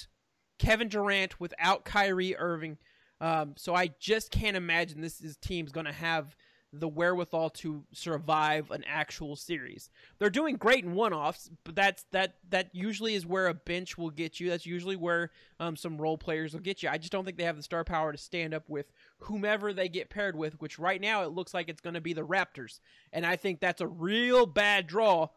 Kevin 0.60 0.88
Durant, 0.88 1.40
without 1.40 1.84
Kyrie 1.86 2.36
Irving. 2.38 2.78
Um, 3.22 3.56
so 3.58 3.74
I 3.76 3.90
just 4.00 4.32
can't 4.32 4.58
imagine 4.58 5.02
this 5.02 5.22
is 5.22 5.38
team's 5.38 5.72
going 5.72 5.86
to 5.86 5.92
have 5.94 6.36
the 6.80 6.88
wherewithal 6.88 7.50
to 7.50 7.84
survive 7.94 8.72
an 8.72 8.84
actual 8.88 9.36
series. 9.36 9.90
They're 10.20 10.30
doing 10.30 10.56
great 10.58 10.84
in 10.84 10.94
one-offs, 10.94 11.50
but 11.64 11.76
that's 11.76 12.06
that 12.12 12.36
that 12.50 12.70
usually 12.74 13.16
is 13.16 13.26
where 13.26 13.48
a 13.48 13.54
bench 13.54 13.98
will 13.98 14.10
get 14.10 14.40
you. 14.40 14.50
That's 14.50 14.66
usually 14.66 14.96
where 14.96 15.32
um, 15.60 15.76
some 15.76 15.98
role 15.98 16.18
players 16.18 16.54
will 16.54 16.62
get 16.62 16.84
you. 16.84 16.90
I 16.90 16.98
just 16.98 17.12
don't 17.12 17.26
think 17.26 17.38
they 17.38 17.44
have 17.44 17.58
the 17.58 17.64
star 17.64 17.84
power 17.84 18.12
to 18.12 18.18
stand 18.18 18.54
up 18.54 18.70
with 18.70 18.92
whomever 19.20 19.74
they 19.74 19.90
get 19.90 20.10
paired 20.10 20.36
with. 20.36 20.60
Which 20.62 20.78
right 20.80 21.02
now 21.02 21.24
it 21.24 21.32
looks 21.32 21.54
like 21.54 21.70
it's 21.70 21.82
going 21.82 21.94
to 21.96 22.02
be 22.02 22.14
the 22.14 22.26
Raptors, 22.26 22.80
and 23.14 23.26
I 23.26 23.36
think 23.36 23.60
that's 23.60 23.82
a 23.82 23.88
real 23.88 24.46
bad 24.46 24.88
draw. 24.88 25.30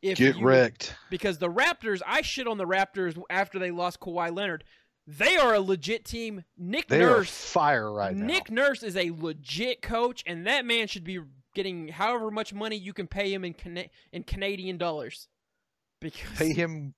If 0.00 0.18
Get 0.18 0.36
you, 0.36 0.44
wrecked. 0.44 0.94
because 1.10 1.38
the 1.38 1.50
Raptors, 1.50 2.00
I 2.06 2.22
shit 2.22 2.46
on 2.46 2.56
the 2.56 2.66
Raptors 2.66 3.20
after 3.30 3.58
they 3.58 3.72
lost 3.72 3.98
Kawhi 3.98 4.32
Leonard. 4.32 4.62
They 5.10 5.38
are 5.38 5.54
a 5.54 5.60
legit 5.60 6.04
team. 6.04 6.44
Nick 6.58 6.88
They 6.88 6.98
Nurse 6.98 7.30
fire 7.30 7.90
right 7.90 8.14
now. 8.14 8.26
Nick 8.26 8.50
Nurse 8.50 8.82
is 8.82 8.94
a 8.94 9.10
legit 9.10 9.80
coach, 9.80 10.22
and 10.26 10.46
that 10.46 10.66
man 10.66 10.86
should 10.86 11.04
be 11.04 11.18
getting 11.54 11.88
however 11.88 12.30
much 12.30 12.52
money 12.52 12.76
you 12.76 12.92
can 12.92 13.06
pay 13.06 13.32
him 13.32 13.42
in 13.42 13.54
Cana- 13.54 13.88
in 14.12 14.22
Canadian 14.22 14.76
dollars. 14.76 15.28
Because 15.98 16.36
pay 16.36 16.52
him, 16.52 16.92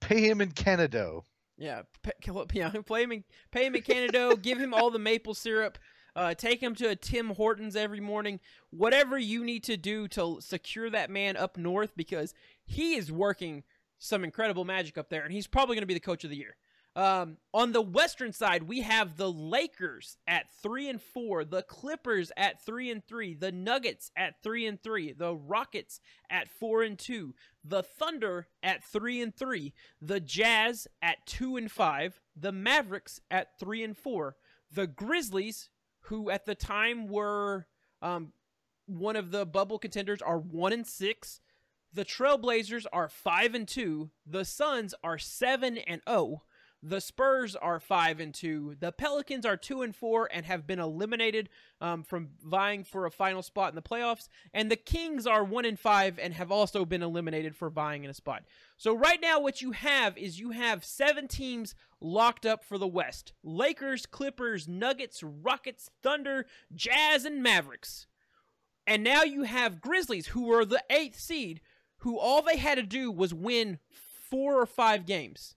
pay 0.00 0.28
him 0.28 0.42
in 0.42 0.50
Canada. 0.50 1.20
yeah, 1.56 1.82
pay, 2.02 2.12
yeah, 2.52 2.70
play 2.84 3.02
him 3.04 3.12
in, 3.12 3.24
pay 3.50 3.64
him 3.64 3.74
in 3.74 3.82
Canada. 3.82 4.36
give 4.42 4.58
him 4.58 4.74
all 4.74 4.90
the 4.90 4.98
maple 4.98 5.32
syrup. 5.32 5.78
Uh, 6.14 6.34
take 6.34 6.62
him 6.62 6.74
to 6.74 6.88
a 6.88 6.96
Tim 6.96 7.30
Hortons 7.30 7.74
every 7.74 8.00
morning. 8.00 8.38
Whatever 8.68 9.18
you 9.18 9.44
need 9.44 9.64
to 9.64 9.78
do 9.78 10.08
to 10.08 10.40
secure 10.40 10.90
that 10.90 11.08
man 11.08 11.38
up 11.38 11.56
north, 11.56 11.96
because 11.96 12.34
he 12.66 12.96
is 12.96 13.10
working 13.10 13.62
some 13.98 14.24
incredible 14.24 14.66
magic 14.66 14.98
up 14.98 15.08
there, 15.08 15.22
and 15.22 15.32
he's 15.32 15.46
probably 15.46 15.76
going 15.76 15.82
to 15.82 15.86
be 15.86 15.94
the 15.94 16.00
coach 16.00 16.22
of 16.24 16.28
the 16.30 16.36
year. 16.36 16.56
Um, 16.96 17.36
on 17.54 17.70
the 17.70 17.80
western 17.80 18.32
side, 18.32 18.64
we 18.64 18.80
have 18.80 19.16
the 19.16 19.30
Lakers 19.30 20.16
at 20.26 20.50
three 20.60 20.88
and 20.88 21.00
four, 21.00 21.44
the 21.44 21.62
Clippers 21.62 22.32
at 22.36 22.60
three 22.64 22.90
and 22.90 23.04
three, 23.06 23.32
the 23.32 23.52
Nuggets 23.52 24.10
at 24.16 24.42
three 24.42 24.66
and 24.66 24.82
three, 24.82 25.12
the 25.12 25.34
Rockets 25.34 26.00
at 26.28 26.50
four 26.50 26.82
and 26.82 26.98
two, 26.98 27.34
the 27.64 27.84
Thunder 27.84 28.48
at 28.60 28.82
three 28.82 29.22
and 29.22 29.34
three, 29.34 29.72
the 30.02 30.18
Jazz 30.18 30.88
at 31.00 31.24
two 31.26 31.56
and 31.56 31.70
five, 31.70 32.20
the 32.34 32.50
Mavericks 32.50 33.20
at 33.30 33.56
three 33.60 33.84
and 33.84 33.96
four, 33.96 34.34
the 34.72 34.88
Grizzlies, 34.88 35.70
who 36.04 36.28
at 36.28 36.44
the 36.44 36.56
time 36.56 37.06
were 37.06 37.68
um, 38.02 38.32
one 38.86 39.14
of 39.14 39.30
the 39.30 39.46
bubble 39.46 39.78
contenders, 39.78 40.22
are 40.22 40.38
one 40.38 40.72
and 40.72 40.86
six. 40.86 41.40
The 41.92 42.04
Trailblazers 42.04 42.86
are 42.92 43.08
five 43.08 43.54
and 43.54 43.66
two. 43.66 44.10
The 44.26 44.44
Suns 44.44 44.94
are 45.04 45.18
seven 45.18 45.78
and 45.78 46.00
zero. 46.08 46.42
The 46.82 47.00
Spurs 47.00 47.54
are 47.56 47.78
five 47.78 48.20
and 48.20 48.32
two. 48.32 48.74
The 48.80 48.90
Pelicans 48.90 49.44
are 49.44 49.56
two 49.56 49.82
and 49.82 49.94
four 49.94 50.30
and 50.32 50.46
have 50.46 50.66
been 50.66 50.78
eliminated 50.78 51.50
um, 51.80 52.02
from 52.02 52.30
vying 52.42 52.84
for 52.84 53.04
a 53.04 53.10
final 53.10 53.42
spot 53.42 53.70
in 53.70 53.74
the 53.74 53.82
playoffs. 53.82 54.28
And 54.54 54.70
the 54.70 54.76
Kings 54.76 55.26
are 55.26 55.44
one 55.44 55.66
and 55.66 55.78
five 55.78 56.18
and 56.18 56.32
have 56.32 56.50
also 56.50 56.86
been 56.86 57.02
eliminated 57.02 57.54
for 57.54 57.68
vying 57.68 58.04
in 58.04 58.10
a 58.10 58.14
spot. 58.14 58.44
So 58.78 58.94
right 58.94 59.20
now, 59.20 59.40
what 59.40 59.60
you 59.60 59.72
have 59.72 60.16
is 60.16 60.40
you 60.40 60.52
have 60.52 60.84
seven 60.84 61.28
teams 61.28 61.74
locked 62.00 62.46
up 62.46 62.64
for 62.64 62.78
the 62.78 62.86
West: 62.86 63.34
Lakers, 63.44 64.06
Clippers, 64.06 64.66
Nuggets, 64.66 65.22
Rockets, 65.22 65.90
Thunder, 66.02 66.46
Jazz, 66.74 67.26
and 67.26 67.42
Mavericks. 67.42 68.06
And 68.86 69.04
now 69.04 69.22
you 69.22 69.42
have 69.42 69.82
Grizzlies, 69.82 70.28
who 70.28 70.46
were 70.46 70.64
the 70.64 70.82
eighth 70.88 71.20
seed, 71.20 71.60
who 71.98 72.18
all 72.18 72.40
they 72.40 72.56
had 72.56 72.76
to 72.76 72.82
do 72.82 73.12
was 73.12 73.34
win 73.34 73.78
four 74.30 74.58
or 74.58 74.66
five 74.66 75.04
games. 75.04 75.56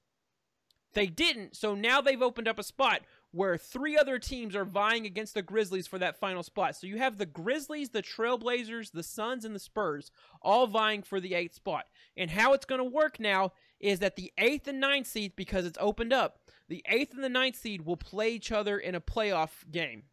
They 0.93 1.07
didn't, 1.07 1.55
so 1.55 1.75
now 1.75 2.01
they've 2.01 2.21
opened 2.21 2.47
up 2.47 2.59
a 2.59 2.63
spot 2.63 3.01
where 3.31 3.57
three 3.57 3.97
other 3.97 4.19
teams 4.19 4.55
are 4.55 4.65
vying 4.65 5.07
against 5.07 5.33
the 5.33 5.41
Grizzlies 5.41 5.87
for 5.87 5.97
that 5.97 6.19
final 6.19 6.43
spot. 6.43 6.75
So 6.75 6.85
you 6.85 6.99
have 6.99 7.17
the 7.17 7.25
Grizzlies, 7.25 7.89
the 7.89 8.03
Trailblazers, 8.03 8.91
the 8.91 9.01
Suns, 9.01 9.43
and 9.43 9.55
the 9.55 9.59
Spurs 9.59 10.11
all 10.41 10.67
vying 10.67 11.01
for 11.01 11.19
the 11.19 11.33
eighth 11.33 11.55
spot. 11.55 11.85
And 12.15 12.29
how 12.29 12.53
it's 12.53 12.65
going 12.65 12.79
to 12.79 12.85
work 12.85 13.19
now 13.19 13.53
is 13.79 13.99
that 13.99 14.15
the 14.15 14.31
eighth 14.37 14.67
and 14.67 14.79
ninth 14.79 15.07
seed, 15.07 15.35
because 15.35 15.65
it's 15.65 15.79
opened 15.81 16.13
up, 16.13 16.39
the 16.69 16.83
eighth 16.87 17.13
and 17.15 17.23
the 17.23 17.29
ninth 17.29 17.55
seed 17.55 17.85
will 17.85 17.97
play 17.97 18.31
each 18.31 18.51
other 18.51 18.77
in 18.77 18.93
a 18.93 19.01
playoff 19.01 19.69
game. 19.71 20.03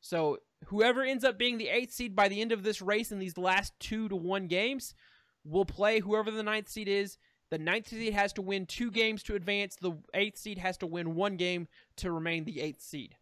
So 0.00 0.38
whoever 0.66 1.02
ends 1.02 1.24
up 1.24 1.36
being 1.36 1.58
the 1.58 1.68
eighth 1.68 1.92
seed 1.92 2.14
by 2.14 2.28
the 2.28 2.40
end 2.40 2.52
of 2.52 2.62
this 2.62 2.80
race 2.80 3.10
in 3.10 3.18
these 3.18 3.36
last 3.36 3.72
two 3.80 4.08
to 4.08 4.16
one 4.16 4.46
games 4.46 4.94
will 5.44 5.64
play 5.64 5.98
whoever 5.98 6.30
the 6.30 6.42
ninth 6.44 6.68
seed 6.68 6.86
is. 6.88 7.18
The 7.50 7.58
ninth 7.58 7.88
seed 7.88 8.12
has 8.12 8.32
to 8.34 8.42
win 8.42 8.66
two 8.66 8.90
games 8.90 9.22
to 9.24 9.34
advance. 9.34 9.76
The 9.76 9.92
eighth 10.14 10.38
seed 10.38 10.58
has 10.58 10.76
to 10.78 10.86
win 10.86 11.14
one 11.14 11.36
game 11.36 11.68
to 11.96 12.12
remain 12.12 12.44
the 12.44 12.60
eighth 12.60 12.82
seed. 12.82 13.16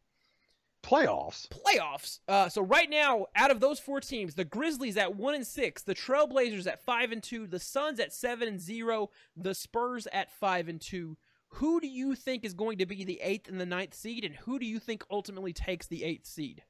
Playoffs. 0.83 1.49
Playoffs. 1.49 2.21
Uh, 2.29 2.49
so 2.49 2.63
right 2.63 2.89
now, 2.89 3.27
out 3.35 3.51
of 3.51 3.59
those 3.59 3.81
four 3.81 4.01
teams, 4.01 4.35
the 4.35 4.45
Grizzlies 4.45 4.97
at 4.97 5.17
one 5.17 5.35
and 5.35 5.47
six, 5.47 5.83
the 5.83 5.95
Trailblazers 5.95 6.67
at 6.67 6.85
five 6.85 7.11
and 7.11 7.23
two, 7.23 7.47
the 7.47 7.59
Suns 7.59 7.99
at 7.99 8.13
seven 8.13 8.47
and 8.47 8.61
zero, 8.61 9.11
the 9.37 9.55
Spurs 9.55 10.07
at 10.13 10.31
five 10.31 10.69
and 10.69 10.81
two. 10.81 11.17
Who 11.49 11.81
do 11.81 11.89
you 11.89 12.15
think 12.15 12.45
is 12.45 12.55
going 12.55 12.79
to 12.79 12.87
be 12.87 13.05
the 13.05 13.21
eighth 13.21 13.49
and 13.49 13.61
the 13.61 13.67
ninth 13.67 13.95
seed, 13.95 14.25
and 14.25 14.35
who 14.35 14.59
do 14.59 14.67
you 14.67 14.79
think 14.79 15.05
ultimately 15.11 15.53
takes 15.53 15.87
the 15.87 16.05
eighth 16.05 16.27
seed? 16.27 16.63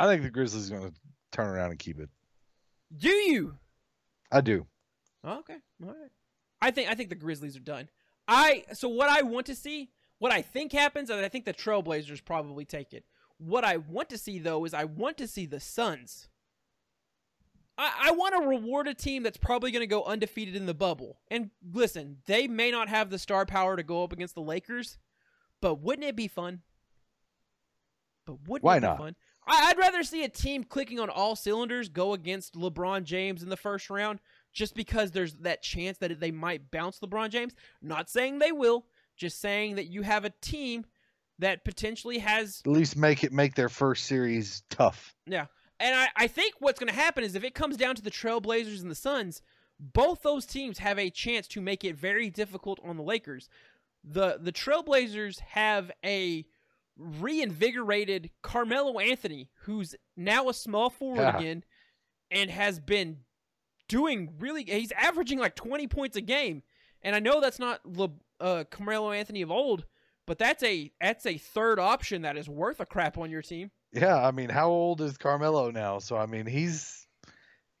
I 0.00 0.06
think 0.06 0.22
the 0.22 0.30
Grizzlies 0.30 0.70
are 0.70 0.78
going 0.78 0.90
to 0.90 0.96
turn 1.32 1.48
around 1.48 1.70
and 1.70 1.78
keep 1.78 1.98
it. 1.98 2.08
Do 2.96 3.10
you? 3.10 3.58
I 4.30 4.40
do. 4.40 4.66
Okay, 5.26 5.56
all 5.82 5.88
right. 5.88 6.10
I 6.60 6.70
think 6.70 6.90
I 6.90 6.94
think 6.94 7.08
the 7.08 7.14
Grizzlies 7.14 7.56
are 7.56 7.60
done. 7.60 7.88
I 8.26 8.64
so 8.72 8.88
what 8.88 9.08
I 9.08 9.22
want 9.22 9.46
to 9.46 9.54
see, 9.54 9.90
what 10.18 10.32
I 10.32 10.42
think 10.42 10.72
happens, 10.72 11.10
and 11.10 11.24
I 11.24 11.28
think 11.28 11.44
the 11.44 11.54
Trailblazers 11.54 12.24
probably 12.24 12.64
take 12.64 12.92
it. 12.92 13.04
What 13.38 13.64
I 13.64 13.76
want 13.76 14.08
to 14.10 14.18
see 14.18 14.38
though 14.38 14.64
is 14.64 14.74
I 14.74 14.84
want 14.84 15.16
to 15.18 15.28
see 15.28 15.46
the 15.46 15.60
Suns. 15.60 16.28
I, 17.78 18.08
I 18.08 18.10
want 18.10 18.34
to 18.34 18.48
reward 18.48 18.88
a 18.88 18.94
team 18.94 19.22
that's 19.22 19.36
probably 19.36 19.70
going 19.70 19.82
to 19.82 19.86
go 19.86 20.02
undefeated 20.04 20.56
in 20.56 20.66
the 20.66 20.74
bubble. 20.74 21.20
And 21.30 21.50
listen, 21.72 22.18
they 22.26 22.48
may 22.48 22.70
not 22.72 22.88
have 22.88 23.08
the 23.08 23.18
star 23.18 23.46
power 23.46 23.76
to 23.76 23.82
go 23.84 24.02
up 24.02 24.12
against 24.12 24.34
the 24.34 24.42
Lakers, 24.42 24.98
but 25.60 25.80
wouldn't 25.80 26.06
it 26.06 26.16
be 26.16 26.26
fun? 26.28 26.62
But 28.26 28.48
wouldn't 28.48 28.64
Why 28.64 28.76
it 28.76 28.80
be 28.80 28.86
not? 28.88 28.98
fun? 28.98 29.16
I, 29.48 29.70
I'd 29.70 29.78
rather 29.78 30.02
see 30.02 30.24
a 30.24 30.28
team 30.28 30.64
clicking 30.64 31.00
on 31.00 31.10
all 31.10 31.36
cylinders 31.36 31.88
go 31.88 32.12
against 32.12 32.54
LeBron 32.54 33.04
James 33.04 33.42
in 33.42 33.48
the 33.48 33.56
first 33.56 33.90
round 33.90 34.20
just 34.52 34.74
because 34.74 35.10
there's 35.10 35.34
that 35.36 35.62
chance 35.62 35.98
that 35.98 36.20
they 36.20 36.30
might 36.30 36.70
bounce 36.70 37.00
LeBron 37.00 37.30
James. 37.30 37.54
Not 37.82 38.08
saying 38.10 38.38
they 38.38 38.52
will, 38.52 38.86
just 39.16 39.40
saying 39.40 39.76
that 39.76 39.86
you 39.86 40.02
have 40.02 40.24
a 40.24 40.32
team 40.40 40.84
that 41.38 41.64
potentially 41.64 42.18
has 42.18 42.62
At 42.66 42.72
least 42.72 42.96
make 42.96 43.24
it 43.24 43.32
make 43.32 43.54
their 43.54 43.68
first 43.68 44.06
series 44.06 44.62
tough. 44.70 45.14
yeah. 45.26 45.46
And 45.80 45.94
I, 45.94 46.08
I 46.16 46.26
think 46.26 46.54
what's 46.58 46.80
going 46.80 46.92
to 46.92 47.00
happen 47.00 47.22
is 47.22 47.36
if 47.36 47.44
it 47.44 47.54
comes 47.54 47.76
down 47.76 47.94
to 47.94 48.02
the 48.02 48.10
Trailblazers 48.10 48.82
and 48.82 48.90
the 48.90 48.96
Suns, 48.96 49.42
both 49.78 50.22
those 50.22 50.44
teams 50.44 50.78
have 50.78 50.98
a 50.98 51.08
chance 51.08 51.46
to 51.48 51.60
make 51.60 51.84
it 51.84 51.94
very 51.94 52.30
difficult 52.30 52.80
on 52.84 52.96
the 52.96 53.02
Lakers. 53.04 53.48
The 54.02 54.38
the 54.40 54.50
Trailblazers 54.50 55.38
have 55.40 55.92
a 56.04 56.44
reinvigorated 56.98 58.30
Carmelo 58.42 58.98
Anthony, 58.98 59.48
who's 59.62 59.94
now 60.16 60.48
a 60.48 60.54
small 60.54 60.90
forward 60.90 61.20
Yeah. 61.22 61.38
again 61.38 61.64
and 62.30 62.50
has 62.50 62.80
been 62.80 63.18
doing 63.88 64.34
really 64.38 64.64
he's 64.64 64.92
averaging 64.92 65.38
like 65.38 65.54
20 65.54 65.86
points 65.86 66.16
a 66.16 66.20
game. 66.20 66.62
And 67.02 67.14
I 67.14 67.20
know 67.20 67.40
that's 67.40 67.58
not 67.58 67.80
Le, 67.86 68.10
uh, 68.40 68.64
Carmelo 68.70 69.12
Anthony 69.12 69.42
of 69.42 69.50
old, 69.50 69.84
but 70.26 70.38
that's 70.38 70.62
a 70.62 70.92
that's 71.00 71.24
a 71.26 71.38
third 71.38 71.78
option 71.78 72.22
that 72.22 72.36
is 72.36 72.48
worth 72.48 72.80
a 72.80 72.86
crap 72.86 73.16
on 73.16 73.30
your 73.30 73.42
team. 73.42 73.70
Yeah, 73.92 74.16
I 74.16 74.32
mean, 74.32 74.50
how 74.50 74.68
old 74.68 75.00
is 75.00 75.16
Carmelo 75.16 75.70
now? 75.70 76.00
So 76.00 76.16
I 76.16 76.26
mean, 76.26 76.44
he's 76.44 77.06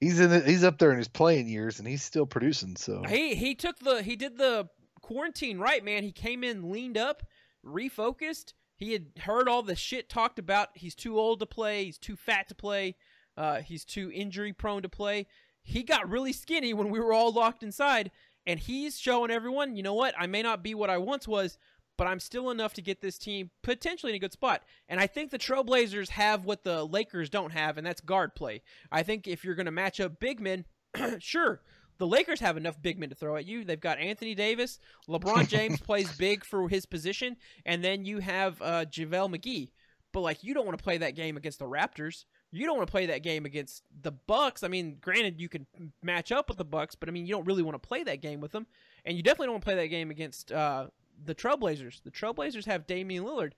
he's 0.00 0.20
in 0.20 0.30
the, 0.30 0.40
he's 0.40 0.64
up 0.64 0.78
there 0.78 0.92
in 0.92 0.98
his 0.98 1.08
playing 1.08 1.48
years, 1.48 1.78
and 1.80 1.86
he's 1.88 2.02
still 2.02 2.24
producing. 2.26 2.76
So 2.76 3.02
He 3.02 3.34
he 3.34 3.54
took 3.54 3.78
the 3.80 4.02
he 4.02 4.16
did 4.16 4.38
the 4.38 4.68
quarantine 5.02 5.58
right, 5.58 5.84
man. 5.84 6.04
He 6.04 6.12
came 6.12 6.44
in 6.44 6.70
leaned 6.70 6.96
up, 6.96 7.22
refocused. 7.66 8.52
He 8.78 8.92
had 8.92 9.06
heard 9.22 9.48
all 9.48 9.62
the 9.62 9.74
shit 9.74 10.08
talked 10.08 10.38
about. 10.38 10.68
He's 10.74 10.94
too 10.94 11.18
old 11.18 11.40
to 11.40 11.46
play. 11.46 11.84
He's 11.84 11.98
too 11.98 12.14
fat 12.14 12.48
to 12.48 12.54
play. 12.54 12.94
Uh, 13.36 13.60
he's 13.60 13.84
too 13.84 14.10
injury 14.14 14.52
prone 14.52 14.82
to 14.82 14.88
play. 14.88 15.26
He 15.62 15.82
got 15.82 16.08
really 16.08 16.32
skinny 16.32 16.72
when 16.72 16.88
we 16.88 17.00
were 17.00 17.12
all 17.12 17.32
locked 17.32 17.64
inside, 17.64 18.12
and 18.46 18.60
he's 18.60 18.98
showing 18.98 19.32
everyone, 19.32 19.74
you 19.76 19.82
know 19.82 19.94
what? 19.94 20.14
I 20.16 20.28
may 20.28 20.42
not 20.42 20.62
be 20.62 20.74
what 20.74 20.90
I 20.90 20.98
once 20.98 21.26
was, 21.26 21.58
but 21.96 22.06
I'm 22.06 22.20
still 22.20 22.50
enough 22.50 22.72
to 22.74 22.82
get 22.82 23.00
this 23.00 23.18
team 23.18 23.50
potentially 23.62 24.12
in 24.12 24.16
a 24.16 24.20
good 24.20 24.32
spot. 24.32 24.62
And 24.88 25.00
I 25.00 25.08
think 25.08 25.30
the 25.30 25.38
Trailblazers 25.38 26.10
have 26.10 26.44
what 26.44 26.62
the 26.62 26.84
Lakers 26.84 27.28
don't 27.28 27.50
have, 27.50 27.76
and 27.76 27.86
that's 27.86 28.00
guard 28.00 28.36
play. 28.36 28.62
I 28.92 29.02
think 29.02 29.26
if 29.26 29.44
you're 29.44 29.56
going 29.56 29.66
to 29.66 29.72
match 29.72 29.98
up 29.98 30.20
big 30.20 30.40
men, 30.40 30.64
sure, 31.18 31.62
the 31.98 32.06
Lakers 32.06 32.40
have 32.40 32.56
enough 32.56 32.80
big 32.80 32.98
men 32.98 33.08
to 33.08 33.14
throw 33.14 33.36
at 33.36 33.46
you. 33.46 33.64
They've 33.64 33.80
got 33.80 33.98
Anthony 33.98 34.34
Davis. 34.34 34.78
LeBron 35.08 35.48
James 35.48 35.80
plays 35.80 36.10
big 36.16 36.44
for 36.44 36.68
his 36.68 36.86
position, 36.86 37.36
and 37.66 37.82
then 37.82 38.04
you 38.04 38.20
have 38.20 38.60
uh, 38.62 38.84
JaVale 38.84 39.36
McGee. 39.36 39.70
But 40.12 40.20
like, 40.20 40.42
you 40.42 40.54
don't 40.54 40.64
want 40.64 40.78
to 40.78 40.82
play 40.82 40.98
that 40.98 41.16
game 41.16 41.36
against 41.36 41.58
the 41.58 41.66
Raptors. 41.66 42.24
You 42.50 42.64
don't 42.64 42.76
want 42.76 42.86
to 42.88 42.90
play 42.90 43.06
that 43.06 43.22
game 43.22 43.44
against 43.44 43.82
the 44.00 44.12
Bucks. 44.12 44.62
I 44.62 44.68
mean, 44.68 44.96
granted, 45.00 45.40
you 45.40 45.48
can 45.48 45.66
match 46.02 46.32
up 46.32 46.48
with 46.48 46.56
the 46.56 46.64
Bucks, 46.64 46.94
but 46.94 47.08
I 47.08 47.12
mean, 47.12 47.26
you 47.26 47.34
don't 47.34 47.46
really 47.46 47.62
want 47.62 47.80
to 47.80 47.86
play 47.86 48.02
that 48.04 48.22
game 48.22 48.40
with 48.40 48.52
them, 48.52 48.66
and 49.04 49.16
you 49.16 49.22
definitely 49.22 49.48
don't 49.48 49.54
want 49.54 49.64
to 49.64 49.66
play 49.66 49.76
that 49.76 49.88
game 49.88 50.10
against 50.10 50.50
uh, 50.50 50.86
the 51.24 51.34
Trailblazers. 51.34 52.02
The 52.02 52.10
Trailblazers 52.10 52.64
have 52.64 52.86
Damian 52.86 53.24
Lillard. 53.24 53.52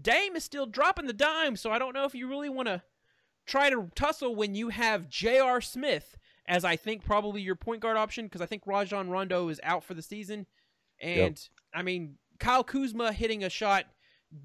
Dame 0.00 0.36
is 0.36 0.44
still 0.44 0.66
dropping 0.66 1.06
the 1.06 1.12
dime, 1.12 1.56
so 1.56 1.70
I 1.72 1.78
don't 1.78 1.94
know 1.94 2.04
if 2.04 2.14
you 2.14 2.28
really 2.28 2.50
want 2.50 2.68
to 2.68 2.82
try 3.46 3.70
to 3.70 3.90
tussle 3.94 4.34
when 4.34 4.54
you 4.54 4.68
have 4.68 5.08
J.R. 5.08 5.60
Smith 5.60 6.16
as 6.48 6.64
I 6.64 6.76
think 6.76 7.04
probably 7.04 7.40
your 7.42 7.56
point 7.56 7.80
guard 7.80 7.96
option 7.96 8.26
because 8.26 8.40
I 8.40 8.46
think 8.46 8.62
Rajon 8.66 9.10
Rondo 9.10 9.48
is 9.48 9.60
out 9.62 9.84
for 9.84 9.94
the 9.94 10.02
season, 10.02 10.46
and 11.00 11.40
I 11.74 11.82
mean 11.82 12.16
Kyle 12.38 12.64
Kuzma 12.64 13.12
hitting 13.12 13.44
a 13.44 13.50
shot, 13.50 13.84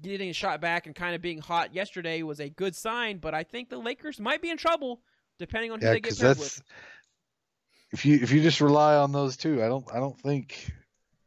getting 0.02 0.30
a 0.30 0.34
shot 0.34 0.60
back, 0.60 0.86
and 0.86 0.94
kind 0.94 1.14
of 1.14 1.22
being 1.22 1.38
hot 1.38 1.74
yesterday 1.74 2.22
was 2.22 2.40
a 2.40 2.48
good 2.48 2.74
sign. 2.74 3.18
But 3.18 3.34
I 3.34 3.42
think 3.44 3.70
the 3.70 3.78
Lakers 3.78 4.20
might 4.20 4.42
be 4.42 4.50
in 4.50 4.56
trouble 4.56 5.00
depending 5.38 5.72
on 5.72 5.80
who 5.80 5.86
Yeah, 5.86 5.92
they 5.92 6.00
get 6.00 6.18
paired 6.18 6.36
that's 6.36 6.58
with. 6.58 6.62
if 7.92 8.04
you 8.04 8.18
if 8.22 8.32
you 8.32 8.42
just 8.42 8.60
rely 8.60 8.96
on 8.96 9.12
those 9.12 9.36
two, 9.36 9.62
I 9.62 9.68
don't 9.68 9.84
I 9.92 9.98
don't 9.98 10.18
think 10.20 10.72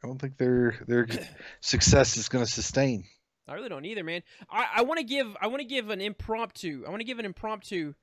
I 0.04 0.08
don't 0.08 0.20
think 0.20 0.38
their 0.38 0.76
their 0.88 1.08
success 1.62 2.18
is 2.18 2.30
going 2.30 2.46
to 2.46 2.52
sustain. 2.52 3.06
I 3.48 3.54
really 3.54 3.70
don't 3.70 3.86
either, 3.86 4.04
man. 4.04 4.24
I, 4.50 4.68
I 4.78 4.82
want 4.82 5.00
to 5.00 5.04
give 5.04 5.36
I 5.40 5.48
want 5.48 5.60
to 5.60 5.68
give 5.68 5.90
an 5.90 6.02
impromptu. 6.02 6.84
I 6.86 6.90
want 6.90 7.02
to 7.02 7.06
give 7.06 7.20
an 7.20 7.26
impromptu. 7.26 7.94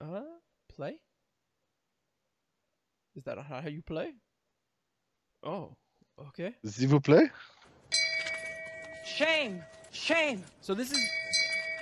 Uh, 0.00 0.22
play. 0.74 0.98
Is 3.16 3.24
that 3.24 3.38
how 3.38 3.66
you 3.68 3.82
play? 3.82 4.12
Oh, 5.42 5.74
okay. 6.28 6.54
S'il 6.64 6.88
vous 6.88 7.00
plaît. 7.00 7.30
Shame! 9.04 9.62
Shame! 9.90 10.44
So 10.60 10.74
this 10.74 10.92
is 10.92 11.00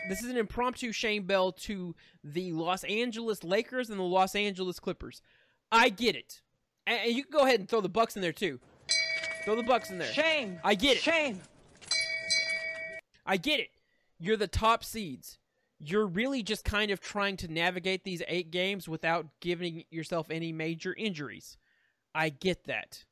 this 0.09 0.23
is 0.23 0.31
an 0.31 0.37
impromptu 0.39 0.93
shame 0.93 1.25
Bell 1.25 1.53
to 1.53 1.95
the 2.25 2.53
Los 2.53 2.85
Angeles 2.85 3.45
Lakers 3.45 3.91
and 3.91 3.99
the 3.99 4.05
Los 4.05 4.35
Angeles 4.35 4.81
Clippers. 4.81 5.21
I 5.71 5.91
get 5.91 6.17
it, 6.17 6.41
and, 6.87 7.01
and 7.01 7.13
you 7.13 7.25
can 7.25 7.33
go 7.33 7.45
ahead 7.45 7.61
and 7.61 7.69
throw 7.69 7.83
the 7.83 7.89
Bucks 7.89 8.17
in 8.17 8.23
there 8.23 8.33
too. 8.33 8.61
Throw 9.45 9.57
the 9.57 9.63
Bucks 9.63 9.91
in 9.91 9.99
there. 9.99 10.13
Shame! 10.13 10.59
I 10.65 10.75
get 10.75 10.97
it. 10.97 11.03
Shame! 11.03 11.43
I 13.27 13.37
get 13.37 13.61
it. 13.61 13.69
You're 14.19 14.37
the 14.37 14.47
top 14.47 14.85
seeds. 14.85 15.39
You're 15.79 16.07
really 16.07 16.43
just 16.43 16.65
kind 16.65 16.91
of 16.91 17.01
trying 17.01 17.37
to 17.39 17.49
navigate 17.53 18.03
these 18.05 18.23
eight 18.29 18.51
games 18.51 18.89
without 18.89 19.27
giving 19.41 19.85
yourself 19.91 20.31
any 20.31 20.53
major 20.53 20.95
injuries. 20.97 21.59
I 22.15 22.31
get 22.31 22.65
that. 22.65 23.05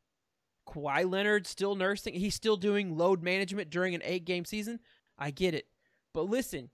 Kawhi 0.66 1.10
Leonard 1.10 1.46
still 1.46 1.74
nursing. 1.74 2.14
He's 2.14 2.34
still 2.34 2.56
doing 2.56 2.96
load 2.96 3.22
management 3.22 3.68
during 3.68 3.94
an 3.94 4.00
eight 4.04 4.24
game 4.24 4.46
season. 4.46 4.80
I 5.18 5.30
get 5.30 5.54
it. 5.54 5.66
But 6.14 6.22
listen, 6.30 6.70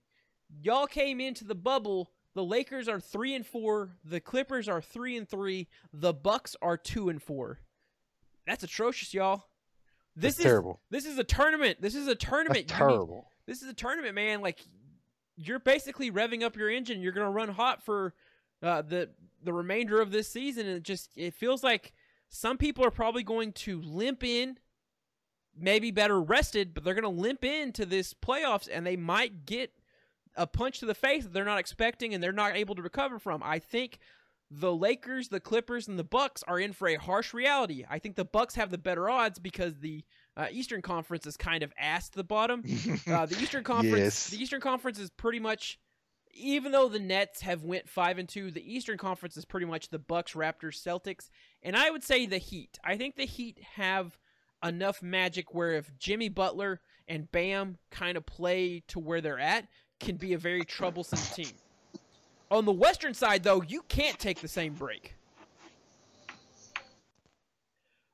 y'all 0.61 0.87
came 0.87 1.19
into 1.19 1.43
the 1.43 1.55
bubble. 1.55 2.11
The 2.35 2.43
Lakers 2.43 2.87
are 2.87 3.01
three 3.01 3.35
and 3.35 3.45
four. 3.45 3.97
The 4.05 4.21
Clippers 4.21 4.69
are 4.69 4.81
three 4.81 5.17
and 5.17 5.27
three. 5.27 5.67
The 5.91 6.13
Bucks 6.13 6.55
are 6.61 6.77
two 6.77 7.09
and 7.09 7.21
four. 7.21 7.59
That's 8.47 8.63
atrocious, 8.63 9.13
y'all. 9.13 9.43
This 10.15 10.35
That's 10.35 10.39
is 10.39 10.45
terrible. 10.45 10.79
This 10.89 11.05
is 11.05 11.17
a 11.17 11.23
tournament. 11.25 11.81
This 11.81 11.95
is 11.95 12.07
a 12.07 12.15
tournament. 12.15 12.67
That's 12.69 12.79
need- 12.79 12.87
terrible. 12.87 13.27
this 13.45 13.61
is 13.61 13.69
a 13.69 13.73
tournament, 13.73 14.15
man. 14.15 14.39
Like 14.39 14.59
you're 15.47 15.59
basically 15.59 16.11
revving 16.11 16.43
up 16.43 16.55
your 16.55 16.69
engine. 16.69 17.01
You're 17.01 17.11
gonna 17.11 17.31
run 17.31 17.49
hot 17.49 17.83
for 17.83 18.13
uh, 18.61 18.81
the 18.81 19.09
the 19.43 19.53
remainder 19.53 20.01
of 20.01 20.11
this 20.11 20.27
season, 20.27 20.67
and 20.67 20.77
it 20.77 20.83
just 20.83 21.11
it 21.15 21.33
feels 21.33 21.63
like 21.63 21.93
some 22.29 22.57
people 22.57 22.85
are 22.85 22.91
probably 22.91 23.23
going 23.23 23.51
to 23.53 23.81
limp 23.81 24.23
in, 24.23 24.57
maybe 25.57 25.91
better 25.91 26.21
rested, 26.21 26.73
but 26.73 26.83
they're 26.83 26.93
gonna 26.93 27.09
limp 27.09 27.43
into 27.43 27.85
this 27.85 28.13
playoffs, 28.13 28.69
and 28.71 28.85
they 28.85 28.95
might 28.95 29.45
get 29.45 29.73
a 30.35 30.47
punch 30.47 30.79
to 30.79 30.85
the 30.85 30.95
face 30.95 31.23
that 31.23 31.33
they're 31.33 31.43
not 31.43 31.59
expecting, 31.59 32.13
and 32.13 32.23
they're 32.23 32.31
not 32.31 32.55
able 32.55 32.75
to 32.75 32.81
recover 32.81 33.19
from. 33.19 33.41
I 33.43 33.59
think 33.59 33.99
the 34.49 34.73
Lakers, 34.73 35.29
the 35.29 35.39
Clippers, 35.39 35.87
and 35.87 35.97
the 35.97 36.03
Bucks 36.03 36.43
are 36.47 36.59
in 36.59 36.73
for 36.73 36.87
a 36.87 36.95
harsh 36.95 37.33
reality. 37.33 37.85
I 37.89 37.99
think 37.99 38.15
the 38.15 38.25
Bucks 38.25 38.55
have 38.55 38.69
the 38.69 38.77
better 38.77 39.09
odds 39.09 39.39
because 39.39 39.79
the 39.79 40.03
uh, 40.37 40.47
Eastern 40.51 40.81
Conference 40.81 41.25
is 41.25 41.35
kind 41.37 41.63
of 41.63 41.73
ass 41.77 42.09
to 42.09 42.17
the 42.17 42.23
bottom. 42.23 42.63
Uh, 43.07 43.25
the 43.25 43.37
Eastern 43.41 43.63
Conference, 43.63 43.97
Yes. 43.97 44.29
the 44.29 44.41
Eastern 44.41 44.61
Conference 44.61 44.97
is 44.99 45.09
pretty 45.09 45.39
much, 45.39 45.79
even 46.33 46.71
though 46.71 46.87
the 46.87 46.99
Nets 46.99 47.41
have 47.41 47.63
went 47.63 47.89
five 47.89 48.17
and 48.17 48.29
two, 48.29 48.51
the 48.51 48.61
Eastern 48.73 48.97
Conference 48.97 49.35
is 49.37 49.43
pretty 49.45 49.65
much 49.65 49.89
the 49.89 49.99
Bucks, 49.99 50.33
Raptors, 50.33 50.81
Celtics, 50.81 51.29
and 51.63 51.75
I 51.75 51.89
would 51.89 52.03
say 52.03 52.25
the 52.25 52.37
Heat. 52.37 52.79
I 52.83 52.95
think 52.97 53.15
the 53.15 53.25
Heat 53.25 53.59
have 53.75 54.17
enough 54.63 55.01
magic 55.01 55.53
where 55.53 55.73
if 55.73 55.91
Jimmy 55.97 56.29
Butler 56.29 56.79
and 57.07 57.29
Bam 57.31 57.77
kind 57.89 58.15
of 58.15 58.25
play 58.25 58.83
to 58.87 58.99
where 58.99 59.19
they're 59.21 59.39
at, 59.39 59.67
can 59.99 60.15
be 60.15 60.33
a 60.33 60.37
very 60.37 60.63
troublesome 60.63 61.19
team. 61.35 61.51
On 62.49 62.65
the 62.65 62.71
Western 62.71 63.13
side, 63.13 63.43
though, 63.43 63.61
you 63.61 63.81
can't 63.87 64.17
take 64.19 64.39
the 64.41 64.47
same 64.47 64.73
break. 64.73 65.15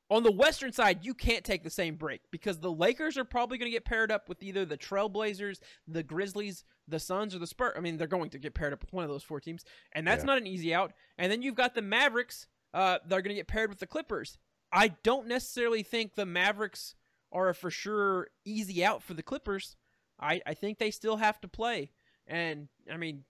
On 0.09 0.23
the 0.23 0.31
Western 0.31 0.71
side, 0.71 1.03
you 1.03 1.13
can't 1.13 1.43
take 1.43 1.63
the 1.63 1.69
same 1.69 1.95
break 1.95 2.21
because 2.31 2.59
the 2.59 2.71
Lakers 2.71 3.17
are 3.17 3.25
probably 3.25 3.57
going 3.57 3.69
to 3.69 3.75
get 3.75 3.83
paired 3.83 4.09
up 4.11 4.29
with 4.29 4.41
either 4.41 4.63
the 4.63 4.77
Trailblazers, 4.77 5.59
the 5.85 6.01
Grizzlies, 6.01 6.63
the 6.87 6.99
Suns, 6.99 7.35
or 7.35 7.39
the 7.39 7.47
Spurs. 7.47 7.73
I 7.75 7.81
mean, 7.81 7.97
they're 7.97 8.07
going 8.07 8.29
to 8.29 8.39
get 8.39 8.53
paired 8.53 8.71
up 8.71 8.79
with 8.81 8.93
one 8.93 9.03
of 9.03 9.09
those 9.09 9.23
four 9.23 9.41
teams, 9.41 9.65
and 9.91 10.07
that's 10.07 10.21
Yeah. 10.21 10.27
not 10.27 10.37
an 10.37 10.47
easy 10.47 10.73
out. 10.73 10.93
And 11.17 11.29
then 11.29 11.41
you've 11.41 11.55
got 11.55 11.75
the 11.75 11.81
Mavericks. 11.81 12.47
Uh, 12.73 12.99
they're 13.05 13.21
going 13.21 13.35
to 13.35 13.39
get 13.39 13.47
paired 13.47 13.69
with 13.69 13.79
the 13.79 13.87
Clippers. 13.87 14.37
I 14.71 14.89
don't 15.03 15.27
necessarily 15.27 15.83
think 15.83 16.15
the 16.15 16.25
Mavericks 16.25 16.95
are 17.33 17.49
a 17.49 17.53
for 17.55 17.69
sure 17.69 18.29
easy 18.45 18.85
out 18.85 19.03
for 19.03 19.13
the 19.13 19.23
Clippers. 19.23 19.75
I, 20.19 20.41
I 20.45 20.53
think 20.53 20.77
they 20.77 20.91
still 20.91 21.17
have 21.17 21.41
to 21.41 21.47
play. 21.49 21.91
And, 22.25 22.69
I 22.91 22.95
mean, 22.97 23.23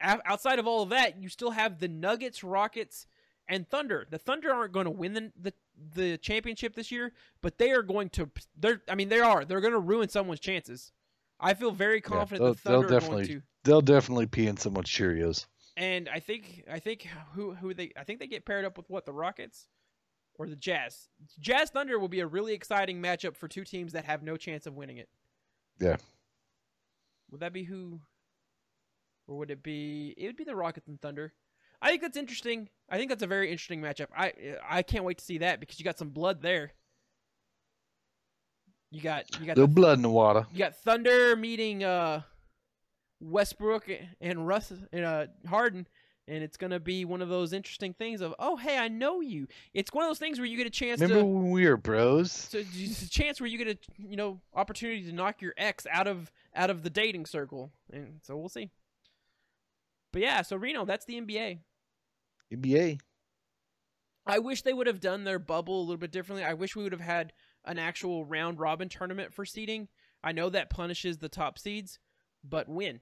outside 0.00 0.58
of 0.58 0.66
all 0.66 0.82
of 0.82 0.90
that, 0.90 1.20
you 1.20 1.28
still 1.28 1.50
have 1.52 1.78
the 1.78 1.88
Nuggets, 1.88 2.42
Rockets, 2.44 3.06
and 3.48 3.68
Thunder. 3.68 4.06
The 4.08 4.18
Thunder 4.18 4.52
aren't 4.52 4.72
going 4.72 4.84
to 4.84 4.90
win 4.90 5.14
the, 5.14 5.32
the 5.36 5.52
the 5.94 6.18
championship 6.18 6.74
this 6.74 6.90
year, 6.90 7.12
but 7.42 7.58
they 7.58 7.70
are 7.72 7.82
going 7.82 8.08
to. 8.10 8.30
They're. 8.58 8.82
I 8.88 8.94
mean, 8.94 9.08
they 9.08 9.20
are. 9.20 9.44
They're 9.44 9.60
going 9.60 9.72
to 9.72 9.78
ruin 9.78 10.08
someone's 10.08 10.40
chances. 10.40 10.92
I 11.40 11.54
feel 11.54 11.70
very 11.72 12.00
confident 12.00 12.40
they'll- 12.44 12.54
the 12.54 12.60
Thunder 12.60 12.88
they'll 12.88 12.96
are 12.96 13.00
going 13.00 13.00
definitely- 13.00 13.34
to. 13.40 13.42
They'll 13.64 13.80
definitely 13.80 14.26
pee 14.26 14.46
in 14.48 14.56
someone's 14.56 14.88
Cheerios. 14.90 15.46
And 15.76 16.08
I 16.08 16.18
think 16.20 16.64
I 16.70 16.78
think 16.80 17.06
who 17.34 17.54
who 17.54 17.72
they 17.74 17.92
I 17.96 18.04
think 18.04 18.18
they 18.20 18.26
get 18.26 18.44
paired 18.44 18.64
up 18.64 18.76
with 18.76 18.90
what 18.90 19.06
the 19.06 19.12
Rockets 19.12 19.68
or 20.34 20.48
the 20.48 20.56
Jazz. 20.56 21.08
Jazz 21.40 21.70
Thunder 21.70 21.98
will 21.98 22.08
be 22.08 22.20
a 22.20 22.26
really 22.26 22.52
exciting 22.54 23.00
matchup 23.00 23.36
for 23.36 23.48
two 23.48 23.64
teams 23.64 23.92
that 23.92 24.04
have 24.04 24.22
no 24.22 24.36
chance 24.36 24.66
of 24.66 24.74
winning 24.74 24.96
it. 24.98 25.08
Yeah. 25.80 25.96
Would 27.30 27.40
that 27.40 27.52
be 27.52 27.64
who? 27.64 28.00
Or 29.26 29.36
would 29.38 29.50
it 29.50 29.62
be? 29.62 30.14
It 30.18 30.26
would 30.26 30.36
be 30.36 30.44
the 30.44 30.56
Rockets 30.56 30.88
and 30.88 31.00
Thunder. 31.00 31.32
I 31.80 31.88
think 31.88 32.02
that's 32.02 32.16
interesting. 32.16 32.68
I 32.92 32.98
think 32.98 33.08
that's 33.08 33.22
a 33.22 33.26
very 33.26 33.50
interesting 33.50 33.80
matchup. 33.80 34.08
I 34.14 34.34
I 34.68 34.82
can't 34.82 35.04
wait 35.04 35.16
to 35.18 35.24
see 35.24 35.38
that 35.38 35.60
because 35.60 35.78
you 35.78 35.84
got 35.84 35.98
some 35.98 36.10
blood 36.10 36.42
there. 36.42 36.72
You 38.90 39.00
got 39.00 39.40
you 39.40 39.46
got 39.46 39.56
the, 39.56 39.66
blood 39.66 39.96
in 39.96 40.02
the 40.02 40.10
water. 40.10 40.46
you 40.52 40.58
got 40.58 40.76
Thunder 40.76 41.34
meeting 41.34 41.82
uh 41.82 42.20
Westbrook 43.20 43.88
and 44.20 44.46
Russ 44.46 44.70
and 44.92 45.04
uh 45.04 45.26
Harden 45.48 45.88
and 46.28 46.44
it's 46.44 46.58
gonna 46.58 46.78
be 46.78 47.06
one 47.06 47.22
of 47.22 47.30
those 47.30 47.54
interesting 47.54 47.94
things 47.94 48.20
of 48.20 48.34
oh 48.38 48.56
hey 48.56 48.76
I 48.76 48.88
know 48.88 49.22
you. 49.22 49.48
It's 49.72 49.90
one 49.94 50.04
of 50.04 50.10
those 50.10 50.18
things 50.18 50.38
where 50.38 50.46
you 50.46 50.58
get 50.58 50.66
a 50.66 50.70
chance 50.70 51.00
Remember 51.00 51.22
to 51.22 51.26
when 51.26 51.50
we 51.50 51.66
were 51.66 51.78
bros? 51.78 52.30
so 52.30 52.58
it's 52.60 53.00
a 53.00 53.08
chance 53.08 53.40
where 53.40 53.48
you 53.48 53.56
get 53.56 53.68
a 53.68 53.78
you 53.96 54.16
know 54.16 54.42
opportunity 54.54 55.04
to 55.04 55.12
knock 55.12 55.40
your 55.40 55.54
ex 55.56 55.86
out 55.90 56.06
of 56.06 56.30
out 56.54 56.68
of 56.68 56.82
the 56.82 56.90
dating 56.90 57.24
circle, 57.24 57.72
and 57.90 58.20
so 58.22 58.36
we'll 58.36 58.50
see. 58.50 58.70
But 60.12 60.20
yeah, 60.20 60.42
so 60.42 60.56
Reno, 60.56 60.84
that's 60.84 61.06
the 61.06 61.18
NBA. 61.18 61.60
NBA. 62.52 63.00
I 64.26 64.38
wish 64.38 64.62
they 64.62 64.72
would 64.72 64.86
have 64.86 65.00
done 65.00 65.24
their 65.24 65.38
bubble 65.38 65.80
a 65.80 65.82
little 65.82 65.96
bit 65.96 66.12
differently. 66.12 66.44
I 66.44 66.54
wish 66.54 66.76
we 66.76 66.82
would 66.84 66.92
have 66.92 67.00
had 67.00 67.32
an 67.64 67.78
actual 67.78 68.24
round 68.24 68.60
robin 68.60 68.88
tournament 68.88 69.32
for 69.34 69.44
seeding. 69.44 69.88
I 70.22 70.32
know 70.32 70.48
that 70.50 70.70
punishes 70.70 71.18
the 71.18 71.28
top 71.28 71.58
seeds, 71.58 71.98
but 72.44 72.68
win, 72.68 73.00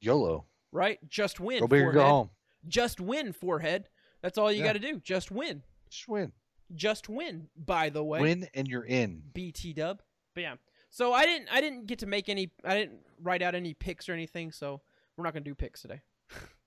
YOLO. 0.00 0.46
right? 0.72 0.98
Just 1.08 1.38
win. 1.40 1.60
Go 1.60 1.66
big 1.66 1.80
or 1.82 1.92
forehead. 1.92 2.00
go 2.00 2.06
home. 2.08 2.30
Just 2.66 3.00
win, 3.00 3.32
forehead. 3.32 3.88
That's 4.22 4.38
all 4.38 4.50
you 4.50 4.60
Yeah. 4.60 4.68
got 4.68 4.72
to 4.74 4.78
do. 4.78 5.00
Just 5.00 5.30
win. 5.30 5.62
Just 5.90 6.08
win. 6.08 6.32
Just 6.74 7.08
win. 7.10 7.48
By 7.56 7.90
the 7.90 8.02
way, 8.02 8.20
Win 8.20 8.48
and 8.54 8.66
you're 8.66 8.84
in. 8.84 9.22
BT 9.34 9.74
dub. 9.74 10.00
But 10.34 10.40
yeah. 10.42 10.54
So 10.88 11.12
I 11.12 11.26
didn't 11.26 11.48
I 11.52 11.60
didn't 11.60 11.86
get 11.86 11.98
to 11.98 12.06
make 12.06 12.30
any 12.30 12.50
I 12.64 12.74
didn't 12.74 13.00
write 13.20 13.42
out 13.42 13.54
any 13.54 13.74
picks 13.74 14.08
or 14.08 14.12
anything, 14.14 14.52
so 14.52 14.80
we're 15.16 15.24
not 15.24 15.34
gonna 15.34 15.44
do 15.44 15.54
picks 15.54 15.82
today. 15.82 16.00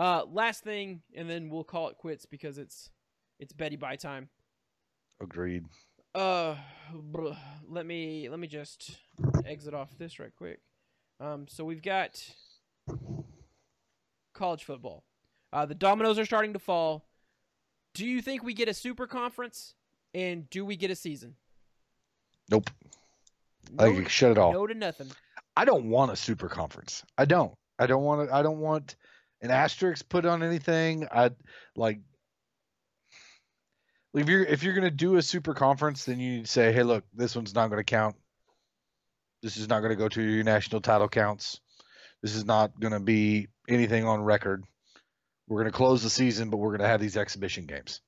uh 0.00 0.24
last 0.32 0.64
thing 0.64 1.02
and 1.14 1.28
then 1.28 1.50
we'll 1.50 1.62
call 1.64 1.88
it 1.88 1.96
quits 1.98 2.24
because 2.26 2.56
it's 2.58 2.90
it's 3.38 3.52
Betty 3.52 3.76
by 3.76 3.96
time. 3.96 4.28
Agreed. 5.20 5.66
Uh 6.14 6.56
let 7.68 7.86
me 7.86 8.28
let 8.28 8.38
me 8.40 8.48
just 8.48 8.98
exit 9.44 9.74
off 9.74 9.90
this 9.98 10.18
right 10.18 10.32
quick. 10.36 10.60
Um 11.20 11.46
so 11.48 11.64
we've 11.64 11.82
got 11.82 12.24
college 14.34 14.64
football. 14.64 15.04
Uh 15.52 15.66
the 15.66 15.74
dominoes 15.74 16.18
are 16.18 16.24
starting 16.24 16.52
to 16.54 16.58
fall. 16.58 17.06
Do 17.94 18.06
you 18.06 18.22
think 18.22 18.42
we 18.42 18.54
get 18.54 18.68
a 18.68 18.74
super 18.74 19.06
conference 19.06 19.74
and 20.14 20.48
do 20.50 20.64
we 20.64 20.76
get 20.76 20.90
a 20.90 20.96
season? 20.96 21.34
Nope. 22.50 22.70
I 23.78 23.88
No 23.88 23.94
think 23.96 24.08
shut 24.08 24.32
it 24.32 24.38
off. 24.38 24.54
no 24.54 24.66
to 24.66 24.74
nothing. 24.74 25.10
I 25.56 25.64
don't 25.64 25.90
want 25.90 26.10
a 26.10 26.16
super 26.16 26.48
conference. 26.48 27.04
I 27.18 27.24
don't. 27.24 27.52
I 27.78 27.86
don't 27.86 28.02
want 28.02 28.28
to, 28.28 28.34
I 28.34 28.42
don't 28.42 28.58
want 28.58 28.96
an 29.42 29.50
asterisk 29.50 30.08
put 30.08 30.26
on 30.26 30.42
anything. 30.42 31.06
I 31.10 31.30
like 31.76 32.00
if 34.14 34.28
you're 34.28 34.44
if 34.44 34.62
you're 34.62 34.74
gonna 34.74 34.90
do 34.90 35.16
a 35.16 35.22
super 35.22 35.54
conference, 35.54 36.04
then 36.04 36.18
you 36.18 36.32
need 36.32 36.46
to 36.46 36.50
say, 36.50 36.72
hey, 36.72 36.82
look, 36.82 37.04
this 37.14 37.36
one's 37.36 37.54
not 37.54 37.70
gonna 37.70 37.84
count. 37.84 38.16
This 39.42 39.56
is 39.56 39.68
not 39.68 39.80
gonna 39.80 39.96
go 39.96 40.08
to 40.08 40.22
your 40.22 40.44
national 40.44 40.80
title 40.80 41.08
counts. 41.08 41.60
This 42.22 42.34
is 42.34 42.44
not 42.44 42.78
gonna 42.78 43.00
be 43.00 43.48
anything 43.68 44.04
on 44.04 44.22
record. 44.22 44.64
We're 45.48 45.60
gonna 45.60 45.72
close 45.72 46.02
the 46.02 46.10
season, 46.10 46.50
but 46.50 46.58
we're 46.58 46.76
gonna 46.76 46.88
have 46.88 47.00
these 47.00 47.16
exhibition 47.16 47.66
games. 47.66 48.00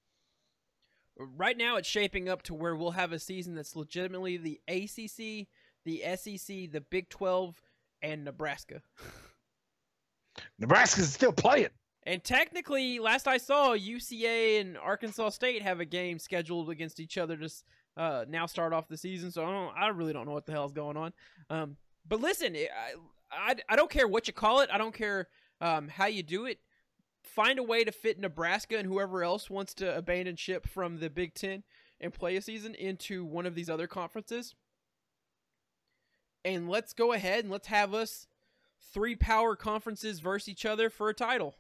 Right 1.19 1.57
now, 1.57 1.77
it's 1.77 1.89
shaping 1.89 2.29
up 2.29 2.43
to 2.45 2.55
where 2.55 2.75
we'll 2.75 2.93
have 2.93 3.13
a 3.13 3.19
season 3.19 3.55
that's 3.55 3.77
legitimately 3.77 4.39
the 4.39 4.61
ACC, 4.67 5.47
the 5.85 6.03
SEC, 6.17 6.73
the 6.73 6.83
Big 6.91 7.09
12, 7.11 7.61
and 8.03 8.25
Nebraska. 8.25 8.83
Nebraska's 10.59 11.13
still 11.13 11.33
playing. 11.33 11.69
And 12.05 12.23
technically, 12.23 12.99
last 12.99 13.29
I 13.29 13.37
saw, 13.37 13.77
UCA 13.77 14.61
and 14.61 14.77
Arkansas 14.77 15.31
State 15.31 15.63
have 15.63 15.81
a 15.81 15.85
game 15.85 16.19
scheduled 16.19 16.69
against 16.69 16.99
each 16.99 17.17
other 17.17 17.37
to 17.37 17.49
uh, 17.97 18.25
now 18.29 18.47
start 18.47 18.73
off 18.73 18.89
the 18.89 18.97
season. 18.97 19.31
So 19.31 19.45
I, 19.45 19.85
I 19.85 19.89
really 19.89 20.13
don't 20.13 20.27
know 20.27 20.33
what 20.33 20.47
the 20.47 20.53
hell's 20.53 20.73
going 20.73 20.97
on. 20.97 21.13
Um, 21.49 21.77
but 22.09 22.21
listen, 22.21 22.57
I, 22.57 22.95
I, 23.31 23.55
I, 23.69 23.77
don't 23.77 23.91
care 23.91 24.09
what 24.09 24.27
you 24.27 24.33
call 24.33 24.61
it. 24.61 24.71
I 24.73 24.79
don't 24.79 24.95
care 24.95 25.29
um, 25.61 25.89
how 25.89 26.07
you 26.07 26.25
do 26.25 26.47
it. 26.47 26.59
Find 27.23 27.61
a 27.61 27.63
way 27.63 27.85
to 27.85 27.93
fit 27.93 28.19
Nebraska 28.19 28.77
and 28.77 28.87
whoever 28.87 29.23
else 29.23 29.49
wants 29.49 29.75
to 29.75 29.97
abandon 29.97 30.35
ship 30.35 30.67
from 30.67 30.99
the 30.99 31.09
Big 31.09 31.35
Ten 31.35 31.63
and 32.01 32.13
play 32.13 32.35
a 32.35 32.43
season 32.43 32.75
into 32.75 33.25
one 33.25 33.47
of 33.47 33.55
these 33.55 33.71
other 33.71 33.87
conferences. 33.87 34.57
And 36.45 36.69
let's 36.69 36.93
go 36.93 37.13
ahead 37.13 37.45
and 37.45 37.53
let's 37.53 37.69
have 37.69 37.95
us 37.95 38.27
three 38.93 39.15
power 39.15 39.57
conferences 39.57 40.21
versus 40.21 40.49
each 40.49 40.67
other 40.67 40.91
for 40.91 41.09
a 41.09 41.15
title. 41.15 41.55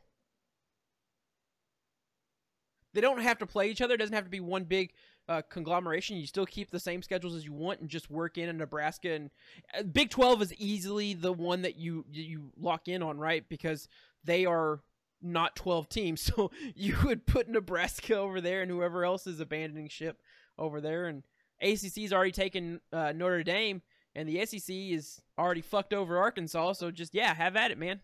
They 2.94 3.00
don't 3.00 3.20
have 3.22 3.38
to 3.38 3.46
play 3.46 3.70
each 3.70 3.80
other. 3.80 3.94
It 3.94 3.98
doesn't 3.98 4.14
have 4.14 4.24
to 4.24 4.30
be 4.30 4.40
one 4.40 4.64
big 4.64 4.92
uh, 5.28 5.42
conglomeration. 5.48 6.16
You 6.16 6.26
still 6.26 6.46
keep 6.46 6.70
the 6.70 6.80
same 6.80 7.02
schedules 7.02 7.34
as 7.34 7.44
you 7.44 7.52
want 7.52 7.80
and 7.80 7.88
just 7.88 8.10
work 8.10 8.38
in 8.38 8.48
a 8.48 8.52
Nebraska 8.52 9.12
and 9.12 9.30
uh, 9.76 9.82
Big 9.82 10.10
12 10.10 10.42
is 10.42 10.54
easily 10.54 11.14
the 11.14 11.32
one 11.32 11.62
that 11.62 11.76
you 11.76 12.04
you 12.10 12.50
lock 12.58 12.88
in 12.88 13.02
on, 13.02 13.18
right? 13.18 13.48
Because 13.48 13.88
they 14.24 14.44
are 14.44 14.80
not 15.22 15.56
12 15.56 15.88
teams. 15.88 16.22
So 16.36 16.50
you 16.74 16.96
would 17.04 17.26
put 17.26 17.48
Nebraska 17.48 18.16
over 18.16 18.40
there 18.40 18.62
and 18.62 18.70
whoever 18.70 19.04
else 19.04 19.26
is 19.26 19.40
abandoning 19.40 19.88
ship 19.88 20.20
over 20.58 20.80
there 20.80 21.06
and 21.06 21.22
ACC's 21.62 22.12
already 22.12 22.32
taken 22.32 22.80
uh, 22.92 23.12
Notre 23.12 23.44
Dame 23.44 23.82
and 24.14 24.28
the 24.28 24.44
SEC 24.44 24.74
is 24.74 25.20
already 25.38 25.60
fucked 25.60 25.94
over 25.94 26.18
Arkansas, 26.18 26.74
so 26.74 26.90
just 26.90 27.14
yeah, 27.14 27.34
have 27.34 27.56
at 27.56 27.70
it, 27.70 27.78
man. 27.78 28.00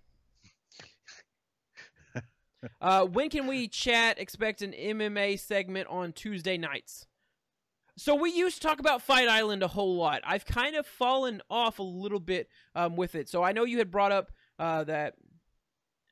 Uh, 2.80 3.05
when 3.05 3.30
can 3.30 3.47
we 3.47 3.68
chat? 3.68 4.18
Expect 4.18 4.62
an 4.62 4.72
MMA 4.72 5.39
segment 5.39 5.86
on 5.89 6.12
Tuesday 6.12 6.59
nights. 6.59 7.06
So 7.97 8.14
we 8.16 8.32
used 8.32 8.60
to 8.60 8.66
talk 8.66 8.80
about 8.80 9.02
Fight 9.02 9.28
Island 9.28 9.62
a 9.62 9.68
whole 9.68 9.97
lot. 9.97 10.22
I've 10.24 10.44
kind 10.44 10.76
of 10.76 10.86
fallen 10.86 11.40
off 11.51 11.80
a 11.80 11.85
little 11.85 12.20
bit 12.20 12.48
um, 12.74 12.97
with 12.97 13.14
it. 13.14 13.28
So 13.28 13.44
I 13.44 13.52
know 13.52 13.64
you 13.64 13.78
had 13.78 13.90
brought 13.90 14.12
up 14.12 14.32
uh, 14.59 14.85
that. 14.85 15.14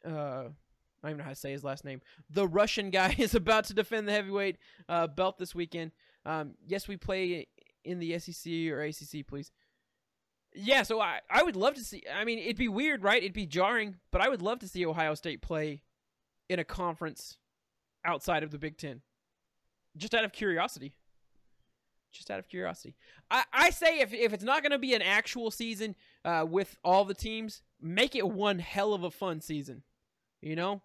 Uh, 0.05 0.10
I 0.10 1.09
don't 1.09 1.10
even 1.10 1.18
know 1.18 1.24
how 1.24 1.31
to 1.31 1.36
say 1.36 1.52
his 1.52 1.62
last 1.62 1.85
name. 1.85 2.01
The 2.31 2.47
Russian 2.47 2.90
guy 2.90 3.14
is 3.18 3.35
about 3.35 3.64
to 3.66 3.74
defend 3.74 4.09
the 4.09 4.12
heavyweight 4.12 4.59
uh, 4.89 5.06
belt 5.06 5.39
this 5.39 5.55
weekend. 5.55 5.93
Um, 6.24 6.55
yes, 6.66 6.89
we 6.89 6.97
play 6.97 7.47
in 7.85 8.01
the 8.01 8.18
SEC 8.18 8.52
or 8.70 8.82
ACC, 8.82 9.27
please. 9.27 9.52
Yeah, 10.59 10.83
so 10.83 11.01
I, 11.01 11.20
I 11.31 11.43
would 11.43 11.55
love 11.55 11.74
to 11.74 11.85
see. 11.85 12.03
I 12.12 12.24
mean, 12.24 12.39
it'd 12.39 12.57
be 12.57 12.69
weird, 12.69 13.03
right? 13.03 13.23
It'd 13.23 13.35
be 13.35 13.47
jarring, 13.47 13.97
but 14.11 14.23
I 14.23 14.28
would 14.28 14.41
love 14.41 14.59
to 14.61 14.69
see 14.69 14.87
Ohio 14.87 15.15
State 15.15 15.43
play 15.43 15.83
in 16.49 16.59
a 16.59 16.65
conference 16.65 17.37
outside 18.05 18.43
of 18.43 18.51
the 18.51 18.59
Big 18.59 18.78
Ten? 18.78 19.03
Just 19.97 20.15
out 20.15 20.24
of 20.24 20.33
curiosity. 20.33 20.95
Just 22.12 22.31
out 22.31 22.39
of 22.39 22.49
curiosity. 22.49 22.95
I, 23.31 23.45
I 23.53 23.70
say 23.70 24.01
if, 24.01 24.15
if 24.15 24.33
it's 24.33 24.45
not 24.45 24.62
going 24.62 24.73
to 24.73 24.78
be 24.78 24.95
an 24.95 25.03
actual 25.03 25.51
season 25.51 25.95
uh, 26.24 26.47
with 26.49 26.78
all 26.83 27.05
the 27.05 27.15
teams, 27.15 27.62
make 27.81 28.15
it 28.15 28.27
one 28.27 28.59
hell 28.59 28.95
of 28.95 29.03
a 29.03 29.11
fun 29.11 29.41
season. 29.41 29.83
You 30.41 30.57
know? 30.57 30.83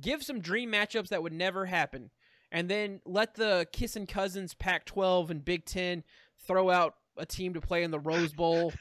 Give 0.00 0.22
some 0.22 0.40
dream 0.40 0.72
matchups 0.72 1.08
that 1.08 1.22
would 1.22 1.32
never 1.32 1.66
happen. 1.66 2.10
And 2.52 2.68
then 2.68 3.00
let 3.04 3.34
the 3.34 3.66
kissing 3.72 4.06
cousins 4.06 4.54
Pac 4.54 4.86
12 4.86 5.30
and 5.30 5.44
Big 5.44 5.64
Ten 5.66 6.04
throw 6.46 6.70
out 6.70 6.94
a 7.16 7.26
team 7.26 7.54
to 7.54 7.60
play 7.60 7.82
in 7.82 7.90
the 7.90 7.98
Rose 7.98 8.32
Bowl 8.32 8.72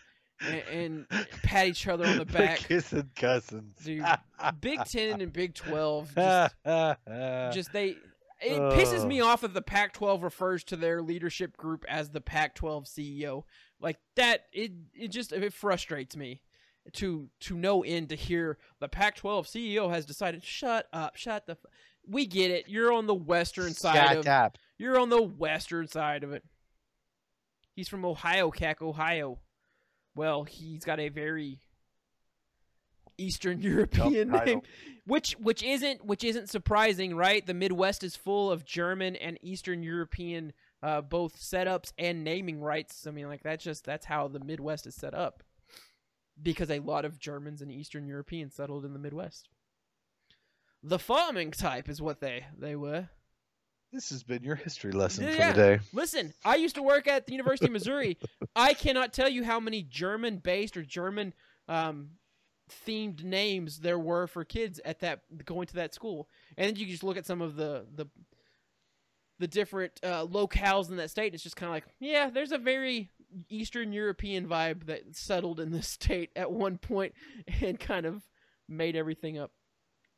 and, 0.42 0.64
and 0.72 1.06
pat 1.44 1.68
each 1.68 1.88
other 1.88 2.06
on 2.06 2.18
the 2.18 2.26
back. 2.26 2.60
Kissing 2.60 3.10
cousins. 3.16 3.78
Dude, 3.84 4.06
Big 4.62 4.84
Ten 4.86 5.22
and 5.22 5.34
Big 5.34 5.54
Twelve 5.54 6.14
just, 6.16 6.56
just 7.54 7.74
they 7.74 7.96
it 8.42 8.58
oh. 8.58 8.72
pisses 8.72 9.06
me 9.06 9.20
off 9.20 9.42
that 9.42 9.54
the 9.54 9.62
Pac-12 9.62 10.24
refers 10.24 10.64
to 10.66 10.78
their 10.78 11.02
leadership 11.02 11.58
group 11.58 11.84
as 11.90 12.10
the 12.10 12.22
Pac-12 12.22 12.88
CEO. 12.88 13.44
Like 13.82 13.98
that, 14.16 14.46
it 14.54 14.72
it 14.94 15.10
just 15.10 15.34
it 15.34 15.54
frustrates 15.54 16.16
me 16.16 16.42
to 16.94 17.30
to 17.42 17.56
no 17.56 17.84
end 17.84 18.10
to 18.10 18.16
hear 18.16 18.58
the 18.80 18.88
Pac-12 18.88 19.46
CEO 19.46 19.90
has 19.92 20.06
decided. 20.06 20.44
Shut 20.44 20.88
up, 20.94 21.16
shut 21.16 21.46
the. 21.46 21.54
F-. 21.54 21.66
We 22.08 22.26
get 22.26 22.50
it. 22.50 22.66
You're 22.68 22.94
on 22.94 23.08
the 23.08 23.14
western 23.14 23.74
side 23.74 24.18
of. 24.18 24.28
Up. 24.28 24.58
You're 24.78 25.00
on 25.00 25.10
the 25.10 25.22
western 25.22 25.88
side 25.88 26.24
of 26.24 26.32
it. 26.32 26.44
He's 27.76 27.90
from 27.90 28.06
Ohio, 28.06 28.52
Cack, 28.52 28.82
Ohio. 28.82 29.40
Well, 30.20 30.44
he's 30.44 30.84
got 30.84 31.00
a 31.00 31.08
very 31.08 31.62
Eastern 33.18 33.62
European 33.62 34.32
name, 34.32 34.62
which 35.06 35.32
which 35.40 35.64
isn't 35.64 36.04
which 36.04 36.26
isn't 36.26 36.50
surprising, 36.50 37.16
right? 37.16 37.46
The 37.46 37.54
Midwest 37.54 38.04
is 38.04 38.18
full 38.18 38.52
of 38.52 38.66
German 38.66 39.16
and 39.16 39.40
Eastern 39.42 39.82
European 39.82 40.52
uh, 40.84 41.00
both 41.00 41.40
setups 41.40 41.94
and 41.98 42.26
naming 42.26 42.60
rights. 42.60 43.08
I 43.08 43.12
mean, 43.12 43.28
like 43.28 43.44
that's 43.44 43.64
just 43.64 43.86
that's 43.86 44.08
how 44.08 44.28
the 44.28 44.42
Midwest 44.42 44.86
is 44.86 44.96
set 44.96 45.14
up, 45.14 45.42
because 46.44 46.70
a 46.70 46.80
lot 46.80 47.06
of 47.06 47.18
Germans 47.18 47.62
and 47.62 47.72
Eastern 47.72 48.06
Europeans 48.06 48.54
settled 48.54 48.84
in 48.84 48.92
the 48.92 49.00
Midwest. 49.00 49.48
The 50.84 51.00
farming 51.00 51.52
type 51.52 51.88
is 51.88 52.02
what 52.02 52.20
they 52.20 52.48
they 52.58 52.76
were. 52.76 53.08
This 53.92 54.10
has 54.12 54.24
been 54.24 54.44
your 54.44 54.56
history 54.56 54.92
lesson 54.92 55.26
yeah. 55.26 55.52
for 55.52 55.58
the 55.58 55.78
day. 55.78 55.84
Listen, 55.94 56.34
I 56.46 56.56
used 56.56 56.76
to 56.76 56.84
work 56.84 57.08
at 57.08 57.26
the 57.26 57.32
University 57.32 57.66
of 57.66 57.72
Missouri. 57.72 58.18
I 58.56 58.74
cannot 58.74 59.14
tell 59.14 59.30
you 59.30 59.44
how 59.44 59.60
many 59.60 59.82
German-based 59.82 60.78
or 60.78 60.84
German 60.84 61.34
um, 61.68 62.12
themed 62.86 63.24
names 63.24 63.80
there 63.80 63.98
were 63.98 64.28
for 64.28 64.44
kids 64.44 64.80
at 64.86 65.00
that 65.00 65.22
going 65.46 65.68
to 65.68 65.76
that 65.76 65.94
school, 65.94 66.30
and 66.58 66.68
then 66.68 66.76
you 66.76 66.86
just 66.86 67.04
look 67.04 67.18
at 67.18 67.26
some 67.26 67.42
of 67.42 67.56
the 67.56 67.86
the 67.96 68.08
the 69.40 69.48
different 69.48 70.00
uh, 70.04 70.26
locales 70.26 70.90
in 70.90 70.98
that 70.98 71.10
state. 71.10 71.34
It's 71.34 71.44
just 71.44 71.56
kind 71.56 71.70
of 71.70 71.74
like, 71.74 71.86
yeah, 72.00 72.30
there's 72.30 72.52
a 72.52 72.58
very 72.58 73.10
Eastern 73.48 73.94
European 73.94 74.48
vibe 74.48 74.86
that 74.86 75.16
settled 75.16 75.60
in 75.60 75.72
this 75.72 75.88
state 75.88 76.30
at 76.36 76.52
one 76.52 76.78
point 76.78 77.14
and 77.62 77.80
kind 77.80 78.06
of 78.06 78.28
made 78.68 78.96
everything 78.96 79.38
up. 79.40 79.52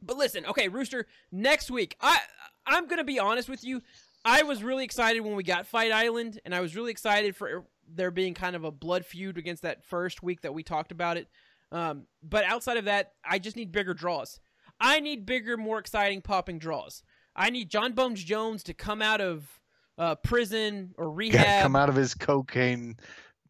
But 0.01 0.17
listen, 0.17 0.45
okay, 0.45 0.67
Rooster, 0.67 1.07
next 1.31 1.69
week, 1.71 1.95
I 2.01 2.19
I'm 2.65 2.87
gonna 2.87 3.03
be 3.03 3.19
honest 3.19 3.49
with 3.49 3.63
you. 3.63 3.81
I 4.23 4.43
was 4.43 4.63
really 4.63 4.83
excited 4.83 5.21
when 5.21 5.35
we 5.35 5.43
got 5.43 5.65
Fight 5.65 5.91
Island, 5.91 6.39
and 6.45 6.53
I 6.53 6.61
was 6.61 6.75
really 6.75 6.91
excited 6.91 7.35
for 7.35 7.65
there 7.87 8.11
being 8.11 8.33
kind 8.33 8.55
of 8.55 8.63
a 8.63 8.71
blood 8.71 9.05
feud 9.05 9.37
against 9.37 9.63
that 9.63 9.83
first 9.83 10.21
week 10.21 10.41
that 10.41 10.53
we 10.53 10.63
talked 10.63 10.91
about 10.91 11.17
it. 11.17 11.27
Um, 11.71 12.05
but 12.21 12.43
outside 12.45 12.77
of 12.77 12.85
that, 12.85 13.13
I 13.25 13.39
just 13.39 13.55
need 13.55 13.71
bigger 13.71 13.93
draws. 13.93 14.39
I 14.79 14.99
need 14.99 15.25
bigger, 15.25 15.57
more 15.57 15.79
exciting 15.79 16.21
popping 16.21 16.59
draws. 16.59 17.03
I 17.35 17.49
need 17.49 17.69
John 17.69 17.93
Bones 17.93 18.23
Jones 18.23 18.63
to 18.63 18.73
come 18.73 19.01
out 19.01 19.21
of 19.21 19.59
uh, 19.97 20.15
prison 20.15 20.93
or 20.97 21.11
rehab, 21.11 21.63
come 21.63 21.75
out 21.75 21.89
of 21.89 21.95
his 21.95 22.13
cocaine 22.13 22.97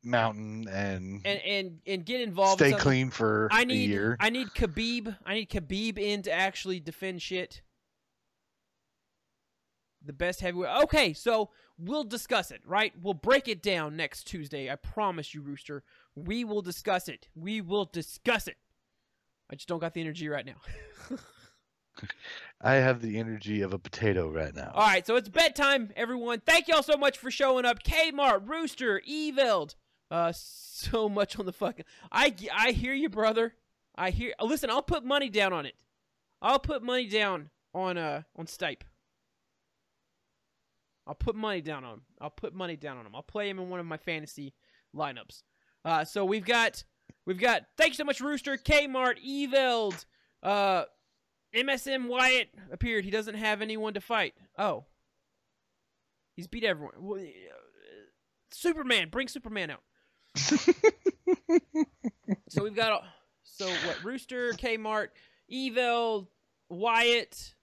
mountain 0.04 0.68
and 0.68 1.22
and 1.26 1.42
and, 1.42 1.80
and 1.86 2.06
get 2.06 2.22
involved. 2.22 2.60
Stay 2.60 2.72
in 2.72 2.78
clean 2.78 3.10
for 3.10 3.48
I 3.52 3.64
need, 3.64 3.86
a 3.86 3.88
year. 3.88 4.18
I 4.20 4.30
need 4.30 4.48
Khabib. 4.50 5.16
I 5.26 5.36
need 5.36 5.50
Khabib 5.50 5.98
in 5.98 6.22
to 6.24 6.32
actually 6.32 6.80
defend 6.80 7.22
shit. 7.22 7.62
The 10.04 10.14
best 10.14 10.42
heavyweight. 10.42 10.84
Okay, 10.84 11.14
so 11.14 11.52
we'll 11.78 12.04
discuss 12.04 12.50
it, 12.50 12.62
right? 12.66 12.92
We'll 13.00 13.14
break 13.14 13.48
it 13.48 13.62
down 13.62 13.96
next 13.96 14.24
Tuesday. 14.24 14.72
I 14.72 14.76
promise 14.76 15.34
you, 15.36 15.42
Rooster. 15.42 15.84
We 16.16 16.44
will 16.44 16.64
discuss 16.64 17.08
it. 17.08 17.28
We 17.36 17.62
will 17.62 17.86
discuss 17.86 18.48
it. 18.48 18.58
I 19.52 19.56
just 19.56 19.68
don't 19.68 19.80
got 19.80 19.94
the 19.94 20.02
energy 20.02 20.28
right 20.28 20.46
now. 20.46 20.56
I 22.62 22.76
have 22.76 23.02
the 23.02 23.18
energy 23.18 23.62
of 23.62 23.74
a 23.74 23.80
potato 23.80 24.30
right 24.30 24.56
now. 24.56 24.72
All 24.74 24.88
right, 24.88 25.06
so 25.06 25.16
it's 25.16 25.30
bedtime, 25.30 25.92
everyone. 25.96 26.42
Thank 26.46 26.68
y'all 26.68 26.84
so 26.84 26.98
much 26.98 27.18
for 27.18 27.30
showing 27.30 27.66
up. 27.66 27.84
Kmart, 27.84 28.48
Rooster, 28.48 29.02
Eveld, 29.10 29.76
uh, 30.12 30.32
so 30.36 31.10
much 31.10 31.40
on 31.40 31.46
the 31.48 31.54
fucking. 31.54 31.86
I 32.12 32.36
I 32.54 32.72
hear 32.72 32.94
you, 32.94 33.10
brother. 33.10 33.56
I 33.96 34.12
hear. 34.12 34.34
Listen, 34.40 34.70
I'll 34.70 34.84
put 34.84 35.04
money 35.04 35.30
down 35.30 35.54
on 35.54 35.66
it. 35.66 35.76
I'll 36.42 36.60
put 36.60 36.84
money 36.84 37.08
down 37.08 37.50
on 37.74 37.98
uh 37.98 38.22
on 38.36 38.46
Stipe. 38.46 38.82
I'll 41.08 41.16
put 41.16 41.36
money 41.36 41.62
down 41.62 41.84
on 41.84 41.96
him. 41.96 42.02
I'll 42.20 42.30
put 42.30 42.54
money 42.54 42.76
down 42.76 42.98
on 42.98 43.08
him. 43.08 43.16
I'll 43.16 43.24
play 43.24 43.50
him 43.50 43.58
in 43.58 43.70
one 43.70 43.80
of 43.80 43.88
my 43.88 43.98
fantasy 43.98 44.54
lineups. 44.96 45.42
Uh, 45.84 46.06
so 46.06 46.24
we've 46.24 46.46
got 46.46 46.84
We've 47.26 47.40
got 47.40 47.64
thanks 47.78 47.98
so 47.98 48.04
much, 48.04 48.20
Rooster, 48.20 48.58
Kmart, 48.58 49.24
Eveld, 49.26 50.06
uh, 50.42 50.86
MSM 51.56 52.08
Wyatt 52.08 52.50
appeared. 52.72 53.06
He 53.06 53.12
doesn't 53.12 53.36
have 53.36 53.62
anyone 53.62 53.94
to 53.94 54.02
fight. 54.02 54.34
Oh, 54.58 54.86
he's 56.36 56.48
beat 56.48 56.64
everyone. 56.64 56.94
Uh, 57.00 57.26
Superman, 58.52 59.10
bring 59.10 59.28
Superman 59.28 59.70
out. 59.70 59.84
So 60.36 60.68
we've 62.64 62.76
got 62.76 63.04
so 63.44 63.68
what? 63.68 64.04
Rooster, 64.04 64.54
Kmart, 64.54 65.08
Evil, 65.48 66.30
Wyatt. 66.70 67.56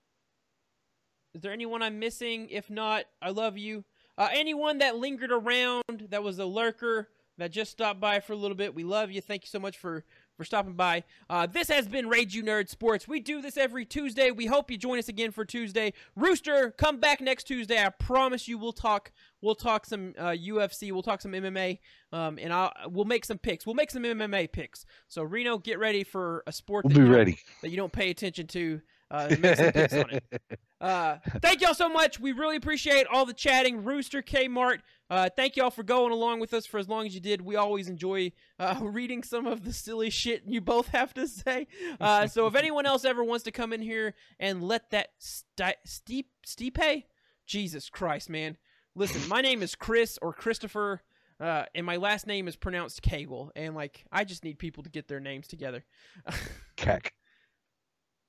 Is 1.34 1.42
there 1.42 1.52
anyone 1.52 1.82
I'm 1.82 1.98
missing? 1.98 2.48
If 2.50 2.70
not, 2.70 3.04
I 3.22 3.30
love 3.30 3.58
you. 3.58 3.84
Uh, 4.16 4.28
anyone 4.32 4.78
that 4.78 4.96
lingered 4.96 5.30
around, 5.30 6.08
that 6.10 6.22
was 6.22 6.38
a 6.38 6.44
lurker, 6.44 7.08
that 7.38 7.52
just 7.52 7.70
stopped 7.70 8.00
by 8.00 8.20
for 8.20 8.32
a 8.32 8.36
little 8.36 8.56
bit, 8.56 8.74
we 8.74 8.84
love 8.84 9.10
you. 9.10 9.20
Thank 9.20 9.44
you 9.44 9.48
so 9.48 9.58
much 9.58 9.78
for 9.78 10.04
for 10.36 10.44
stopping 10.44 10.74
by. 10.74 11.02
Uh, 11.28 11.46
this 11.46 11.68
has 11.68 11.88
been 11.88 12.08
Rage 12.08 12.32
You 12.32 12.44
Nerd 12.44 12.68
Sports. 12.68 13.08
We 13.08 13.18
do 13.18 13.42
this 13.42 13.56
every 13.56 13.84
Tuesday. 13.84 14.30
We 14.30 14.46
hope 14.46 14.70
you 14.70 14.78
join 14.78 15.00
us 15.00 15.08
again 15.08 15.32
for 15.32 15.44
Tuesday. 15.44 15.92
Rooster, 16.14 16.70
come 16.70 17.00
back 17.00 17.20
next 17.20 17.44
Tuesday. 17.44 17.84
I 17.84 17.88
promise 17.88 18.46
you, 18.46 18.56
we'll 18.56 18.72
talk. 18.72 19.10
We'll 19.40 19.54
talk 19.54 19.86
some 19.86 20.14
uh, 20.18 20.30
UFC. 20.30 20.90
We'll 20.92 21.02
talk 21.02 21.20
some 21.20 21.32
MMA, 21.32 21.78
um, 22.12 22.38
and 22.40 22.52
I'll 22.52 22.72
we'll 22.88 23.04
make 23.04 23.24
some 23.24 23.38
picks. 23.38 23.66
We'll 23.66 23.74
make 23.76 23.90
some 23.90 24.02
MMA 24.02 24.50
picks. 24.52 24.84
So 25.08 25.22
Reno, 25.22 25.58
get 25.58 25.78
ready 25.78 26.04
for 26.04 26.42
a 26.46 26.52
sport. 26.52 26.84
We'll 26.84 26.90
that 26.94 26.98
be 27.00 27.00
you 27.02 27.06
don't- 27.08 27.16
ready. 27.16 27.38
that 27.62 27.70
you 27.70 27.76
don't 27.76 27.92
pay 27.92 28.10
attention 28.10 28.46
to. 28.48 28.80
Uh, 29.10 29.34
make 29.40 29.56
some 29.56 29.72
picks 29.72 29.94
on 29.94 30.10
it. 30.10 30.24
Uh, 30.80 31.18
thank 31.42 31.60
y'all 31.60 31.74
so 31.74 31.88
much. 31.88 32.20
We 32.20 32.30
really 32.30 32.54
appreciate 32.54 33.08
all 33.12 33.26
the 33.26 33.32
chatting. 33.34 33.82
Rooster 33.82 34.22
Kmart, 34.22 34.78
uh, 35.10 35.28
thank 35.34 35.56
y'all 35.56 35.72
for 35.72 35.82
going 35.82 36.12
along 36.12 36.38
with 36.38 36.54
us 36.54 36.66
for 36.66 36.78
as 36.78 36.88
long 36.88 37.04
as 37.04 37.12
you 37.16 37.20
did. 37.20 37.40
We 37.40 37.56
always 37.56 37.88
enjoy 37.88 38.30
uh, 38.60 38.78
reading 38.82 39.24
some 39.24 39.48
of 39.48 39.64
the 39.64 39.72
silly 39.72 40.08
shit 40.08 40.44
you 40.46 40.60
both 40.60 40.86
have 40.90 41.12
to 41.14 41.26
say. 41.26 41.66
Uh, 42.00 42.28
so 42.28 42.46
if 42.46 42.54
anyone 42.54 42.86
else 42.86 43.04
ever 43.04 43.24
wants 43.24 43.42
to 43.46 43.50
come 43.50 43.72
in 43.72 43.82
here 43.82 44.14
and 44.38 44.62
let 44.62 44.90
that 44.90 45.08
sti- 45.18 45.74
steep 45.84 46.28
Stipe, 46.46 47.02
Jesus 47.44 47.90
Christ, 47.90 48.30
man. 48.30 48.56
Listen, 48.98 49.28
my 49.28 49.40
name 49.40 49.62
is 49.62 49.76
Chris 49.76 50.18
or 50.20 50.32
Christopher. 50.32 51.00
Uh, 51.38 51.62
and 51.72 51.86
my 51.86 51.98
last 51.98 52.26
name 52.26 52.48
is 52.48 52.56
pronounced 52.56 53.00
Kegel, 53.00 53.52
and 53.54 53.76
like 53.76 54.04
I 54.10 54.24
just 54.24 54.42
need 54.42 54.58
people 54.58 54.82
to 54.82 54.90
get 54.90 55.06
their 55.06 55.20
names 55.20 55.46
together. 55.46 55.84
Cack. 56.76 57.14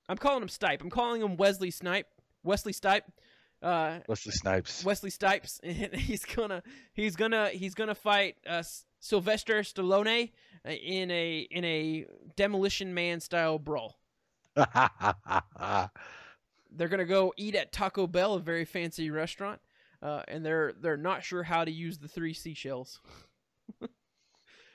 I'm 0.08 0.18
calling 0.18 0.44
him 0.44 0.48
Stipe. 0.48 0.82
I'm 0.82 0.92
calling 0.92 1.24
him 1.24 1.38
Wesley 1.38 1.72
Snipe. 1.72 2.06
Wesley 2.44 2.72
Stipe. 2.72 3.02
Uh, 3.64 4.02
Wesley 4.08 4.32
Snipes. 4.32 4.86
Wesley 4.86 5.10
Stipes, 5.10 5.60
and 5.64 5.96
he's 5.96 6.24
gonna 6.24 6.62
he's 6.94 7.16
gonna 7.16 7.50
he's 7.50 7.74
gonna 7.74 7.96
fight 7.96 8.36
uh, 8.48 8.62
Sylvester 9.00 9.62
Stallone 9.62 10.32
uh, 10.64 10.70
in 10.70 11.10
a 11.10 11.48
in 11.50 11.66
a 11.66 12.06
Demolition 12.36 12.94
Man 12.94 13.22
style 13.22 13.58
brawl. 13.58 13.98
They're 14.56 14.70
gonna 16.88 17.06
go 17.06 17.34
eat 17.38 17.56
at 17.56 17.72
Taco 17.72 18.06
Bell, 18.06 18.36
a 18.36 18.40
very 18.40 18.66
fancy 18.66 19.10
restaurant, 19.10 19.60
uh, 20.02 20.24
and 20.28 20.46
they're 20.46 20.74
they're 20.80 20.98
not 20.98 21.24
sure 21.24 21.44
how 21.44 21.66
to 21.66 21.72
use 21.72 21.98
the 21.98 22.08
three 22.08 22.34
seashells. 22.34 23.00
All 23.82 23.88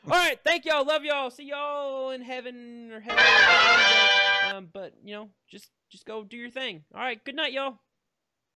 right, 0.07 0.39
thank 0.45 0.67
y'all, 0.67 0.85
love 0.85 1.05
y'all, 1.05 1.31
see 1.31 1.45
y'all 1.45 2.11
in 2.11 2.21
heaven 2.21 2.91
or 2.93 3.01
heaven. 3.01 3.25
Um, 4.55 4.69
but 4.73 4.93
you 5.03 5.15
know, 5.15 5.31
just 5.49 5.71
just 5.91 6.05
go 6.05 6.25
do 6.25 6.37
your 6.37 6.51
thing. 6.51 6.85
All 6.95 7.01
right, 7.01 7.23
good 7.25 7.37
night, 7.37 7.53
y'all. 7.53 7.79